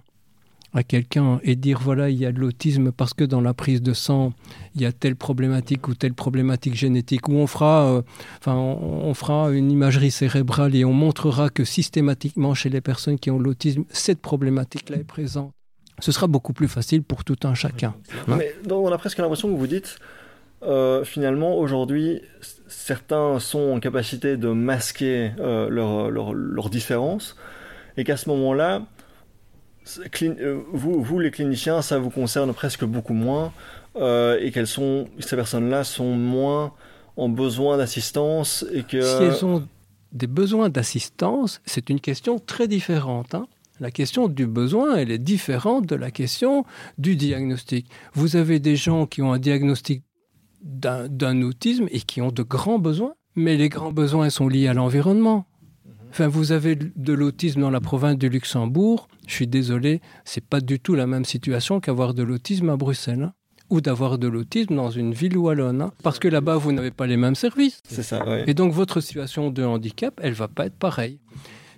à 0.74 0.84
quelqu'un 0.84 1.40
et 1.44 1.56
dire 1.56 1.80
voilà, 1.82 2.10
il 2.10 2.18
y 2.18 2.26
a 2.26 2.32
de 2.32 2.40
l'autisme 2.40 2.92
parce 2.92 3.14
que 3.14 3.24
dans 3.24 3.42
la 3.42 3.54
prise 3.54 3.82
de 3.82 3.94
sang, 3.94 4.34
il 4.76 4.82
y 4.82 4.86
a 4.86 4.92
telle 4.92 5.16
problématique 5.16 5.88
ou 5.88 5.96
telle 5.96 6.14
problématique 6.14 6.76
génétique, 6.76 7.28
où 7.28 7.34
on 7.34 7.48
fera, 7.48 7.86
euh, 7.88 8.02
enfin, 8.40 8.56
on, 8.56 9.10
on 9.10 9.14
fera 9.14 9.52
une 9.52 9.72
imagerie 9.72 10.12
cérébrale 10.12 10.76
et 10.76 10.86
on 10.86 10.94
montrera 10.94 11.50
que 11.50 11.66
systématiquement 11.66 12.54
chez 12.54 12.70
les 12.70 12.82
personnes 12.82 13.20
qui 13.20 13.32
ont 13.32 13.40
l'autisme, 13.40 13.84
cette 13.90 14.22
problématique-là 14.22 14.98
est 14.98 15.04
présente. 15.04 15.52
Ce 16.00 16.12
sera 16.12 16.28
beaucoup 16.28 16.54
plus 16.54 16.68
facile 16.68 17.04
pour 17.04 17.24
tout 17.24 17.38
un 17.44 17.54
chacun. 17.54 17.94
Hein 18.28 18.38
Mais 18.38 18.56
donc, 18.66 18.86
on 18.86 18.92
a 18.92 18.98
presque 18.98 19.20
l'impression 19.20 19.54
que 19.54 19.58
vous 19.58 19.68
dites, 19.68 20.00
euh, 20.64 21.04
finalement, 21.04 21.58
aujourd'hui, 21.58 22.22
certains 22.68 23.40
sont 23.40 23.72
en 23.72 23.80
capacité 23.80 24.38
de 24.38 24.50
masquer 24.50 25.32
euh, 25.40 25.70
leurs 25.70 26.10
leur, 26.10 26.34
leur 26.34 26.70
différences, 26.70 27.36
et 27.98 28.04
qu'à 28.04 28.18
ce 28.18 28.30
moment-là, 28.30 28.84
vous, 30.74 31.04
vous, 31.04 31.20
les 31.20 31.32
cliniciens, 31.32 31.82
ça 31.82 32.00
vous 32.00 32.10
concerne 32.10 32.54
presque 32.54 32.86
beaucoup 32.86 33.14
moins 33.14 33.52
euh, 33.96 34.40
et 34.40 34.52
qu'elles 34.52 34.68
sont, 34.68 35.08
ces 35.20 35.36
personnes-là 35.36 35.84
sont 35.84 36.16
moins 36.16 36.74
en 37.18 37.30
besoin 37.30 37.78
d'assistance 37.78 38.66
et 38.72 38.84
que... 38.84 39.02
Si 39.02 39.24
elles 39.24 39.46
ont 39.46 39.68
des 40.12 40.28
besoins 40.28 40.70
d'assistance, 40.70 41.62
c'est 41.66 41.90
une 41.90 42.00
question 42.00 42.40
très 42.40 42.68
différente. 42.68 43.36
Hein 43.36 43.48
la 43.82 43.90
question 43.90 44.28
du 44.28 44.46
besoin, 44.46 44.96
elle 44.96 45.10
est 45.10 45.18
différente 45.18 45.88
de 45.88 45.96
la 45.96 46.12
question 46.12 46.66
du 47.00 47.16
diagnostic. 47.16 47.88
Vous 48.14 48.36
avez 48.36 48.60
des 48.60 48.76
gens 48.76 49.08
qui 49.08 49.24
ont 49.24 49.34
un 49.34 49.40
diagnostic 49.40 50.04
d'un 50.62 51.42
autisme 51.42 51.88
et 51.90 52.00
qui 52.00 52.22
ont 52.22 52.32
de 52.32 52.44
grands 52.44 52.78
besoins, 52.78 53.16
mais 53.36 53.58
les 53.58 53.70
grands 53.70 53.92
besoins 53.92 54.30
sont 54.30 54.48
liés 54.48 54.68
à 54.68 54.76
l'environnement. 54.76 55.48
Enfin, 56.12 56.28
vous 56.28 56.52
avez 56.52 56.76
de 56.76 57.14
l'autisme 57.14 57.62
dans 57.62 57.72
la 57.72 57.82
province 57.82 58.18
du 58.18 58.30
Luxembourg. 58.30 59.08
Je 59.32 59.38
suis 59.38 59.48
désolé, 59.48 60.02
c'est 60.26 60.44
pas 60.44 60.60
du 60.60 60.82
tout 60.82 60.94
la 60.94 61.08
même 61.08 61.24
situation 61.24 61.80
qu'avoir 61.80 62.14
de 62.14 62.22
l'autisme 62.22 62.70
à 62.70 62.76
Bruxelles. 62.76 63.24
Hein, 63.24 63.34
ou 63.70 63.80
d'avoir 63.80 64.18
de 64.18 64.28
l'autisme 64.28 64.76
dans 64.76 64.92
une 64.92 65.14
ville 65.14 65.38
wallonne. 65.38 65.82
Hein, 65.82 65.94
parce 66.04 66.20
que 66.20 66.28
là-bas, 66.28 66.58
vous 66.58 66.74
n'avez 66.74 66.92
pas 66.92 67.08
les 67.08 67.16
mêmes 67.16 67.36
services. 67.36 67.82
C'est 67.88 68.04
ça, 68.04 68.28
ouais. 68.28 68.44
Et 68.48 68.54
donc, 68.54 68.74
votre 68.74 69.00
situation 69.00 69.50
de 69.50 69.64
handicap, 69.64 70.20
elle 70.22 70.34
va 70.34 70.50
pas 70.50 70.66
être 70.66 70.76
pareille. 70.76 71.22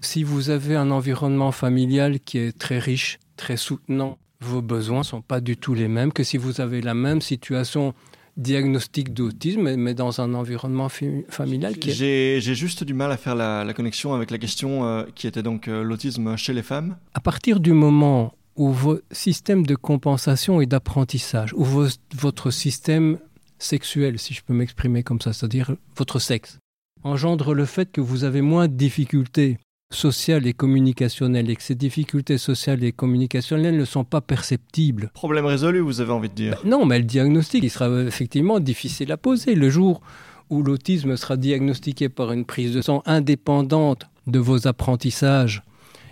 Si 0.01 0.24
vous 0.24 0.49
avez 0.49 0.76
un 0.76 0.89
environnement 0.89 1.51
familial 1.51 2.20
qui 2.20 2.39
est 2.39 2.58
très 2.58 2.80
riche, 2.80 3.20
très 3.38 3.56
soutenant, 3.56 4.18
vos 4.41 4.64
besoins 4.64 5.04
sont 5.04 5.22
pas 5.22 5.39
du 5.39 5.56
tout 5.56 5.76
les 5.76 5.88
mêmes 5.88 6.12
que 6.12 6.24
si 6.24 6.38
vous 6.38 6.60
avez 6.60 6.82
la 6.82 6.95
même 6.95 7.22
situation 7.22 7.93
diagnostic 8.38 9.13
d'autisme, 9.13 9.75
mais 9.75 9.93
dans 9.93 10.21
un 10.21 10.34
environnement 10.34 10.89
familial 11.29 11.77
qui 11.77 11.91
est... 11.91 12.39
J'ai 12.41 12.55
juste 12.55 12.84
du 12.84 12.93
mal 12.93 13.11
à 13.11 13.17
faire 13.17 13.36
la, 13.36 13.63
la 13.63 13.73
connexion 13.73 14.13
avec 14.13 14.31
la 14.31 14.38
question 14.38 14.86
euh, 14.86 15.03
qui 15.15 15.27
était 15.27 15.43
donc 15.43 15.67
euh, 15.67 15.84
l'autisme 15.84 16.36
chez 16.36 16.53
les 16.53 16.63
femmes. 16.63 16.97
À 17.13 17.19
partir 17.19 17.59
du 17.59 17.73
moment 17.73 18.34
où 18.55 18.71
vos 18.71 18.99
systèmes 19.11 19.65
de 19.65 19.75
compensation 19.75 20.61
et 20.61 20.65
d'apprentissage, 20.65 21.53
ou 21.53 21.63
vos, 21.63 21.88
votre 22.15 22.51
système 22.51 23.17
sexuel, 23.59 24.19
si 24.19 24.34
je 24.34 24.41
peux 24.43 24.53
m'exprimer 24.53 25.03
comme 25.03 25.21
ça, 25.21 25.34
c'est-à-dire 25.34 25.75
votre 25.95 26.19
sexe, 26.19 26.59
engendre 27.03 27.53
le 27.53 27.65
fait 27.65 27.91
que 27.91 28.01
vous 28.01 28.23
avez 28.23 28.41
moins 28.41 28.67
de 28.67 28.73
difficultés 28.73 29.57
sociales 29.94 30.48
et 30.48 30.54
communicationnelles 30.54 31.50
et 31.50 31.56
que 31.56 31.64
ces 31.64 31.76
difficultés 31.76 32.38
sociales 32.38 32.84
et 32.84 32.91
communicationnelles 32.91 33.78
ne 33.78 33.86
sont 33.86 34.04
pas 34.04 34.22
perceptibles. 34.22 35.12
Problème 35.14 35.46
résolu, 35.46 35.80
vous 35.80 36.02
avez 36.02 36.12
envie 36.12 36.30
de 36.30 36.36
dire 36.36 36.60
ben 36.64 36.70
Non, 36.70 36.86
mais 36.86 37.00
le 37.00 37.06
diagnostic, 37.06 37.64
il 37.64 37.70
sera 37.70 37.89
effectivement 38.02 38.60
difficile 38.60 39.12
à 39.12 39.18
poser. 39.18 39.56
Le 39.56 39.70
jour 39.70 40.02
où 40.50 40.64
l'autisme 40.64 41.16
sera 41.18 41.38
diagnostiqué 41.38 42.10
par 42.10 42.32
une 42.32 42.46
prise 42.46 42.74
de 42.74 42.82
sang 42.82 43.02
indépendante 43.06 44.08
de 44.28 44.39
vos 44.39 44.68
apprentissages 44.68 45.64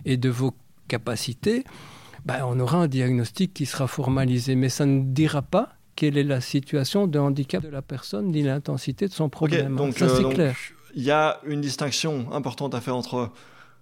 et 0.05 0.17
de 0.17 0.29
vos 0.29 0.53
capacités, 0.87 1.63
ben 2.25 2.41
on 2.45 2.59
aura 2.59 2.79
un 2.79 2.87
diagnostic 2.87 3.53
qui 3.53 3.65
sera 3.65 3.87
formalisé, 3.87 4.55
mais 4.55 4.69
ça 4.69 4.85
ne 4.85 5.03
dira 5.03 5.41
pas 5.41 5.75
quelle 5.95 6.17
est 6.17 6.23
la 6.23 6.41
situation 6.41 7.07
de 7.07 7.19
handicap 7.19 7.63
de 7.63 7.69
la 7.69 7.81
personne 7.81 8.31
ni 8.31 8.41
l'intensité 8.41 9.07
de 9.07 9.13
son 9.13 9.29
problème. 9.29 9.73
Okay, 9.73 9.85
donc, 9.85 9.97
ça, 9.97 10.09
c'est 10.09 10.25
euh, 10.25 10.29
clair. 10.29 10.55
Il 10.95 11.03
y 11.03 11.11
a 11.11 11.39
une 11.45 11.61
distinction 11.61 12.31
importante 12.33 12.75
à 12.75 12.81
faire 12.81 12.95
entre 12.95 13.31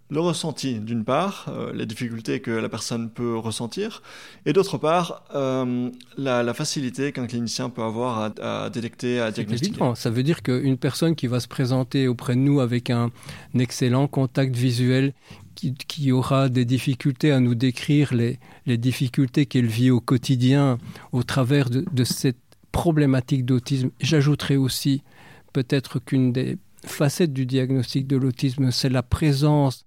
le 0.09 0.19
ressenti 0.19 0.79
d'une 0.79 1.03
part, 1.03 1.45
euh, 1.49 1.71
les 1.73 1.85
difficultés 1.85 2.39
que 2.39 2.51
la 2.51 2.69
personne 2.69 3.09
peut 3.11 3.37
ressentir, 3.37 4.01
et 4.45 4.53
d'autre 4.53 4.77
part, 4.77 5.23
euh, 5.35 5.89
la, 6.17 6.41
la, 6.41 6.53
facilité 6.53 7.11
qu'un 7.11 7.27
clinicien 7.27 7.69
peut 7.69 7.83
avoir 7.83 8.31
à, 8.41 8.65
à 8.65 8.69
détecter, 8.69 9.19
à 9.19 9.31
diagnostiquer. 9.31 9.69
Évident. 9.71 9.95
Ça 9.95 10.09
veut 10.09 10.23
dire 10.23 10.41
qu'une 10.41 10.77
personne 10.77 11.15
qui 11.15 11.27
va 11.27 11.39
se 11.39 11.47
présenter 11.47 12.07
auprès 12.07 12.35
de 12.35 12.39
nous 12.39 12.59
avec 12.59 12.89
un, 12.89 13.11
un 13.53 13.59
excellent 13.59 14.07
contact 14.07 14.55
visuel, 14.55 15.13
qui, 15.55 15.73
qui, 15.73 16.11
aura 16.11 16.47
des 16.47 16.63
difficultés 16.63 17.31
à 17.31 17.41
nous 17.41 17.53
décrire 17.53 18.13
les, 18.13 18.39
les 18.65 18.77
difficultés 18.77 19.45
qu'elle 19.45 19.65
vit 19.67 19.91
au 19.91 19.99
quotidien 19.99 20.77
au 21.11 21.21
travers 21.23 21.69
de, 21.69 21.83
de 21.91 22.03
cette 22.05 22.37
problématique 22.71 23.45
d'autisme. 23.45 23.89
J'ajouterai 23.99 24.55
aussi 24.55 25.03
peut-être 25.51 25.99
qu'une 25.99 26.31
des 26.31 26.57
facettes 26.85 27.33
du 27.33 27.45
diagnostic 27.45 28.07
de 28.07 28.15
l'autisme, 28.15 28.71
c'est 28.71 28.89
la 28.89 29.03
présence 29.03 29.85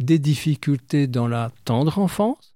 des 0.00 0.18
difficultés 0.18 1.06
dans 1.06 1.28
la 1.28 1.52
tendre 1.64 1.98
enfance 1.98 2.54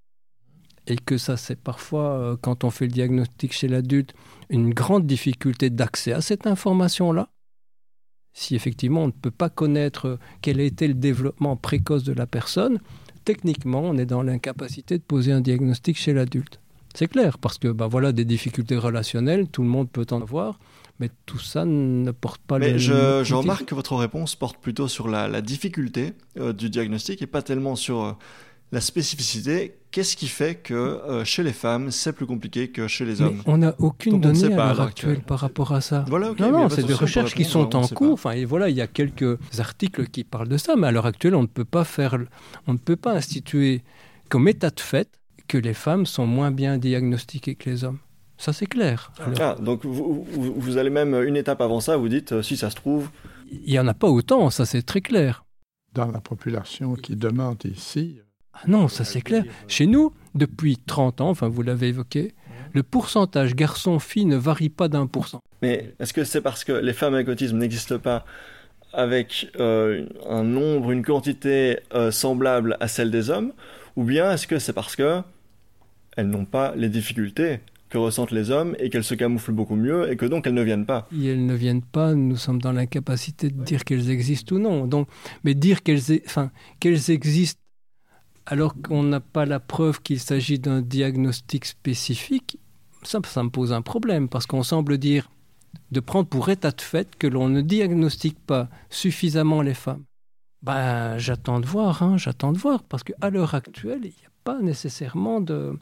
et 0.87 0.97
que 0.97 1.17
ça 1.17 1.37
c'est 1.37 1.61
parfois 1.61 2.11
euh, 2.19 2.37
quand 2.41 2.65
on 2.65 2.71
fait 2.71 2.87
le 2.87 2.93
diagnostic 2.93 3.53
chez 3.53 3.69
l'adulte 3.69 4.15
une 4.51 4.75
grande 4.75 5.07
difficulté 5.07 5.71
d'accès 5.71 6.13
à 6.13 6.21
cette 6.21 6.47
information 6.47 7.13
là 7.13 7.29
si 8.33 8.57
effectivement 8.57 9.05
on 9.05 9.07
ne 9.07 9.13
peut 9.13 9.31
pas 9.31 9.49
connaître 9.49 10.19
quel 10.43 10.61
a 10.61 10.65
été 10.65 10.89
le 10.89 10.95
développement 10.95 11.57
précoce 11.57 12.03
de 12.03 12.13
la 12.13 12.27
personne 12.27 12.81
techniquement 13.25 13.81
on 13.81 13.97
est 13.97 14.07
dans 14.07 14.23
l'incapacité 14.23 14.99
de 14.99 15.03
poser 15.03 15.33
un 15.33 15.41
diagnostic 15.41 15.97
chez 15.97 16.13
l'adulte. 16.13 16.61
C'est 16.95 17.09
clair, 17.09 17.39
parce 17.39 17.59
que 17.59 17.69
bah, 17.69 17.89
voilà, 17.89 18.13
des 18.13 18.25
difficultés 18.25 18.77
relationnelles, 18.77 19.49
tout 19.49 19.63
le 19.63 19.69
monde 19.69 19.91
peut 19.91 20.07
en 20.11 20.23
avoir, 20.23 20.61
mais 21.01 21.11
tout 21.27 21.39
ça 21.39 21.65
ne 21.65 22.11
porte 22.13 22.41
pas 22.43 22.59
Mais 22.59 22.73
le. 22.73 22.79
je, 22.79 23.23
je 23.25 23.35
remarque 23.35 23.65
que 23.67 23.75
votre 23.75 23.97
réponse 23.97 24.37
porte 24.37 24.59
plutôt 24.59 24.89
sur 24.89 25.09
la, 25.09 25.29
la 25.29 25.41
difficulté 25.43 26.13
euh, 26.39 26.53
du 26.53 26.71
diagnostic 26.71 27.21
et 27.23 27.27
pas 27.27 27.43
tellement 27.43 27.77
sur 27.77 28.03
euh, 28.05 28.13
la 28.73 28.81
spécificité. 28.81 29.79
Qu'est-ce 29.91 30.17
qui 30.17 30.27
fait 30.27 30.57
que 30.57 30.75
euh, 30.75 31.25
chez 31.25 31.43
les 31.45 31.53
femmes, 31.53 31.91
c'est 31.93 32.13
plus 32.13 32.27
compliqué 32.27 32.69
que 32.71 32.89
chez 32.89 33.05
les 33.05 33.21
Mais 33.21 33.23
hommes? 33.23 33.43
on 33.47 33.59
n'a 33.59 33.75
aucune 33.79 34.21
Donc 34.21 34.23
donnée 34.23 34.53
à 34.55 34.57
l'heure 34.57 34.81
actuelle 34.81 35.21
par 35.21 35.39
rapport 35.41 35.73
à 35.73 35.81
ça. 35.81 36.05
Voilà, 36.09 36.33
non, 36.39 36.51
non, 36.51 36.69
c'est 36.69 36.83
des 36.85 36.95
recherches 36.95 37.35
qui 37.35 37.45
sont 37.45 37.75
on 37.77 37.79
en 37.79 37.89
cours. 37.89 38.13
Enfin, 38.15 38.33
et 38.33 38.45
voilà, 38.45 38.69
il 38.71 38.77
y 38.77 38.81
a 38.81 38.87
quelques 38.89 39.39
articles 39.59 40.07
qui 40.09 40.25
parlent 40.25 40.49
de 40.49 40.57
ça, 40.57 40.75
mais 40.77 40.89
à 40.89 40.91
l'heure 40.93 41.07
actuelle, 41.07 41.35
on 41.37 41.43
ne 41.43 41.47
peut 41.47 41.65
pas 41.65 41.85
faire, 41.85 42.19
on 42.67 42.73
ne 42.73 42.79
peut 42.79 42.97
pas 42.97 43.13
instituer 43.13 43.83
comme 44.29 44.49
état 44.49 44.71
de 44.71 44.81
fait 44.81 45.09
que 45.47 45.59
les 45.59 45.75
femmes 45.75 46.07
sont 46.07 46.27
moins 46.27 46.51
bien 46.51 46.79
diagnostiquées 46.79 47.55
que 47.55 47.71
les 47.71 47.85
hommes. 47.85 47.99
Ça, 48.37 48.53
c'est 48.53 48.67
clair. 48.67 49.13
Alors, 49.19 49.39
Ah, 49.41 49.57
donc 49.63 49.85
vous, 49.85 50.25
vous- 50.31 50.55
vous 50.57 50.77
allez 50.77 50.91
même 50.91 51.15
une 51.23 51.37
étape 51.37 51.61
avant 51.61 51.81
ça, 51.81 51.97
vous 51.97 52.09
dites, 52.09 52.33
euh, 52.33 52.43
si 52.43 52.57
ça 52.57 52.71
se 52.71 52.75
trouve, 52.77 53.09
il 53.51 53.71
n'y 53.71 53.79
en 53.79 53.87
a 53.87 53.95
pas 53.95 54.09
autant, 54.09 54.51
ça 54.51 54.67
c'est 54.67 54.83
très 54.83 55.01
clair. 55.01 55.45
Dans 55.93 56.11
la 56.11 56.21
population 56.21 56.95
qui 56.95 57.15
demande 57.15 57.65
ici, 57.65 58.19
Ah 58.57 58.61
non, 58.69 58.89
ça 58.89 59.05
c'est 59.05 59.21
clair. 59.21 59.45
Chez 59.69 59.87
nous, 59.87 60.13
depuis 60.35 60.77
30 60.77 61.21
ans, 61.21 61.31
enfin 61.31 61.49
vous 61.49 61.63
l'avez 61.63 61.89
évoqué, 61.89 62.35
le 62.73 62.83
pourcentage 62.83 63.55
garçon-fille 63.55 64.27
ne 64.27 64.37
varie 64.37 64.69
pas 64.69 64.89
d'un 64.89 65.07
pour 65.07 65.27
cent. 65.29 65.41
Mais 65.63 65.95
est-ce 66.01 66.13
que 66.13 66.25
c'est 66.25 66.41
parce 66.41 66.63
que 66.65 66.73
les 66.73 66.93
femmes 66.93 67.15
avec 67.15 67.29
autisme 67.29 67.59
n'existent 67.59 67.99
pas 67.99 68.25
avec 68.93 69.51
euh, 69.59 70.07
un 70.29 70.45
nombre, 70.45 70.91
une 70.93 71.05
quantité 71.05 71.79
euh, 71.95 72.11
semblable 72.13 72.77
à 72.81 72.87
celle 72.89 73.11
des 73.11 73.31
hommes, 73.31 73.53
ou 73.97 74.05
bien 74.05 74.31
est-ce 74.33 74.47
que 74.47 74.59
c'est 74.61 74.73
parce 74.73 74.95
que 74.97 75.21
elles 76.17 76.29
n'ont 76.29 76.45
pas 76.45 76.75
les 76.77 76.89
difficultés 76.89 77.59
que 77.95 77.99
ressentent 77.99 78.33
les 78.33 78.51
hommes 78.51 78.75
et 78.81 78.91
qu'elles 78.91 79.05
se 79.05 79.15
camouflent 79.15 79.53
beaucoup 79.53 79.77
mieux 79.77 80.11
et 80.11 80.17
que 80.17 80.27
donc 80.27 80.49
elles 80.49 80.55
ne 80.55 80.63
viennent 80.63 80.85
pas 80.85 81.07
Et 81.17 81.27
elles 81.27 81.47
ne 81.47 81.55
viennent 81.55 81.89
pas, 81.99 82.13
nous 82.15 82.37
sommes 82.37 82.61
dans 82.61 82.73
l'incapacité 82.73 83.51
de 83.51 83.63
dire 83.63 83.85
qu'elles 83.85 84.11
existent 84.11 84.57
ou 84.57 84.59
non. 84.59 84.87
Donc, 84.89 85.07
mais 85.45 85.55
dire 85.55 85.85
qu'elles 85.85 86.13
e- 86.13 86.49
qu'elles 86.81 87.11
existent 87.13 87.61
alors 88.47 88.75
qu'on 88.83 89.05
n'a 89.05 89.21
pas 89.21 89.47
la 89.47 89.61
preuve 89.61 90.03
qu'il 90.03 90.19
s'agit 90.19 90.59
d'un 90.59 90.83
diagnostic 90.83 91.65
spécifique, 91.65 92.59
ça, 93.05 93.21
ça 93.25 93.45
me 93.45 93.49
pose 93.49 93.73
un 93.73 93.81
problème, 93.81 94.29
parce 94.29 94.47
qu'on 94.47 94.65
semble 94.65 94.99
dire 94.99 95.31
de 95.93 96.01
prendre 96.01 96.29
pour 96.29 96.49
état 96.49 96.73
de 96.73 96.81
fait 96.81 97.17
que 97.17 97.29
l'on 97.29 97.49
ne 97.49 97.61
diagnostique 97.61 98.39
pas 98.45 98.69
suffisamment 98.91 99.63
les 99.63 99.75
femmes. 99.75 100.03
Ben, 100.63 101.17
j'attends 101.19 101.61
de 101.61 101.67
voir, 101.67 102.03
hein, 102.03 102.17
j'attends 102.17 102.53
de 102.53 102.59
voir, 102.59 102.83
parce 102.83 103.05
qu'à 103.05 103.31
l'heure 103.31 103.55
actuelle, 103.55 104.01
il 104.03 104.17
n'y 104.21 104.27
a 104.27 104.35
pas 104.43 104.61
nécessairement 104.61 105.41
de, 105.41 105.79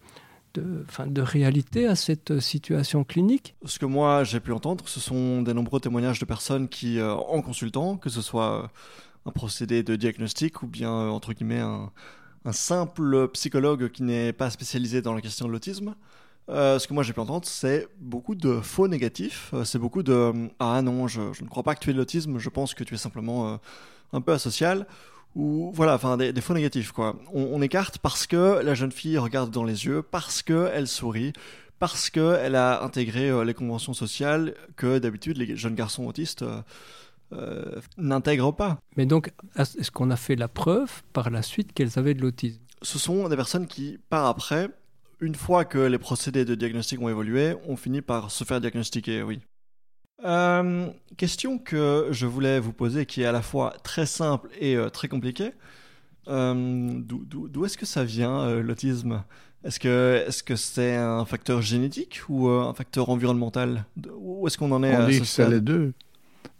de, 0.55 0.85
de 1.07 1.23
réalité 1.23 1.87
à 1.87 1.95
cette 1.95 2.41
situation 2.41 3.05
clinique. 3.05 3.55
Ce 3.65 3.79
que 3.79 3.87
moi 3.87 4.25
j'ai 4.25 4.41
pu 4.41 4.53
entendre, 4.53 4.89
ce 4.89 5.01
sont 5.01 5.43
des 5.43 5.55
nombreux 5.55 5.81
témoignages 5.81 6.19
de 6.19 6.25
personnes 6.25 6.69
qui, 6.69 6.99
euh, 6.99 7.15
en 7.15 7.43
consultant, 7.43 7.97
que 7.97 8.11
ce 8.11 8.23
soit 8.23 8.63
euh, 8.65 8.67
un 9.27 9.31
procédé 9.31 9.83
de 9.83 9.97
diagnostic 9.97 10.63
ou 10.63 10.67
bien, 10.67 10.93
euh, 10.93 11.09
entre 11.09 11.33
guillemets, 11.33 11.61
un, 11.61 11.91
simple 12.51 13.29
psychologue 13.29 13.89
qui 13.91 14.03
n'est 14.03 14.33
pas 14.33 14.51
spécialisé 14.51 15.01
dans 15.01 15.15
la 15.15 15.21
question 15.21 15.47
de 15.47 15.53
l'autisme, 15.53 15.95
euh, 16.49 16.79
ce 16.79 16.89
que 16.89 16.95
moi 16.95 17.03
j'ai 17.03 17.13
pu 17.13 17.21
entendre, 17.21 17.47
c'est 17.47 17.89
beaucoup 18.01 18.35
de 18.35 18.61
faux 18.61 18.89
négatifs. 18.89 19.51
Euh, 19.55 19.65
c'est 19.65 19.79
beaucoup 19.79 20.03
de 20.03 20.13
euh, 20.13 20.49
Ah 20.59 20.83
non, 20.83 21.07
je, 21.07 21.21
ne 21.21 21.49
crois 21.49 21.63
pas 21.63 21.75
que 21.75 21.81
tu 21.81 21.91
aies 21.91 21.93
de 21.93 21.99
l'autisme, 21.99 22.39
je 22.39 22.49
pense 22.49 22.75
que 22.75 22.85
tu 22.85 22.95
es 22.95 22.99
simplement 22.99 23.49
euh, 23.49 23.57
un 24.13 24.21
peu 24.21 24.33
asocial. 24.33 24.87
Ou 25.35 25.71
voilà, 25.75 25.95
enfin 25.95 26.17
des, 26.17 26.33
des 26.33 26.41
faux 26.41 26.55
négatifs 26.55 26.93
quoi. 26.93 27.17
On, 27.33 27.49
on 27.53 27.63
écarte 27.63 27.99
parce 27.99 28.27
que 28.27 28.61
la 28.63 28.75
jeune 28.75 28.93
fille 28.93 29.17
regarde 29.19 29.51
dans 29.51 29.65
les 29.65 29.87
yeux, 29.87 30.03
parce 30.03 30.43
qu'elle 30.43 30.87
sourit, 30.87 31.33
parce 31.79 32.11
qu'elle 32.11 32.55
a 32.55 32.85
intégré 32.85 33.29
euh, 33.29 33.43
les 33.45 33.55
conventions 33.55 33.93
sociales 33.95 34.55
que 34.77 34.99
d'habitude 34.99 35.37
les 35.39 35.57
jeunes 35.57 35.75
garçons 35.75 36.05
autistes 36.05 36.43
euh, 36.43 36.61
euh, 37.33 37.81
n'intègrent 37.97 38.55
pas. 38.55 38.79
Mais 38.97 39.07
donc, 39.07 39.33
est-ce 39.57 39.91
qu'on 39.91 40.11
a 40.11 40.17
fait 40.17 40.37
la 40.37 40.49
preuve 40.49 41.03
par 41.13 41.31
la 41.31 41.43
suite 41.43 41.73
qu'elles 41.73 41.99
avaient 41.99 42.15
de 42.15 42.21
l'autisme? 42.21 42.61
Ce 42.83 42.99
sont 42.99 43.29
des 43.29 43.37
personnes 43.37 43.67
qui, 43.67 43.99
par 44.11 44.27
après, 44.27 44.69
une 45.21 45.35
fois 45.35 45.65
que 45.65 45.79
les 45.79 45.99
procédés 45.99 46.45
de 46.45 46.55
diagnostic 46.55 47.01
ont 47.01 47.09
évolué, 47.09 47.55
ont 47.67 47.77
fini 47.77 48.01
par 48.01 48.31
se 48.31 48.45
faire 48.45 48.61
diagnostiquer, 48.61 49.23
oui. 49.23 49.41
Euh, 50.25 50.89
question 51.17 51.59
que 51.59 52.09
je 52.11 52.27
voulais 52.27 52.61
vous 52.61 52.73
poser, 52.73 53.07
qui 53.07 53.23
est 53.23 53.27
à 53.27 53.33
la 53.33 53.43
fois 53.43 53.75
très 53.83 54.07
simple 54.07 54.49
et 54.61 54.77
euh, 54.77 54.89
très 54.89 55.09
compliquée. 55.09 55.51
Euh, 56.29 57.01
D'où 57.03 57.65
est-ce 57.65 57.77
que 57.77 57.87
ça 57.87 58.05
vient, 58.05 58.41
euh, 58.43 58.63
l'autisme? 58.63 59.25
Est-ce 59.65 60.43
que 60.43 60.57
c'est 60.57 60.97
un 60.97 61.25
facteur 61.25 61.63
génétique 61.63 62.21
ou 62.29 62.49
un 62.49 62.75
facteur 62.75 63.11
environnemental? 63.11 63.85
Où 64.17 64.47
est-ce 64.47 64.59
qu'on 64.59 64.73
en 64.73 64.83
est 64.83 64.97
on 64.97 65.07
dit 65.07 65.15
ce 65.15 65.21
que 65.21 65.27
c'est 65.27 65.49
les 65.51 65.61
deux. 65.61 65.93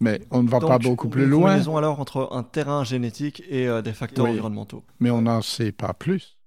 Mais 0.01 0.21
on 0.31 0.43
ne 0.43 0.49
va 0.49 0.59
Donc, 0.61 0.69
pas 0.71 0.79
beaucoup 0.79 1.09
plus 1.09 1.25
une 1.25 1.31
loin. 1.31 1.49
combinaison 1.51 1.77
alors 1.77 1.99
entre 2.01 2.29
un 2.33 2.43
terrain 2.45 2.85
génétique 2.85 3.43
et 3.49 3.69
des 3.83 3.93
facteurs 3.93 4.25
Oui. 4.25 4.31
environnementaux. 4.33 4.85
Mais 5.01 5.11
on 5.11 5.23
n'en 5.23 5.43
sait 5.43 5.73
pas 5.73 5.93
plus. 5.95 6.39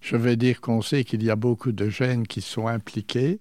Je 0.00 0.16
vais 0.16 0.34
dire 0.36 0.60
qu'on 0.60 0.82
sait 0.82 1.04
qu'il 1.04 1.22
y 1.22 1.30
a 1.30 1.36
beaucoup 1.36 1.70
de 1.70 1.88
gènes 1.88 2.26
qui 2.26 2.40
sont 2.40 2.66
impliqués 2.66 3.40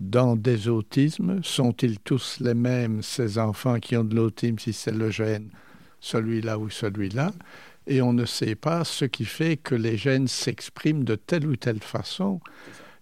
dans 0.00 0.36
des 0.36 0.68
autismes? 0.68 1.40
Sont-ils 1.42 1.98
tous 1.98 2.38
les 2.40 2.54
mêmes, 2.54 3.02
ces 3.02 3.38
enfants 3.38 3.78
qui 3.78 3.96
ont 3.96 4.04
de 4.04 4.14
l'autisme, 4.14 4.58
si 4.58 4.72
c'est 4.72 4.92
le 4.92 5.10
gène, 5.10 5.50
celui-là 6.00 6.58
ou 6.58 6.70
celui-là? 6.70 7.32
Et 7.86 8.02
on 8.02 8.12
ne 8.12 8.24
sait 8.24 8.54
pas 8.54 8.84
ce 8.84 9.04
qui 9.04 9.24
fait 9.24 9.56
que 9.56 9.74
les 9.74 9.96
gènes 9.96 10.28
s'expriment 10.28 11.04
de 11.04 11.14
telle 11.14 11.46
ou 11.46 11.56
telle 11.56 11.80
façon. 11.80 12.40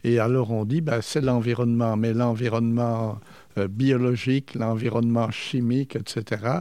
Et 0.05 0.21
alors 0.21 0.53
on 0.53 0.65
dit, 0.65 0.81
ben, 0.81 1.01
c'est 1.03 1.21
l'environnement, 1.21 1.97
mais 1.97 2.13
l'environnement 2.13 3.19
euh, 3.59 3.67
biologique, 3.67 4.55
l'environnement 4.55 5.31
chimique, 5.31 5.97
etc. 5.97 6.61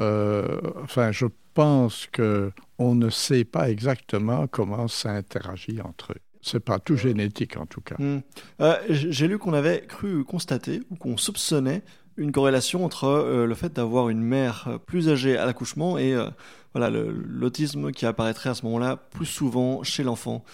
Euh, 0.00 0.60
enfin, 0.82 1.12
je 1.12 1.26
pense 1.54 2.06
que 2.12 2.52
on 2.78 2.94
ne 2.94 3.08
sait 3.08 3.44
pas 3.44 3.70
exactement 3.70 4.46
comment 4.46 4.88
ça 4.88 5.12
interagit 5.12 5.80
entre 5.80 6.12
eux. 6.12 6.25
C'est 6.48 6.60
pas 6.60 6.78
tout 6.78 6.96
génétique 6.96 7.56
en 7.56 7.66
tout 7.66 7.80
cas. 7.80 7.96
Hmm. 7.98 8.20
Euh, 8.60 8.76
J'ai 8.88 9.26
lu 9.26 9.36
qu'on 9.38 9.52
avait 9.52 9.84
cru 9.88 10.22
constater 10.24 10.80
ou 10.90 10.94
qu'on 10.96 11.16
soupçonnait 11.16 11.82
une 12.16 12.30
corrélation 12.30 12.84
entre 12.84 13.04
euh, 13.04 13.46
le 13.46 13.54
fait 13.54 13.74
d'avoir 13.74 14.08
une 14.08 14.22
mère 14.22 14.66
euh, 14.68 14.78
plus 14.78 15.08
âgée 15.08 15.36
à 15.36 15.44
l'accouchement 15.44 15.98
et 15.98 16.14
euh, 16.14 16.30
voilà 16.72 16.88
l'autisme 16.88 17.90
qui 17.90 18.06
apparaîtrait 18.06 18.50
à 18.50 18.54
ce 18.54 18.64
moment-là 18.66 18.96
plus 18.96 19.26
souvent 19.26 19.82
chez 19.82 20.04
l'enfant. 20.04 20.44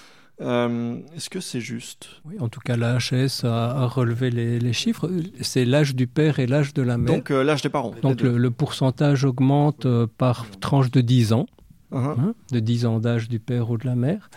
Euh, 0.41 0.97
Est-ce 1.15 1.29
que 1.31 1.41
c'est 1.41 1.61
juste? 1.61 2.09
Oui, 2.25 2.37
en 2.41 2.49
tout 2.49 2.59
cas, 2.61 2.77
la 2.77 2.97
HS 2.99 3.45
a, 3.45 3.83
a 3.83 3.87
relevé 3.87 4.31
les, 4.31 4.59
les 4.59 4.73
chiffres. 4.73 5.09
C'est 5.41 5.65
l'âge 5.65 5.95
du 5.95 6.07
père 6.07 6.39
et 6.39 6.47
l'âge 6.47 6.73
de 6.75 6.83
la 6.83 6.97
mère. 6.99 7.15
Donc 7.15 7.31
euh, 7.31 7.45
l'âge 7.45 7.63
des 7.63 7.69
parents. 7.69 7.93
Donc 8.03 8.23
le, 8.23 8.39
le 8.39 8.51
pourcentage 8.51 9.25
augmente 9.25 9.85
euh, 9.87 10.07
par 10.19 10.47
tranche 10.59 10.91
de 10.91 11.01
10 11.03 11.33
ans. 11.35 11.47
Uh-huh. 11.93 12.21
hein, 12.21 12.35
de 12.51 12.59
10 12.61 12.87
ans 12.87 12.99
d'âge 13.01 13.29
du 13.29 13.39
père 13.39 13.71
ou 13.71 13.77
de 13.79 13.87
la 13.87 13.95
mère. 13.95 14.31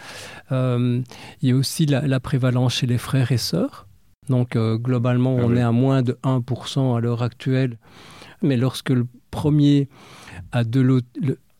Euh, 0.51 1.01
il 1.41 1.49
y 1.49 1.51
a 1.51 1.55
aussi 1.55 1.85
la, 1.85 2.05
la 2.05 2.19
prévalence 2.19 2.73
chez 2.75 2.87
les 2.87 2.97
frères 2.97 3.31
et 3.31 3.37
sœurs. 3.37 3.87
Donc 4.29 4.55
euh, 4.55 4.77
globalement, 4.77 5.37
Ah 5.39 5.43
on 5.45 5.51
oui. 5.51 5.57
est 5.59 5.61
à 5.61 5.71
moins 5.71 6.01
de 6.01 6.17
1% 6.23 6.97
à 6.97 6.99
l'heure 6.99 7.21
actuelle. 7.23 7.77
Mais 8.41 8.57
lorsque 8.57 8.89
le 8.89 9.05
premier 9.31 9.87
a 10.51 10.63
de 10.63 10.81
le, 10.81 11.01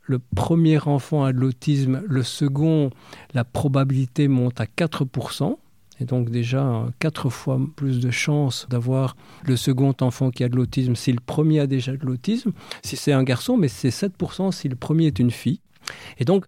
le 0.02 0.20
premier 0.36 0.80
enfant 0.88 1.24
a 1.24 1.34
de 1.34 1.40
l'autisme, 1.40 2.02
le 2.06 2.24
second, 2.24 2.90
la 3.34 3.44
probabilité 3.44 4.28
monte 4.28 4.60
à 4.62 4.66
4%. 4.66 5.58
Et 6.02 6.06
donc 6.06 6.30
déjà 6.30 6.62
euh, 6.62 6.88
quatre 7.00 7.30
fois 7.30 7.58
plus 7.78 8.02
de 8.02 8.12
chances 8.12 8.68
d'avoir 8.70 9.16
le 9.46 9.56
second 9.56 9.94
enfant 10.02 10.30
qui 10.30 10.44
a 10.44 10.50
de 10.50 10.56
l'autisme 10.58 10.94
si 10.96 11.14
le 11.14 11.22
premier 11.26 11.62
a 11.62 11.68
déjà 11.68 11.96
de 11.96 12.06
l'autisme. 12.06 12.52
Si 12.84 12.98
c'est 12.98 13.14
un 13.14 13.24
garçon, 13.24 13.56
mais 13.56 13.70
c'est 13.70 13.90
7% 13.90 14.52
si 14.52 14.68
le 14.68 14.76
premier 14.76 15.06
est 15.06 15.20
une 15.20 15.32
fille. 15.32 15.62
Et 16.18 16.26
donc, 16.26 16.46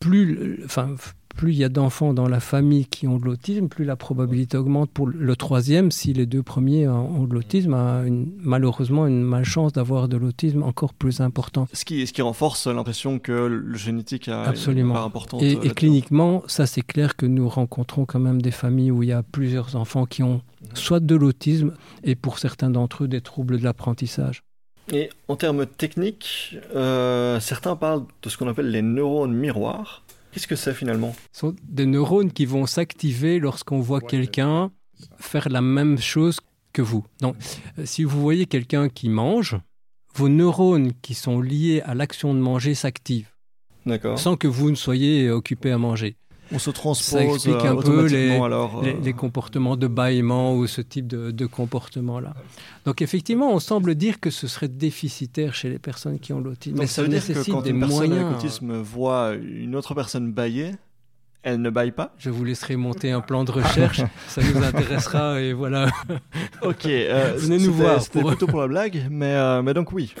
plus, 0.00 0.60
enfin, 0.64 0.94
plus 1.34 1.52
il 1.52 1.58
y 1.58 1.64
a 1.64 1.68
d'enfants 1.68 2.14
dans 2.14 2.28
la 2.28 2.40
famille 2.40 2.86
qui 2.86 3.06
ont 3.06 3.18
de 3.18 3.24
l'autisme, 3.24 3.68
plus 3.68 3.84
la 3.84 3.96
probabilité 3.96 4.56
augmente 4.56 4.90
pour 4.90 5.06
le 5.06 5.36
troisième 5.36 5.90
si 5.90 6.12
les 6.12 6.26
deux 6.26 6.42
premiers 6.42 6.88
ont 6.88 7.24
de 7.24 7.34
l'autisme, 7.34 7.74
a 7.74 8.02
une, 8.06 8.32
malheureusement 8.38 9.06
une 9.06 9.22
malchance 9.22 9.72
d'avoir 9.72 10.08
de 10.08 10.16
l'autisme 10.16 10.62
encore 10.62 10.94
plus 10.94 11.20
importante. 11.20 11.68
Ce 11.72 11.84
qui, 11.84 12.06
ce 12.06 12.12
qui 12.12 12.22
renforce 12.22 12.66
l'impression 12.66 13.18
que 13.18 13.32
le 13.32 13.76
génétique 13.76 14.28
a 14.28 14.44
une 14.44 14.50
Absolument. 14.50 14.94
part 14.94 15.04
importante. 15.04 15.42
Et, 15.42 15.56
euh, 15.56 15.62
et 15.62 15.70
cliniquement, 15.70 16.42
ça 16.46 16.66
c'est 16.66 16.82
clair 16.82 17.16
que 17.16 17.26
nous 17.26 17.48
rencontrons 17.48 18.04
quand 18.04 18.20
même 18.20 18.40
des 18.40 18.52
familles 18.52 18.90
où 18.90 19.02
il 19.02 19.08
y 19.08 19.12
a 19.12 19.22
plusieurs 19.22 19.76
enfants 19.76 20.06
qui 20.06 20.22
ont 20.22 20.42
soit 20.74 21.00
de 21.00 21.14
l'autisme 21.14 21.74
et 22.04 22.14
pour 22.14 22.38
certains 22.38 22.70
d'entre 22.70 23.04
eux 23.04 23.08
des 23.08 23.20
troubles 23.20 23.58
de 23.58 23.64
l'apprentissage. 23.64 24.42
Et 24.92 25.10
en 25.28 25.36
termes 25.36 25.66
techniques, 25.66 26.56
euh, 26.74 27.40
certains 27.40 27.76
parlent 27.76 28.04
de 28.22 28.28
ce 28.28 28.36
qu'on 28.36 28.48
appelle 28.48 28.70
les 28.70 28.82
neurones 28.82 29.32
miroirs. 29.32 30.04
Qu'est-ce 30.32 30.46
que 30.46 30.56
c'est 30.56 30.74
finalement 30.74 31.14
Ce 31.32 31.40
sont 31.40 31.56
des 31.62 31.86
neurones 31.86 32.32
qui 32.32 32.44
vont 32.44 32.66
s'activer 32.66 33.38
lorsqu'on 33.38 33.80
voit 33.80 34.00
quelqu'un 34.00 34.72
faire 35.18 35.48
la 35.48 35.60
même 35.60 35.98
chose 35.98 36.40
que 36.72 36.82
vous. 36.82 37.04
Donc, 37.20 37.36
euh, 37.78 37.86
si 37.86 38.04
vous 38.04 38.20
voyez 38.20 38.46
quelqu'un 38.46 38.88
qui 38.88 39.08
mange, 39.08 39.56
vos 40.14 40.28
neurones 40.28 40.92
qui 41.02 41.14
sont 41.14 41.40
liés 41.40 41.82
à 41.84 41.94
l'action 41.94 42.34
de 42.34 42.40
manger 42.40 42.74
s'activent 42.74 43.30
D'accord. 43.86 44.18
sans 44.18 44.36
que 44.36 44.48
vous 44.48 44.70
ne 44.70 44.76
soyez 44.76 45.30
occupé 45.30 45.70
à 45.70 45.78
manger. 45.78 46.16
On 46.52 46.58
se 46.58 46.70
transpose 46.70 47.18
ça 47.18 47.24
explique 47.24 47.64
un 47.64 47.76
euh, 47.76 47.80
peu 47.82 48.06
les, 48.06 48.30
alors, 48.36 48.82
les, 48.82 48.90
euh, 48.90 48.96
les 49.02 49.12
comportements 49.12 49.76
de 49.76 49.86
bâillement 49.86 50.54
ou 50.54 50.66
ce 50.66 50.80
type 50.82 51.06
de, 51.06 51.30
de 51.30 51.46
comportement-là. 51.46 52.34
Donc 52.84 53.00
effectivement, 53.02 53.52
on 53.52 53.58
semble 53.60 53.94
dire 53.94 54.20
que 54.20 54.30
ce 54.30 54.46
serait 54.46 54.68
déficitaire 54.68 55.54
chez 55.54 55.70
les 55.70 55.78
personnes 55.78 56.18
qui 56.18 56.32
ont 56.32 56.40
l'autisme. 56.40 56.76
Mais 56.78 56.86
ça 56.86 56.96
ça 56.96 57.02
veut 57.02 57.08
dire 57.08 57.22
que 57.22 57.28
nécessite 57.28 57.52
quand 57.52 57.62
des 57.62 57.70
une 57.70 57.80
personne 57.80 57.96
moyens. 58.08 58.26
avec 58.26 58.36
autisme 58.38 58.76
voit 58.80 59.32
une 59.34 59.74
autre 59.74 59.94
personne 59.94 60.32
bailler, 60.32 60.72
elle 61.42 61.60
ne 61.60 61.70
baille 61.70 61.92
pas 61.92 62.14
Je 62.18 62.30
vous 62.30 62.44
laisserai 62.44 62.76
monter 62.76 63.10
un 63.10 63.20
plan 63.20 63.44
de 63.44 63.50
recherche, 63.50 64.02
ça 64.28 64.42
nous 64.42 64.62
intéressera 64.62 65.40
et 65.40 65.52
voilà. 65.52 65.88
Ok, 66.62 66.86
euh, 66.86 67.34
venez 67.36 67.58
nous 67.58 67.72
voir. 67.72 68.00
C'était 68.02 68.20
pour- 68.20 68.30
plutôt 68.30 68.46
pour 68.46 68.60
la 68.60 68.68
blague, 68.68 69.06
mais, 69.10 69.34
euh, 69.34 69.62
mais 69.62 69.74
donc 69.74 69.92
oui. 69.92 70.14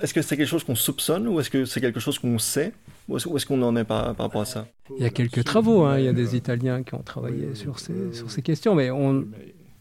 Est-ce 0.00 0.14
que 0.14 0.22
c'est 0.22 0.36
quelque 0.36 0.48
chose 0.48 0.62
qu'on 0.64 0.74
soupçonne 0.76 1.26
ou 1.26 1.40
est-ce 1.40 1.50
que 1.50 1.64
c'est 1.64 1.80
quelque 1.80 2.00
chose 2.00 2.18
qu'on 2.18 2.38
sait? 2.38 2.72
Où 3.10 3.36
est-ce 3.36 3.46
qu'on 3.46 3.60
en 3.62 3.74
est 3.76 3.84
par, 3.84 4.14
par 4.14 4.26
rapport 4.26 4.42
à 4.42 4.44
ça? 4.46 4.66
Il 4.96 5.02
y 5.02 5.06
a 5.06 5.10
quelques 5.10 5.44
travaux, 5.44 5.84
hein. 5.84 5.98
il 5.98 6.04
y 6.04 6.08
a 6.08 6.12
des 6.12 6.36
Italiens 6.36 6.82
qui 6.82 6.94
ont 6.94 7.02
travaillé 7.02 7.54
sur 7.54 7.78
ces, 7.78 8.12
sur 8.12 8.30
ces 8.30 8.40
questions, 8.42 8.74
mais 8.74 8.90
on, 8.90 9.24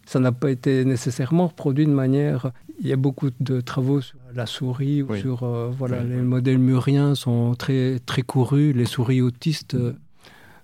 ça 0.06 0.20
n'a 0.20 0.32
pas 0.32 0.50
été 0.50 0.84
nécessairement 0.86 1.48
reproduit 1.48 1.86
de 1.86 1.92
manière... 1.92 2.52
Il 2.82 2.88
y 2.88 2.94
a 2.94 2.96
beaucoup 2.96 3.30
de 3.42 3.60
travaux 3.60 4.00
sur 4.00 4.18
la 4.34 4.46
souris 4.46 5.02
ou 5.04 5.08
Oui. 5.12 5.20
sur... 5.20 5.44
euh, 5.44 5.70
voilà, 5.78 5.98
Oui. 6.02 6.10
les 6.12 6.22
modèles 6.22 6.58
muriens 6.60 7.14
sont 7.14 7.54
très, 7.56 8.00
très 8.06 8.22
courus, 8.22 8.74
les 8.74 8.86
souris 8.86 9.22
autistes 9.22 9.76
euh, 9.76 9.92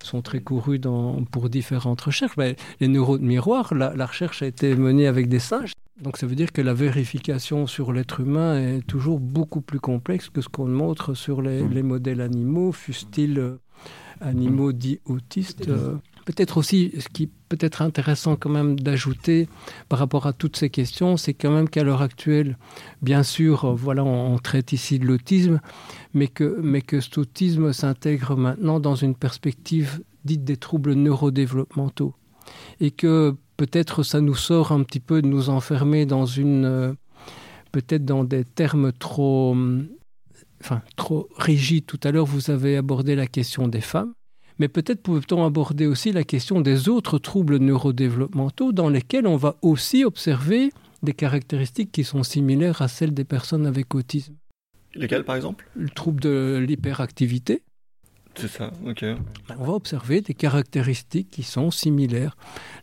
sont 0.02 0.22
très 0.22 0.40
courus 0.40 0.80
dans, 0.80 1.22
pour 1.30 1.50
différentes 1.50 2.00
recherches. 2.00 2.36
Mais 2.38 2.56
les 2.80 2.88
neurones 2.88 3.20
miroirs, 3.20 3.74
la, 3.74 3.94
la 3.94 4.06
recherche 4.06 4.42
a 4.42 4.46
été 4.46 4.74
menée 4.74 5.06
avec 5.06 5.28
des 5.28 5.38
singes. 5.40 5.72
Donc 6.02 6.18
ça 6.18 6.26
veut 6.26 6.34
dire 6.34 6.52
que 6.52 6.60
la 6.62 6.74
vérification 6.74 7.66
sur 7.66 7.92
l'être 7.92 8.20
humain 8.20 8.58
est 8.60 8.86
toujours 8.86 9.18
beaucoup 9.18 9.62
plus 9.62 9.80
complexe 9.80 10.28
que 10.28 10.40
ce 10.42 10.48
qu'on 10.48 10.66
montre 10.68 11.14
sur 11.14 11.40
les, 11.42 11.62
Mm. 11.62 11.72
les 11.72 11.82
modèles 11.82 12.20
animaux, 12.20 12.72
fussent-ils 12.72 13.38
euh, 13.38 13.56
animaux 14.20 14.72
dits 14.72 15.00
autistes. 15.06 15.68
euh. 15.68 15.94
Peut-être 16.26 16.56
aussi, 16.58 16.92
ce 16.98 17.08
qui 17.08 17.28
peut 17.48 17.56
être 17.60 17.82
intéressant 17.82 18.34
quand 18.34 18.50
même 18.50 18.78
d'ajouter 18.80 19.48
par 19.88 19.98
rapport 20.00 20.26
à 20.26 20.32
toutes 20.32 20.56
ces 20.56 20.70
questions, 20.70 21.16
c'est 21.16 21.34
quand 21.34 21.52
même 21.52 21.68
qu'à 21.68 21.84
l'heure 21.84 22.02
actuelle, 22.02 22.58
bien 23.00 23.22
sûr, 23.22 23.64
euh, 23.64 23.74
voilà, 23.74 24.04
on, 24.04 24.34
on 24.34 24.38
traite 24.38 24.72
ici 24.72 24.98
de 24.98 25.06
l'autisme, 25.06 25.60
mais 26.14 26.26
que, 26.28 26.58
mais 26.62 26.82
que 26.82 27.00
cet 27.00 27.16
autisme 27.18 27.72
s'intègre 27.72 28.36
maintenant 28.36 28.80
dans 28.80 28.96
une 28.96 29.14
perspective 29.14 30.02
dite 30.24 30.44
des 30.44 30.56
troubles 30.56 30.94
neurodéveloppementaux. 30.94 32.14
Et 32.80 32.90
que 32.90 33.36
peut-être 33.56 34.02
ça 34.02 34.20
nous 34.20 34.34
sort 34.34 34.72
un 34.72 34.82
petit 34.82 35.00
peu 35.00 35.22
de 35.22 35.26
nous 35.26 35.48
enfermer 35.50 36.06
dans 36.06 36.26
une... 36.26 36.64
euh, 36.64 36.92
peut-être 37.72 38.04
dans 38.04 38.24
des 38.24 38.44
termes 38.44 38.92
trop... 38.92 39.52
hum, 39.52 39.88
Enfin, 40.62 40.82
trop 40.96 41.28
rigides. 41.36 41.84
Tout 41.86 42.00
à 42.02 42.10
l'heure, 42.10 42.24
vous 42.24 42.50
avez 42.50 42.76
abordé 42.78 43.14
la 43.14 43.26
question 43.26 43.68
des 43.68 43.82
femmes. 43.82 44.14
Mais 44.58 44.68
peut-être 44.68 45.02
peut-on 45.02 45.44
aborder 45.44 45.86
aussi 45.86 46.12
la 46.12 46.24
question 46.24 46.62
des 46.62 46.88
autres 46.88 47.18
troubles 47.18 47.58
neurodéveloppementaux 47.58 48.72
dans 48.72 48.88
lesquels 48.88 49.26
on 49.26 49.36
va 49.36 49.56
aussi 49.60 50.02
observer 50.04 50.72
des 51.02 51.12
caractéristiques 51.12 51.92
qui 51.92 52.04
sont 52.04 52.22
similaires 52.22 52.80
à 52.80 52.88
celles 52.88 53.12
des 53.12 53.24
personnes 53.24 53.66
avec 53.66 53.94
autisme. 53.94 54.34
Lesquels 54.94 55.24
par 55.24 55.36
exemple? 55.36 55.68
Le 55.74 55.90
trouble 55.90 56.20
de 56.20 56.64
l'hyperactivité, 56.66 57.62
On 59.58 59.64
va 59.64 59.72
observer 59.72 60.20
des 60.20 60.34
caractéristiques 60.34 61.30
qui 61.30 61.42
sont 61.42 61.70
similaires. 61.70 62.36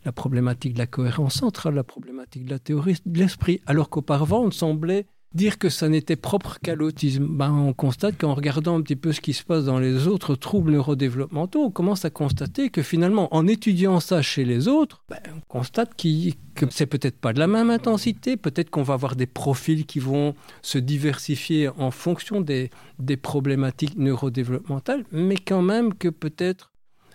La 0.06 0.12
problématique 0.12 0.74
de 0.74 0.80
la 0.80 0.88
cohérence 0.88 1.36
centrale, 1.36 1.76
la 1.76 1.84
problématique 1.84 2.46
de 2.46 2.50
la 2.50 2.60
théorie 2.60 2.98
de 3.06 3.20
l'esprit, 3.20 3.62
alors 3.66 3.90
qu'auparavant 3.90 4.44
on 4.44 4.52
semblait 4.52 5.06
dire 5.34 5.58
que 5.58 5.70
ça 5.70 5.90
n'était 5.90 6.16
propre 6.16 6.60
qu'à 6.62 6.76
l'autisme. 6.76 7.26
Ben, 7.28 7.52
on 7.52 7.74
constate 7.74 8.18
qu'en 8.18 8.34
regardant 8.34 8.78
un 8.78 8.82
petit 8.82 8.96
peu 8.96 9.12
ce 9.12 9.22
qui 9.22 9.34
se 9.34 9.44
passe 9.44 9.66
dans 9.66 9.80
les 9.80 10.08
autres 10.08 10.36
troubles 10.36 10.72
neurodéveloppementaux, 10.72 11.62
on 11.64 11.72
commence 11.72 12.06
à 12.06 12.10
constater 12.10 12.70
que 12.70 12.82
finalement, 12.84 13.34
en 13.36 13.48
étudiant 13.48 14.00
ça 14.00 14.22
chez 14.22 14.46
les 14.46 14.68
autres, 14.68 15.04
ben, 15.10 15.18
on 15.36 15.42
constate 15.48 15.96
qu'il- 15.96 16.36
que 16.56 16.66
c'est 16.70 16.86
peut-être 16.86 17.18
pas 17.18 17.34
de 17.34 17.40
la 17.40 17.48
même 17.48 17.70
intensité, 17.70 18.38
peut-être 18.38 18.70
qu'on 18.70 18.84
va 18.84 18.94
avoir 18.94 19.16
des 19.16 19.26
profils 19.26 19.86
qui 19.86 20.00
vont 20.00 20.36
se 20.62 20.78
diversifier 20.78 21.70
en 21.70 21.90
fonction 21.92 22.42
des, 22.42 22.70
des 23.00 23.18
problématiques 23.18 23.98
neurodéveloppementales, 23.98 25.04
mais 25.12 25.36
quand 25.36 25.62
même 25.62 25.94
que 25.94 26.10
peut-être, 26.10 26.72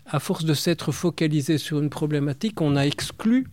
à 0.06 0.18
force 0.18 0.44
de 0.44 0.54
s'être 0.54 0.90
focalisé 0.90 1.58
sur 1.58 1.80
une 1.80 1.90
problématique, 1.90 2.60
on 2.60 2.76
a 2.76 2.86
exclu 2.86 3.46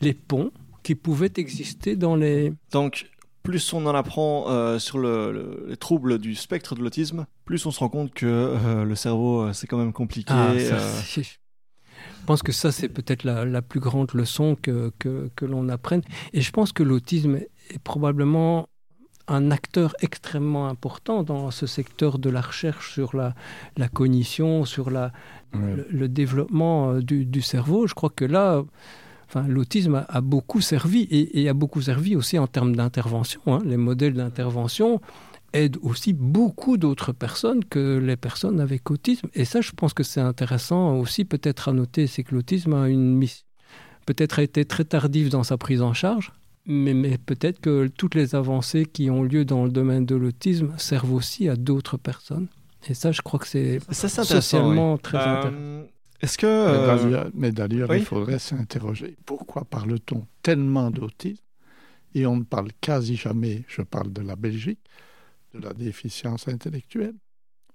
les 0.00 0.14
ponts 0.14 0.50
qui 0.82 0.94
pouvaient 0.94 1.32
exister 1.36 1.94
dans 1.94 2.16
les... 2.16 2.52
Donc, 2.72 3.06
plus 3.50 3.72
on 3.72 3.84
en 3.86 3.94
apprend 3.94 4.46
euh, 4.48 4.78
sur 4.78 4.98
le, 4.98 5.32
le- 5.32 5.66
les 5.68 5.76
troubles 5.76 6.18
du 6.18 6.34
spectre 6.34 6.74
de 6.74 6.80
l'autisme, 6.82 7.26
plus 7.44 7.64
on 7.66 7.70
se 7.70 7.80
rend 7.80 7.88
compte 7.88 8.12
que 8.14 8.26
euh, 8.26 8.84
le 8.84 8.94
cerveau, 8.94 9.42
euh, 9.42 9.52
c'est 9.52 9.66
quand 9.66 9.78
même 9.78 9.92
compliqué. 9.92 10.32
Ah, 10.34 10.52
ça, 10.58 10.74
euh, 10.76 11.00
Je 11.22 12.26
pense 12.26 12.42
que 12.42 12.52
ça, 12.52 12.70
c'est 12.72 12.88
peut-être 12.88 13.24
la, 13.24 13.44
la 13.44 13.60
plus 13.62 13.80
grande 13.80 14.12
leçon 14.14 14.56
que, 14.60 14.92
que, 14.98 15.30
que 15.36 15.44
l'on 15.44 15.68
apprenne. 15.68 16.02
Et 16.32 16.40
je 16.40 16.50
pense 16.50 16.72
que 16.72 16.82
l'autisme 16.82 17.36
est 17.36 17.78
probablement 17.82 18.68
un 19.28 19.50
acteur 19.50 19.94
extrêmement 20.00 20.68
important 20.68 21.22
dans 21.22 21.50
ce 21.50 21.66
secteur 21.66 22.18
de 22.18 22.30
la 22.30 22.40
recherche 22.40 22.92
sur 22.94 23.14
la, 23.16 23.34
la 23.76 23.88
cognition, 23.88 24.64
sur 24.64 24.90
la, 24.90 25.12
Ouais. 25.52 25.74
le, 25.74 25.86
le 25.90 26.08
développement 26.08 26.94
du, 27.00 27.26
du 27.26 27.42
cerveau. 27.42 27.88
Je 27.88 27.94
crois 27.94 28.10
que 28.10 28.24
là, 28.24 28.62
enfin, 29.30 29.46
l'autisme 29.48 29.94
a, 29.94 30.06
a 30.08 30.20
beaucoup 30.20 30.60
servi 30.60 31.02
et, 31.10 31.40
et 31.40 31.48
a 31.48 31.54
beaucoup 31.54 31.80
servi 31.82 32.16
aussi 32.16 32.38
en 32.38 32.46
termes 32.46 32.74
d'intervention. 32.76 33.40
hein. 33.46 33.60
Les 33.64 33.76
modèles 33.76 34.14
d'intervention 34.14 35.00
aident 35.52 35.78
aussi 35.82 36.12
beaucoup 36.12 36.76
d'autres 36.76 37.12
personnes 37.12 37.64
que 37.64 37.98
les 37.98 38.16
personnes 38.16 38.60
avec 38.60 38.90
autisme. 38.90 39.28
Et 39.34 39.44
ça, 39.44 39.60
je 39.60 39.72
pense 39.72 39.94
que 39.94 40.02
c'est 40.04 40.20
intéressant 40.20 40.96
aussi 40.96 41.24
peut-être 41.24 41.68
à 41.68 41.72
noter, 41.72 42.06
c'est 42.06 42.22
que 42.24 42.34
l'autisme 42.34 42.72
a 42.74 42.88
une 42.88 43.14
mission, 43.16 43.44
peut-être 44.06 44.38
a 44.38 44.42
été 44.42 44.64
très 44.64 44.84
tardive 44.84 45.28
dans 45.30 45.42
sa 45.42 45.56
prise 45.56 45.82
en 45.82 45.92
charge, 45.92 46.32
mais, 46.66 46.94
mais 46.94 47.18
peut-être 47.18 47.60
que 47.60 47.88
toutes 47.88 48.14
les 48.14 48.34
avancées 48.36 48.84
qui 48.86 49.10
ont 49.10 49.22
lieu 49.24 49.44
dans 49.44 49.64
le 49.64 49.70
domaine 49.70 50.06
de 50.06 50.14
l'autisme 50.14 50.72
servent 50.76 51.14
aussi 51.14 51.48
à 51.48 51.56
d'autres 51.56 51.96
personnes. 51.96 52.46
Et 52.88 52.94
ça, 52.94 53.10
je 53.12 53.20
crois 53.20 53.38
que 53.40 53.46
c'est 53.48 53.80
socialement 53.92 54.94
oui. 54.94 55.00
très 55.02 55.18
Euh, 55.18 55.38
intéressant. 55.38 55.90
Est-ce 56.20 56.36
que... 56.38 56.46
Mais 56.46 56.52
euh, 56.78 56.86
d'ailleurs- 56.96 57.30
Mais 57.34 57.52
d'ailleurs, 57.52 57.90
oui. 57.90 57.98
il 57.98 58.04
faudrait 58.04 58.38
s'interroger. 58.38 59.16
Pourquoi 59.24 59.64
parle-t-on 59.64 60.26
tellement 60.42 60.90
d'autisme 60.90 61.42
et 62.14 62.26
on 62.26 62.36
ne 62.38 62.42
parle 62.44 62.70
quasi 62.80 63.16
jamais, 63.16 63.64
je 63.68 63.82
parle 63.82 64.12
de 64.12 64.20
la 64.20 64.36
Belgique, 64.36 64.80
de 65.54 65.60
la 65.60 65.72
déficience 65.72 66.48
intellectuelle? 66.48 67.14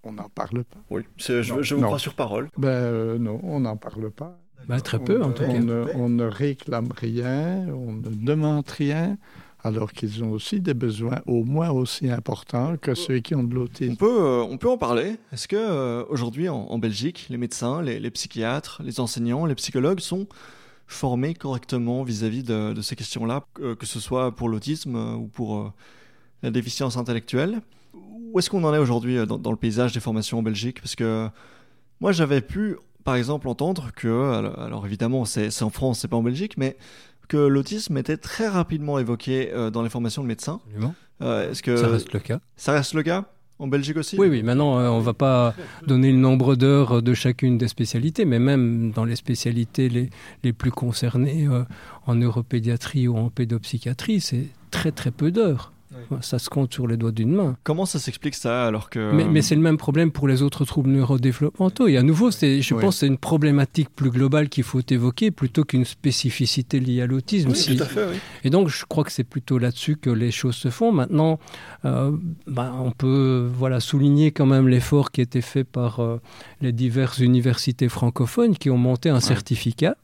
On 0.04 0.12
n'en 0.14 0.30
parle 0.30 0.64
pas. 0.66 0.80
Oui, 0.92 1.04
je, 1.18 1.52
Non, 1.52 1.62
je 1.64 1.74
vous 1.76 1.82
non. 1.82 1.88
crois 1.88 2.00
sur 2.00 2.14
parole. 2.14 2.50
Ben 2.58 2.68
euh, 2.70 3.18
non, 3.18 3.40
on 3.44 3.62
n'en 3.62 3.78
parle 3.78 4.12
pas. 4.12 4.40
Bah, 4.68 4.80
très 4.80 5.00
peu, 5.00 5.22
On- 5.22 5.26
en 5.28 5.32
tout 5.32 5.44
on 5.44 5.52
cas. 5.54 5.60
Ne, 5.60 5.86
on 5.96 6.10
ne 6.10 6.26
réclame 6.26 6.90
rien, 6.96 7.68
on 7.70 7.94
ne 7.94 8.10
demande 8.10 8.68
rien, 8.70 9.18
alors 9.66 9.92
qu'ils 9.94 10.24
ont 10.24 10.32
aussi 10.32 10.62
des 10.62 10.76
besoins 10.76 11.22
au 11.26 11.44
moins 11.44 11.72
aussi 11.72 12.10
importants 12.10 12.78
que 12.78 12.94
ceux 12.94 13.20
qui 13.20 13.34
ont 13.34 13.44
de 13.44 13.54
On 13.56 13.60
l'autisme. 13.62 13.96
peut, 13.96 14.06
euh, 14.22 14.44
on 14.44 14.58
peut 14.58 14.70
en 14.70 14.78
parler. 14.78 15.18
Est-ce 15.34 15.48
que 15.48 15.56
euh, 15.56 16.04
aujourd'hui 16.08 16.48
en, 16.50 16.68
en 16.70 16.78
Belgique, 16.78 17.26
les 17.32 17.38
médecins, 17.38 17.82
les, 17.82 18.00
les 18.00 18.12
psychiatres, 18.12 18.82
les 18.86 19.00
enseignants, 19.00 19.46
les 19.48 19.56
psychologues 19.56 20.02
sont 20.02 20.28
formés 20.86 21.34
correctement 21.34 22.04
vis-à-vis 22.04 22.44
de, 22.44 22.74
de 22.74 22.82
ces 22.84 22.96
questions-là, 22.96 23.44
que, 23.56 23.86
ce 23.86 24.00
soit 24.00 24.36
pour 24.36 24.50
l'autisme 24.50 24.96
euh, 24.96 25.16
ou 25.16 25.26
pour 25.28 25.74
la 26.44 26.52
déficience 26.52 26.96
intellectuelle? 26.96 27.62
Où 27.96 28.38
est-ce 28.38 28.52
qu'on 28.52 28.64
en 28.66 28.74
est 28.74 28.78
aujourd'hui 28.78 29.18
dans, 29.26 29.40
dans 29.40 29.52
le 29.52 29.58
paysage 29.58 29.94
des 29.94 30.00
formations 30.00 30.38
en 30.38 30.44
Belgique? 30.44 30.80
Parce 30.80 30.96
que 30.96 31.28
moi, 32.02 32.12
j'avais 32.12 32.42
pu, 32.42 32.76
par 33.04 33.16
exemple, 33.16 33.48
entendre 33.48 33.90
que, 33.96 34.32
alors, 34.34 34.60
alors 34.60 34.86
évidemment, 34.86 35.26
c'est 35.26 35.50
c'est 35.50 35.64
en 35.64 35.72
France, 35.72 36.00
c'est 36.02 36.08
pas 36.08 36.18
en 36.18 36.24
Belgique, 36.24 36.56
mais 36.58 36.78
que 37.28 37.38
l'autisme 37.38 37.98
était 37.98 38.18
très 38.18 38.48
rapidement 38.48 39.00
évoqué 39.00 39.52
euh, 39.54 39.70
dans 39.70 39.82
les 39.82 39.90
formations 39.90 40.22
de 40.24 40.28
médecins. 40.28 40.60
Absolument. 40.66 40.96
Euh, 41.22 41.52
est-ce 41.52 41.64
que 41.64 41.78
Ça 41.78 41.88
reste 41.88 42.14
le 42.14 42.20
cas. 42.20 42.40
Ça 42.58 42.74
reste 42.74 42.94
le 42.94 43.04
cas 43.04 43.26
en 43.58 43.68
Belgique 43.68 43.96
aussi? 43.96 44.18
Oui, 44.20 44.28
oui, 44.28 44.44
maintenant, 44.44 44.80
euh, 44.80 44.90
on 44.90 45.00
ne 45.00 45.04
va 45.04 45.14
pas 45.14 45.56
donner 45.88 46.12
le 46.12 46.18
nombre 46.18 46.56
d'heures 46.56 47.02
de 47.02 47.14
chacune 47.14 47.58
des 47.58 47.70
spécialités, 47.70 48.26
mais 48.26 48.40
même 48.40 48.92
dans 48.92 49.06
les 49.06 49.16
spécialités 49.16 49.88
les, 49.88 50.10
les 50.44 50.54
plus 50.54 50.72
concernées 50.72 51.48
en 52.06 52.16
neuropédiatrie 52.16 53.08
ou 53.08 53.18
en 53.18 53.30
pédopsychiatrie, 53.30 54.20
c'est 54.20 54.48
très 54.72 54.92
très 54.92 55.12
peu 55.12 55.32
d'heures. 55.32 55.72
Ça 56.22 56.40
se 56.40 56.50
compte 56.50 56.74
sur 56.74 56.88
les 56.88 56.98
doigts 56.98 57.12
d'une 57.12 57.32
main. 57.34 57.58
Comment 57.64 57.86
ça 57.86 58.00
s'explique 58.00 58.36
ça 58.36 58.66
alors 58.68 58.90
que... 58.90 59.12
Mais, 59.14 59.24
mais 59.26 59.42
c'est 59.42 59.56
le 59.56 59.62
même 59.62 59.78
problème 59.78 60.12
pour 60.12 60.28
les 60.28 60.42
autres 60.42 60.66
troubles 60.66 60.90
neurodéveloppementaux. 60.90 61.88
Et 61.88 61.96
à 61.98 62.04
nouveau, 62.04 62.32
c'est, 62.32 62.62
je 62.62 62.74
Oui. 62.76 62.82
pense 62.82 62.96
que 62.96 63.00
c'est 63.02 63.08
une 63.08 63.18
problématique 63.18 63.90
plus 63.96 64.10
globale 64.10 64.50
qu'il 64.50 64.64
faut 64.64 64.82
évoquer 64.90 65.32
plutôt 65.32 65.64
qu'une 65.64 65.86
spécificité 65.86 66.80
liée 66.80 67.02
à 67.02 67.08
l'autisme. 67.08 67.50
Oui, 67.50 67.56
Si- 67.56 67.76
tout 67.78 67.84
à 67.84 67.86
fait, 67.86 68.06
oui. 68.12 68.18
Et 68.44 68.50
donc, 68.50 68.68
je 68.68 68.84
crois 68.86 69.04
que 69.04 69.12
c'est 69.12 69.24
plutôt 69.24 69.58
là-dessus 69.58 69.96
que 69.96 70.10
les 70.10 70.32
choses 70.32 70.56
se 70.56 70.70
font. 70.70 70.92
Maintenant, 70.92 71.40
euh, 71.86 72.12
ben, 72.48 72.74
on 72.80 72.92
peut 72.92 73.50
voilà, 73.58 73.80
souligner 73.80 74.32
quand 74.32 74.46
même 74.46 74.68
l'effort 74.68 75.12
qui 75.12 75.22
a 75.22 75.24
été 75.24 75.42
fait 75.42 75.64
par 75.64 76.00
euh, 76.02 76.20
les 76.62 76.72
diverses 76.74 77.20
universités 77.20 77.90
francophones 77.90 78.56
qui 78.58 78.70
ont 78.70 78.78
monté 78.78 79.10
un 79.10 79.20
certificat. 79.20 79.96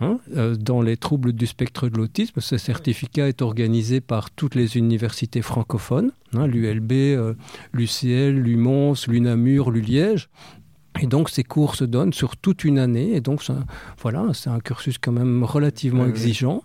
Hein, 0.00 0.18
euh, 0.36 0.54
dans 0.56 0.82
les 0.82 0.96
troubles 0.96 1.32
du 1.32 1.46
spectre 1.46 1.88
de 1.88 1.96
l'autisme, 1.96 2.40
ce 2.40 2.58
certificat 2.58 3.28
est 3.28 3.42
organisé 3.42 4.00
par 4.00 4.30
toutes 4.30 4.54
les 4.54 4.76
universités 4.76 5.42
francophones, 5.42 6.12
hein, 6.34 6.46
l'ULB, 6.46 6.92
euh, 6.92 7.34
l'UCL, 7.72 8.34
l'UMONS, 8.36 9.06
l'UNAMUR, 9.08 9.70
l'ULiège. 9.70 10.28
Et 11.00 11.06
donc 11.06 11.30
ces 11.30 11.44
cours 11.44 11.76
se 11.76 11.84
donnent 11.84 12.12
sur 12.12 12.36
toute 12.36 12.64
une 12.64 12.78
année. 12.78 13.14
Et 13.14 13.20
donc 13.20 13.42
voilà, 14.02 14.26
c'est 14.34 14.50
un 14.50 14.58
cursus 14.58 14.98
quand 14.98 15.12
même 15.12 15.44
relativement 15.44 16.02
Oui, 16.02 16.10
exigeant 16.10 16.62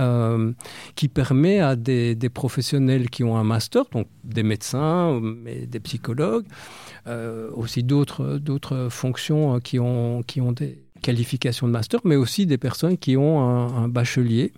euh, 0.00 0.52
qui 0.94 1.08
permet 1.08 1.60
à 1.60 1.76
des, 1.76 2.14
des 2.14 2.28
professionnels 2.28 3.10
qui 3.10 3.24
ont 3.24 3.36
un 3.36 3.44
master, 3.44 3.84
donc 3.92 4.08
des 4.24 4.42
médecins, 4.42 5.20
mais 5.20 5.66
des 5.66 5.80
psychologues, 5.80 6.46
euh, 7.06 7.50
aussi 7.52 7.82
d'autres 7.82 8.88
fonctions 8.90 9.56
euh, 9.56 9.58
qui 9.60 9.78
ont, 9.78 10.22
qui 10.22 10.40
ont 10.40 10.52
des 10.52 10.78
qualifications 11.02 11.66
de 11.66 11.72
master, 11.72 12.00
mais 12.04 12.16
aussi 12.16 12.46
des 12.46 12.58
personnes 12.58 12.98
qui 12.98 13.16
ont 13.16 13.40
un, 13.40 13.88
bachelier 13.88 14.52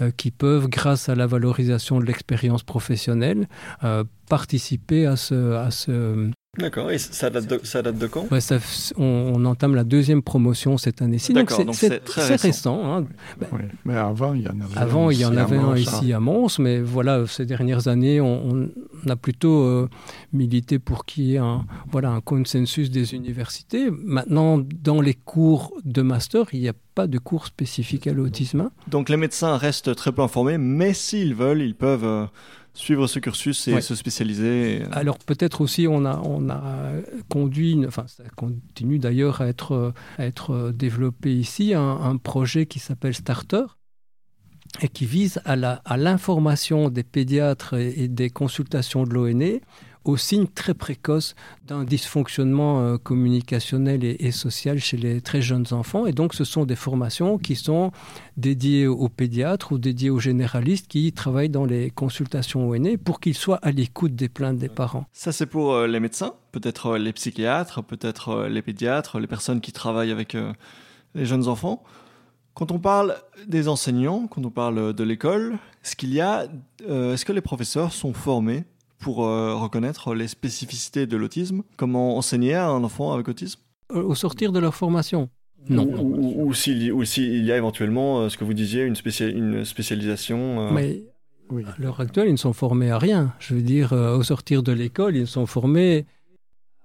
euh, 0.00 0.10
qui 0.16 0.30
peuvent, 0.30 0.68
grâce 0.68 1.08
à 1.08 1.14
la 1.14 1.26
valorisation 1.26 1.98
de 1.98 2.04
l'expérience 2.04 2.62
professionnelle, 2.62 3.48
euh, 3.84 4.04
participer 4.28 5.06
à 5.06 5.16
ce, 5.16 6.30
D'accord, 6.58 6.90
et 6.90 6.98
ça 6.98 7.28
date 7.30 7.46
de, 7.46 7.60
ça 7.64 7.82
date 7.82 7.98
de 7.98 8.06
quand? 8.06 8.26
Ouais, 8.30 8.40
ça 8.40 8.56
f- 8.56 8.92
on, 8.96 9.32
on 9.36 9.44
entame 9.44 9.74
la 9.74 9.84
deuxième 9.84 10.22
promotion 10.22 10.78
cette 10.78 11.02
année-ci. 11.02 11.32
Donc 11.32 11.50
c'est- 11.72 12.00
très 12.00 12.22
récent. 12.26 12.46
récent. 12.46 12.94
hein. 12.96 13.06
Ben, 13.38 13.46
Oui, 13.52 13.60
mais 13.84 13.94
avant, 13.96 14.32
il 14.34 14.42
y 14.42 14.48
en 14.48 14.60
avait 14.60 14.76
Avant, 14.78 15.08
un 15.08 15.12
il 15.12 15.20
y 15.20 15.24
en 15.24 15.30
ici 15.32 15.38
à 15.38 15.42
avait 15.42 15.56
un 15.56 15.62
Mons, 15.62 15.74
ici 15.76 16.12
hein. 16.12 16.16
à 16.16 16.20
Mons, 16.20 16.58
mais 16.58 16.80
voilà, 16.80 17.26
ces 17.26 17.44
dernières 17.46 17.88
années, 17.88 18.20
on, 18.20 18.68
on 19.04 19.08
a 19.10 19.16
plutôt 19.16 19.62
euh, 19.64 19.88
milité 20.32 20.78
pour 20.78 21.04
qu'il 21.04 21.24
y 21.24 21.34
ait 21.34 21.38
un, 21.38 21.64
voilà, 21.90 22.10
un 22.10 22.20
consensus 22.20 22.90
des 22.90 23.14
universités. 23.14 23.90
Maintenant, 23.90 24.58
dans 24.58 25.00
les 25.00 25.14
cours 25.14 25.74
de 25.84 26.02
master, 26.02 26.46
il 26.52 26.60
n'y 26.60 26.68
a 26.68 26.74
pas 26.94 27.06
de 27.06 27.18
cours 27.18 27.46
spécifiques 27.46 28.06
à 28.06 28.12
l'autisme. 28.14 28.70
Donc 28.88 29.10
les 29.10 29.18
médecins 29.18 29.56
restent 29.58 29.94
très 29.94 30.12
peu 30.12 30.22
informés, 30.22 30.56
mais 30.56 30.94
s'ils 30.94 31.34
veulent, 31.34 31.60
ils 31.60 31.74
peuvent 31.74 32.04
euh, 32.04 32.24
suivre 32.76 33.06
ce 33.06 33.18
cursus 33.18 33.68
et 33.68 33.74
Ouais. 33.74 33.80
se 33.80 33.94
spécialiser. 33.94 34.82
Alors 34.92 35.18
peut-être 35.18 35.60
aussi 35.62 35.86
on 35.88 36.04
a, 36.04 36.20
on 36.24 36.48
a 36.50 36.92
conduit, 37.28 37.72
une- 37.72 37.86
enfin 37.86 38.04
ça 38.06 38.22
continue 38.36 38.98
d'ailleurs 38.98 39.40
à 39.40 39.46
être, 39.48 39.94
à 40.18 40.24
être 40.26 40.70
développé 40.72 41.34
ici, 41.34 41.74
un, 41.74 41.80
un 41.82 42.16
projet 42.18 42.66
qui 42.66 42.78
s'appelle 42.78 43.14
Starter 43.14 43.64
et 44.82 44.88
qui 44.88 45.06
vise 45.06 45.40
à 45.46 45.96
l'information 45.96 46.90
des 46.90 47.02
pédiatres 47.02 47.74
et, 47.74 47.94
et 48.04 48.08
des 48.08 48.28
consultations 48.30 49.04
de 49.04 49.14
l'ONE 49.14 49.60
aux 50.06 50.16
signes 50.16 50.46
très 50.46 50.72
précoces 50.72 51.34
d'un 51.66 51.84
dysfonctionnement 51.84 52.80
euh, 52.80 52.96
communicationnel 52.96 54.04
et, 54.04 54.30
social 54.30 54.78
chez 54.78 54.96
les 54.96 55.20
très 55.20 55.42
jeunes 55.42 55.66
enfants. 55.72 56.06
Et 56.06 56.12
donc 56.12 56.32
ce 56.34 56.44
sont 56.44 56.64
des 56.64 56.76
formations 56.76 57.38
qui 57.38 57.56
sont 57.56 57.90
dédiées 58.36 58.86
aux 58.86 59.08
pédiatres 59.08 59.72
ou 59.72 59.78
dédiées 59.78 60.10
aux 60.10 60.20
généralistes 60.20 60.86
qui 60.86 61.12
travaillent 61.12 61.50
dans 61.50 61.64
les 61.64 61.90
consultations 61.90 62.68
ONE 62.68 62.96
pour 62.98 63.20
qu'ils 63.20 63.34
soient 63.34 63.58
à 63.62 63.72
l'écoute 63.72 64.14
des 64.14 64.28
plaintes 64.28 64.58
des 64.58 64.68
parents. 64.68 65.06
Ça, 65.12 65.32
c'est 65.32 65.46
pour 65.46 65.74
euh, 65.74 65.86
les 65.88 65.98
médecins, 65.98 66.34
peut-être 66.52 66.86
euh, 66.86 66.98
les 66.98 67.12
psychiatres, 67.12 67.82
peut-être 67.82 68.46
les 68.48 68.62
pédiatres, 68.62 69.18
les 69.18 69.26
personnes 69.26 69.60
qui 69.60 69.72
travaillent 69.72 70.12
avec 70.12 70.36
les 71.14 71.26
jeunes 71.26 71.48
enfants. 71.48 71.82
Quand 72.54 72.70
on 72.70 72.78
parle 72.78 73.16
des 73.46 73.68
enseignants, 73.68 74.28
quand 74.28 74.44
on 74.44 74.50
parle 74.50 74.94
de 74.94 75.04
l'école, 75.04 75.58
est-ce 75.84 75.96
qu'il 75.96 76.12
y 76.14 76.20
a, 76.20 76.46
est-ce 76.88 77.24
que 77.24 77.32
les 77.32 77.40
professeurs 77.40 77.92
sont 77.92 78.12
formés 78.12 78.64
pour 78.98 79.24
euh, 79.24 79.54
reconnaître 79.54 80.14
les 80.14 80.28
spécificités 80.28 81.06
de 81.06 81.16
l'autisme? 81.16 81.62
Comment 81.76 82.16
enseigner 82.16 82.54
à 82.54 82.68
un 82.68 82.82
enfant 82.84 83.12
avec 83.12 83.28
autisme? 83.28 83.60
Euh, 83.92 84.02
Au 84.02 84.14
sortir 84.14 84.52
de 84.52 84.58
leur 84.58 84.74
formation? 84.74 85.28
Non. 85.68 85.84
Ou, 85.84 86.16
ou- 86.16 86.48
ou 86.48 86.54
s'il 86.54 86.92
ou 86.92 87.04
s'il 87.04 87.44
y 87.44 87.52
a 87.52 87.56
éventuellement, 87.56 88.20
euh, 88.20 88.28
ce 88.28 88.36
que 88.36 88.44
vous 88.44 88.54
disiez, 88.54 88.84
une, 88.84 88.94
spécia- 88.94 89.28
une 89.30 89.64
spécialisation 89.64 90.60
euh, 90.60 90.70
Mais 90.72 91.02
Oui. 91.50 91.64
à 91.64 91.74
l'heure 91.80 92.00
actuelle, 92.00 92.28
ils 92.28 92.32
ne 92.32 92.36
sont 92.36 92.52
formés 92.52 92.90
à 92.90 92.98
rien. 92.98 93.34
Je 93.40 93.54
veux 93.54 93.62
dire, 93.62 93.92
euh, 93.92 94.16
au 94.16 94.22
sortir 94.22 94.62
de 94.62 94.72
l'école, 94.72 95.16
ils 95.16 95.22
ne 95.22 95.26
sont 95.26 95.46
formés 95.46 96.06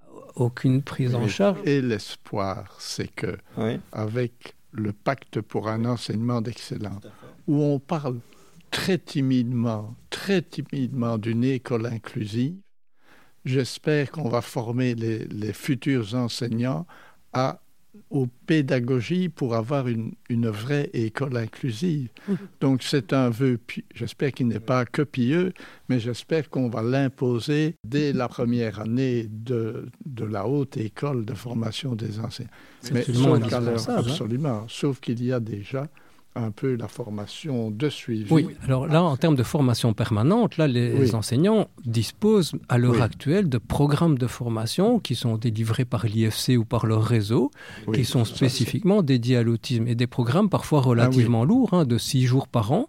à 0.01 0.07
aucune 0.35 0.81
prise 0.81 1.13
en 1.15 1.27
charge. 1.27 1.59
Et 1.65 1.81
l'espoir, 1.81 2.75
c'est 2.79 3.07
que 3.07 3.37
Oui. 3.57 3.77
avec 3.91 4.55
le 4.71 4.93
pacte 4.93 5.41
pour 5.41 5.67
un 5.67 5.85
enseignement 5.85 6.41
d'excellence, 6.41 7.03
où 7.47 7.61
on 7.61 7.79
parle 7.79 8.17
très 8.71 8.97
timidement, 8.97 9.95
très 10.09 10.41
timidement 10.41 11.17
d'une 11.17 11.43
école 11.43 11.85
inclusive, 11.85 12.55
j'espère 13.45 14.11
qu'on 14.11 14.29
va 14.29 14.41
former 14.41 14.95
les, 14.95 15.25
les 15.25 15.53
futurs 15.53 16.15
enseignants 16.15 16.87
à, 17.33 17.59
aux 18.09 18.27
pédagogies 18.45 19.29
pour 19.29 19.55
avoir 19.55 19.87
une, 19.87 20.13
une 20.29 20.47
vraie 20.47 20.89
école 20.93 21.37
inclusive. 21.37 22.09
Donc 22.61 22.83
c'est 22.83 23.13
un 23.13 23.29
vœu, 23.29 23.59
j'espère 23.93 24.31
qu'il 24.31 24.47
n'est 24.47 24.59
pas 24.59 24.85
que 24.85 25.01
pieux, 25.01 25.53
mais 25.89 25.99
j'espère 25.99 26.49
qu'on 26.49 26.69
va 26.69 26.81
l'imposer 26.81 27.75
dès 27.83 28.13
la 28.13 28.29
première 28.29 28.79
année 28.79 29.27
de, 29.29 29.89
de 30.05 30.25
la 30.25 30.47
haute 30.47 30.77
école 30.77 31.25
de 31.25 31.33
formation 31.33 31.95
des 31.95 32.19
enseignants. 32.19 32.49
Mais 32.91 32.99
absolument 32.99 33.35
sauf 33.35 33.53
indispensable, 33.53 33.99
hein. 33.99 34.11
absolument, 34.11 34.65
sauf 34.69 34.99
qu'il 35.01 35.23
y 35.23 35.33
a 35.33 35.39
déjà 35.39 35.87
un 36.35 36.51
peu 36.51 36.75
la 36.75 36.87
formation 36.87 37.71
de 37.71 37.89
suivi. 37.89 38.31
Oui, 38.31 38.47
alors 38.63 38.87
là, 38.87 39.03
en 39.03 39.17
termes 39.17 39.35
de 39.35 39.43
formation 39.43 39.93
permanente, 39.93 40.57
là, 40.57 40.67
les 40.67 40.93
Oui. 40.93 41.15
enseignants 41.15 41.67
disposent 41.85 42.53
à 42.69 42.77
l'heure 42.77 42.93
Oui. 42.93 43.01
actuelle 43.01 43.49
de 43.49 43.57
programmes 43.57 44.17
de 44.17 44.27
formation 44.27 44.99
qui 44.99 45.15
sont 45.15 45.37
délivrés 45.37 45.85
par 45.85 46.05
l'IFC 46.05 46.57
ou 46.57 46.63
par 46.65 46.85
leur 46.85 47.03
réseau, 47.03 47.51
Oui, 47.87 47.97
qui 47.97 48.05
sont 48.05 48.23
spécifiquement 48.25 49.01
dédiés 49.01 49.37
à 49.37 49.43
l'autisme, 49.43 49.87
et 49.87 49.95
des 49.95 50.07
programmes 50.07 50.49
parfois 50.49 50.81
relativement 50.81 51.43
lourds, 51.43 51.73
hein, 51.73 51.85
de 51.85 51.97
six 51.97 52.23
jours 52.25 52.47
par 52.47 52.71
an. 52.71 52.87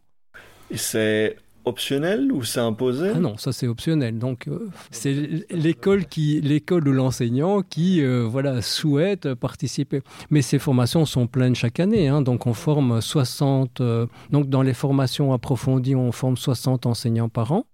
Et 0.70 0.76
c'est 0.76 1.36
optionnel 1.64 2.32
ou 2.32 2.42
c'est 2.44 2.60
imposé 2.60 3.10
Ah 3.14 3.18
non, 3.20 3.36
ça 3.36 3.52
c'est 3.52 3.66
optionnel. 3.68 4.18
Donc 4.18 4.48
euh, 4.48 4.68
c'est 4.90 5.14
l'école 5.50 6.06
qui, 6.06 6.40
l'école 6.40 6.88
ou 6.88 6.92
l'enseignant 6.92 7.62
qui, 7.62 8.02
euh, 8.02 8.26
voilà, 8.28 8.62
souhaite 8.62 9.34
participer. 9.34 10.00
Mais 10.30 10.42
ces 10.42 10.58
formations 10.58 11.04
sont 11.06 11.26
pleines 11.26 11.54
chaque 11.54 11.80
année. 11.80 12.08
hein. 12.08 12.22
donc 12.22 12.46
on 12.46 12.54
forme 12.54 13.00
60. 13.00 13.80
euh, 13.80 14.06
donc 14.30 14.48
dans 14.48 14.62
les 14.62 14.74
formations 14.74 15.32
approfondies, 15.32 15.94
on 15.94 16.12
forme 16.12 16.36
60 16.36 16.86
enseignants 16.86 17.28
par 17.28 17.52
an. 17.52 17.64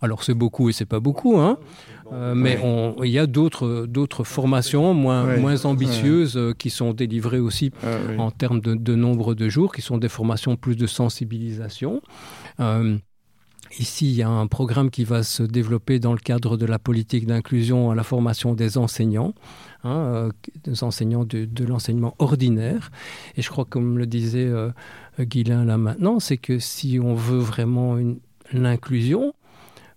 Alors 0.00 0.22
c'est 0.22 0.34
beaucoup 0.34 0.68
et 0.68 0.72
c'est 0.72 0.84
pas 0.84 1.00
beaucoup, 1.00 1.38
hein. 1.38 1.56
Euh, 2.12 2.34
mais 2.34 2.58
il 3.04 3.10
y 3.10 3.18
a 3.18 3.26
d'autres 3.26 3.86
d'autres 3.86 4.22
formations 4.24 4.92
moins, 4.92 5.24
Ouais. 5.26 5.40
moins 5.40 5.64
ambitieuses 5.64 6.36
euh, 6.36 6.52
qui 6.52 6.68
sont 6.68 6.92
délivrées 6.92 7.38
aussi 7.38 7.70
Ah 7.82 7.86
oui. 8.10 8.18
en 8.18 8.30
termes 8.30 8.60
de, 8.60 8.74
de 8.74 8.94
nombre 8.94 9.34
de 9.34 9.48
jours, 9.48 9.72
qui 9.72 9.80
sont 9.80 9.96
des 9.96 10.10
formations 10.10 10.56
plus 10.56 10.76
de 10.76 10.86
sensibilisation. 10.86 12.02
Euh, 12.60 12.98
ici, 13.78 14.10
il 14.10 14.14
y 14.14 14.22
a 14.22 14.28
un 14.28 14.46
programme 14.46 14.90
qui 14.90 15.04
va 15.04 15.22
se 15.22 15.42
développer 15.42 15.98
dans 15.98 16.12
le 16.12 16.18
cadre 16.18 16.56
de 16.56 16.66
la 16.66 16.78
politique 16.78 17.26
d'inclusion 17.26 17.90
à 17.90 17.94
la 17.94 18.02
formation 18.02 18.54
des 18.54 18.78
enseignants, 18.78 19.34
hein, 19.84 19.96
euh, 19.96 20.30
des 20.64 20.84
enseignants 20.84 21.24
de, 21.24 21.64
l'enseignement 21.64 22.14
ordinaire. 22.18 22.90
Et 23.36 23.42
je 23.42 23.50
crois, 23.50 23.64
comme 23.64 23.98
le 23.98 24.06
disait 24.06 24.46
euh, 24.46 24.70
Guilain 25.20 25.64
là 25.64 25.78
maintenant, 25.78 26.20
c'est 26.20 26.36
que 26.36 26.58
si 26.58 26.98
on 27.02 27.14
veut 27.14 27.38
vraiment 27.38 27.96
l'inclusion, 28.52 29.34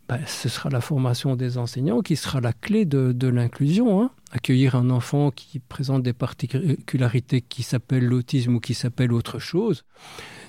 ben, 0.08 0.20
ce 0.26 0.48
sera 0.48 0.70
la 0.70 0.80
formation 0.80 1.36
des 1.36 1.58
enseignants 1.58 2.02
qui 2.02 2.16
sera 2.16 2.40
la 2.40 2.54
clé 2.54 2.86
de, 2.86 3.12
de 3.12 3.28
l'inclusion. 3.28 4.02
hein. 4.02 4.12
Accueillir 4.32 4.76
un 4.76 4.90
enfant 4.90 5.32
qui 5.32 5.60
présente 5.60 6.04
des 6.04 6.14
particularités 6.14 7.42
qui 7.42 7.64
s'appellent 7.64 8.06
l'autisme 8.06 8.56
ou 8.56 8.60
qui 8.60 8.74
s'appellent 8.74 9.14
autre 9.14 9.40
chose 9.40 9.84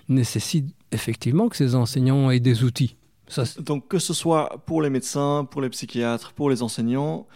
nécessite 0.08 0.74
effectivement 0.92 1.48
que 1.48 1.56
ces 1.56 1.74
enseignants 1.74 2.30
aient 2.30 2.40
des 2.40 2.64
outils. 2.64 2.96
Ça, 3.28 3.44
Donc 3.60 3.88
que 3.88 3.98
ce 3.98 4.14
soit 4.14 4.62
pour 4.66 4.82
les 4.82 4.90
médecins, 4.90 5.46
pour 5.50 5.60
les 5.60 5.68
psychiatres, 5.68 6.32
pour 6.32 6.50
les 6.50 6.62
enseignants, 6.62 7.26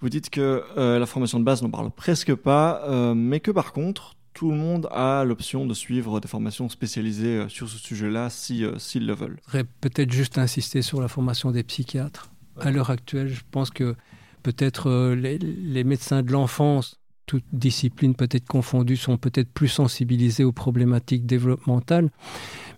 vous 0.00 0.08
dites 0.08 0.28
que 0.30 0.62
euh, 0.76 0.98
la 0.98 1.06
formation 1.06 1.38
de 1.40 1.44
base 1.44 1.62
n'en 1.62 1.70
parle 1.70 1.90
presque 1.90 2.34
pas, 2.34 2.82
euh, 2.86 3.14
mais 3.14 3.40
que 3.40 3.50
par 3.50 3.72
contre, 3.72 4.16
tout 4.36 4.50
le 4.50 4.56
monde 4.56 4.86
a 4.90 5.24
l'option 5.24 5.64
de 5.64 5.72
suivre 5.72 6.20
des 6.20 6.28
formations 6.28 6.68
spécialisées 6.68 7.38
euh, 7.38 7.48
sur 7.48 7.70
ce 7.70 7.78
sujet-là 7.78 8.28
si, 8.28 8.64
euh, 8.64 8.78
s'ils 8.78 9.06
le 9.06 9.14
veulent. 9.14 9.38
je 9.46 9.52
voudrais 9.52 9.64
peut-être 9.80 10.12
juste 10.12 10.36
insister 10.36 10.82
sur 10.82 11.00
la 11.00 11.08
formation 11.08 11.52
des 11.52 11.62
psychiatres. 11.62 12.28
À 12.60 12.70
l'heure 12.70 12.90
actuelle, 12.90 13.28
je 13.28 13.40
pense 13.50 13.70
que 13.70 13.96
peut-être 14.42 14.90
euh, 14.90 15.14
les, 15.14 15.38
les 15.38 15.84
médecins 15.84 16.22
de 16.22 16.32
l'enfance, 16.32 17.00
toutes 17.24 17.44
disciplines 17.50 18.14
peut-être 18.14 18.46
confondues, 18.46 18.98
sont 18.98 19.16
peut-être 19.16 19.50
plus 19.50 19.68
sensibilisés 19.68 20.44
aux 20.44 20.52
problématiques 20.52 21.24
développementales. 21.24 22.10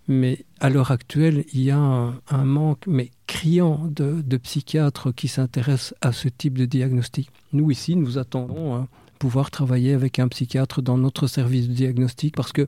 Mais 0.08 0.44
à 0.58 0.70
l'heure 0.70 0.90
actuelle, 0.90 1.44
il 1.52 1.62
y 1.62 1.70
a 1.70 1.78
un, 1.78 2.44
manque 2.44 2.86
mais 2.86 3.10
criant 3.26 3.86
de, 3.90 4.36
psychiatres 4.38 5.12
qui 5.12 5.28
s'intéressent 5.28 5.94
à 6.00 6.12
ce 6.12 6.28
type 6.28 6.56
de 6.56 6.64
diagnostic. 6.64 7.30
Nous, 7.52 7.70
ici, 7.70 7.94
nous 7.94 8.16
attendons 8.16 8.74
hein, 8.74 8.88
pouvoir 9.18 9.50
travailler 9.50 9.92
avec 9.92 10.18
un 10.18 10.28
psychiatre 10.28 10.80
dans 10.80 10.96
notre 10.96 11.26
service 11.26 11.68
de 11.68 11.74
diagnostic 11.74 12.34
parce 12.34 12.52
que 12.52 12.66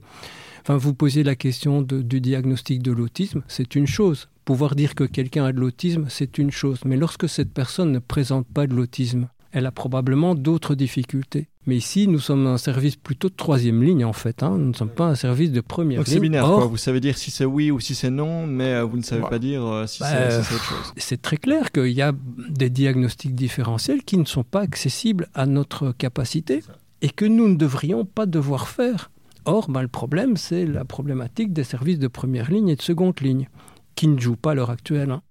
Enfin, 0.62 0.76
vous 0.76 0.94
posiez 0.94 1.22
la 1.22 1.36
question 1.36 1.82
du 1.82 2.20
diagnostic 2.20 2.82
de 2.82 2.92
l'autisme, 2.92 3.42
c'est 3.48 3.74
une 3.76 3.86
chose. 3.86 4.28
Pouvoir 4.44 4.74
dire 4.74 4.94
que 4.94 5.04
quelqu'un 5.04 5.46
a 5.46 5.52
de 5.52 5.58
l'autisme, 5.58 6.04
c'est 6.08 6.38
une 6.38 6.50
chose. 6.50 6.80
Mais 6.84 6.96
lorsque 6.96 7.28
cette 7.28 7.52
personne 7.52 7.92
ne 7.92 7.98
présente 7.98 8.46
pas 8.46 8.66
de 8.66 8.74
l'autisme, 8.74 9.28
elle 9.52 9.66
a 9.66 9.72
probablement 9.72 10.34
d'autres 10.34 10.74
difficultés. 10.74 11.48
Mais 11.66 11.76
ici, 11.76 12.08
nous 12.08 12.18
sommes 12.18 12.46
un 12.46 12.56
service 12.56 12.96
plutôt 12.96 13.28
de 13.28 13.34
troisième 13.34 13.82
ligne, 13.82 14.04
en 14.04 14.12
fait. 14.12 14.42
hein. 14.42 14.56
Nous 14.58 14.68
ne 14.68 14.72
sommes 14.72 14.88
pas 14.90 15.06
un 15.08 15.14
service 15.14 15.52
de 15.52 15.60
première 15.60 15.98
Donc 15.98 16.06
ligne. 16.06 16.14
c'est 16.14 16.20
binaire, 16.20 16.44
Or, 16.48 16.56
quoi. 16.58 16.66
Vous 16.66 16.76
savez 16.76 17.00
dire 17.00 17.18
si 17.18 17.30
c'est 17.30 17.44
oui 17.44 17.70
ou 17.70 17.80
si 17.80 17.94
c'est 17.94 18.10
non, 18.10 18.46
mais 18.46 18.72
euh, 18.74 18.84
vous 18.84 18.96
ne 18.96 19.02
savez 19.02 19.22
pas 19.28 19.38
dire 19.38 19.64
euh, 19.64 19.86
si 19.86 20.00
Bah, 20.00 20.06
c'est 20.30 20.42
si 20.42 20.48
c'est 20.48 20.54
autre 20.54 20.64
chose. 20.64 20.92
c'est 20.96 21.20
très 21.22 21.36
clair 21.36 21.70
qu'il 21.72 21.88
y 21.92 22.02
a 22.02 22.12
des 22.48 22.70
diagnostics 22.70 23.34
différentiels 23.34 24.02
qui 24.04 24.16
ne 24.16 24.24
sont 24.24 24.44
pas 24.44 24.60
accessibles 24.60 25.28
à 25.34 25.46
notre 25.46 25.92
capacité. 25.92 26.62
et 27.02 27.10
que 27.10 27.24
nous 27.24 27.48
ne 27.48 27.56
devrions 27.56 28.04
pas 28.04 28.26
devoir 28.26 28.68
faire. 28.68 29.10
Or, 29.46 29.70
ben, 29.70 29.82
le 29.82 29.88
problème, 29.88 30.36
c'est 30.36 30.66
la 30.66 30.84
problématique 30.84 31.52
des 31.52 31.64
services 31.64 31.98
de 31.98 32.08
première 32.08 32.50
ligne 32.50 32.68
et 32.68 32.76
de 32.76 32.82
seconde 32.82 33.18
ligne, 33.20 33.48
qui 33.94 34.06
ne 34.08 34.18
jouent 34.20 34.36
pas 34.36 34.50
à 34.52 34.54
l'heure 34.54 34.70
actuelle. 34.70 35.10
Hein. 35.10 35.22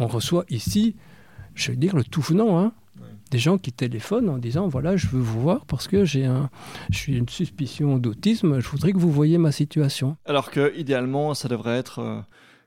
On 0.00 0.06
reçoit 0.06 0.44
ici, 0.50 0.96
je 1.54 1.70
veux 1.70 1.76
dire, 1.76 1.94
le 1.96 2.04
tout 2.04 2.20
venant, 2.20 2.58
hein, 2.58 2.72
des 3.30 3.38
gens 3.38 3.58
qui 3.58 3.72
téléphonent 3.72 4.28
en 4.28 4.38
disant 4.38 4.68
voilà, 4.68 4.96
je 4.96 5.06
veux 5.08 5.20
vous 5.20 5.40
voir 5.40 5.64
parce 5.66 5.88
que 5.88 6.04
j'ai 6.04 6.24
un, 6.24 6.50
je 6.90 6.98
suis 6.98 7.16
une 7.16 7.28
suspicion 7.28 7.98
d'autisme, 7.98 8.60
je 8.60 8.68
voudrais 8.68 8.92
que 8.92 8.98
vous 8.98 9.12
voyez 9.12 9.38
ma 9.38 9.52
situation. 9.52 10.16
Alors 10.26 10.50
que 10.50 10.76
idéalement, 10.76 11.34
ça 11.34 11.48
devrait 11.48 11.76
être 11.78 12.00
euh, 12.00 12.20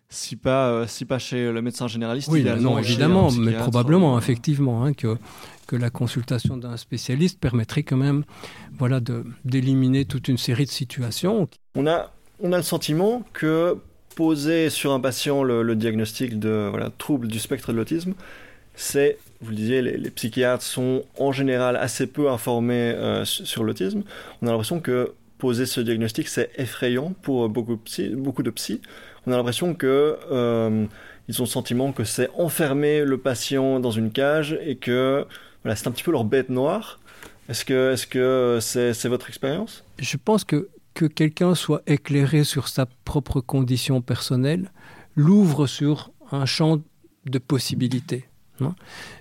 si 0.10 0.36
pas 0.36 0.70
euh, 0.70 0.88
si 0.88 1.06
pas 1.06 1.20
chez 1.20 1.52
le 1.52 1.62
médecin 1.62 1.88
généraliste. 1.88 2.30
Oui, 2.32 2.44
non, 2.60 2.78
évidemment, 2.78 3.32
mais 3.32 3.54
probablement, 3.54 4.16
euh, 4.16 4.20
effectivement, 4.20 4.84
hein, 4.84 4.94
que 4.94 5.18
que 5.68 5.76
la 5.76 5.90
consultation 5.90 6.58
d'un 6.58 6.76
spécialiste 6.78 7.40
permettrait 7.40 7.84
quand 7.84 7.98
même, 7.98 8.24
voilà, 8.78 9.00
de 9.00 9.24
d'éliminer 9.46 10.06
toute 10.06 10.28
une 10.28 10.38
série 10.38 10.66
de 10.66 10.72
situations. 10.72 11.48
On 11.76 11.88
a 11.88 12.12
on 12.40 12.52
a 12.54 12.58
le 12.58 12.64
sentiment 12.64 13.24
que 13.34 13.78
poser 14.16 14.70
sur 14.70 14.92
un 14.92 15.00
patient 15.00 15.44
le, 15.44 15.64
le 15.64 15.76
diagnostic 15.76 16.38
de 16.38 16.68
voilà, 16.70 16.90
trouble 16.98 17.28
du 17.28 17.40
spectre 17.40 17.72
de 17.72 17.78
l'autisme, 17.78 18.14
c'est, 18.76 19.18
vous 19.42 19.50
le 19.50 19.56
disiez, 19.56 19.82
les, 19.82 20.10
psychiatres 20.12 20.64
sont 20.64 21.04
en 21.18 21.32
général 21.32 21.76
assez 21.76 22.08
peu 22.08 22.30
informés 22.30 22.94
euh, 22.96 23.26
sur 23.26 23.64
l'autisme. 23.64 24.04
On 24.42 24.48
a 24.48 24.52
l'impression 24.52 24.80
que 24.80 25.14
poser 25.38 25.66
ce 25.66 25.82
diagnostic, 25.82 26.28
c'est 26.28 26.52
effrayant 26.58 27.14
pour 27.22 27.50
beaucoup 27.50 27.76
de 27.76 27.82
psy. 27.82 28.10
Beaucoup 28.10 28.44
de 28.44 28.52
psy. 28.52 28.82
On 29.26 29.32
a 29.32 29.38
l'impression 29.38 29.74
que 29.74 30.18
euh, 30.32 30.86
ils 31.28 31.42
ont 31.42 31.46
le 31.46 31.50
sentiment 31.50 31.92
que 31.92 32.04
c'est 32.04 32.30
enfermer 32.38 33.04
le 33.04 33.18
patient 33.18 33.80
dans 33.80 33.92
une 33.92 34.12
cage 34.12 34.58
et 34.64 34.76
que 34.76 35.26
c'est 35.66 35.88
un 35.88 35.92
petit 35.92 36.04
peu 36.04 36.12
leur 36.12 36.24
bête 36.24 36.50
noire. 36.50 37.00
Est-ce 37.50 37.66
que 37.66 38.60
c'est 38.62 39.10
votre 39.10 39.30
expérience? 39.30 39.84
Je 40.00 40.18
pense 40.18 40.44
que 40.44 40.70
que 40.94 41.06
quelqu'un 41.06 41.56
soit 41.56 41.82
éclairé 41.88 42.44
sur 42.44 42.68
sa 42.68 42.86
propre 42.86 43.42
condition 43.42 44.02
personnelle 44.02 44.72
l'ouvre 45.16 45.68
sur 45.68 46.12
un 46.32 46.46
champ 46.46 46.82
de 47.26 47.40
possibilités. 47.40 48.26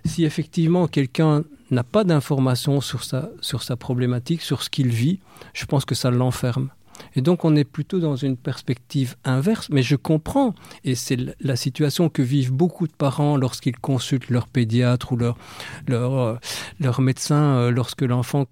Si 0.05 0.25
effectivement 0.25 0.87
quelqu'un 0.89 1.43
n'a 1.71 1.85
pas 1.85 2.05
d'informations 2.05 2.81
sur 2.81 3.05
sa, 3.05 3.31
sur 3.41 3.63
sa 3.63 3.77
problématique, 3.77 4.43
sur 4.43 4.63
ce 4.63 4.71
qu'il 4.71 4.89
vit, 4.89 5.21
je 5.55 5.65
pense 5.67 5.85
que 5.85 5.95
ça 5.95 6.11
l'enferme. 6.11 6.71
Et 7.15 7.23
donc 7.23 7.45
on 7.45 7.57
est 7.57 7.65
plutôt 7.65 7.99
dans 7.99 8.17
une 8.17 8.37
perspective 8.37 9.17
inverse, 9.25 9.69
mais 9.71 9.83
je 9.83 9.97
comprends, 9.97 10.55
et 10.85 10.95
c'est 10.95 11.17
la 11.41 11.57
situation 11.57 12.09
que 12.11 12.21
vivent 12.23 12.53
beaucoup 12.53 12.87
de 12.87 12.93
parents 12.93 13.37
lorsqu'ils 13.39 13.79
consultent 13.79 14.29
leur 14.31 14.47
pédiatre 14.49 15.13
ou 15.13 15.17
leur, 15.17 15.39
leur, 15.89 16.19
euh, 16.19 16.37
leur 16.79 17.01
médecin 17.01 17.41
euh, 17.57 17.71
lorsque 17.71 18.03
l'enfant 18.03 18.47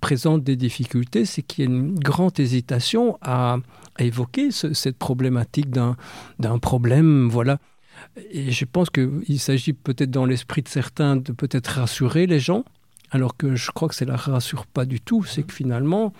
présente 0.00 0.42
des 0.44 0.56
difficultés, 0.56 1.24
c'est 1.24 1.42
qu'il 1.42 1.64
y 1.64 1.66
a 1.66 1.70
une 1.70 1.94
grande 1.98 2.38
hésitation 2.38 3.18
à, 3.22 3.58
évoquer 3.98 4.50
ce- 4.50 4.72
cette 4.74 4.98
problématique 4.98 5.70
d'un 5.70 6.58
problème, 6.60 7.28
voilà. 7.28 7.58
Et 8.30 8.50
je 8.52 8.64
pense 8.64 8.90
qu'il 8.90 9.40
s'agit 9.40 9.72
peut-être 9.72 10.10
dans 10.10 10.26
l'esprit 10.26 10.62
de 10.62 10.68
certains 10.68 11.16
de 11.16 11.32
peut-être 11.32 11.68
rassurer 11.68 12.26
les 12.26 12.38
gens, 12.40 12.64
alors 13.10 13.36
que 13.36 13.54
je 13.54 13.70
crois 13.70 13.88
que 13.88 13.94
ça 13.94 14.04
ne 14.04 14.10
la 14.10 14.16
rassure 14.16 14.66
pas 14.66 14.84
du 14.84 15.00
tout. 15.00 15.22
C'est 15.22 15.44
que 15.44 15.52
finalement... 15.52 16.12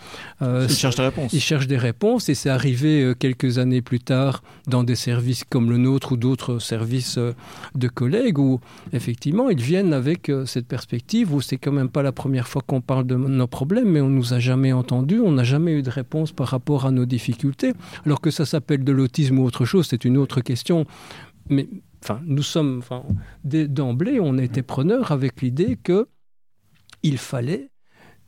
euh, 0.43 0.67
Ils 0.69 0.77
cherchent 0.77 0.95
des 0.95 1.03
réponses. 1.03 1.33
Ils 1.33 1.41
cherchent 1.41 1.67
des 1.67 1.77
réponses 1.77 2.29
et 2.29 2.35
c'est 2.35 2.51
arrivé 2.51 3.03
euh, 3.03 3.15
quelques 3.15 3.59
années 3.59 3.83
plus 3.83 3.99
tard 3.99 4.45
dans 4.69 4.85
des 4.85 4.95
services 4.95 5.43
comme 5.43 5.71
le 5.71 5.77
nôtre 5.77 6.13
ou 6.13 6.17
d'autres 6.17 6.61
services 6.61 7.19
euh, 7.19 7.33
de 7.75 7.89
collègues 7.89 8.39
où 8.39 8.61
effectivement 8.93 9.51
ils 9.51 9.61
viennent 9.61 9.93
avec 9.93 10.31
cette 10.47 10.69
perspective 10.69 11.35
où 11.35 11.41
c'est 11.41 11.57
quand 11.57 11.73
même 11.73 11.89
pas 11.89 12.03
la 12.03 12.13
première 12.13 12.47
fois 12.47 12.63
qu'on 12.65 12.81
parle 12.81 13.07
de 13.07 13.17
nos 13.17 13.47
problèmes 13.49 13.91
mais 13.91 14.01
on 14.01 14.09
nous 14.09 14.33
a 14.33 14.39
jamais 14.39 14.73
entendu, 14.73 15.19
on 15.19 15.33
n'a 15.33 15.43
jamais 15.45 15.73
eu 15.73 15.83
de 15.83 15.91
réponse 15.91 16.31
par 16.31 16.47
rapport 16.47 16.87
à 16.87 16.93
nos 16.93 17.07
difficultés. 17.07 17.73
Alors 18.07 18.21
que 18.21 18.31
ça 18.31 18.47
s'appelle 18.47 18.85
de 18.85 18.93
l'autisme 18.93 19.39
ou 19.41 19.45
autre 19.45 19.65
chose, 19.65 19.89
c'est 19.91 20.05
une 20.05 20.17
autre 20.17 20.43
question. 20.43 20.87
Mais 21.49 21.69
enfin, 22.03 22.21
nous 22.25 22.43
sommes, 22.43 22.83
d'emblée, 23.45 24.21
on 24.21 24.39
était 24.39 24.63
preneurs 24.63 25.13
avec 25.13 25.43
l'idée 25.43 25.77
que 25.77 26.09
il 27.03 27.19
fallait 27.19 27.71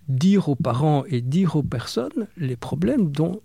dire 0.09 0.49
aux 0.49 0.55
parents 0.55 1.05
et 1.07 1.21
dire 1.21 1.57
aux 1.57 1.63
personnes 1.63 2.29
les 2.37 2.57
problèmes 2.57 3.11
dont, 3.11 3.41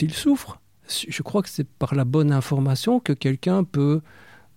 ils 0.00 0.14
souffrent. 0.14 0.60
Je 0.88 1.22
crois 1.22 1.42
que 1.42 1.48
c'est 1.48 1.68
par 1.68 1.94
la 1.94 2.04
bonne 2.04 2.32
information 2.32 3.00
que 3.00 3.12
quelqu'un 3.12 3.64
peut 3.64 4.00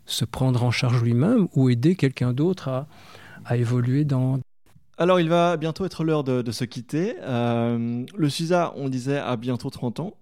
se 0.05 0.25
prendre 0.25 0.63
en 0.63 0.71
charge 0.71 1.03
lui-même 1.03 1.47
ou 1.55 1.69
aider 1.69 1.95
quelqu'un 1.95 2.33
d'autre 2.33 2.85
à, 3.45 3.57
évoluer 3.57 4.05
dans, 4.05 4.39
Alors, 4.99 5.19
il 5.19 5.27
va 5.27 5.57
bientôt 5.57 5.85
être 5.85 6.03
l'heure 6.03 6.23
de, 6.23 6.51
se 6.51 6.63
quitter. 6.65 7.15
Euh, 7.21 8.05
le 8.15 8.29
CISA, 8.29 8.73
on 8.75 8.89
disait, 8.89 9.17
a 9.17 9.35
bientôt 9.37 9.71
30 9.71 9.99
ans. 10.01 10.13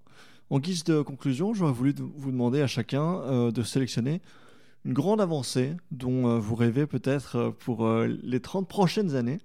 En 0.49 0.59
guise 0.59 0.85
de 0.85 1.01
conclusion, 1.01 1.53
j'aurais 1.53 1.73
voulu 1.73 1.93
vous 2.15 2.31
demander 2.31 2.61
à 2.61 2.67
chacun 2.67 3.19
euh, 3.21 3.51
de 3.51 3.63
sélectionner 3.63 4.21
une 4.85 4.93
grande 4.93 5.19
avancée 5.19 5.73
dont 5.91 6.29
euh, 6.29 6.39
vous 6.39 6.55
rêvez 6.55 6.87
peut-être 6.87 7.35
euh, 7.35 7.51
pour 7.51 7.89
les 7.89 8.39
30 8.39 8.67
prochaines 8.67 9.15
années 9.15 9.39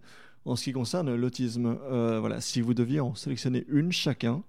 en 0.44 0.54
ce 0.54 0.64
qui 0.64 0.72
concerne 0.72 1.14
l'autisme. 1.14 1.76
Voilà, 1.88 2.40
si 2.40 2.60
vous 2.60 2.74
deviez 2.74 3.00
en 3.00 3.14
sélectionner 3.14 3.64
une 3.68 3.92
chacun, 3.92 4.42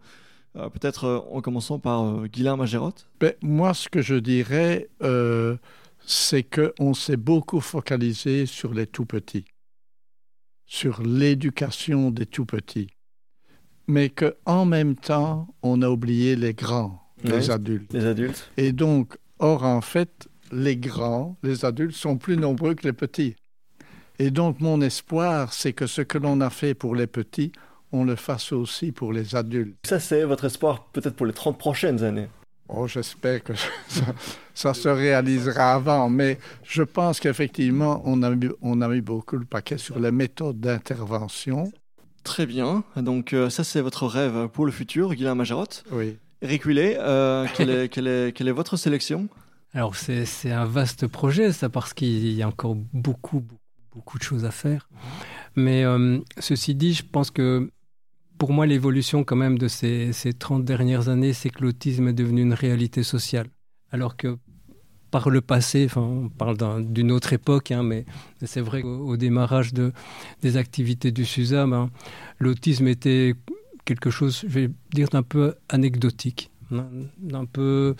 peut-être 0.56 1.28
en 1.32 1.40
commençant 1.42 1.78
par 1.78 2.28
Guilain 2.28 2.56
Magerotte. 2.56 3.08
Ben, 3.20 3.34
moi, 3.44 3.76
ce 3.76 3.90
que 3.90 4.02
je 4.02 4.16
dirais, 4.16 4.90
c'est 6.04 6.42
qu'on 6.42 6.96
s'est 6.96 7.18
beaucoup 7.18 7.62
focalisé 7.62 8.48
sur 8.48 8.74
les 8.74 8.88
tout 8.88 9.06
petits, 9.06 9.46
sur 10.66 11.04
l'éducation 11.04 12.10
des 12.10 12.26
tout 12.26 12.46
petits, 12.48 12.88
mais 13.88 14.10
qu'en 14.10 14.66
même 14.66 14.96
temps, 14.96 15.48
on 15.62 15.82
a 15.82 15.90
oublié 15.90 16.36
les 16.36 16.54
grands, 16.54 17.02
les 17.24 17.50
adultes. 17.52 17.94
Les 17.94 18.06
adultes. 18.06 18.50
Et 18.58 18.72
donc, 18.72 19.16
or, 19.40 19.64
en 19.64 19.82
fait, 19.82 20.28
les 20.52 20.78
grands, 20.78 21.38
les 21.44 21.66
adultes, 21.66 21.96
sont 21.96 22.18
plus 22.18 22.38
nombreux 22.38 22.76
que 22.76 22.84
les 22.88 22.94
petits. 22.94 23.36
Et 24.20 24.30
donc, 24.32 24.60
mon 24.60 24.80
espoir, 24.82 25.54
c'est 25.54 25.74
que 25.74 25.88
ce 25.88 26.02
que 26.02 26.18
l'on 26.18 26.40
a 26.42 26.50
fait 26.50 26.74
pour 26.76 26.96
les 26.96 27.08
petits, 27.08 27.52
on 27.92 28.06
le 28.06 28.16
fasse 28.16 28.52
aussi 28.52 28.92
pour 28.92 29.12
les 29.12 29.36
adultes. 29.36 29.78
Ça, 29.86 30.00
c'est 30.00 30.24
votre 30.24 30.46
espoir 30.46 30.86
peut-être 30.94 31.16
pour 31.16 31.26
les 31.26 31.34
30 31.34 31.58
prochaines 31.58 32.04
années. 32.04 32.28
Oh, 32.70 32.88
j'espère 32.88 33.44
que 33.44 33.54
ça, 33.56 34.06
ça 34.54 34.74
se 34.74 34.88
réalisera 34.88 35.74
avant, 35.74 36.10
mais 36.10 36.40
je 36.64 36.82
pense 36.84 37.20
qu'effectivement, 37.20 38.02
on, 38.06 38.24
a 38.24 38.30
mis- 38.30 38.50
on 38.62 38.82
a 38.82 38.88
mis 38.88 39.02
beaucoup 39.02 39.36
le 39.38 39.46
paquet 39.46 39.78
sur 39.78 40.00
les 40.00 40.12
méthodes 40.12 40.60
d'intervention. 40.60 41.72
Très 42.24 42.46
bien. 42.46 42.84
Donc, 42.96 43.34
euh, 43.34 43.50
ça, 43.50 43.64
c'est 43.64 43.82
votre 43.82 44.08
rêve 44.08 44.48
pour 44.48 44.66
le 44.66 44.72
futur, 44.72 45.14
Guilain 45.14 45.36
Magerotte. 45.36 45.84
Oui. 45.92 46.18
Eric 46.42 46.64
Huillet, 46.64 46.98
euh, 47.00 47.48
quelle, 47.56 47.70
est, 47.70 47.90
quelle, 47.92 48.08
est, 48.08 48.36
quelle 48.36 48.48
est 48.48 48.54
votre 48.54 48.78
sélection? 48.78 49.30
Alors 49.74 49.96
c'est 49.96 50.26
c'est 50.26 50.52
un 50.52 50.66
vaste 50.66 51.08
projet, 51.08 51.52
ça, 51.52 51.68
parce 51.68 51.94
qu'il 51.94 52.32
y 52.32 52.44
a 52.44 52.48
encore 52.48 52.76
beaucoup, 52.76 53.40
beaucoup, 53.40 53.60
beaucoup 53.92 54.18
de 54.20 54.24
choses 54.24 54.46
à 54.46 54.52
faire. 54.52 54.88
Mais 55.56 55.84
euh, 55.84 56.20
ceci 56.40 56.76
dit, 56.76 56.94
je 56.94 57.04
pense 57.04 57.32
que 57.32 57.72
pour 58.38 58.52
moi, 58.52 58.66
l'évolution 58.66 59.24
quand 59.24 59.36
même 59.36 59.58
de 59.58 59.68
ces, 59.68 60.12
ces 60.14 60.34
30 60.34 60.66
dernières 60.66 61.10
années, 61.10 61.34
c'est 61.34 61.50
que 61.50 61.64
l'autisme 61.64 62.08
est 62.10 62.14
devenu 62.14 62.42
une 62.42 62.54
réalité 62.54 63.04
sociale. 63.04 63.48
Alors 63.92 64.18
que 64.18 64.38
par 65.14 65.30
le 65.30 65.42
passé, 65.42 65.86
enfin, 65.86 66.02
on 66.02 66.28
parle 66.28 66.58
d'un- 66.58 66.82
d'une 66.82 67.12
autre 67.12 67.34
époque, 67.34 67.70
hein, 67.72 67.84
mais 67.84 68.04
c'est 68.44 68.62
vrai 68.62 68.82
qu'au 68.82 69.12
au 69.12 69.16
démarrage 69.16 69.72
de, 69.72 69.92
des 70.42 70.58
activités 70.58 71.12
du 71.12 71.24
SUSAM, 71.24 71.72
hein, 71.72 71.92
l'autisme 72.40 72.88
était 72.88 73.36
quelque 73.86 74.10
chose, 74.10 74.42
je 74.42 74.48
vais 74.48 74.70
dire, 74.92 75.10
d'un 75.10 75.22
peu 75.22 75.54
anecdotique. 75.70 76.50
D'un 77.20 77.46
peu. 77.46 77.94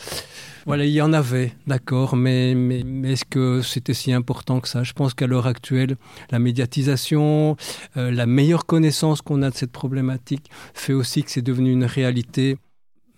Voilà, 0.66 0.84
il 0.86 0.92
y 0.94 1.02
en 1.02 1.14
avait, 1.14 1.54
d'accord, 1.68 2.16
mais, 2.16 2.56
mais, 2.56 2.82
mais 2.84 3.12
est-ce 3.12 3.26
que 3.26 3.62
c'était 3.62 3.94
si 3.94 4.12
important 4.12 4.60
que 4.62 4.68
ça? 4.68 4.82
Je 4.82 4.94
pense 4.94 5.14
qu'à 5.14 5.28
l'heure 5.28 5.46
actuelle, 5.46 5.96
la 6.32 6.40
médiatisation, 6.40 7.56
euh, 7.98 8.10
la 8.10 8.26
meilleure 8.26 8.66
connaissance 8.66 9.22
qu'on 9.22 9.44
a 9.44 9.52
de 9.52 9.56
cette 9.56 9.72
problématique 9.72 10.50
fait 10.74 10.94
aussi 10.94 11.22
que 11.22 11.30
c'est 11.30 11.44
devenu 11.44 11.72
une 11.72 11.86
réalité 11.86 12.58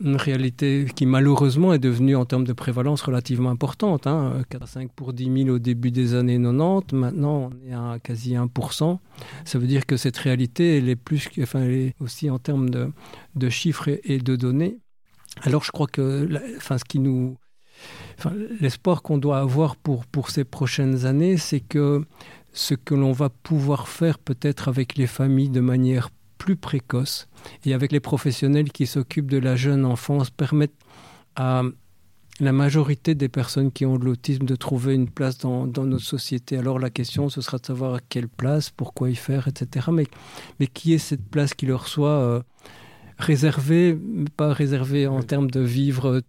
une 0.02 0.18
réalité 0.18 0.86
qui 0.94 1.06
malheureusement 1.06 1.74
est 1.74 1.80
devenue 1.80 2.16
en 2.16 2.26
termes 2.26 2.44
de 2.44 2.54
prévalence 2.54 3.02
relativement 3.02 3.50
importante. 3.50 4.08
Hein. 4.08 4.44
4,5 4.52 4.90
pour 4.96 5.14
10 5.14 5.44
000 5.44 5.56
au 5.56 5.60
début 5.60 5.92
des 5.92 6.16
années 6.16 6.40
90, 6.40 6.94
maintenant 6.94 7.50
on 7.50 7.70
est 7.70 7.74
à 7.74 7.98
quasi 8.04 8.34
1%. 8.34 9.00
Ça 9.46 9.60
veut 9.60 9.68
dire 9.68 9.86
que 9.86 9.96
cette 9.98 10.18
réalité, 10.18 10.78
elle 10.78 10.90
est, 10.90 10.96
plus, 10.96 11.30
enfin, 11.42 11.62
elle 11.62 11.72
est 11.72 11.96
aussi 12.00 12.30
en 12.30 12.40
termes 12.40 12.70
de, 12.70 13.50
chiffres 13.50 13.90
et, 14.04 14.18
de 14.18 14.36
données. 14.36 14.80
Alors 15.42 15.64
je 15.64 15.72
crois 15.72 15.88
que 15.88 16.30
enfin, 16.58 16.78
ce 16.78 16.86
qui 16.86 17.00
nous... 17.00 17.38
L'espoir 18.62 19.02
qu'on 19.02 19.18
doit 19.18 19.40
avoir 19.40 19.76
pour, 19.76 20.06
pour 20.06 20.30
ces 20.30 20.46
prochaines 20.46 21.06
années, 21.06 21.36
c'est 21.36 21.60
que 21.60 22.06
ce 22.54 22.74
que 22.74 22.96
l'on 22.96 23.12
va 23.12 23.30
pouvoir 23.30 23.90
faire 23.90 24.18
peut-être 24.18 24.70
avec 24.70 24.96
les 24.96 25.08
familles 25.08 25.50
de 25.50 25.60
manière 25.60 26.10
plus 26.38 26.56
précoce 26.56 27.28
et 27.66 27.74
avec 27.74 27.92
les 27.92 28.00
professionnels 28.00 28.72
qui 28.72 28.88
s'occupent 28.88 29.32
de 29.32 29.38
la 29.38 29.56
jeune 29.56 29.86
enfance 29.86 30.30
permettent 30.30 30.76
à, 31.36 31.64
la 32.40 32.52
majorité 32.52 33.16
des 33.16 33.30
personnes 33.30 33.72
qui 33.72 33.86
ont 33.86 33.98
de 33.98 34.06
l'autisme 34.06 34.46
de 34.46 34.56
trouver 34.56 34.94
une 34.94 35.10
place 35.10 35.38
dans, 35.38 35.68
dans, 35.68 35.86
notre 35.86 36.04
société. 36.04 36.58
Alors 36.58 36.80
la 36.80 36.90
question, 36.90 37.30
ce 37.30 37.42
sera 37.42 37.58
de 37.58 37.66
savoir 37.66 37.96
à 37.96 38.00
quelle 38.02 38.28
place, 38.28 38.70
pourquoi 38.70 39.10
y 39.10 39.16
faire, 39.16 39.48
etc. 39.48 39.88
Mais, 39.92 40.08
mais 40.60 40.68
qui 40.68 40.94
est 40.94 40.98
cette 40.98 41.26
place 41.26 41.54
qui 41.54 41.66
leur 41.66 41.88
soit 41.88 42.10
euh, 42.10 42.42
réservée, 43.18 43.98
pas 44.36 44.52
réservée 44.52 45.08
en 45.08 45.24
termes 45.24 45.50
de 45.50 45.62
vivre 45.62 46.22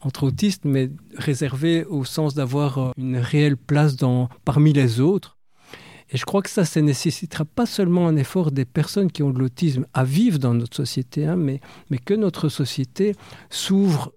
entre 0.00 0.24
autistes, 0.24 0.64
mais 0.64 0.90
réservée 1.16 1.84
au 1.84 2.04
sens 2.04 2.34
d'avoir 2.34 2.78
euh, 2.78 2.90
une 2.96 3.16
réelle 3.16 3.56
place 3.56 3.96
dans, 3.96 4.28
parmi 4.44 4.72
les 4.72 5.00
autres. 5.00 5.37
Et 6.10 6.16
je 6.16 6.24
crois 6.24 6.42
que 6.42 6.50
ça, 6.50 6.64
ça 6.64 6.80
nécessitera 6.80 7.44
pas 7.44 7.66
seulement 7.66 8.08
un 8.08 8.16
effort 8.16 8.50
des 8.50 8.64
personnes 8.64 9.10
qui 9.10 9.22
ont 9.22 9.30
de 9.30 9.38
l'autisme 9.38 9.86
à 9.92 10.04
vivre 10.04 10.38
dans 10.38 10.54
notre 10.54 10.76
société, 10.76 11.26
hein, 11.26 11.36
mais, 11.36 11.60
mais 11.90 11.98
que 11.98 12.14
notre 12.14 12.48
société 12.48 13.14
s'ouvre 13.50 14.12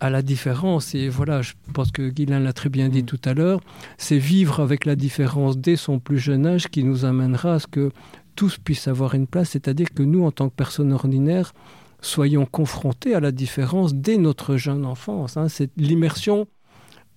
à 0.00 0.10
la 0.10 0.22
différence. 0.22 0.96
Et 0.96 1.08
voilà, 1.08 1.42
je 1.42 1.52
pense 1.72 1.92
que 1.92 2.08
Guylain 2.08 2.40
l'a 2.40 2.52
très 2.52 2.68
bien 2.68 2.88
dit 2.88 3.04
tout 3.04 3.20
à 3.24 3.34
l'heure, 3.34 3.60
c'est 3.98 4.18
vivre 4.18 4.58
avec 4.58 4.84
la 4.84 4.96
différence 4.96 5.56
dès 5.56 5.76
son 5.76 6.00
plus 6.00 6.18
jeune 6.18 6.44
âge 6.44 6.66
qui 6.68 6.82
nous 6.82 7.04
amènera 7.04 7.54
à 7.54 7.58
ce 7.60 7.68
que 7.68 7.92
tous 8.34 8.58
puissent 8.58 8.88
avoir 8.88 9.14
une 9.14 9.28
place, 9.28 9.50
c'est-à-dire 9.50 9.94
que 9.94 10.02
nous, 10.02 10.24
en 10.24 10.32
tant 10.32 10.48
que 10.48 10.54
personnes 10.54 10.92
ordinaires, 10.92 11.52
soyons 12.00 12.46
confrontés 12.46 13.14
à 13.14 13.20
la 13.20 13.30
différence 13.30 13.94
dès 13.94 14.16
notre 14.16 14.56
jeune 14.56 14.84
enfance. 14.84 15.36
Hein. 15.36 15.48
C'est 15.48 15.70
l'immersion 15.76 16.48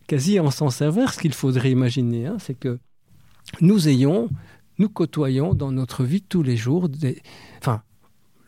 quasi 0.07 0.39
en 0.39 0.51
sens 0.51 0.83
inverse 0.83 1.17
qu'il 1.17 1.33
faudrait 1.33 1.71
imaginer. 1.71 2.27
Hein. 2.27 2.37
C'est 2.39 2.53
que 2.53 2.77
nous 3.61 3.87
ayons, 3.87 4.29
nous 4.77 4.89
côtoyons 4.89 5.53
dans 5.53 5.71
notre 5.71 6.03
vie 6.03 6.21
tous 6.21 6.43
les 6.43 6.57
jours 6.57 6.89
des... 6.89 7.21
Enfin, 7.59 7.81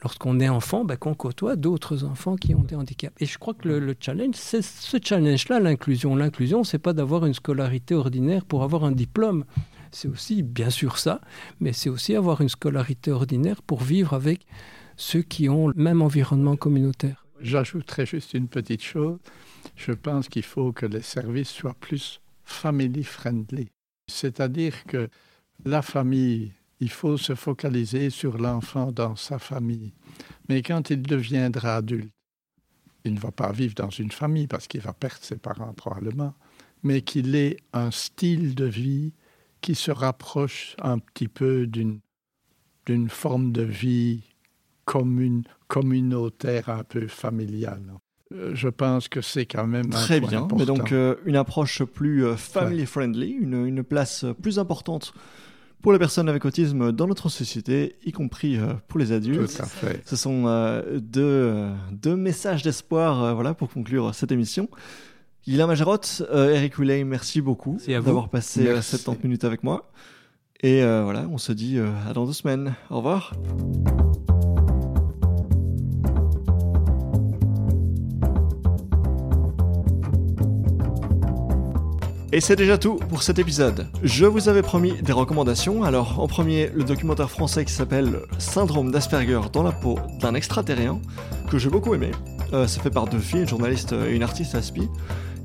lorsqu'on 0.03 0.39
est 0.39 0.49
enfant, 0.49 0.85
ben, 0.85 0.97
qu'on 0.97 1.13
côtoie 1.13 1.55
d'autres 1.55 2.03
enfants 2.03 2.35
qui 2.35 2.53
ont 2.55 2.63
des 2.63 2.75
handicaps. 2.75 3.15
Et 3.19 3.25
je 3.25 3.37
crois 3.37 3.53
que 3.53 3.67
le, 3.67 3.79
le 3.79 3.95
challenge, 3.99 4.35
c'est 4.35 4.61
ce 4.61 4.97
challenge-là, 5.01 5.59
l'inclusion. 5.59 6.15
L'inclusion, 6.15 6.63
c'est 6.63 6.79
pas 6.79 6.93
d'avoir 6.93 7.25
une 7.25 7.33
scolarité 7.33 7.95
ordinaire 7.95 8.45
pour 8.45 8.63
avoir 8.63 8.83
un 8.83 8.91
diplôme. 8.91 9.45
C'est 9.91 10.07
aussi, 10.07 10.43
bien 10.43 10.69
sûr, 10.69 10.97
ça, 10.97 11.21
mais 11.59 11.73
c'est 11.73 11.89
aussi 11.89 12.15
avoir 12.15 12.41
une 12.41 12.49
scolarité 12.49 13.11
ordinaire 13.11 13.61
pour 13.61 13.81
vivre 13.81 14.13
avec 14.13 14.45
ceux 14.97 15.21
qui 15.21 15.47
ont 15.47 15.67
le 15.67 15.75
même 15.75 16.01
environnement 16.01 16.55
communautaire. 16.55 17.25
J'ajouterais 17.39 18.05
juste 18.05 18.33
une 18.33 18.47
petite 18.47 18.83
chose. 18.83 19.19
Je 19.75 19.91
pense 19.91 20.27
qu'il 20.27 20.43
faut 20.43 20.71
que 20.71 20.85
les 20.85 21.01
services 21.01 21.49
soient 21.49 21.75
plus 21.79 22.19
family 22.43 23.03
friendly. 23.03 23.69
C'est-à-dire 24.07 24.85
que 24.85 25.09
la 25.65 25.81
famille 25.81 26.53
il 26.79 26.91
faut 26.91 27.17
se 27.17 27.35
focaliser 27.35 28.09
sur 28.09 28.37
l'enfant 28.37 28.91
dans 28.91 29.15
sa 29.15 29.39
famille. 29.39 29.93
Mais 30.47 30.61
quand 30.61 30.89
il 30.89 31.01
deviendra 31.01 31.77
adulte, 31.77 32.13
il 33.03 33.13
ne 33.13 33.19
va 33.19 33.31
pas 33.31 33.51
vivre 33.51 33.73
dans 33.73 33.89
une 33.89 34.11
famille 34.11 34.47
parce 34.47 34.67
qu'il 34.67 34.81
va 34.81 34.93
perdre 34.93 35.23
ses 35.23 35.37
parents 35.37 35.73
probablement, 35.73 36.33
mais 36.83 37.01
qu'il 37.01 37.35
ait 37.35 37.57
un 37.73 37.91
style 37.91 38.53
de 38.53 38.65
vie 38.65 39.13
qui 39.61 39.75
se 39.75 39.91
rapproche 39.91 40.75
un 40.81 40.99
petit 40.99 41.27
peu 41.27 41.67
d'une 41.67 41.99
forme 43.09 43.51
de 43.51 43.63
vie 43.63 44.23
communautaire, 44.85 46.69
un 46.69 46.83
peu 46.83 47.07
familiale. 47.07 47.81
Euh, 48.33 48.51
je 48.53 48.67
pense 48.67 49.07
que 49.07 49.21
c'est 49.21 49.45
quand 49.45 49.67
même 49.67 49.89
très 49.89 50.19
bien. 50.19 50.43
Important. 50.43 50.57
Mais 50.57 50.65
donc 50.65 50.91
euh, 50.91 51.15
une 51.25 51.35
approche 51.37 51.83
plus 51.83 52.25
euh, 52.25 52.35
family 52.35 52.85
friendly, 52.85 53.29
une, 53.31 53.65
une 53.65 53.83
place 53.83 54.25
plus 54.41 54.59
importante 54.59 55.13
pour 55.81 55.93
les 55.93 55.99
personnes 55.99 56.27
avec 56.27 56.43
autisme 56.45 56.91
dans 56.91 57.07
notre 57.07 57.29
société, 57.29 57.95
y 58.03 58.11
compris 58.11 58.57
euh, 58.57 58.73
pour 58.87 58.99
les 58.99 59.11
adultes. 59.11 59.55
Tout 59.55 59.63
à 59.63 59.65
fait. 59.65 60.01
Ce 60.05 60.15
sont 60.15 60.45
euh, 60.47 60.99
deux, 60.99 61.67
deux, 61.91 62.15
messages 62.15 62.63
d'espoir 62.63 63.23
euh, 63.23 63.33
voilà, 63.33 63.53
pour 63.53 63.69
conclure 63.69 64.13
cette 64.13 64.31
émission. 64.31 64.69
Guillaume 65.45 65.69
Majarotte, 65.69 66.23
euh, 66.31 66.53
Eric 66.53 66.77
Willey, 66.77 67.03
merci 67.03 67.41
beaucoup 67.41 67.79
d'avoir 67.87 68.29
passé 68.29 68.63
merci. 68.63 68.97
70 68.97 69.23
minutes 69.23 69.43
avec 69.45 69.63
moi. 69.63 69.89
Et 70.61 70.81
voilà, 70.81 71.27
on 71.31 71.37
se 71.37 71.51
dit 71.51 71.77
à 71.79 72.13
dans 72.13 72.25
deux 72.25 72.33
semaines. 72.33 72.73
Au 72.89 72.97
revoir. 72.97 73.31
Et 82.33 82.41
c'est 82.41 82.57
déjà 82.57 82.77
tout 82.77 82.95
pour 82.95 83.23
cet 83.23 83.39
épisode. 83.39 83.87
Je 84.03 84.25
vous 84.25 84.49
avais 84.49 84.61
promis 84.61 84.93
des 85.01 85.13
recommandations, 85.13 85.83
alors 85.83 86.19
en 86.19 86.27
premier 86.27 86.69
le 86.75 86.83
documentaire 86.83 87.31
français 87.31 87.63
qui 87.63 87.71
s'appelle 87.71 88.19
Syndrome 88.37 88.91
d'Asperger 88.91 89.39
dans 89.53 89.63
la 89.63 89.71
peau 89.71 89.97
d'un 90.19 90.35
extraterrien, 90.35 90.99
que 91.49 91.57
j'ai 91.57 91.69
beaucoup 91.69 91.95
aimé. 91.95 92.11
Euh, 92.51 92.67
c'est 92.67 92.81
fait 92.81 92.89
par 92.89 93.07
deux 93.07 93.19
filles, 93.19 93.41
une 93.41 93.47
journaliste 93.47 93.93
et 93.93 94.13
une 94.13 94.23
artiste 94.23 94.55
Aspi. 94.55 94.89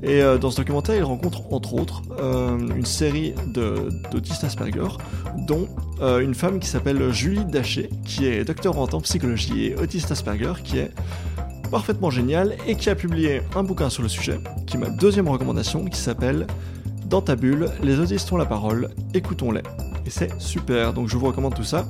Et 0.03 0.21
euh, 0.21 0.37
dans 0.37 0.51
ce 0.51 0.57
documentaire, 0.57 0.97
il 0.97 1.03
rencontre 1.03 1.53
entre 1.53 1.73
autres 1.75 2.01
euh, 2.19 2.57
une 2.57 2.85
série 2.85 3.33
d'autistes 4.11 4.43
Asperger, 4.43 4.97
dont 5.47 5.69
euh, 6.01 6.19
une 6.19 6.35
femme 6.35 6.59
qui 6.59 6.67
s'appelle 6.67 7.13
Julie 7.13 7.45
Daché, 7.45 7.89
qui 8.03 8.25
est 8.25 8.43
doctorante 8.43 8.93
en 8.93 8.99
psychologie 8.99 9.67
et 9.67 9.75
autiste 9.77 10.11
Asperger, 10.11 10.53
qui 10.61 10.79
est 10.79 10.91
parfaitement 11.73 12.11
génial 12.11 12.55
et 12.67 12.75
qui 12.75 12.91
a 12.91 12.95
publié 12.95 13.41
un 13.55 13.63
bouquin 13.63 13.89
sur 13.89 14.03
le 14.03 14.07
sujet, 14.07 14.39
qui 14.67 14.77
est 14.77 14.79
ma 14.79 14.91
deuxième 14.91 15.27
recommandation, 15.27 15.85
qui 15.85 15.97
s'appelle 15.97 16.45
Dans 17.07 17.23
ta 17.23 17.35
bulle, 17.35 17.71
les 17.81 17.97
autistes 17.97 18.31
ont 18.31 18.37
la 18.37 18.45
parole, 18.45 18.89
écoutons-les. 19.15 19.63
Et 20.05 20.11
c'est 20.11 20.39
super, 20.39 20.93
donc 20.93 21.09
je 21.09 21.17
vous 21.17 21.25
recommande 21.25 21.55
tout 21.55 21.63
ça, 21.63 21.87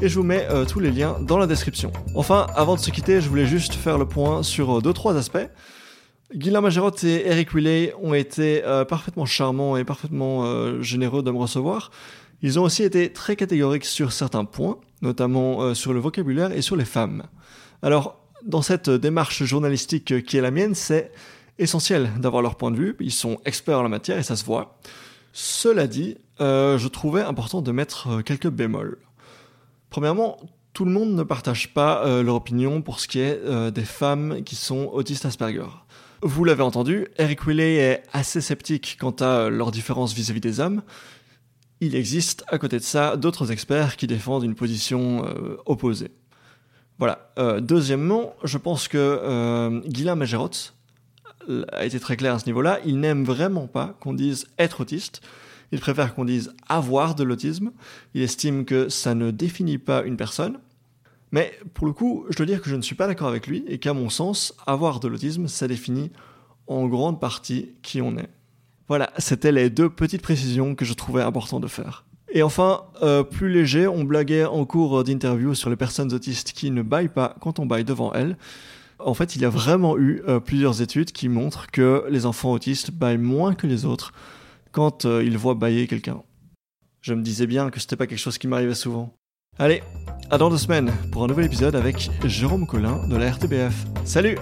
et 0.00 0.08
je 0.08 0.18
vous 0.18 0.24
mets 0.24 0.46
euh, 0.48 0.64
tous 0.64 0.80
les 0.80 0.90
liens 0.90 1.18
dans 1.20 1.36
la 1.36 1.46
description. 1.46 1.92
Enfin, 2.14 2.46
avant 2.56 2.76
de 2.76 2.80
se 2.80 2.90
quitter, 2.90 3.20
je 3.20 3.28
voulais 3.28 3.44
juste 3.44 3.74
faire 3.74 3.98
le 3.98 4.06
point 4.06 4.42
sur 4.42 4.78
euh, 4.78 4.80
deux 4.80 4.94
trois 4.94 5.16
aspects. 5.16 5.50
Guillaume 6.34 6.64
Magerotte 6.64 7.04
et 7.04 7.28
Eric 7.28 7.52
Willey 7.52 7.92
ont 8.02 8.14
été 8.14 8.64
euh, 8.64 8.86
parfaitement 8.86 9.26
charmants 9.26 9.76
et 9.76 9.84
parfaitement 9.84 10.46
euh, 10.46 10.80
généreux 10.80 11.22
de 11.22 11.30
me 11.30 11.36
recevoir. 11.36 11.90
Ils 12.40 12.58
ont 12.58 12.62
aussi 12.62 12.84
été 12.84 13.12
très 13.12 13.36
catégoriques 13.36 13.84
sur 13.84 14.12
certains 14.12 14.46
points, 14.46 14.78
notamment 15.02 15.60
euh, 15.60 15.74
sur 15.74 15.92
le 15.92 16.00
vocabulaire 16.00 16.52
et 16.52 16.62
sur 16.62 16.74
les 16.74 16.86
femmes. 16.86 17.24
Alors, 17.82 18.25
dans 18.46 18.62
cette 18.62 18.88
démarche 18.88 19.44
journalistique 19.44 20.24
qui 20.24 20.36
est 20.36 20.40
la 20.40 20.50
mienne, 20.50 20.74
c'est 20.74 21.12
essentiel 21.58 22.10
d'avoir 22.18 22.42
leur 22.42 22.56
point 22.56 22.70
de 22.70 22.76
vue. 22.76 22.96
Ils 23.00 23.12
sont 23.12 23.38
experts 23.44 23.80
en 23.80 23.82
la 23.82 23.88
matière 23.88 24.18
et 24.18 24.22
ça 24.22 24.36
se 24.36 24.44
voit. 24.44 24.78
Cela 25.32 25.86
dit, 25.86 26.16
euh, 26.40 26.78
je 26.78 26.88
trouvais 26.88 27.22
important 27.22 27.60
de 27.60 27.72
mettre 27.72 28.22
quelques 28.22 28.48
bémols. 28.48 28.98
Premièrement, 29.90 30.38
tout 30.76 30.84
le 30.84 30.90
monde 30.90 31.14
ne 31.14 31.22
partage 31.22 31.72
pas 31.72 32.04
euh, 32.04 32.22
leur 32.22 32.34
opinion 32.34 32.82
pour 32.82 33.00
ce 33.00 33.08
qui 33.08 33.18
est 33.18 33.40
euh, 33.46 33.70
des 33.70 33.86
femmes 33.86 34.42
qui 34.44 34.56
sont 34.56 34.90
autistes 34.92 35.24
Asperger. 35.24 35.70
Vous 36.20 36.44
l'avez 36.44 36.62
entendu, 36.62 37.08
Eric 37.16 37.46
Willey 37.46 37.76
est 37.76 38.02
assez 38.12 38.42
sceptique 38.42 38.98
quant 39.00 39.16
à 39.20 39.48
leurs 39.48 39.70
différences 39.70 40.12
vis-à-vis 40.12 40.42
des 40.42 40.60
hommes. 40.60 40.82
Il 41.80 41.94
existe 41.94 42.44
à 42.48 42.58
côté 42.58 42.76
de 42.76 42.82
ça 42.82 43.16
d'autres 43.16 43.52
experts 43.52 43.96
qui 43.96 44.06
défendent 44.06 44.44
une 44.44 44.54
position 44.54 45.24
euh, 45.24 45.56
opposée. 45.64 46.10
Voilà. 46.98 47.30
Euh, 47.38 47.60
deuxièmement, 47.60 48.34
je 48.44 48.58
pense 48.58 48.88
que 48.88 48.98
euh, 48.98 49.80
Guillaume 49.86 50.18
Magerotte 50.18 50.74
a 51.72 51.84
été 51.84 52.00
très 52.00 52.16
clair 52.16 52.34
à 52.34 52.38
ce 52.38 52.46
niveau-là. 52.46 52.80
Il 52.84 52.98
n'aime 53.00 53.24
vraiment 53.24 53.66
pas 53.66 53.96
qu'on 54.00 54.14
dise 54.14 54.46
être 54.58 54.80
autiste. 54.80 55.20
Il 55.72 55.80
préfère 55.80 56.14
qu'on 56.14 56.24
dise 56.24 56.52
avoir 56.68 57.14
de 57.14 57.24
l'autisme. 57.24 57.72
Il 58.14 58.22
estime 58.22 58.64
que 58.64 58.88
ça 58.88 59.14
ne 59.14 59.30
définit 59.30 59.78
pas 59.78 60.02
une 60.02 60.16
personne. 60.16 60.58
Mais 61.32 61.58
pour 61.74 61.86
le 61.86 61.92
coup, 61.92 62.24
je 62.30 62.36
dois 62.36 62.46
dire 62.46 62.62
que 62.62 62.70
je 62.70 62.76
ne 62.76 62.82
suis 62.82 62.94
pas 62.94 63.06
d'accord 63.06 63.28
avec 63.28 63.46
lui 63.46 63.64
et 63.66 63.78
qu'à 63.78 63.92
mon 63.92 64.08
sens, 64.10 64.54
avoir 64.66 65.00
de 65.00 65.08
l'autisme, 65.08 65.48
ça 65.48 65.68
définit 65.68 66.10
en 66.66 66.86
grande 66.86 67.20
partie 67.20 67.72
qui 67.82 68.00
on 68.00 68.16
est. 68.16 68.28
Voilà, 68.88 69.12
c'était 69.18 69.52
les 69.52 69.68
deux 69.68 69.90
petites 69.90 70.22
précisions 70.22 70.74
que 70.74 70.84
je 70.84 70.94
trouvais 70.94 71.22
important 71.22 71.58
de 71.58 71.66
faire. 71.66 72.04
Et 72.36 72.42
enfin, 72.42 72.82
euh, 73.00 73.22
plus 73.22 73.50
léger, 73.50 73.88
on 73.88 74.04
blaguait 74.04 74.44
en 74.44 74.66
cours 74.66 75.02
d'interview 75.02 75.54
sur 75.54 75.70
les 75.70 75.76
personnes 75.76 76.12
autistes 76.12 76.52
qui 76.52 76.70
ne 76.70 76.82
baillent 76.82 77.08
pas 77.08 77.34
quand 77.40 77.60
on 77.60 77.64
baille 77.64 77.82
devant 77.82 78.12
elles. 78.12 78.36
En 78.98 79.14
fait, 79.14 79.36
il 79.36 79.40
y 79.40 79.46
a 79.46 79.48
vraiment 79.48 79.96
eu 79.96 80.20
euh, 80.28 80.38
plusieurs 80.38 80.82
études 80.82 81.12
qui 81.12 81.30
montrent 81.30 81.70
que 81.70 82.04
les 82.10 82.26
enfants 82.26 82.52
autistes 82.52 82.90
baillent 82.90 83.16
moins 83.16 83.54
que 83.54 83.66
les 83.66 83.86
autres 83.86 84.12
quand 84.70 85.06
euh, 85.06 85.24
ils 85.24 85.38
voient 85.38 85.54
bailler 85.54 85.86
quelqu'un. 85.86 86.22
Je 87.00 87.14
me 87.14 87.22
disais 87.22 87.46
bien 87.46 87.70
que 87.70 87.80
c'était 87.80 87.96
pas 87.96 88.06
quelque 88.06 88.18
chose 88.18 88.36
qui 88.36 88.48
m'arrivait 88.48 88.74
souvent. 88.74 89.14
Allez, 89.58 89.82
à 90.28 90.36
dans 90.36 90.50
deux 90.50 90.58
semaines 90.58 90.92
pour 91.12 91.24
un 91.24 91.28
nouvel 91.28 91.46
épisode 91.46 91.74
avec 91.74 92.10
Jérôme 92.26 92.66
Collin 92.66 93.08
de 93.08 93.16
la 93.16 93.30
RTBF. 93.30 93.86
Salut 94.04 94.36